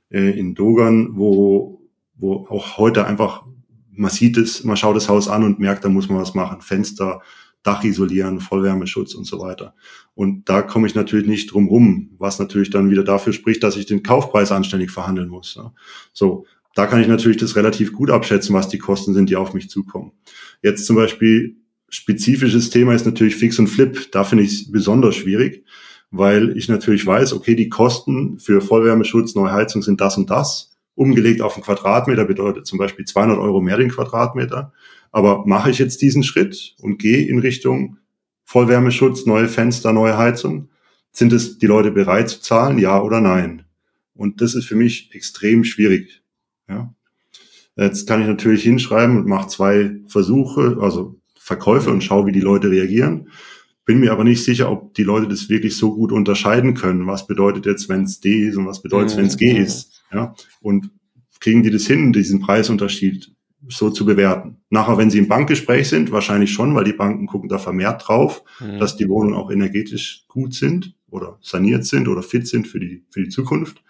äh, 0.09 0.37
in 0.37 0.55
Dogern, 0.55 1.17
wo, 1.17 1.81
wo 2.15 2.47
auch 2.49 2.77
heute 2.77 3.05
einfach, 3.05 3.45
man 3.91 4.11
sieht 4.11 4.37
es, 4.37 4.63
man 4.63 4.77
schaut 4.77 4.95
das 4.95 5.09
Haus 5.09 5.27
an 5.27 5.43
und 5.43 5.59
merkt, 5.59 5.85
da 5.85 5.89
muss 5.89 6.09
man 6.09 6.19
was 6.19 6.33
machen. 6.33 6.61
Fenster, 6.61 7.21
Dach 7.63 7.83
isolieren, 7.83 8.41
Vollwärmeschutz 8.41 9.15
und 9.15 9.25
so 9.25 9.39
weiter. 9.39 9.73
Und 10.13 10.47
da 10.47 10.61
komme 10.61 10.85
ich 10.85 10.93
natürlich 10.93 11.25
nicht 11.25 11.51
drum 11.51 11.67
rum, 11.67 12.11
was 12.19 12.37
natürlich 12.37 12.69
dann 12.69 12.91
wieder 12.91 13.03
dafür 13.03 13.33
spricht, 13.33 13.63
dass 13.63 13.75
ich 13.75 13.87
den 13.87 14.03
Kaufpreis 14.03 14.51
anständig 14.51 14.91
verhandeln 14.91 15.29
muss. 15.29 15.55
Ja. 15.55 15.73
So, 16.13 16.45
da 16.75 16.85
kann 16.85 17.01
ich 17.01 17.07
natürlich 17.07 17.37
das 17.37 17.55
relativ 17.55 17.91
gut 17.91 18.11
abschätzen, 18.11 18.53
was 18.53 18.67
die 18.67 18.77
Kosten 18.77 19.15
sind, 19.15 19.31
die 19.31 19.35
auf 19.35 19.53
mich 19.55 19.69
zukommen. 19.69 20.11
Jetzt 20.61 20.85
zum 20.85 20.95
Beispiel 20.95 21.57
spezifisches 21.95 22.69
Thema 22.69 22.93
ist 22.93 23.05
natürlich 23.05 23.35
Fix 23.35 23.57
und 23.59 23.67
Flip. 23.67 24.11
Da 24.11 24.23
finde 24.23 24.43
ich 24.43 24.51
es 24.51 24.71
besonders 24.71 25.15
schwierig, 25.15 25.63
weil 26.11 26.57
ich 26.57 26.67
natürlich 26.69 27.05
weiß, 27.05 27.33
okay, 27.33 27.55
die 27.55 27.69
Kosten 27.69 28.39
für 28.39 28.61
Vollwärmeschutz, 28.61 29.35
neue 29.35 29.51
Heizung 29.51 29.81
sind 29.81 30.01
das 30.01 30.17
und 30.17 30.29
das. 30.29 30.71
Umgelegt 30.95 31.41
auf 31.41 31.55
einen 31.55 31.63
Quadratmeter 31.63 32.25
bedeutet 32.25 32.65
zum 32.65 32.77
Beispiel 32.77 33.05
200 33.05 33.37
Euro 33.37 33.61
mehr 33.61 33.77
den 33.77 33.89
Quadratmeter. 33.89 34.73
Aber 35.11 35.45
mache 35.45 35.71
ich 35.71 35.79
jetzt 35.79 36.01
diesen 36.01 36.23
Schritt 36.23 36.75
und 36.79 36.99
gehe 36.99 37.25
in 37.25 37.39
Richtung 37.39 37.97
Vollwärmeschutz, 38.43 39.25
neue 39.25 39.47
Fenster, 39.47 39.93
neue 39.93 40.17
Heizung? 40.17 40.69
Sind 41.11 41.31
es 41.33 41.57
die 41.57 41.67
Leute 41.67 41.91
bereit 41.91 42.29
zu 42.29 42.41
zahlen, 42.41 42.77
ja 42.77 43.01
oder 43.01 43.21
nein? 43.21 43.63
Und 44.13 44.41
das 44.41 44.55
ist 44.55 44.65
für 44.65 44.75
mich 44.75 45.13
extrem 45.13 45.63
schwierig. 45.63 46.21
Ja. 46.69 46.93
Jetzt 47.77 48.07
kann 48.07 48.21
ich 48.21 48.27
natürlich 48.27 48.63
hinschreiben 48.63 49.17
und 49.17 49.27
mache 49.27 49.49
zwei 49.49 49.97
Versuche, 50.07 50.77
also 50.79 51.19
Verkäufe 51.45 51.91
und 51.91 52.03
schaue, 52.03 52.25
wie 52.25 52.31
die 52.31 52.39
Leute 52.39 52.71
reagieren. 52.71 53.29
Bin 53.85 53.99
mir 53.99 54.11
aber 54.11 54.23
nicht 54.23 54.43
sicher, 54.43 54.71
ob 54.71 54.95
die 54.95 55.03
Leute 55.03 55.27
das 55.27 55.47
wirklich 55.47 55.77
so 55.77 55.93
gut 55.93 56.11
unterscheiden 56.11 56.73
können. 56.73 57.05
Was 57.05 57.27
bedeutet 57.27 57.67
jetzt, 57.67 57.87
wenn 57.87 58.01
es 58.01 58.19
D 58.19 58.47
ist 58.47 58.57
und 58.57 58.65
was 58.65 58.81
bedeutet 58.81 59.11
es, 59.11 59.17
wenn 59.17 59.27
es 59.27 59.37
G 59.37 59.51
ist? 59.51 60.03
Ja. 60.11 60.33
Und 60.59 60.89
kriegen 61.39 61.61
die 61.61 61.69
das 61.69 61.85
hin, 61.85 62.11
diesen 62.11 62.39
Preisunterschied 62.39 63.31
so 63.67 63.91
zu 63.91 64.07
bewerten? 64.07 64.57
Nachher, 64.71 64.97
wenn 64.97 65.11
sie 65.11 65.19
im 65.19 65.27
Bankgespräch 65.27 65.87
sind, 65.87 66.11
wahrscheinlich 66.11 66.51
schon, 66.51 66.73
weil 66.73 66.83
die 66.83 66.93
Banken 66.93 67.27
gucken 67.27 67.47
da 67.47 67.59
vermehrt 67.59 68.07
drauf, 68.07 68.43
mhm. 68.59 68.79
dass 68.79 68.97
die 68.97 69.07
Wohnungen 69.07 69.35
auch 69.35 69.51
energetisch 69.51 70.25
gut 70.27 70.55
sind 70.55 70.95
oder 71.11 71.37
saniert 71.41 71.85
sind 71.85 72.07
oder 72.07 72.23
fit 72.23 72.47
sind 72.47 72.67
für 72.67 72.79
die, 72.79 73.05
für 73.11 73.21
die 73.21 73.29
Zukunft. 73.29 73.83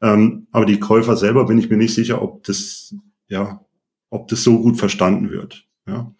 Ähm, 0.00 0.46
aber 0.52 0.64
die 0.64 0.80
Käufer 0.80 1.18
selber 1.18 1.44
bin 1.44 1.58
ich 1.58 1.68
mir 1.68 1.76
nicht 1.76 1.92
sicher, 1.92 2.22
ob 2.22 2.44
das, 2.44 2.94
ja, 3.28 3.60
ob 4.08 4.26
das 4.28 4.42
so 4.42 4.58
gut 4.58 4.78
verstanden 4.78 5.28
wird. 5.28 5.66
Ja. 5.86 6.12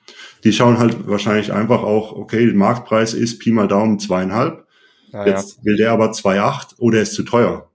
Die 0.44 0.52
schauen 0.52 0.78
halt 0.78 1.06
wahrscheinlich 1.08 1.52
einfach 1.52 1.82
auch, 1.82 2.12
okay, 2.12 2.44
der 2.44 2.54
Marktpreis 2.54 3.14
ist 3.14 3.38
Pi 3.38 3.50
mal 3.50 3.68
Daumen 3.68 3.98
zweieinhalb. 3.98 4.66
Ah, 5.12 5.26
Jetzt 5.26 5.58
ja. 5.58 5.64
will 5.64 5.76
der 5.76 5.92
aber 5.92 6.10
2,8 6.10 6.78
oder 6.78 7.00
ist 7.00 7.14
zu 7.14 7.22
teuer. 7.22 7.70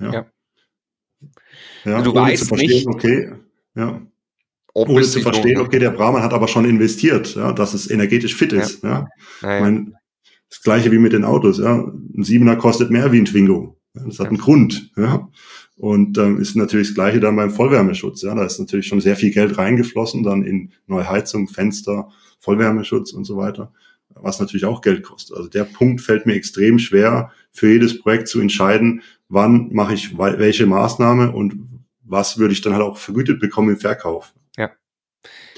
Ja. 0.00 0.12
ja. 0.12 0.26
ja 1.84 2.02
du 2.02 2.14
weißt 2.14 2.46
zu 2.46 2.54
nicht, 2.56 2.86
okay, 2.86 3.32
ja. 3.74 4.00
Ohne 4.74 5.02
zu 5.02 5.20
verstehen, 5.20 5.60
okay, 5.60 5.78
der 5.78 5.90
Brahman 5.90 6.22
hat 6.22 6.32
aber 6.32 6.48
schon 6.48 6.64
investiert, 6.64 7.34
ja, 7.34 7.52
dass 7.52 7.74
es 7.74 7.90
energetisch 7.90 8.34
fit 8.34 8.54
ist. 8.54 8.82
Ja. 8.82 9.06
ja. 9.42 9.56
Ich 9.56 9.62
mein, 9.62 9.94
das 10.48 10.62
gleiche 10.62 10.90
wie 10.90 10.98
mit 10.98 11.12
den 11.12 11.24
Autos, 11.24 11.58
ja. 11.58 11.74
Ein 11.74 12.24
Siebener 12.24 12.56
kostet 12.56 12.90
mehr 12.90 13.12
wie 13.12 13.18
ein 13.18 13.26
Twingo. 13.26 13.78
Das 13.94 14.18
hat 14.18 14.28
einen 14.28 14.38
Grund, 14.38 14.90
ja. 14.96 15.28
Und 15.76 16.18
ähm, 16.18 16.40
ist 16.40 16.54
natürlich 16.54 16.88
das 16.88 16.94
Gleiche 16.94 17.20
dann 17.20 17.36
beim 17.36 17.50
Vollwärmeschutz. 17.50 18.22
Ja, 18.22 18.34
da 18.34 18.44
ist 18.44 18.58
natürlich 18.58 18.86
schon 18.86 19.00
sehr 19.00 19.16
viel 19.16 19.32
Geld 19.32 19.58
reingeflossen, 19.58 20.22
dann 20.22 20.42
in 20.42 20.72
neue 20.86 21.08
Heizung, 21.08 21.48
Fenster, 21.48 22.10
Vollwärmeschutz 22.40 23.12
und 23.12 23.24
so 23.24 23.36
weiter, 23.36 23.72
was 24.10 24.38
natürlich 24.38 24.64
auch 24.64 24.80
Geld 24.80 25.02
kostet. 25.02 25.36
Also 25.36 25.48
der 25.48 25.64
Punkt 25.64 26.00
fällt 26.00 26.26
mir 26.26 26.34
extrem 26.34 26.78
schwer, 26.78 27.32
für 27.52 27.68
jedes 27.68 28.00
Projekt 28.00 28.28
zu 28.28 28.40
entscheiden, 28.40 29.02
wann 29.28 29.72
mache 29.72 29.94
ich 29.94 30.16
welche 30.18 30.66
Maßnahme 30.66 31.32
und 31.32 31.54
was 32.02 32.38
würde 32.38 32.52
ich 32.52 32.60
dann 32.60 32.74
halt 32.74 32.82
auch 32.82 32.98
vergütet 32.98 33.40
bekommen 33.40 33.70
im 33.70 33.78
Verkauf. 33.78 34.34
Ja. 34.56 34.70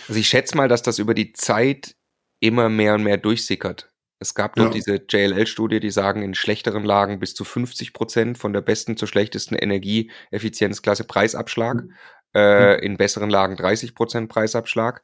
Also 0.09 0.21
ich 0.21 0.29
schätze 0.29 0.57
mal, 0.57 0.69
dass 0.69 0.83
das 0.83 0.99
über 0.99 1.15
die 1.15 1.33
Zeit 1.33 1.97
immer 2.41 2.69
mehr 2.69 2.95
und 2.95 3.03
mehr 3.03 3.17
durchsickert. 3.17 3.94
Es 4.19 4.35
gab 4.35 4.57
doch 4.57 4.67
ja. 4.67 4.71
diese 4.71 5.03
JLL-Studie, 5.09 5.81
die 5.81 5.91
sagen, 5.91 6.23
in 6.23 6.35
schlechteren 6.35 6.85
Lagen 6.85 7.19
bis 7.19 7.35
zu 7.35 7.45
50 7.45 7.93
Prozent 7.93 8.39
von 8.39 8.53
der 8.53 8.61
besten 8.61 8.97
zur 8.97 9.09
schlechtesten 9.09 9.55
Energieeffizienzklasse 9.55 11.05
Preisabschlag. 11.05 11.83
Mhm. 11.83 11.95
Äh, 12.35 12.85
in 12.85 12.97
besseren 12.97 13.31
Lagen 13.31 13.57
30 13.57 13.95
Prozent 13.95 14.29
Preisabschlag. 14.29 15.03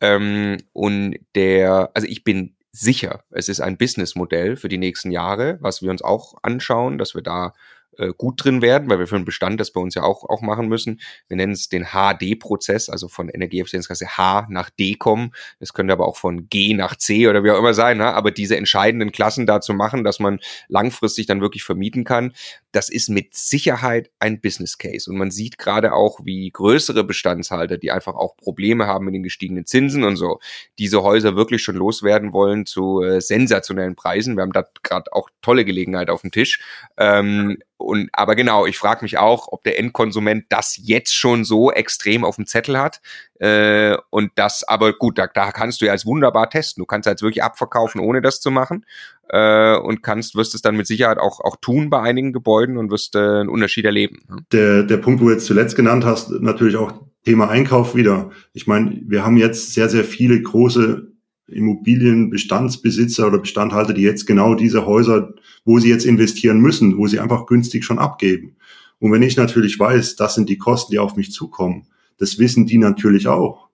Ähm, 0.00 0.56
und 0.72 1.16
der, 1.34 1.90
also 1.92 2.06
ich 2.08 2.24
bin 2.24 2.56
sicher, 2.72 3.24
es 3.30 3.50
ist 3.50 3.60
ein 3.60 3.76
Businessmodell 3.76 4.56
für 4.56 4.68
die 4.68 4.78
nächsten 4.78 5.10
Jahre, 5.10 5.58
was 5.60 5.82
wir 5.82 5.90
uns 5.90 6.00
auch 6.00 6.34
anschauen, 6.42 6.96
dass 6.96 7.14
wir 7.14 7.22
da 7.22 7.52
äh, 8.00 8.12
gut 8.16 8.44
drin 8.44 8.62
werden, 8.62 8.88
weil 8.88 8.98
wir 8.98 9.06
für 9.06 9.16
einen 9.16 9.24
Bestand 9.24 9.60
das 9.60 9.70
bei 9.70 9.80
uns 9.80 9.94
ja 9.94 10.02
auch, 10.02 10.24
auch 10.28 10.40
machen 10.40 10.68
müssen. 10.68 11.00
Wir 11.28 11.36
nennen 11.36 11.52
es 11.52 11.68
den 11.68 11.88
HD-Prozess, 11.92 12.88
also 12.88 13.08
von 13.08 13.28
Energieeffizienzklasse 13.28 14.16
H 14.16 14.46
nach 14.50 14.70
D 14.70 14.94
kommen. 14.94 15.32
Es 15.58 15.72
könnte 15.72 15.92
aber 15.92 16.06
auch 16.06 16.16
von 16.16 16.48
G 16.48 16.74
nach 16.74 16.96
C 16.96 17.28
oder 17.28 17.44
wie 17.44 17.50
auch 17.50 17.58
immer 17.58 17.74
sein, 17.74 17.98
ne? 17.98 18.12
aber 18.12 18.30
diese 18.30 18.56
entscheidenden 18.56 19.12
Klassen 19.12 19.46
da 19.46 19.60
zu 19.60 19.74
machen, 19.74 20.04
dass 20.04 20.18
man 20.18 20.40
langfristig 20.68 21.26
dann 21.26 21.40
wirklich 21.40 21.62
vermieten 21.62 22.04
kann, 22.04 22.32
das 22.72 22.88
ist 22.88 23.08
mit 23.08 23.34
Sicherheit 23.34 24.10
ein 24.18 24.40
Business 24.40 24.78
Case. 24.78 25.10
Und 25.10 25.16
man 25.16 25.30
sieht 25.30 25.58
gerade 25.58 25.92
auch, 25.92 26.20
wie 26.24 26.50
größere 26.50 27.04
Bestandshalter, 27.04 27.78
die 27.78 27.90
einfach 27.90 28.14
auch 28.14 28.36
Probleme 28.36 28.86
haben 28.86 29.06
mit 29.06 29.14
den 29.14 29.22
gestiegenen 29.22 29.66
Zinsen 29.66 30.04
und 30.04 30.16
so, 30.16 30.40
diese 30.78 31.02
Häuser 31.02 31.36
wirklich 31.36 31.62
schon 31.62 31.76
loswerden 31.76 32.32
wollen 32.32 32.66
zu 32.66 33.02
äh, 33.02 33.20
sensationellen 33.20 33.96
Preisen. 33.96 34.36
Wir 34.36 34.42
haben 34.42 34.52
da 34.52 34.64
gerade 34.82 35.12
auch 35.12 35.28
tolle 35.42 35.64
Gelegenheit 35.64 36.10
auf 36.10 36.22
dem 36.22 36.30
Tisch. 36.30 36.60
Ähm, 36.96 37.58
und 37.80 38.10
aber 38.12 38.36
genau, 38.36 38.66
ich 38.66 38.76
frage 38.76 39.02
mich 39.02 39.16
auch, 39.16 39.48
ob 39.48 39.64
der 39.64 39.78
Endkonsument 39.78 40.44
das 40.50 40.76
jetzt 40.76 41.14
schon 41.14 41.44
so 41.44 41.72
extrem 41.72 42.24
auf 42.24 42.36
dem 42.36 42.46
Zettel 42.46 42.78
hat. 42.78 43.00
Äh, 43.38 43.96
und 44.10 44.32
das, 44.34 44.64
aber 44.68 44.92
gut, 44.92 45.16
da, 45.18 45.26
da 45.26 45.50
kannst 45.50 45.80
du 45.80 45.86
ja 45.86 45.92
als 45.92 46.04
wunderbar 46.04 46.50
testen. 46.50 46.82
Du 46.82 46.86
kannst 46.86 47.06
jetzt 47.06 47.22
wirklich 47.22 47.42
abverkaufen, 47.42 48.00
ohne 48.00 48.20
das 48.20 48.40
zu 48.40 48.50
machen. 48.50 48.84
Äh, 49.32 49.76
und 49.78 50.02
kannst, 50.02 50.34
wirst 50.34 50.54
es 50.54 50.62
dann 50.62 50.76
mit 50.76 50.88
Sicherheit 50.88 51.18
auch, 51.18 51.40
auch 51.40 51.56
tun 51.60 51.88
bei 51.88 52.00
einigen 52.00 52.32
Gebäuden 52.32 52.76
und 52.76 52.90
wirst 52.90 53.14
äh, 53.14 53.18
einen 53.18 53.48
Unterschied 53.48 53.84
erleben. 53.84 54.18
Ne? 54.28 54.38
Der, 54.52 54.82
der 54.82 54.96
Punkt, 54.96 55.20
wo 55.20 55.26
du 55.26 55.32
jetzt 55.32 55.46
zuletzt 55.46 55.76
genannt 55.76 56.04
hast, 56.04 56.30
natürlich 56.30 56.76
auch 56.76 56.92
Thema 57.24 57.48
Einkauf 57.48 57.94
wieder. 57.94 58.30
Ich 58.54 58.66
meine, 58.66 59.02
wir 59.06 59.24
haben 59.24 59.36
jetzt 59.36 59.74
sehr, 59.74 59.88
sehr 59.88 60.04
viele 60.04 60.40
große 60.40 61.12
Immobilienbestandsbesitzer 61.46 63.26
oder 63.26 63.38
Bestandhalter, 63.38 63.92
die 63.92 64.02
jetzt 64.02 64.26
genau 64.26 64.54
diese 64.54 64.86
Häuser, 64.86 65.34
wo 65.64 65.78
sie 65.78 65.90
jetzt 65.90 66.06
investieren 66.06 66.60
müssen, 66.60 66.96
wo 66.96 67.06
sie 67.06 67.20
einfach 67.20 67.46
günstig 67.46 67.84
schon 67.84 67.98
abgeben. 67.98 68.56
Und 68.98 69.12
wenn 69.12 69.22
ich 69.22 69.36
natürlich 69.36 69.78
weiß, 69.78 70.16
das 70.16 70.34
sind 70.34 70.48
die 70.48 70.58
Kosten, 70.58 70.92
die 70.92 70.98
auf 70.98 71.16
mich 71.16 71.32
zukommen, 71.32 71.86
das 72.18 72.38
wissen 72.38 72.66
die 72.66 72.78
natürlich 72.78 73.28
auch. 73.28 73.69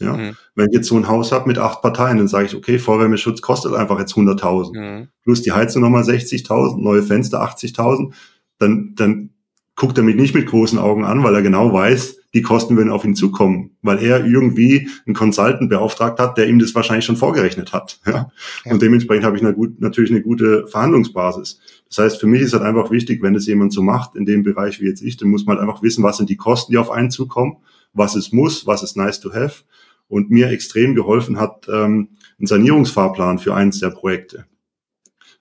Ja, 0.00 0.16
mhm. 0.16 0.36
wenn 0.54 0.68
ich 0.68 0.76
jetzt 0.76 0.88
so 0.88 0.96
ein 0.96 1.08
Haus 1.08 1.32
habe 1.32 1.48
mit 1.48 1.58
acht 1.58 1.82
Parteien, 1.82 2.18
dann 2.18 2.28
sage 2.28 2.46
ich, 2.46 2.54
okay, 2.54 2.78
Feuerwärmeschutz 2.78 3.40
kostet 3.40 3.74
einfach 3.74 3.98
jetzt 3.98 4.14
100.000. 4.14 4.78
Mhm. 4.78 5.08
Plus 5.24 5.42
die 5.42 5.52
Heizung 5.52 5.82
nochmal 5.82 6.04
60.000, 6.04 6.80
neue 6.80 7.02
Fenster 7.02 7.42
80.000. 7.42 8.12
Dann, 8.58 8.94
dann 8.94 9.30
guckt 9.78 9.96
er 9.96 10.04
mich 10.04 10.16
nicht 10.16 10.34
mit 10.34 10.46
großen 10.46 10.78
Augen 10.78 11.04
an, 11.04 11.22
weil 11.22 11.34
er 11.34 11.42
genau 11.42 11.72
weiß, 11.72 12.18
die 12.34 12.42
Kosten 12.42 12.76
würden 12.76 12.90
auf 12.90 13.04
ihn 13.04 13.14
zukommen, 13.14 13.76
weil 13.80 14.02
er 14.02 14.26
irgendwie 14.26 14.88
einen 15.06 15.14
Consultant 15.14 15.70
beauftragt 15.70 16.18
hat, 16.18 16.36
der 16.36 16.48
ihm 16.48 16.58
das 16.58 16.74
wahrscheinlich 16.74 17.04
schon 17.04 17.16
vorgerechnet 17.16 17.72
hat. 17.72 18.00
Ja? 18.04 18.30
ja. 18.64 18.72
Und 18.72 18.82
dementsprechend 18.82 19.24
habe 19.24 19.36
ich 19.36 19.42
eine 19.42 19.54
gut, 19.54 19.80
natürlich 19.80 20.10
eine 20.10 20.20
gute 20.20 20.66
Verhandlungsbasis. 20.66 21.60
Das 21.88 21.98
heißt, 21.98 22.20
für 22.20 22.26
mich 22.26 22.42
ist 22.42 22.52
halt 22.52 22.64
einfach 22.64 22.90
wichtig, 22.90 23.22
wenn 23.22 23.34
es 23.34 23.46
jemand 23.46 23.72
so 23.72 23.82
macht, 23.82 24.14
in 24.14 24.26
dem 24.26 24.42
Bereich 24.42 24.80
wie 24.80 24.86
jetzt 24.86 25.00
ich, 25.00 25.16
dann 25.16 25.30
muss 25.30 25.46
man 25.46 25.56
halt 25.56 25.66
einfach 25.66 25.82
wissen, 25.82 26.02
was 26.02 26.18
sind 26.18 26.28
die 26.28 26.36
Kosten, 26.36 26.72
die 26.72 26.78
auf 26.78 26.90
einen 26.90 27.10
zukommen, 27.10 27.56
was 27.94 28.14
es 28.14 28.32
muss, 28.32 28.66
was 28.66 28.82
ist 28.82 28.96
nice 28.96 29.20
to 29.20 29.32
have. 29.32 29.62
Und 30.08 30.30
mir 30.30 30.48
extrem 30.48 30.94
geholfen 30.94 31.38
hat 31.38 31.68
ähm, 31.70 32.16
ein 32.40 32.46
Sanierungsfahrplan 32.46 33.38
für 33.38 33.54
eins 33.54 33.80
der 33.80 33.90
Projekte. 33.90 34.46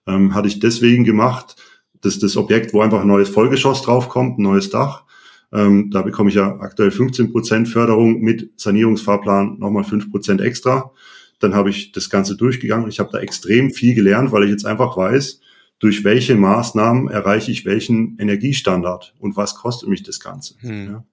Ähm, 0.06 0.34
hatte 0.34 0.48
ich 0.48 0.60
deswegen 0.60 1.04
gemacht, 1.04 1.56
dass 2.02 2.20
das 2.20 2.38
Objekt, 2.38 2.74
wo 2.74 2.82
einfach 2.82 3.02
ein 3.02 3.08
neues 3.08 3.30
Vollgeschoss 3.30 3.82
draufkommt, 3.82 4.38
ein 4.38 4.44
neues 4.44 4.70
Dach, 4.70 5.08
ähm, 5.52 5.90
da 5.92 6.02
bekomme 6.02 6.30
ich 6.30 6.36
ja 6.36 6.60
aktuell 6.60 6.92
15 6.92 7.32
Prozent 7.32 7.70
Förderung 7.70 8.20
mit 8.20 8.52
Sanierungsfahrplan 8.60 9.60
nochmal 9.60 9.84
5 9.84 10.12
Prozent 10.12 10.42
extra. 10.42 10.92
Dann 11.40 11.56
habe 11.56 11.70
ich 11.70 11.92
das 11.92 12.10
Ganze 12.10 12.36
durchgegangen. 12.36 12.90
Ich 12.90 13.00
habe 13.00 13.10
da 13.12 13.20
extrem 13.20 13.72
viel 13.72 13.96
gelernt, 13.96 14.32
weil 14.32 14.44
ich 14.44 14.50
jetzt 14.50 14.66
einfach 14.66 14.98
weiß, 14.98 15.40
durch 15.80 16.04
welche 16.04 16.36
Maßnahmen 16.36 17.08
erreiche 17.08 17.52
ich 17.52 17.66
welchen 17.66 18.18
Energiestandard 18.18 19.14
und 19.20 19.38
was 19.38 19.56
kostet 19.56 19.90
mich 19.90 20.04
das 20.04 20.20
Ganze. 20.20 20.56
Hm. 20.60 20.86
Ja. 20.88 21.06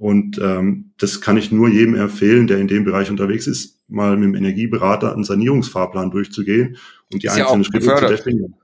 Und 0.00 0.40
ähm, 0.42 0.92
das 0.96 1.20
kann 1.20 1.36
ich 1.36 1.52
nur 1.52 1.68
jedem 1.68 1.94
empfehlen, 1.94 2.46
der 2.46 2.56
in 2.56 2.68
dem 2.68 2.84
Bereich 2.84 3.10
unterwegs 3.10 3.46
ist, 3.46 3.82
mal 3.86 4.16
mit 4.16 4.28
dem 4.28 4.34
Energieberater 4.34 5.12
einen 5.12 5.24
Sanierungsfahrplan 5.24 6.10
durchzugehen 6.10 6.78
und 7.12 7.22
die 7.22 7.26
ist 7.26 7.34
einzelnen 7.34 7.64
ja 7.64 7.70
Schritte 7.70 7.94
zu 7.96 8.06
definieren. 8.06 8.54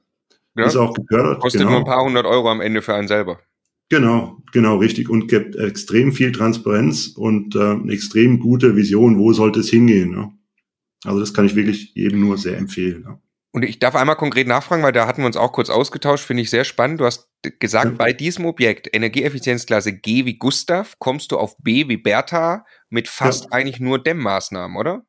Ja. 0.57 0.65
Ist 0.65 0.77
auch 0.77 0.95
gefördert. 0.95 1.41
Kostet 1.41 1.61
genau. 1.61 1.73
nur 1.73 1.81
ein 1.81 1.85
paar 1.85 2.03
hundert 2.03 2.25
Euro 2.25 2.51
am 2.51 2.63
Ende 2.63 2.81
für 2.81 2.95
einen 2.95 3.07
selber. 3.07 3.39
Genau, 3.91 4.39
genau, 4.51 4.79
richtig. 4.79 5.11
Und 5.11 5.29
gibt 5.29 5.57
extrem 5.57 6.13
viel 6.13 6.33
Transparenz 6.33 7.09
und 7.09 7.55
äh, 7.55 7.73
eine 7.73 7.93
extrem 7.93 8.41
gute 8.41 8.75
Vision, 8.75 9.19
wo 9.19 9.35
sollte 9.35 9.61
es 9.61 9.69
hingehen. 9.69 10.13
Ne? 10.13 10.33
Also 11.05 11.21
das 11.21 11.35
kann 11.35 11.45
ich 11.45 11.55
wirklich 11.55 11.93
jedem 11.95 12.21
nur 12.21 12.39
sehr 12.39 12.57
empfehlen. 12.57 13.03
Ne? 13.03 13.19
Und 13.57 13.63
ich 13.63 13.79
darf 13.79 13.97
einmal 13.97 14.17
konkret 14.17 14.47
nachfragen, 14.47 14.83
weil 14.83 14.93
da 14.93 15.07
hatten 15.07 15.23
wir 15.23 15.27
uns 15.27 15.39
auch 15.39 15.51
kurz 15.51 15.71
ausgetauscht, 15.71 16.27
finde 16.27 16.43
ich 16.43 16.51
sehr 16.51 16.65
spannend. 16.65 17.01
Du 17.01 17.07
hast 17.07 17.31
gesagt, 17.59 17.87
ja. 17.87 17.93
bei 17.93 18.13
diesem 18.13 18.45
Objekt 18.45 18.87
Energieeffizienzklasse 18.93 19.95
G 19.95 20.27
wie 20.27 20.37
Gustav 20.37 20.99
kommst 20.99 21.33
du 21.33 21.39
auf 21.39 21.57
B 21.63 21.89
wie 21.89 21.97
Bertha 21.97 22.67
mit 22.91 23.09
fast 23.09 23.45
ja. 23.45 23.53
eigentlich 23.53 23.81
nur 23.81 23.99
Dämmmaßnahmen, 23.99 24.77
oder? 24.77 25.07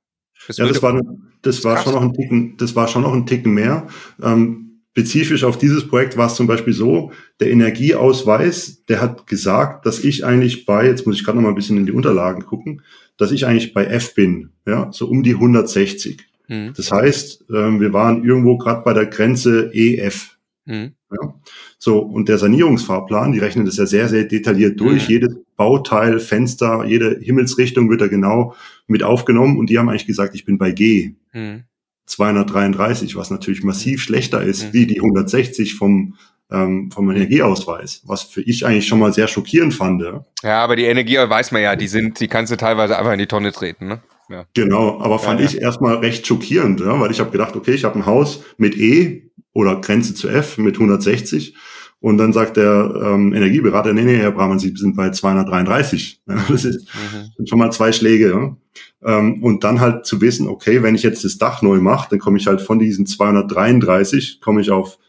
Das 0.48 0.56
ja, 0.56 0.66
das 0.66 0.82
war, 0.82 0.98
das 1.41 1.66
war 1.66 1.84
schon 1.84 1.91
noch 1.91 2.02
ein 2.02 2.14
Ticken, 2.14 2.56
das 2.56 2.74
war 2.74 2.88
schon 2.88 3.02
noch 3.02 3.12
ein 3.12 3.26
Ticken 3.26 3.54
mehr. 3.54 3.86
Ähm, 4.24 4.64
Spezifisch 4.91 5.43
auf 5.43 5.58
dieses 5.58 5.86
Projekt 5.86 6.16
war 6.16 6.28
es 6.28 6.36
zum 6.36 6.48
Beispiel 6.48 6.74
so, 6.74 7.12
der 7.41 7.52
Energieausweis, 7.52 8.86
der 8.86 9.02
hat 9.02 9.28
gesagt, 9.28 9.86
dass 9.86 10.04
ich 10.04 10.26
eigentlich 10.26 10.66
bei, 10.66 10.88
jetzt 10.88 11.06
muss 11.06 11.18
ich 11.18 11.26
gerade 11.26 11.38
noch 11.38 11.43
mal 11.43 11.50
ein 11.50 11.56
bisschen 11.56 11.78
in 11.78 11.86
die 11.86 11.91
Unterlagen 11.91 12.45
gucken, 12.45 12.82
dass 13.18 13.32
ich 13.32 13.45
eigentlich 13.45 13.74
bei 13.74 13.86
F 13.86 14.16
bin, 14.16 14.54
ja, 14.66 14.89
so 14.93 15.08
um 15.08 15.22
die 15.22 15.34
160. 15.34 16.26
Mhm. 16.48 16.74
Das 16.76 16.91
heißt, 16.91 17.45
ähm, 17.54 17.80
wir 17.80 17.93
waren 17.93 18.24
irgendwo 18.24 18.58
gerade 18.58 18.82
bei 18.84 18.93
der 18.93 19.06
Grenze 19.06 19.72
EF. 19.74 20.38
Mhm. 20.66 20.93
Ja. 21.12 21.34
So, 21.80 22.00
und 22.00 22.28
der 22.28 22.38
Sanierungsfahrplan, 22.38 23.32
die 23.32 23.39
rechnen 23.39 23.66
das 23.66 23.78
ja 23.78 23.86
sehr, 23.86 24.10
sehr 24.10 24.26
detailliert 24.26 24.80
durch. 24.80 25.08
Mhm. 25.08 25.14
Jedes 25.14 25.36
Bauteil, 25.56 26.20
Fenster, 26.20 26.86
jede 26.86 27.20
Himmelsrichtung 27.20 27.89
wird 27.89 28.02
da 28.02 28.08
genau 28.08 28.56
mit 28.88 29.04
aufgenommen 29.04 29.58
und 29.58 29.70
die 29.70 29.78
haben 29.78 29.89
eigentlich 29.89 30.08
gesagt, 30.08 30.36
ich 30.36 30.45
bin 30.45 30.58
bei 30.58 30.72
G. 30.72 31.14
Mhm. 31.34 31.64
233, 32.06 33.16
was 33.16 33.30
natürlich 33.32 33.64
massiv 33.64 34.02
schlechter 34.02 34.41
ist 34.41 34.68
mhm. 34.68 34.74
wie 34.74 34.88
die 34.88 34.98
160 34.98 35.76
vom 35.76 36.16
ähm, 36.50 36.91
vom 36.91 37.10
Energieausweis, 37.12 38.04
was 38.06 38.24
für 38.24 38.41
ich 38.41 38.66
eigentlich 38.66 38.88
schon 38.88 39.00
mal 39.00 39.14
sehr 39.14 39.28
schockierend 39.28 39.74
fand. 39.74 40.02
Ja, 40.43 40.64
aber 40.64 40.76
die 40.78 40.86
Energie 40.86 41.18
weiß 41.18 41.52
man 41.52 41.62
ja, 41.62 41.76
die 41.76 41.88
sind, 41.88 42.20
die 42.22 42.30
kannst 42.30 42.52
du 42.52 42.56
teilweise 42.56 42.98
einfach 42.98 43.12
in 43.12 43.20
die 43.20 43.28
Tonne 43.28 43.52
treten, 43.52 43.88
ne? 43.88 44.02
Ja. 44.30 44.45
Genau, 44.53 44.99
aber 44.99 45.19
fand 45.19 45.39
ja, 45.39 45.45
ja. 45.45 45.51
ich 45.51 45.61
erstmal 45.61 45.95
recht 45.97 46.28
schockierend, 46.28 46.80
ja, 46.82 46.99
weil 46.99 47.11
ich 47.11 47.19
habe 47.19 47.32
gedacht, 47.32 47.55
okay, 47.55 47.71
ich 47.71 47.84
habe 47.84 47.95
ein 47.99 48.05
Haus 48.05 48.43
mit 48.57 48.78
E 48.78 49.32
oder 49.53 49.80
Grenze 49.80 50.13
zu 50.13 50.28
F 50.28 50.57
mit 50.57 50.75
160 50.75 51.55
und 51.99 52.17
dann 52.17 52.32
sagt 52.32 52.57
der 52.57 52.93
ähm, 53.03 53.34
Energieberater, 53.34 53.91
nee, 53.93 54.03
nee, 54.03 54.17
Herr 54.17 54.32
Brahmann, 54.32 54.59
Sie 54.59 54.73
sind 54.75 54.95
bei 54.95 55.09
233. 55.09 56.21
Ja, 56.28 56.45
das 56.47 56.65
ist, 56.65 56.88
mhm. 56.93 57.32
sind 57.38 57.49
schon 57.49 57.59
mal 57.59 57.71
zwei 57.71 57.91
Schläge. 57.91 58.30
Ja. 58.30 59.17
Ähm, 59.17 59.43
und 59.43 59.63
dann 59.63 59.80
halt 59.80 60.05
zu 60.05 60.21
wissen, 60.21 60.47
okay, 60.47 60.84
wenn 60.84 60.95
ich 60.95 61.03
jetzt 61.03 61.23
das 61.23 61.38
Dach 61.38 61.61
neu 61.61 61.80
mache, 61.80 62.09
dann 62.09 62.19
komme 62.19 62.38
ich 62.38 62.47
halt 62.47 62.61
von 62.61 62.80
diesen 62.80 63.05
233, 63.05 64.41
komme 64.41 64.61
ich 64.61 64.69
auf 64.69 64.99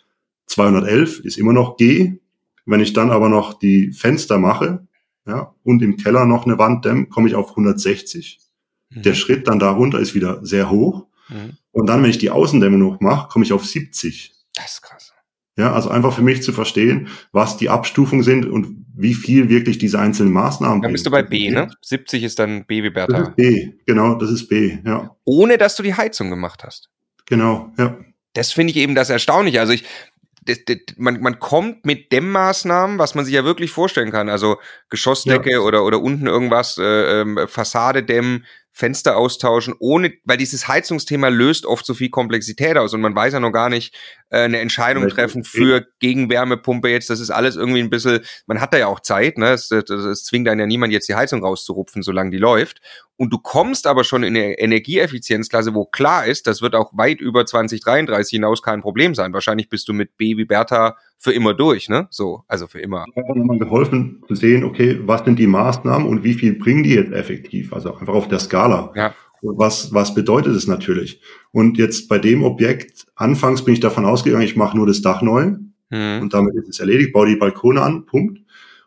211, 0.46 1.20
ist 1.20 1.38
immer 1.38 1.52
noch 1.52 1.76
G. 1.76 2.18
Wenn 2.64 2.80
ich 2.80 2.92
dann 2.92 3.10
aber 3.10 3.28
noch 3.28 3.58
die 3.58 3.92
Fenster 3.92 4.38
mache 4.38 4.86
ja, 5.26 5.54
und 5.62 5.82
im 5.82 5.96
Keller 5.96 6.24
noch 6.24 6.46
eine 6.46 6.58
Wand 6.58 6.84
dämme, 6.84 7.06
komme 7.06 7.28
ich 7.28 7.34
auf 7.34 7.50
160. 7.50 8.40
Mhm. 8.90 9.02
Der 9.02 9.14
Schritt 9.14 9.48
dann 9.48 9.58
darunter 9.58 9.98
ist 9.98 10.14
wieder 10.14 10.44
sehr 10.44 10.70
hoch. 10.70 11.06
Mhm. 11.28 11.56
Und 11.72 11.86
dann, 11.86 12.02
wenn 12.02 12.10
ich 12.10 12.18
die 12.18 12.30
Außendämme 12.30 12.78
noch 12.78 13.00
mache, 13.00 13.28
komme 13.28 13.44
ich 13.44 13.52
auf 13.52 13.64
70. 13.64 14.32
Das 14.54 14.74
ist 14.74 14.82
krass. 14.82 15.12
Ja, 15.58 15.72
also 15.72 15.90
einfach 15.90 16.14
für 16.14 16.22
mich 16.22 16.42
zu 16.42 16.52
verstehen, 16.52 17.08
was 17.32 17.56
die 17.56 17.68
Abstufungen 17.68 18.22
sind 18.22 18.46
und 18.46 18.86
wie 18.94 19.12
viel 19.12 19.48
wirklich 19.48 19.78
diese 19.78 19.98
einzelnen 19.98 20.32
Maßnahmen. 20.32 20.82
Dann 20.82 20.92
bist 20.92 21.04
du 21.04 21.10
bei 21.10 21.22
B, 21.22 21.50
ne? 21.50 21.68
70 21.82 22.22
ist 22.22 22.38
dann 22.38 22.64
B 22.64 22.84
wie 22.84 22.90
Bertha. 22.90 23.18
Das 23.18 23.28
ist 23.28 23.36
B, 23.36 23.72
genau, 23.84 24.14
das 24.14 24.30
ist 24.30 24.48
B, 24.48 24.78
ja. 24.84 25.16
Ohne 25.24 25.58
dass 25.58 25.74
du 25.74 25.82
die 25.82 25.94
Heizung 25.94 26.30
gemacht 26.30 26.62
hast. 26.64 26.90
Genau, 27.26 27.72
ja. 27.76 27.98
Das 28.34 28.52
finde 28.52 28.70
ich 28.70 28.76
eben 28.76 28.94
das 28.94 29.10
Erstaunliche. 29.10 29.58
Also 29.58 29.72
ich, 29.72 29.84
das, 30.42 30.58
das, 30.64 30.76
man, 30.96 31.20
man 31.20 31.40
kommt 31.40 31.84
mit 31.84 32.12
Dämmmaßnahmen, 32.12 32.98
was 32.98 33.16
man 33.16 33.24
sich 33.24 33.34
ja 33.34 33.44
wirklich 33.44 33.72
vorstellen 33.72 34.12
kann. 34.12 34.28
Also 34.28 34.58
Geschossdecke 34.90 35.52
ja. 35.52 35.58
oder, 35.58 35.84
oder 35.84 36.00
unten 36.00 36.28
irgendwas, 36.28 36.78
äh, 36.78 37.22
äh, 37.22 37.48
Fassade 37.48 38.04
dämmen, 38.04 38.44
Fenster 38.78 39.16
austauschen, 39.16 39.74
ohne, 39.80 40.12
weil 40.22 40.36
dieses 40.36 40.68
Heizungsthema 40.68 41.30
löst 41.30 41.66
oft 41.66 41.84
so 41.84 41.94
viel 41.94 42.10
Komplexität 42.10 42.76
aus 42.76 42.94
und 42.94 43.00
man 43.00 43.12
weiß 43.12 43.32
ja 43.32 43.40
noch 43.40 43.50
gar 43.50 43.70
nicht, 43.70 43.92
äh, 44.30 44.42
eine 44.42 44.60
Entscheidung 44.60 45.08
treffen 45.08 45.42
für 45.42 45.88
Gegenwärmepumpe 45.98 46.88
jetzt, 46.88 47.10
das 47.10 47.18
ist 47.18 47.30
alles 47.30 47.56
irgendwie 47.56 47.80
ein 47.80 47.90
bisschen, 47.90 48.20
man 48.46 48.60
hat 48.60 48.72
da 48.72 48.78
ja 48.78 48.86
auch 48.86 49.00
Zeit, 49.00 49.36
ne? 49.36 49.50
Es, 49.50 49.72
es 49.72 50.22
zwingt 50.22 50.48
einen 50.48 50.60
ja 50.60 50.66
niemand 50.66 50.92
jetzt 50.92 51.08
die 51.08 51.16
Heizung 51.16 51.42
rauszurupfen, 51.42 52.04
solange 52.04 52.30
die 52.30 52.38
läuft. 52.38 52.80
Und 53.16 53.32
du 53.32 53.38
kommst 53.38 53.88
aber 53.88 54.04
schon 54.04 54.22
in 54.22 54.36
eine 54.36 54.60
Energieeffizienzklasse, 54.60 55.74
wo 55.74 55.84
klar 55.84 56.26
ist, 56.26 56.46
das 56.46 56.62
wird 56.62 56.76
auch 56.76 56.92
weit 56.96 57.20
über 57.20 57.46
2033 57.46 58.36
hinaus 58.36 58.62
kein 58.62 58.80
Problem 58.80 59.16
sein. 59.16 59.32
Wahrscheinlich 59.32 59.68
bist 59.68 59.88
du 59.88 59.92
mit 59.92 60.16
B 60.16 60.36
wie 60.36 60.44
Bertha 60.44 60.96
für 61.18 61.32
immer 61.32 61.52
durch, 61.52 61.88
ne? 61.88 62.06
So, 62.10 62.44
also 62.46 62.68
für 62.68 62.80
immer. 62.80 63.04
Ich 63.14 63.16
habe 63.16 63.38
nochmal 63.38 63.58
geholfen 63.58 64.22
zu 64.28 64.36
sehen, 64.36 64.62
okay, 64.64 65.00
was 65.04 65.24
sind 65.24 65.38
die 65.38 65.48
Maßnahmen 65.48 66.06
und 66.06 66.22
wie 66.22 66.34
viel 66.34 66.54
bringen 66.54 66.84
die 66.84 66.94
jetzt 66.94 67.12
effektiv? 67.12 67.72
Also 67.72 67.94
einfach 67.94 68.14
auf 68.14 68.28
der 68.28 68.38
Skala. 68.38 68.92
Ja. 68.94 69.14
Was, 69.42 69.92
was 69.92 70.14
bedeutet 70.14 70.54
es 70.54 70.66
natürlich? 70.66 71.20
Und 71.52 71.76
jetzt 71.76 72.08
bei 72.08 72.18
dem 72.18 72.42
Objekt, 72.42 73.06
anfangs 73.14 73.64
bin 73.64 73.74
ich 73.74 73.80
davon 73.80 74.04
ausgegangen, 74.04 74.44
ich 74.44 74.56
mache 74.56 74.76
nur 74.76 74.86
das 74.86 75.02
Dach 75.02 75.22
neu 75.22 75.56
mhm. 75.90 76.20
und 76.22 76.34
damit 76.34 76.54
ist 76.54 76.68
es 76.68 76.80
erledigt, 76.80 77.12
baue 77.12 77.28
die 77.28 77.36
Balkone 77.36 77.82
an, 77.82 78.06
Punkt. 78.06 78.40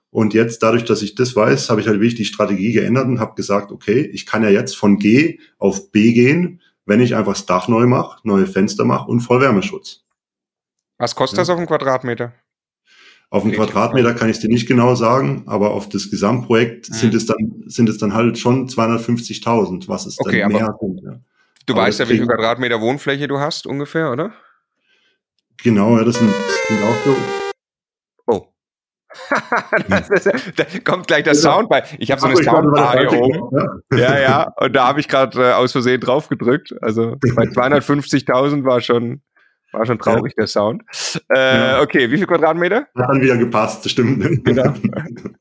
Und 0.09 0.33
jetzt, 0.33 0.61
dadurch, 0.61 0.83
dass 0.83 1.01
ich 1.01 1.15
das 1.15 1.37
weiß, 1.37 1.69
habe 1.69 1.79
ich 1.79 1.87
halt 1.87 1.99
wirklich 1.99 2.15
die 2.15 2.25
Strategie 2.25 2.73
geändert 2.73 3.07
und 3.07 3.19
habe 3.19 3.35
gesagt, 3.35 3.71
okay, 3.71 4.09
ich 4.13 4.25
kann 4.25 4.43
ja 4.43 4.49
jetzt 4.49 4.75
von 4.75 4.97
G 4.97 5.39
auf 5.57 5.91
B 5.91 6.11
gehen, 6.11 6.59
wenn 6.85 6.99
ich 6.99 7.15
einfach 7.15 7.33
das 7.33 7.45
Dach 7.45 7.69
neu 7.69 7.87
mache, 7.87 8.19
neue 8.25 8.45
Fenster 8.45 8.83
mache 8.83 9.09
und 9.09 9.21
Vollwärmeschutz. 9.21 10.03
Was 11.01 11.15
kostet 11.15 11.37
ja. 11.37 11.41
das 11.41 11.49
auf 11.49 11.57
einen 11.57 11.65
Quadratmeter? 11.65 12.33
Auf 13.31 13.41
den 13.41 13.53
Quadratmeter 13.53 14.13
kann 14.13 14.29
ich 14.29 14.35
es 14.35 14.41
dir 14.41 14.49
nicht 14.49 14.67
genau 14.67 14.93
sagen, 14.93 15.45
aber 15.47 15.71
auf 15.71 15.89
das 15.89 16.11
Gesamtprojekt 16.11 16.91
mhm. 16.91 16.93
sind 16.93 17.15
es 17.15 17.25
dann 17.25 17.63
sind 17.65 17.89
es 17.89 17.97
dann 17.97 18.13
halt 18.13 18.37
schon 18.37 18.67
250.000, 18.67 19.87
was 19.87 20.05
es 20.05 20.19
okay, 20.19 20.41
dann 20.41 20.51
mehr 20.51 20.75
sind. 20.79 21.01
Ja. 21.03 21.19
Du 21.65 21.73
aber 21.73 21.81
weißt 21.83 22.01
ja, 22.01 22.09
wie 22.09 22.17
viel 22.17 22.27
Quadratmeter 22.27 22.79
Wohnfläche 22.81 23.27
du 23.27 23.39
hast 23.39 23.65
ungefähr, 23.65 24.11
oder? 24.11 24.31
Genau, 25.63 25.97
ja, 25.97 26.03
das 26.03 26.19
sind, 26.19 26.31
sind 26.67 26.83
auch 26.83 27.03
so. 27.03 27.15
Oh. 28.27 28.47
ist, 30.13 30.29
da 30.55 30.65
kommt 30.83 31.07
gleich 31.07 31.23
der 31.23 31.33
Sound 31.33 31.67
bei. 31.67 31.83
Ich 31.97 32.11
habe 32.11 32.21
so 32.21 32.27
eine 32.27 32.35
Soundbar 32.35 32.99
hier 32.99 33.11
oben. 33.13 33.81
Ja, 33.97 34.19
ja. 34.19 34.53
Und 34.59 34.73
da 34.75 34.87
habe 34.87 34.99
ich 34.99 35.07
gerade 35.07 35.49
äh, 35.49 35.53
aus 35.53 35.71
Versehen 35.71 35.99
drauf 35.99 36.29
gedrückt. 36.29 36.75
Also 36.81 37.15
bei 37.35 37.45
250.000 37.45 38.63
war 38.65 38.81
schon 38.81 39.23
war 39.71 39.85
schon 39.85 39.99
traurig, 39.99 40.33
ja. 40.37 40.41
der 40.41 40.47
Sound. 40.47 40.83
Äh, 41.29 41.57
ja. 41.57 41.81
Okay, 41.81 42.09
wie 42.11 42.17
viel 42.17 42.27
Quadratmeter? 42.27 42.87
Hat 42.95 43.09
dann 43.09 43.21
wieder 43.21 43.37
gepasst, 43.37 43.89
stimmt. 43.89 44.43
Genau. 44.43 44.73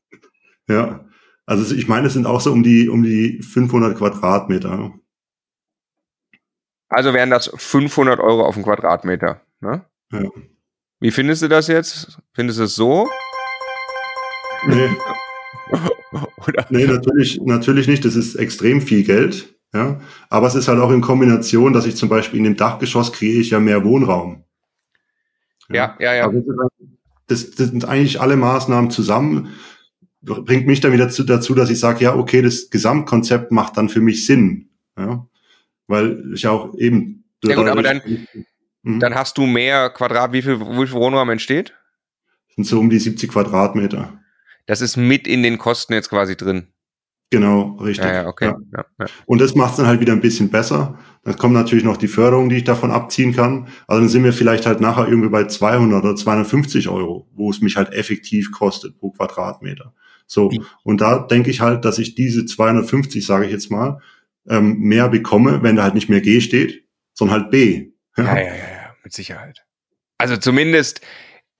ja. 0.67 1.05
Also 1.45 1.75
ich 1.75 1.87
meine, 1.87 2.07
es 2.07 2.13
sind 2.13 2.25
auch 2.25 2.41
so 2.41 2.51
um 2.51 2.63
die, 2.63 2.87
um 2.87 3.03
die 3.03 3.41
500 3.41 3.97
Quadratmeter. 3.97 4.93
Also 6.87 7.13
wären 7.13 7.29
das 7.29 7.51
500 7.55 8.19
Euro 8.19 8.45
auf 8.45 8.55
den 8.55 8.63
Quadratmeter. 8.63 9.41
Ne? 9.59 9.85
Ja. 10.11 10.29
Wie 10.99 11.11
findest 11.11 11.41
du 11.41 11.47
das 11.47 11.67
jetzt? 11.67 12.19
Findest 12.33 12.59
du 12.59 12.63
es 12.63 12.75
so? 12.75 13.09
Nee. 14.67 14.89
Oder? 16.47 16.65
Nee, 16.69 16.85
natürlich, 16.85 17.39
natürlich 17.41 17.87
nicht. 17.87 18.05
Das 18.05 18.15
ist 18.15 18.35
extrem 18.35 18.81
viel 18.81 19.03
Geld. 19.03 19.55
Ja, 19.73 20.01
aber 20.29 20.47
es 20.47 20.55
ist 20.55 20.67
halt 20.67 20.79
auch 20.79 20.91
in 20.91 20.99
Kombination, 20.99 21.71
dass 21.71 21.85
ich 21.85 21.95
zum 21.95 22.09
Beispiel 22.09 22.39
in 22.39 22.43
dem 22.43 22.57
Dachgeschoss 22.57 23.13
kriege 23.13 23.39
ich 23.39 23.51
ja 23.51 23.59
mehr 23.59 23.85
Wohnraum. 23.85 24.43
Ja, 25.69 25.95
ja, 25.99 26.13
ja. 26.13 26.27
Also 26.27 26.43
das, 27.27 27.51
das, 27.51 27.69
sind 27.69 27.85
eigentlich 27.85 28.19
alle 28.19 28.35
Maßnahmen 28.35 28.91
zusammen, 28.91 29.53
bringt 30.21 30.67
mich 30.67 30.81
dann 30.81 30.91
wieder 30.91 31.05
dazu, 31.05 31.23
dazu 31.23 31.55
dass 31.55 31.69
ich 31.69 31.79
sage, 31.79 32.03
ja, 32.03 32.15
okay, 32.15 32.41
das 32.41 32.69
Gesamtkonzept 32.69 33.51
macht 33.53 33.77
dann 33.77 33.87
für 33.87 34.01
mich 34.01 34.25
Sinn. 34.25 34.69
Ja, 34.97 35.25
weil 35.87 36.33
ich 36.33 36.45
auch 36.47 36.75
eben. 36.75 37.23
Ja 37.43 37.55
gut, 37.55 37.67
aber 37.67 37.81
dann, 37.81 38.01
mhm. 38.83 38.99
dann 38.99 39.15
hast 39.15 39.37
du 39.37 39.45
mehr 39.45 39.89
Quadrat, 39.89 40.33
wie 40.33 40.41
viel, 40.41 40.59
wie 40.59 40.87
viel 40.87 40.91
Wohnraum 40.91 41.29
entsteht? 41.29 41.73
Das 42.47 42.55
sind 42.55 42.65
so 42.65 42.79
um 42.79 42.89
die 42.89 42.99
70 42.99 43.31
Quadratmeter. 43.31 44.19
Das 44.65 44.81
ist 44.81 44.97
mit 44.97 45.27
in 45.27 45.43
den 45.43 45.57
Kosten 45.57 45.93
jetzt 45.93 46.09
quasi 46.09 46.35
drin. 46.35 46.67
Genau, 47.31 47.77
richtig. 47.77 48.05
Ja, 48.05 48.13
ja, 48.13 48.27
okay. 48.27 48.53
Ja. 48.73 49.05
Und 49.25 49.39
das 49.39 49.55
macht 49.55 49.71
es 49.71 49.77
dann 49.77 49.87
halt 49.87 50.01
wieder 50.01 50.11
ein 50.11 50.19
bisschen 50.19 50.49
besser. 50.49 50.99
Dann 51.23 51.37
kommt 51.37 51.53
natürlich 51.53 51.85
noch 51.85 51.95
die 51.95 52.09
Förderung, 52.09 52.49
die 52.49 52.57
ich 52.57 52.65
davon 52.65 52.91
abziehen 52.91 53.33
kann. 53.33 53.69
Also 53.87 54.01
dann 54.01 54.09
sind 54.09 54.25
wir 54.25 54.33
vielleicht 54.33 54.65
halt 54.65 54.81
nachher 54.81 55.07
irgendwie 55.07 55.29
bei 55.29 55.45
200 55.45 56.03
oder 56.03 56.15
250 56.15 56.89
Euro, 56.89 57.29
wo 57.33 57.49
es 57.49 57.61
mich 57.61 57.77
halt 57.77 57.93
effektiv 57.93 58.51
kostet 58.51 58.99
pro 58.99 59.11
Quadratmeter. 59.11 59.93
So. 60.27 60.51
Und 60.83 60.99
da 60.99 61.19
denke 61.19 61.49
ich 61.51 61.61
halt, 61.61 61.85
dass 61.85 61.99
ich 61.99 62.15
diese 62.15 62.45
250, 62.45 63.25
sage 63.25 63.45
ich 63.45 63.51
jetzt 63.51 63.71
mal, 63.71 64.01
ähm, 64.49 64.79
mehr 64.79 65.07
bekomme, 65.07 65.63
wenn 65.63 65.77
da 65.77 65.83
halt 65.83 65.95
nicht 65.95 66.09
mehr 66.09 66.21
G 66.21 66.41
steht, 66.41 66.83
sondern 67.13 67.41
halt 67.41 67.51
B. 67.51 67.91
Ja, 68.17 68.25
ja, 68.25 68.41
ja, 68.41 68.53
ja, 68.53 68.95
mit 69.03 69.13
Sicherheit. 69.13 69.63
Also 70.17 70.35
zumindest, 70.35 70.99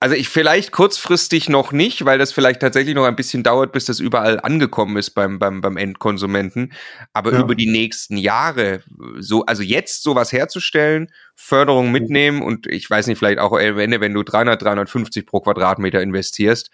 also 0.02 0.16
ich 0.16 0.28
vielleicht 0.28 0.72
kurzfristig 0.72 1.48
noch 1.48 1.70
nicht, 1.70 2.04
weil 2.04 2.18
das 2.18 2.32
vielleicht 2.32 2.58
tatsächlich 2.58 2.96
noch 2.96 3.04
ein 3.04 3.14
bisschen 3.14 3.44
dauert, 3.44 3.70
bis 3.70 3.84
das 3.84 4.00
überall 4.00 4.40
angekommen 4.40 4.96
ist 4.96 5.10
beim, 5.10 5.38
beim, 5.38 5.60
beim 5.60 5.76
Endkonsumenten. 5.76 6.72
Aber 7.12 7.32
ja. 7.32 7.40
über 7.40 7.54
die 7.54 7.70
nächsten 7.70 8.16
Jahre, 8.16 8.82
so, 9.20 9.46
also 9.46 9.62
jetzt 9.62 10.02
sowas 10.02 10.32
herzustellen, 10.32 11.12
Förderung 11.36 11.92
mitnehmen 11.92 12.42
und 12.42 12.66
ich 12.66 12.90
weiß 12.90 13.06
nicht, 13.06 13.18
vielleicht 13.18 13.38
auch 13.38 13.52
am 13.52 13.78
Ende, 13.78 14.00
wenn 14.00 14.12
du 14.12 14.24
300, 14.24 14.60
350 14.60 15.24
pro 15.24 15.38
Quadratmeter 15.38 16.02
investierst, 16.02 16.72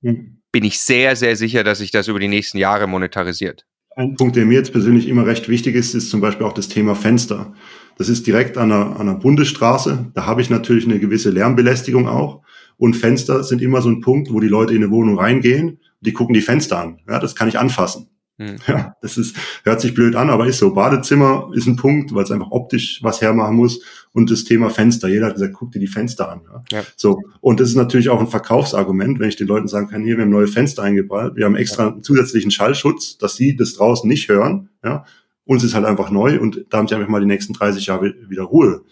mhm. 0.00 0.38
bin 0.50 0.64
ich 0.64 0.80
sehr, 0.80 1.14
sehr 1.14 1.36
sicher, 1.36 1.62
dass 1.62 1.78
sich 1.78 1.92
das 1.92 2.08
über 2.08 2.18
die 2.18 2.26
nächsten 2.26 2.58
Jahre 2.58 2.88
monetarisiert. 2.88 3.64
Ein 3.94 4.16
Punkt, 4.16 4.34
der 4.34 4.44
mir 4.44 4.54
jetzt 4.54 4.72
persönlich 4.72 5.06
immer 5.06 5.24
recht 5.24 5.48
wichtig 5.48 5.76
ist, 5.76 5.94
ist 5.94 6.10
zum 6.10 6.20
Beispiel 6.20 6.44
auch 6.44 6.52
das 6.52 6.66
Thema 6.66 6.96
Fenster. 6.96 7.54
Das 7.96 8.08
ist 8.08 8.26
direkt 8.26 8.58
an 8.58 8.70
einer, 8.70 9.00
an 9.00 9.08
einer 9.08 9.18
Bundesstraße. 9.18 10.12
Da 10.14 10.26
habe 10.26 10.42
ich 10.42 10.50
natürlich 10.50 10.84
eine 10.84 10.98
gewisse 10.98 11.30
Lärmbelästigung 11.30 12.08
auch. 12.08 12.42
Und 12.76 12.94
Fenster 12.94 13.42
sind 13.42 13.62
immer 13.62 13.80
so 13.80 13.88
ein 13.88 14.00
Punkt, 14.00 14.32
wo 14.32 14.40
die 14.40 14.48
Leute 14.48 14.74
in 14.74 14.82
eine 14.82 14.92
Wohnung 14.92 15.18
reingehen, 15.18 15.80
die 16.00 16.12
gucken 16.12 16.34
die 16.34 16.42
Fenster 16.42 16.78
an. 16.78 17.00
Ja, 17.08 17.18
das 17.18 17.34
kann 17.34 17.48
ich 17.48 17.58
anfassen. 17.58 18.08
Mhm. 18.38 18.56
Ja, 18.66 18.94
das 19.00 19.16
ist, 19.16 19.36
hört 19.64 19.80
sich 19.80 19.94
blöd 19.94 20.14
an, 20.14 20.28
aber 20.28 20.46
ist 20.46 20.58
so. 20.58 20.74
Badezimmer 20.74 21.50
ist 21.54 21.66
ein 21.66 21.76
Punkt, 21.76 22.14
weil 22.14 22.24
es 22.24 22.30
einfach 22.30 22.50
optisch 22.50 23.00
was 23.02 23.20
hermachen 23.22 23.56
muss. 23.56 23.80
Und 24.12 24.30
das 24.30 24.44
Thema 24.44 24.70
Fenster. 24.70 25.08
Jeder 25.08 25.26
hat 25.26 25.34
gesagt, 25.34 25.54
guck 25.54 25.72
dir 25.72 25.78
die 25.78 25.86
Fenster 25.86 26.30
an. 26.30 26.42
Ja. 26.44 26.78
ja. 26.78 26.84
So. 26.96 27.20
Und 27.40 27.60
das 27.60 27.70
ist 27.70 27.76
natürlich 27.76 28.08
auch 28.10 28.20
ein 28.20 28.28
Verkaufsargument, 28.28 29.18
wenn 29.18 29.28
ich 29.28 29.36
den 29.36 29.46
Leuten 29.46 29.68
sagen 29.68 29.88
kann, 29.88 30.04
hier, 30.04 30.16
wir 30.16 30.24
haben 30.24 30.30
neue 30.30 30.46
Fenster 30.46 30.82
eingebaut. 30.82 31.36
Wir 31.36 31.46
haben 31.46 31.56
extra 31.56 31.88
einen 31.88 32.02
zusätzlichen 32.02 32.50
Schallschutz, 32.50 33.16
dass 33.18 33.36
sie 33.36 33.56
das 33.56 33.74
draußen 33.74 34.08
nicht 34.08 34.28
hören. 34.28 34.68
Ja. 34.84 35.04
Uns 35.46 35.64
ist 35.64 35.74
halt 35.74 35.86
einfach 35.86 36.10
neu 36.10 36.38
und 36.38 36.66
da 36.68 36.78
haben 36.78 36.88
sie 36.88 36.94
einfach 36.94 37.08
mal 37.08 37.20
die 37.20 37.26
nächsten 37.26 37.54
30 37.54 37.86
Jahre 37.86 38.14
wieder 38.28 38.42
Ruhe. 38.42 38.82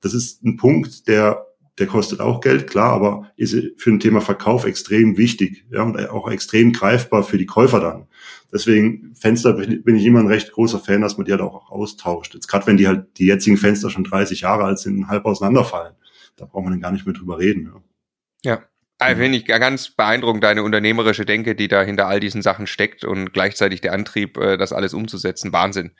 Das 0.00 0.14
ist 0.14 0.44
ein 0.44 0.56
Punkt, 0.56 1.08
der 1.08 1.46
der 1.78 1.86
kostet 1.86 2.20
auch 2.20 2.40
Geld, 2.40 2.68
klar, 2.68 2.92
aber 2.92 3.30
ist 3.36 3.56
für 3.78 3.90
ein 3.90 4.00
Thema 4.00 4.20
Verkauf 4.20 4.66
extrem 4.66 5.16
wichtig 5.16 5.64
ja, 5.70 5.82
und 5.82 5.98
auch 6.10 6.30
extrem 6.30 6.72
greifbar 6.72 7.22
für 7.22 7.38
die 7.38 7.46
Käufer 7.46 7.80
dann. 7.80 8.06
Deswegen 8.52 9.14
Fenster 9.14 9.54
bin 9.54 9.96
ich 9.96 10.04
immer 10.04 10.20
ein 10.20 10.26
recht 10.26 10.52
großer 10.52 10.78
Fan, 10.78 11.00
dass 11.00 11.16
man 11.16 11.24
die 11.24 11.32
halt 11.32 11.40
auch 11.40 11.70
austauscht. 11.70 12.34
Jetzt 12.34 12.48
gerade 12.48 12.66
wenn 12.66 12.76
die 12.76 12.86
halt 12.86 13.16
die 13.16 13.26
jetzigen 13.26 13.56
Fenster 13.56 13.88
schon 13.88 14.04
30 14.04 14.42
Jahre 14.42 14.64
alt 14.64 14.78
sind 14.78 14.98
und 14.98 15.08
halb 15.08 15.24
auseinanderfallen, 15.24 15.94
da 16.36 16.44
braucht 16.44 16.64
man 16.64 16.74
dann 16.74 16.82
gar 16.82 16.92
nicht 16.92 17.06
mehr 17.06 17.14
drüber 17.14 17.38
reden. 17.38 17.72
Ja. 18.44 18.52
ja. 18.52 18.62
Also 19.04 19.20
finde 19.20 19.38
ich 19.38 19.44
ganz 19.44 19.90
beeindruckend, 19.90 20.44
deine 20.44 20.62
unternehmerische 20.62 21.24
Denke, 21.24 21.54
die 21.54 21.68
da 21.68 21.82
hinter 21.82 22.06
all 22.06 22.20
diesen 22.20 22.42
Sachen 22.42 22.66
steckt 22.66 23.04
und 23.04 23.32
gleichzeitig 23.32 23.80
der 23.80 23.92
Antrieb, 23.92 24.36
äh, 24.38 24.56
das 24.56 24.72
alles 24.72 24.94
umzusetzen. 24.94 25.52
Wahnsinn. 25.52 25.92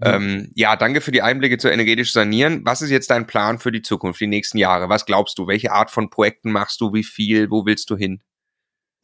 Ja. 0.00 0.16
Ähm, 0.16 0.50
ja, 0.54 0.76
danke 0.76 1.00
für 1.00 1.12
die 1.12 1.22
Einblicke 1.22 1.58
zu 1.58 1.68
energetisch 1.68 2.12
sanieren. 2.12 2.62
Was 2.64 2.82
ist 2.82 2.90
jetzt 2.90 3.10
dein 3.10 3.26
Plan 3.26 3.58
für 3.58 3.72
die 3.72 3.82
Zukunft, 3.82 4.20
die 4.20 4.26
nächsten 4.26 4.58
Jahre? 4.58 4.88
Was 4.88 5.06
glaubst 5.06 5.38
du? 5.38 5.46
Welche 5.46 5.72
Art 5.72 5.90
von 5.90 6.10
Projekten 6.10 6.50
machst 6.50 6.80
du? 6.80 6.92
Wie 6.92 7.04
viel? 7.04 7.50
Wo 7.50 7.66
willst 7.66 7.90
du 7.90 7.96
hin? 7.96 8.20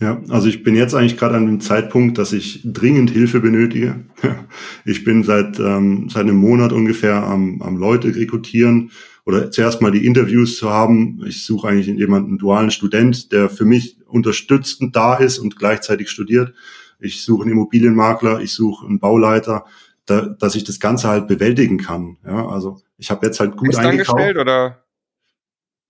Ja, 0.01 0.23
also 0.29 0.47
ich 0.47 0.63
bin 0.63 0.77
jetzt 0.77 0.95
eigentlich 0.95 1.17
gerade 1.17 1.37
an 1.37 1.47
dem 1.47 1.61
Zeitpunkt, 1.61 2.19
dass 2.19 2.33
ich 2.33 2.61
dringend 2.65 3.11
Hilfe 3.11 3.41
benötige. 3.41 4.05
Ich 4.85 5.05
bin 5.05 5.23
seit, 5.23 5.59
ähm, 5.59 6.09
seit 6.09 6.23
einem 6.23 6.37
Monat 6.37 6.73
ungefähr 6.73 7.23
am, 7.23 7.61
am 7.61 7.77
Leute 7.77 8.15
rekrutieren 8.15 8.91
oder 9.29 9.51
zuerst 9.51 9.83
mal 9.83 9.93
die 9.93 10.07
Interviews 10.07 10.57
zu 10.57 10.71
haben. 10.71 11.23
Ich 11.27 11.45
suche 11.45 11.69
eigentlich 11.69 11.87
jemanden, 11.87 12.31
einen 12.31 12.39
dualen 12.39 12.71
Student, 12.71 13.31
der 13.31 13.51
für 13.51 13.67
mich 13.67 13.99
unterstützend 14.07 14.97
da 14.97 15.17
ist 15.17 15.39
und 15.39 15.59
gleichzeitig 15.59 16.09
studiert. 16.09 16.55
Ich 16.99 17.23
suche 17.23 17.43
einen 17.43 17.53
Immobilienmakler, 17.53 18.41
ich 18.41 18.55
suche 18.55 18.87
einen 18.87 19.01
Bauleiter, 19.01 19.67
da, 20.07 20.23
dass 20.23 20.55
ich 20.55 20.65
das 20.65 20.81
Ganze 20.81 21.09
halt 21.09 21.29
bewältigen 21.29 21.77
kann. 21.77 22.17
Ja, 22.25 22.49
also 22.49 22.81
ich 22.97 23.11
habe 23.11 23.27
jetzt 23.27 23.39
halt 23.39 23.59
gut 23.59 23.75
Festangestellt 23.75 24.39
oder? 24.39 24.83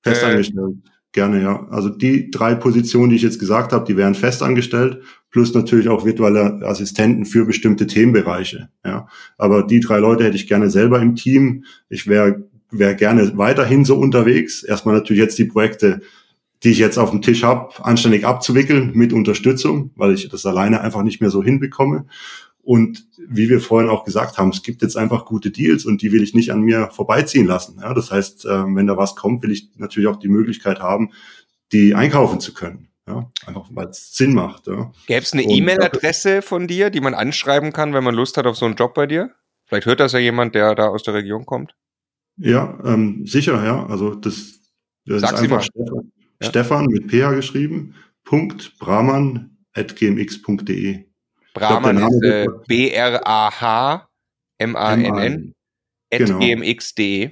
Festangestellt. 0.02 0.74
Äh, 0.84 0.90
Gerne, 1.12 1.40
ja. 1.40 1.66
Also 1.70 1.88
die 1.88 2.30
drei 2.30 2.54
Positionen, 2.56 3.10
die 3.10 3.16
ich 3.16 3.22
jetzt 3.22 3.38
gesagt 3.38 3.72
habe, 3.72 3.86
die 3.86 3.96
wären 3.96 4.14
festangestellt, 4.14 5.00
plus 5.30 5.54
natürlich 5.54 5.88
auch 5.88 6.04
virtuelle 6.04 6.66
Assistenten 6.66 7.24
für 7.24 7.46
bestimmte 7.46 7.86
Themenbereiche. 7.86 8.68
Ja. 8.84 9.06
Aber 9.38 9.62
die 9.62 9.80
drei 9.80 9.98
Leute 10.00 10.24
hätte 10.24 10.36
ich 10.36 10.48
gerne 10.48 10.70
selber 10.70 11.00
im 11.00 11.14
Team. 11.14 11.64
Ich 11.88 12.08
wäre 12.08 12.48
wäre 12.70 12.96
gerne 12.96 13.36
weiterhin 13.36 13.84
so 13.84 13.96
unterwegs. 13.96 14.62
Erstmal 14.62 14.94
natürlich 14.94 15.22
jetzt 15.22 15.38
die 15.38 15.44
Projekte, 15.44 16.00
die 16.62 16.70
ich 16.70 16.78
jetzt 16.78 16.98
auf 16.98 17.10
dem 17.10 17.22
Tisch 17.22 17.42
habe, 17.42 17.72
anständig 17.84 18.26
abzuwickeln 18.26 18.92
mit 18.94 19.12
Unterstützung, 19.12 19.90
weil 19.96 20.14
ich 20.14 20.28
das 20.28 20.44
alleine 20.44 20.80
einfach 20.80 21.02
nicht 21.02 21.20
mehr 21.20 21.30
so 21.30 21.42
hinbekomme. 21.42 22.06
Und 22.62 23.06
wie 23.16 23.48
wir 23.48 23.60
vorhin 23.60 23.88
auch 23.88 24.04
gesagt 24.04 24.36
haben, 24.36 24.50
es 24.50 24.62
gibt 24.62 24.82
jetzt 24.82 24.96
einfach 24.96 25.24
gute 25.24 25.50
Deals 25.50 25.86
und 25.86 26.02
die 26.02 26.12
will 26.12 26.22
ich 26.22 26.34
nicht 26.34 26.52
an 26.52 26.60
mir 26.60 26.90
vorbeiziehen 26.90 27.46
lassen. 27.46 27.78
Ja, 27.80 27.94
das 27.94 28.10
heißt, 28.10 28.46
ähm, 28.50 28.76
wenn 28.76 28.86
da 28.86 28.96
was 28.96 29.16
kommt, 29.16 29.42
will 29.42 29.52
ich 29.52 29.70
natürlich 29.76 30.08
auch 30.08 30.18
die 30.18 30.28
Möglichkeit 30.28 30.80
haben, 30.80 31.12
die 31.72 31.94
einkaufen 31.94 32.40
zu 32.40 32.52
können. 32.52 32.88
Ja, 33.06 33.30
einfach 33.46 33.68
weil 33.70 33.86
es 33.86 34.14
Sinn 34.14 34.34
macht. 34.34 34.66
Ja. 34.66 34.92
Gäbe 35.06 35.22
es 35.22 35.32
eine 35.32 35.44
E-Mail-Adresse 35.44 36.42
von 36.42 36.66
dir, 36.66 36.90
die 36.90 37.00
man 37.00 37.14
anschreiben 37.14 37.72
kann, 37.72 37.94
wenn 37.94 38.04
man 38.04 38.14
Lust 38.14 38.36
hat 38.36 38.46
auf 38.46 38.56
so 38.56 38.66
einen 38.66 38.76
Job 38.76 38.92
bei 38.92 39.06
dir? 39.06 39.30
Vielleicht 39.64 39.86
hört 39.86 40.00
das 40.00 40.12
ja 40.12 40.18
jemand, 40.18 40.54
der 40.54 40.74
da 40.74 40.88
aus 40.88 41.04
der 41.04 41.14
Region 41.14 41.46
kommt. 41.46 41.74
Ja, 42.38 42.78
ähm, 42.84 43.26
sicher, 43.26 43.64
ja. 43.64 43.86
Also 43.86 44.14
das, 44.14 44.60
das 45.04 45.22
ist 45.22 45.34
einfach 45.34 45.62
Stefan, 45.62 46.12
ja. 46.40 46.48
Stefan 46.48 46.86
mit 46.86 47.10
PH 47.10 47.32
geschrieben, 47.34 47.94
Punkt 48.24 48.78
Brahman 48.78 49.58
at 49.74 49.96
gmx.de. 49.96 51.04
Brahman 51.54 51.98
ist 51.98 52.22
äh, 52.22 52.46
B-R-A-H-M-A-N-N 52.66 54.04
at 56.12 56.18
genau. 56.18 56.38
gmx.de. 56.38 57.30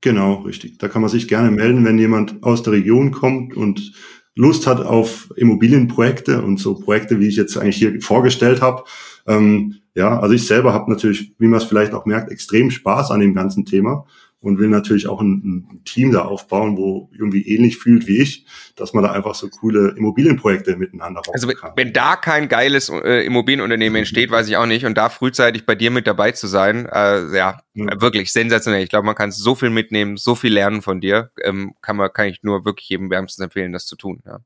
Genau, 0.00 0.34
richtig. 0.42 0.78
Da 0.78 0.88
kann 0.88 1.02
man 1.02 1.10
sich 1.10 1.26
gerne 1.28 1.50
melden, 1.50 1.84
wenn 1.84 1.98
jemand 1.98 2.42
aus 2.42 2.62
der 2.62 2.72
Region 2.74 3.10
kommt 3.10 3.54
und 3.56 3.92
Lust 4.36 4.68
hat 4.68 4.80
auf 4.80 5.32
Immobilienprojekte 5.36 6.40
und 6.42 6.58
so 6.58 6.74
Projekte, 6.76 7.18
wie 7.18 7.26
ich 7.26 7.36
jetzt 7.36 7.56
eigentlich 7.58 7.76
hier 7.76 8.00
vorgestellt 8.00 8.62
habe. 8.62 8.84
Ähm, 9.26 9.80
ja, 9.96 10.20
also 10.20 10.34
ich 10.34 10.46
selber 10.46 10.72
habe 10.72 10.88
natürlich, 10.92 11.34
wie 11.38 11.48
man 11.48 11.58
es 11.58 11.66
vielleicht 11.66 11.92
auch 11.92 12.06
merkt, 12.06 12.30
extrem 12.30 12.70
Spaß 12.70 13.10
an 13.10 13.18
dem 13.18 13.34
ganzen 13.34 13.64
Thema 13.64 14.06
und 14.40 14.58
will 14.58 14.68
natürlich 14.68 15.08
auch 15.08 15.20
ein, 15.20 15.42
ein, 15.44 15.84
Team 15.84 16.12
da 16.12 16.22
aufbauen, 16.22 16.76
wo 16.76 17.10
irgendwie 17.12 17.46
ähnlich 17.48 17.78
fühlt 17.78 18.06
wie 18.06 18.18
ich, 18.20 18.46
dass 18.76 18.92
man 18.92 19.02
da 19.02 19.12
einfach 19.12 19.34
so 19.34 19.48
coole 19.48 19.94
Immobilienprojekte 19.96 20.76
miteinander 20.76 21.22
Also 21.32 21.48
kann. 21.48 21.72
wenn 21.76 21.92
da 21.92 22.14
kein 22.14 22.48
geiles 22.48 22.88
äh, 22.88 23.24
Immobilienunternehmen 23.26 23.96
entsteht, 23.96 24.30
weiß 24.30 24.48
ich 24.48 24.56
auch 24.56 24.66
nicht. 24.66 24.84
Und 24.84 24.96
da 24.96 25.08
frühzeitig 25.08 25.66
bei 25.66 25.74
dir 25.74 25.90
mit 25.90 26.06
dabei 26.06 26.32
zu 26.32 26.46
sein, 26.46 26.86
äh, 26.86 27.36
ja, 27.36 27.60
ja, 27.74 28.00
wirklich 28.00 28.32
sensationell. 28.32 28.82
Ich 28.82 28.90
glaube, 28.90 29.06
man 29.06 29.16
kann 29.16 29.32
so 29.32 29.54
viel 29.54 29.70
mitnehmen, 29.70 30.16
so 30.16 30.34
viel 30.34 30.52
lernen 30.52 30.82
von 30.82 31.00
dir. 31.00 31.30
Ähm, 31.42 31.74
kann 31.80 31.96
man, 31.96 32.12
kann 32.12 32.28
ich 32.28 32.42
nur 32.42 32.64
wirklich 32.64 32.88
jedem 32.88 33.10
wärmstens 33.10 33.42
empfehlen, 33.44 33.72
das 33.72 33.86
zu 33.86 33.96
tun. 33.96 34.22
Ja. 34.24 34.38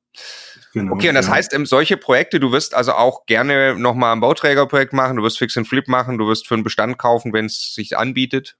Genau, 0.72 0.94
okay, 0.94 1.10
und 1.10 1.16
das 1.16 1.26
ja. 1.26 1.34
heißt, 1.34 1.52
ähm, 1.52 1.66
solche 1.66 1.98
Projekte, 1.98 2.40
du 2.40 2.52
wirst 2.52 2.74
also 2.74 2.92
auch 2.92 3.26
gerne 3.26 3.74
nochmal 3.78 4.14
ein 4.14 4.20
Bauträgerprojekt 4.20 4.94
machen, 4.94 5.16
du 5.16 5.22
wirst 5.22 5.38
Fix 5.38 5.56
and 5.56 5.68
Flip 5.68 5.86
machen, 5.88 6.16
du 6.16 6.26
wirst 6.28 6.46
für 6.46 6.54
einen 6.54 6.64
Bestand 6.64 6.98
kaufen, 6.98 7.32
wenn 7.32 7.46
es 7.46 7.74
sich 7.74 7.98
anbietet. 7.98 8.56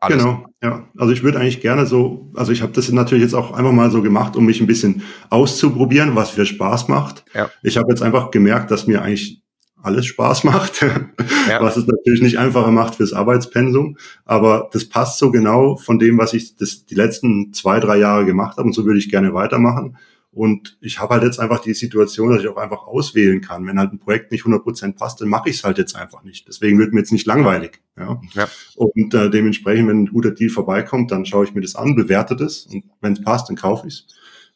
Alles. 0.00 0.18
Genau, 0.18 0.46
ja. 0.62 0.88
Also 0.96 1.12
ich 1.12 1.22
würde 1.22 1.38
eigentlich 1.38 1.60
gerne 1.60 1.84
so, 1.84 2.30
also 2.34 2.52
ich 2.52 2.62
habe 2.62 2.72
das 2.72 2.90
natürlich 2.90 3.22
jetzt 3.22 3.34
auch 3.34 3.52
einfach 3.52 3.72
mal 3.72 3.90
so 3.90 4.00
gemacht, 4.00 4.34
um 4.34 4.46
mich 4.46 4.60
ein 4.60 4.66
bisschen 4.66 5.02
auszuprobieren, 5.28 6.16
was 6.16 6.30
für 6.30 6.46
Spaß 6.46 6.88
macht. 6.88 7.24
Ja. 7.34 7.50
Ich 7.62 7.76
habe 7.76 7.90
jetzt 7.90 8.02
einfach 8.02 8.30
gemerkt, 8.30 8.70
dass 8.70 8.86
mir 8.86 9.02
eigentlich 9.02 9.42
alles 9.82 10.06
Spaß 10.06 10.44
macht, 10.44 10.80
ja. 10.80 11.60
was 11.60 11.76
es 11.76 11.86
natürlich 11.86 12.22
nicht 12.22 12.38
einfacher 12.38 12.70
macht 12.70 12.94
fürs 12.94 13.12
Arbeitspensum, 13.12 13.98
aber 14.24 14.70
das 14.72 14.88
passt 14.88 15.18
so 15.18 15.30
genau 15.30 15.76
von 15.76 15.98
dem, 15.98 16.18
was 16.18 16.32
ich 16.32 16.56
das, 16.56 16.86
die 16.86 16.94
letzten 16.94 17.52
zwei, 17.52 17.78
drei 17.78 17.98
Jahre 17.98 18.24
gemacht 18.24 18.56
habe 18.56 18.68
und 18.68 18.72
so 18.72 18.86
würde 18.86 18.98
ich 18.98 19.10
gerne 19.10 19.34
weitermachen. 19.34 19.96
Und 20.32 20.78
ich 20.80 21.00
habe 21.00 21.14
halt 21.14 21.24
jetzt 21.24 21.40
einfach 21.40 21.60
die 21.60 21.74
Situation, 21.74 22.30
dass 22.30 22.42
ich 22.42 22.48
auch 22.48 22.56
einfach 22.56 22.86
auswählen 22.86 23.40
kann. 23.40 23.66
Wenn 23.66 23.80
halt 23.80 23.92
ein 23.92 23.98
Projekt 23.98 24.30
nicht 24.30 24.44
100% 24.44 24.94
passt, 24.94 25.20
dann 25.20 25.28
mache 25.28 25.50
ich 25.50 25.56
es 25.56 25.64
halt 25.64 25.78
jetzt 25.78 25.96
einfach 25.96 26.22
nicht. 26.22 26.46
Deswegen 26.46 26.78
wird 26.78 26.92
mir 26.92 27.00
jetzt 27.00 27.12
nicht 27.12 27.26
langweilig. 27.26 27.80
Ja? 27.98 28.20
ja. 28.34 28.48
Und 28.76 29.12
äh, 29.12 29.28
dementsprechend, 29.28 29.88
wenn 29.88 30.04
ein 30.04 30.06
guter 30.06 30.30
Deal 30.30 30.50
vorbeikommt, 30.50 31.10
dann 31.10 31.26
schaue 31.26 31.44
ich 31.44 31.54
mir 31.54 31.62
das 31.62 31.74
an, 31.74 31.96
bewerte 31.96 32.36
das 32.36 32.66
und 32.66 32.84
wenn 33.00 33.14
es 33.14 33.22
passt, 33.22 33.48
dann 33.48 33.56
kaufe 33.56 33.88
ich 33.88 33.94
es. 33.94 34.06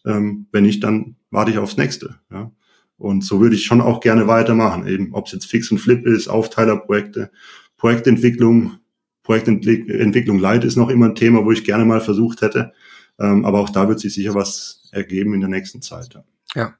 Ähm, 0.07 0.47
wenn 0.53 0.63
nicht, 0.63 0.85
dann 0.85 1.17
warte 1.31 1.51
ich 1.51 1.59
aufs 1.59 1.77
nächste. 1.77 2.21
Ja? 2.31 2.53
Und 2.97 3.25
so 3.25 3.41
würde 3.41 3.57
ich 3.57 3.65
schon 3.65 3.81
auch 3.81 4.01
gerne 4.01 4.29
weitermachen, 4.29 4.87
eben 4.87 5.13
ob 5.13 5.27
es 5.27 5.33
jetzt 5.33 5.47
Fix 5.47 5.73
und 5.73 5.79
Flip 5.79 6.07
ist, 6.07 6.29
Aufteilerprojekte, 6.29 7.31
Projektentwicklung, 7.77 8.79
Projektentwicklung 9.25 10.39
Light 10.39 10.65
ist 10.65 10.77
noch 10.77 10.91
immer 10.91 11.07
ein 11.07 11.15
Thema, 11.15 11.45
wo 11.45 11.51
ich 11.51 11.65
gerne 11.65 11.85
mal 11.85 12.01
versucht 12.01 12.43
hätte. 12.43 12.73
Ähm, 13.21 13.45
aber 13.45 13.61
auch 13.61 13.71
da 13.71 13.89
wird 13.89 14.01
sich 14.01 14.15
sicher 14.15 14.35
was 14.35 14.89
ergeben 14.93 15.35
in 15.35 15.41
der 15.41 15.51
nächsten 15.51 15.83
Zeit. 15.83 16.19
Ja. 16.55 16.75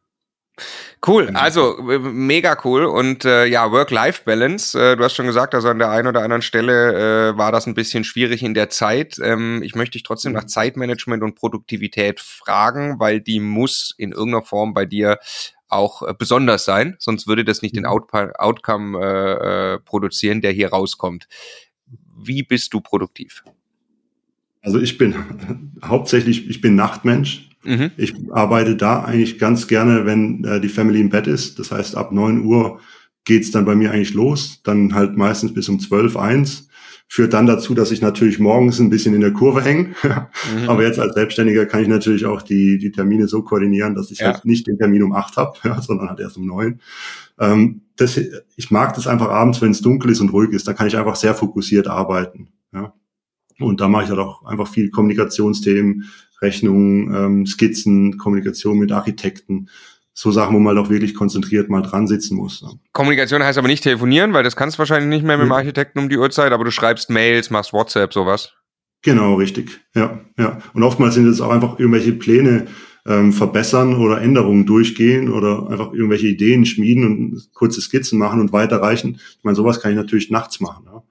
Cool, 1.07 1.27
genau. 1.27 1.41
also 1.41 1.91
äh, 1.91 1.99
mega 1.99 2.57
cool 2.65 2.85
und 2.85 3.25
äh, 3.25 3.45
ja, 3.47 3.71
Work-Life-Balance. 3.73 4.81
Äh, 4.81 4.97
du 4.97 5.05
hast 5.05 5.15
schon 5.15 5.27
gesagt, 5.27 5.55
also 5.55 5.69
an 5.69 5.79
der 5.79 5.91
einen 5.91 6.07
oder 6.07 6.23
anderen 6.23 6.43
Stelle 6.43 7.33
äh, 7.33 7.37
war 7.37 7.51
das 7.51 7.67
ein 7.67 7.75
bisschen 7.75 8.05
schwierig 8.05 8.43
in 8.43 8.55
der 8.55 8.71
Zeit. 8.71 9.19
Ähm, 9.21 9.63
ich 9.63 9.75
möchte 9.75 9.93
dich 9.93 10.05
trotzdem 10.05 10.33
nach 10.33 10.45
mhm. 10.45 10.49
Zeitmanagement 10.49 11.23
und 11.23 11.35
Produktivität 11.35 12.21
fragen, 12.21 13.01
weil 13.01 13.21
die 13.21 13.41
muss 13.41 13.95
in 13.99 14.13
irgendeiner 14.13 14.45
Form 14.45 14.75
bei 14.75 14.87
dir 14.87 15.19
auch 15.69 16.03
äh, 16.03 16.15
besonders 16.17 16.65
sein, 16.65 16.97
sonst 16.99 17.27
würde 17.27 17.45
das 17.45 17.61
nicht 17.61 17.75
den 17.75 17.83
mhm. 17.83 17.89
Out 17.91 18.13
Outcome 18.13 18.99
äh, 18.99 19.75
äh, 19.75 19.79
produzieren, 19.81 20.41
der 20.41 20.53
hier 20.53 20.71
rauskommt. 20.71 21.27
Wie 22.17 22.45
bist 22.45 22.73
du 22.73 22.81
produktiv? 22.81 23.43
Also 24.65 24.81
ich 24.81 24.99
bin 24.99 25.15
hauptsächlich, 25.85 26.49
ich 26.49 26.61
bin 26.61 26.75
Nachtmensch. 26.75 27.51
Mhm. 27.65 27.93
Ich 27.97 28.15
arbeite 28.31 28.77
da 28.77 29.05
eigentlich 29.05 29.39
ganz 29.39 29.69
gerne, 29.69 30.05
wenn 30.07 30.45
äh, 30.45 30.61
die 30.61 30.69
Family 30.69 31.01
im 31.01 31.11
Bett 31.11 31.27
ist. 31.27 31.59
Das 31.59 31.71
heißt, 31.71 31.97
ab 31.97 32.13
neun 32.13 32.45
Uhr 32.45 32.81
geht's 33.25 33.51
dann 33.51 33.65
bei 33.65 33.75
mir 33.75 33.93
eigentlich 33.93 34.15
los. 34.15 34.61
Dann 34.65 34.95
halt 34.95 35.17
meistens 35.17 35.55
bis 35.55 35.69
um 35.69 35.79
zwölf, 35.79 36.17
eins. 36.17 36.69
Führt 37.07 37.35
dann 37.35 37.47
dazu, 37.47 37.75
dass 37.75 37.91
ich 37.91 38.01
natürlich 38.01 38.39
morgens 38.39 38.81
ein 38.81 38.89
bisschen 38.89 39.15
in 39.15 39.21
der 39.21 39.33
Kurve 39.33 39.63
hänge. 39.63 39.95
mhm. 40.03 40.69
Aber 40.69 40.83
jetzt 40.83 40.99
als 40.99 41.15
Selbstständiger 41.15 41.67
kann 41.67 41.83
ich 41.83 41.89
natürlich 41.89 42.25
auch 42.25 42.43
die, 42.43 42.79
die 42.79 42.93
Termine 42.93 43.29
so 43.29 43.43
koordinieren, 43.43 43.95
dass 43.95 44.11
ich 44.11 44.21
ja. 44.21 44.33
halt 44.33 44.45
nicht 44.45 44.67
den 44.67 44.79
Termin 44.79 45.03
um 45.03 45.13
acht 45.13 45.37
habe, 45.37 45.57
ja, 45.65 45.81
sondern 45.81 46.09
halt 46.09 46.21
erst 46.21 46.39
um 46.39 46.47
neun. 46.47 46.81
Ähm, 47.39 47.83
das, 47.97 48.19
ich 48.57 48.71
mag 48.71 48.95
das 48.95 49.07
einfach 49.07 49.29
abends, 49.29 49.61
wenn 49.61 49.71
es 49.71 49.83
dunkel 49.83 50.11
ist 50.11 50.21
und 50.21 50.31
ruhig 50.31 50.51
ist. 50.51 50.67
Da 50.67 50.73
kann 50.73 50.87
ich 50.87 50.97
einfach 50.97 51.17
sehr 51.17 51.35
fokussiert 51.35 51.87
arbeiten. 51.87 52.49
Ja. 52.73 52.95
Und 53.59 53.81
da 53.81 53.89
mache 53.89 54.05
ich 54.05 54.11
halt 54.11 54.19
auch 54.19 54.45
einfach 54.45 54.69
viel 54.69 54.91
Kommunikationsthemen, 54.91 56.11
Rechnungen, 56.41 57.15
ähm, 57.15 57.47
Skizzen, 57.47 58.19
Kommunikation 58.19 58.79
mit 58.79 58.93
Architekten. 58.93 59.69
So 60.13 60.31
Sachen, 60.31 60.55
wo 60.55 60.61
man 60.61 60.77
halt 60.77 60.87
auch 60.87 60.91
wirklich 60.91 61.15
konzentriert 61.15 61.69
mal 61.69 61.83
dran 61.83 62.07
sitzen 62.07 62.37
muss. 62.37 62.63
Ne? 62.63 62.71
Kommunikation 62.93 63.43
heißt 63.43 63.59
aber 63.59 63.67
nicht 63.67 63.83
telefonieren, 63.83 64.33
weil 64.33 64.45
das 64.45 64.55
kannst 64.55 64.77
du 64.77 64.79
wahrscheinlich 64.79 65.09
nicht 65.09 65.27
mehr 65.27 65.37
mit 65.37 65.47
dem 65.47 65.53
Architekten 65.53 65.99
um 65.99 66.09
die 66.09 66.19
Uhrzeit, 66.19 66.53
aber 66.53 66.65
du 66.65 66.71
schreibst 66.71 67.11
Mails, 67.11 67.51
machst 67.51 67.73
WhatsApp, 67.73 68.13
sowas. 68.13 68.53
Genau, 69.03 69.35
richtig. 69.35 69.81
Ja, 69.95 70.21
ja. 70.39 70.59
Und 70.73 70.83
oftmals 70.83 71.15
sind 71.15 71.27
es 71.27 71.41
auch 71.41 71.51
einfach 71.51 71.79
irgendwelche 71.79 72.13
Pläne 72.13 72.67
ähm, 73.07 73.33
verbessern 73.33 73.97
oder 73.97 74.21
Änderungen 74.23 74.67
durchgehen 74.67 75.31
oder 75.31 75.69
einfach 75.69 75.93
irgendwelche 75.93 76.29
Ideen 76.29 76.65
schmieden 76.65 77.05
und 77.05 77.53
kurze 77.53 77.81
Skizzen 77.81 78.19
machen 78.19 78.41
und 78.41 78.53
weiterreichen. 78.53 79.17
Ich 79.17 79.45
meine, 79.45 79.57
sowas 79.57 79.81
kann 79.81 79.91
ich 79.91 79.97
natürlich 79.97 80.31
nachts 80.31 80.61
machen. 80.61 80.87
Ja? 80.87 81.03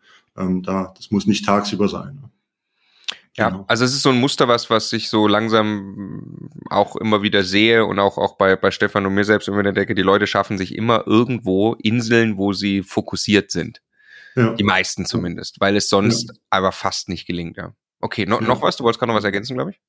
Ähm, 0.43 0.63
da, 0.63 0.93
das 0.97 1.11
muss 1.11 1.27
nicht 1.27 1.45
tagsüber 1.45 1.87
sein. 1.87 2.19
Ja? 2.21 2.29
Ja, 3.35 3.49
genau. 3.49 3.65
also 3.67 3.83
es 3.83 3.93
ist 3.93 4.03
so 4.03 4.09
ein 4.09 4.19
Muster, 4.19 4.47
was, 4.47 4.69
was 4.69 4.93
ich 4.93 5.09
so 5.09 5.27
langsam 5.27 6.49
auch 6.69 6.95
immer 6.95 7.23
wieder 7.23 7.43
sehe 7.43 7.85
und 7.85 7.97
auch, 7.97 8.17
auch 8.17 8.37
bei, 8.37 8.55
bei 8.55 8.69
Stefan 8.69 9.05
und 9.07 9.15
mir 9.15 9.23
selbst 9.23 9.47
immer 9.47 9.65
entdecke, 9.65 9.95
die 9.95 10.03
Leute 10.03 10.27
schaffen 10.27 10.57
sich 10.57 10.75
immer 10.75 11.07
irgendwo 11.07 11.73
Inseln, 11.73 12.37
wo 12.37 12.53
sie 12.53 12.83
fokussiert 12.83 13.49
sind. 13.49 13.81
Ja. 14.35 14.53
Die 14.53 14.63
meisten 14.63 15.05
zumindest, 15.05 15.59
weil 15.59 15.75
es 15.75 15.89
sonst 15.89 16.29
ja. 16.29 16.35
aber 16.51 16.71
fast 16.71 17.09
nicht 17.09 17.25
gelingt, 17.25 17.57
ja. 17.57 17.73
Okay, 17.99 18.25
no, 18.25 18.39
noch 18.39 18.61
was? 18.61 18.77
Du 18.77 18.83
wolltest 18.83 18.99
gerade 18.99 19.11
noch 19.11 19.17
was 19.17 19.23
ergänzen, 19.23 19.55
glaube 19.55 19.71
ich? 19.71 19.79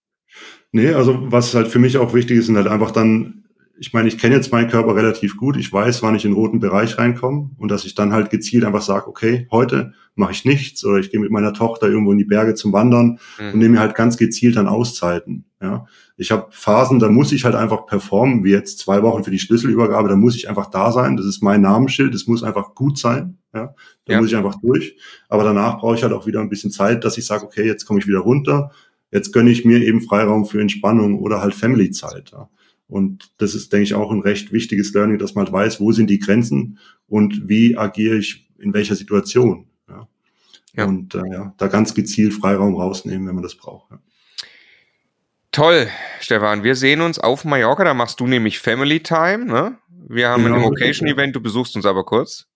Nee, 0.72 0.92
also 0.92 1.30
was 1.30 1.54
halt 1.54 1.68
für 1.68 1.78
mich 1.78 1.98
auch 1.98 2.14
wichtig 2.14 2.38
ist, 2.38 2.46
sind 2.46 2.56
halt 2.56 2.66
einfach 2.66 2.92
dann 2.92 3.43
ich 3.78 3.92
meine, 3.92 4.08
ich 4.08 4.18
kenne 4.18 4.34
jetzt 4.34 4.52
meinen 4.52 4.70
Körper 4.70 4.94
relativ 4.94 5.36
gut. 5.36 5.56
Ich 5.56 5.72
weiß, 5.72 6.02
wann 6.02 6.14
ich 6.14 6.24
in 6.24 6.30
den 6.30 6.36
roten 6.36 6.60
Bereich 6.60 6.98
reinkomme 6.98 7.50
und 7.58 7.70
dass 7.70 7.84
ich 7.84 7.94
dann 7.94 8.12
halt 8.12 8.30
gezielt 8.30 8.64
einfach 8.64 8.82
sage, 8.82 9.08
okay, 9.08 9.48
heute 9.50 9.92
mache 10.14 10.32
ich 10.32 10.44
nichts 10.44 10.84
oder 10.84 10.98
ich 10.98 11.10
gehe 11.10 11.20
mit 11.20 11.30
meiner 11.30 11.52
Tochter 11.52 11.88
irgendwo 11.88 12.12
in 12.12 12.18
die 12.18 12.24
Berge 12.24 12.54
zum 12.54 12.72
Wandern 12.72 13.18
mhm. 13.38 13.52
und 13.52 13.58
nehme 13.58 13.70
mir 13.70 13.80
halt 13.80 13.94
ganz 13.94 14.16
gezielt 14.16 14.56
dann 14.56 14.68
Auszeiten. 14.68 15.44
Ja, 15.60 15.86
ich 16.16 16.30
habe 16.30 16.46
Phasen, 16.50 16.98
da 17.00 17.08
muss 17.08 17.32
ich 17.32 17.44
halt 17.44 17.54
einfach 17.54 17.86
performen, 17.86 18.44
wie 18.44 18.50
jetzt 18.50 18.78
zwei 18.78 19.02
Wochen 19.02 19.24
für 19.24 19.30
die 19.30 19.38
Schlüsselübergabe. 19.38 20.08
Da 20.08 20.16
muss 20.16 20.36
ich 20.36 20.48
einfach 20.48 20.66
da 20.66 20.92
sein. 20.92 21.16
Das 21.16 21.26
ist 21.26 21.42
mein 21.42 21.62
Namensschild. 21.62 22.14
Das 22.14 22.26
muss 22.26 22.44
einfach 22.44 22.74
gut 22.74 22.98
sein. 22.98 23.38
Ja, 23.52 23.74
da 24.04 24.12
ja. 24.12 24.20
muss 24.20 24.30
ich 24.30 24.36
einfach 24.36 24.60
durch. 24.60 24.96
Aber 25.28 25.42
danach 25.42 25.78
brauche 25.78 25.96
ich 25.96 26.02
halt 26.02 26.12
auch 26.12 26.26
wieder 26.26 26.40
ein 26.40 26.50
bisschen 26.50 26.70
Zeit, 26.70 27.04
dass 27.04 27.18
ich 27.18 27.26
sage, 27.26 27.44
okay, 27.44 27.64
jetzt 27.64 27.86
komme 27.86 27.98
ich 27.98 28.06
wieder 28.06 28.20
runter. 28.20 28.70
Jetzt 29.10 29.32
gönne 29.32 29.50
ich 29.50 29.64
mir 29.64 29.78
eben 29.80 30.02
Freiraum 30.02 30.44
für 30.44 30.60
Entspannung 30.60 31.18
oder 31.18 31.40
halt 31.40 31.54
Family-Zeit. 31.54 32.32
Ja. 32.32 32.48
Und 32.86 33.32
das 33.38 33.54
ist, 33.54 33.72
denke 33.72 33.84
ich, 33.84 33.94
auch 33.94 34.10
ein 34.10 34.20
recht 34.20 34.52
wichtiges 34.52 34.92
Learning, 34.92 35.18
dass 35.18 35.34
man 35.34 35.46
halt 35.46 35.52
weiß, 35.52 35.80
wo 35.80 35.92
sind 35.92 36.10
die 36.10 36.18
Grenzen 36.18 36.78
und 37.06 37.48
wie 37.48 37.76
agiere 37.76 38.16
ich 38.16 38.48
in 38.58 38.74
welcher 38.74 38.94
Situation. 38.94 39.66
Ja. 39.88 40.08
ja. 40.74 40.84
Und 40.84 41.14
äh, 41.14 41.22
ja, 41.30 41.54
da 41.56 41.68
ganz 41.68 41.94
gezielt 41.94 42.34
Freiraum 42.34 42.76
rausnehmen, 42.76 43.26
wenn 43.26 43.34
man 43.34 43.42
das 43.42 43.54
braucht. 43.54 43.90
Ja. 43.90 43.98
Toll, 45.50 45.88
Stefan. 46.20 46.64
Wir 46.64 46.74
sehen 46.74 47.00
uns 47.00 47.18
auf 47.18 47.44
Mallorca. 47.44 47.84
Da 47.84 47.94
machst 47.94 48.18
du 48.18 48.26
nämlich 48.26 48.58
Family 48.58 49.00
Time. 49.00 49.44
Ne? 49.44 49.78
Wir 50.08 50.28
haben 50.28 50.42
genau, 50.42 50.56
ein 50.56 50.62
Immocation-Event. 50.62 51.36
Du 51.36 51.40
besuchst 51.40 51.76
uns 51.76 51.86
aber 51.86 52.04
kurz. 52.04 52.48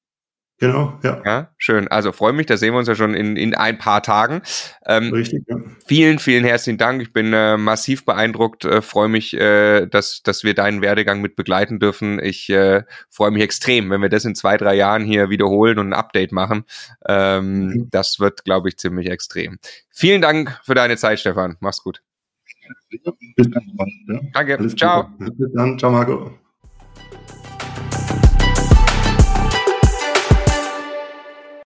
Genau, 0.60 0.98
ja. 1.04 1.22
Ja, 1.24 1.50
schön. 1.56 1.86
Also 1.86 2.10
freue 2.10 2.32
mich, 2.32 2.46
da 2.46 2.56
sehen 2.56 2.74
wir 2.74 2.78
uns 2.78 2.88
ja 2.88 2.96
schon 2.96 3.14
in, 3.14 3.36
in 3.36 3.54
ein 3.54 3.78
paar 3.78 4.02
Tagen. 4.02 4.42
Ähm, 4.84 5.12
Richtig, 5.12 5.44
ja. 5.46 5.56
Vielen, 5.86 6.18
vielen 6.18 6.44
herzlichen 6.44 6.78
Dank. 6.78 7.00
Ich 7.00 7.12
bin 7.12 7.32
äh, 7.32 7.56
massiv 7.56 8.04
beeindruckt, 8.04 8.64
äh, 8.64 8.82
freue 8.82 9.08
mich, 9.08 9.34
äh, 9.34 9.86
dass, 9.86 10.22
dass 10.24 10.42
wir 10.42 10.54
deinen 10.54 10.82
Werdegang 10.82 11.20
mit 11.20 11.36
begleiten 11.36 11.78
dürfen. 11.78 12.18
Ich 12.20 12.50
äh, 12.50 12.82
freue 13.08 13.30
mich 13.30 13.44
extrem, 13.44 13.88
wenn 13.90 14.02
wir 14.02 14.08
das 14.08 14.24
in 14.24 14.34
zwei, 14.34 14.56
drei 14.56 14.74
Jahren 14.74 15.04
hier 15.04 15.30
wiederholen 15.30 15.78
und 15.78 15.90
ein 15.90 15.92
Update 15.92 16.32
machen. 16.32 16.64
Ähm, 17.06 17.66
mhm. 17.66 17.88
Das 17.92 18.18
wird, 18.18 18.44
glaube 18.44 18.68
ich, 18.68 18.78
ziemlich 18.78 19.08
extrem. 19.08 19.58
Vielen 19.90 20.20
Dank 20.20 20.60
für 20.64 20.74
deine 20.74 20.96
Zeit, 20.96 21.20
Stefan. 21.20 21.56
Mach's 21.60 21.84
gut. 21.84 22.02
Bis 23.36 23.48
dann. 23.50 23.62
Ja. 24.08 24.20
Danke. 24.32 24.58
Alles 24.58 24.74
Ciao. 24.74 25.08
Bis 25.18 25.52
dann. 25.54 25.78
Ciao, 25.78 25.92
Marco. 25.92 26.32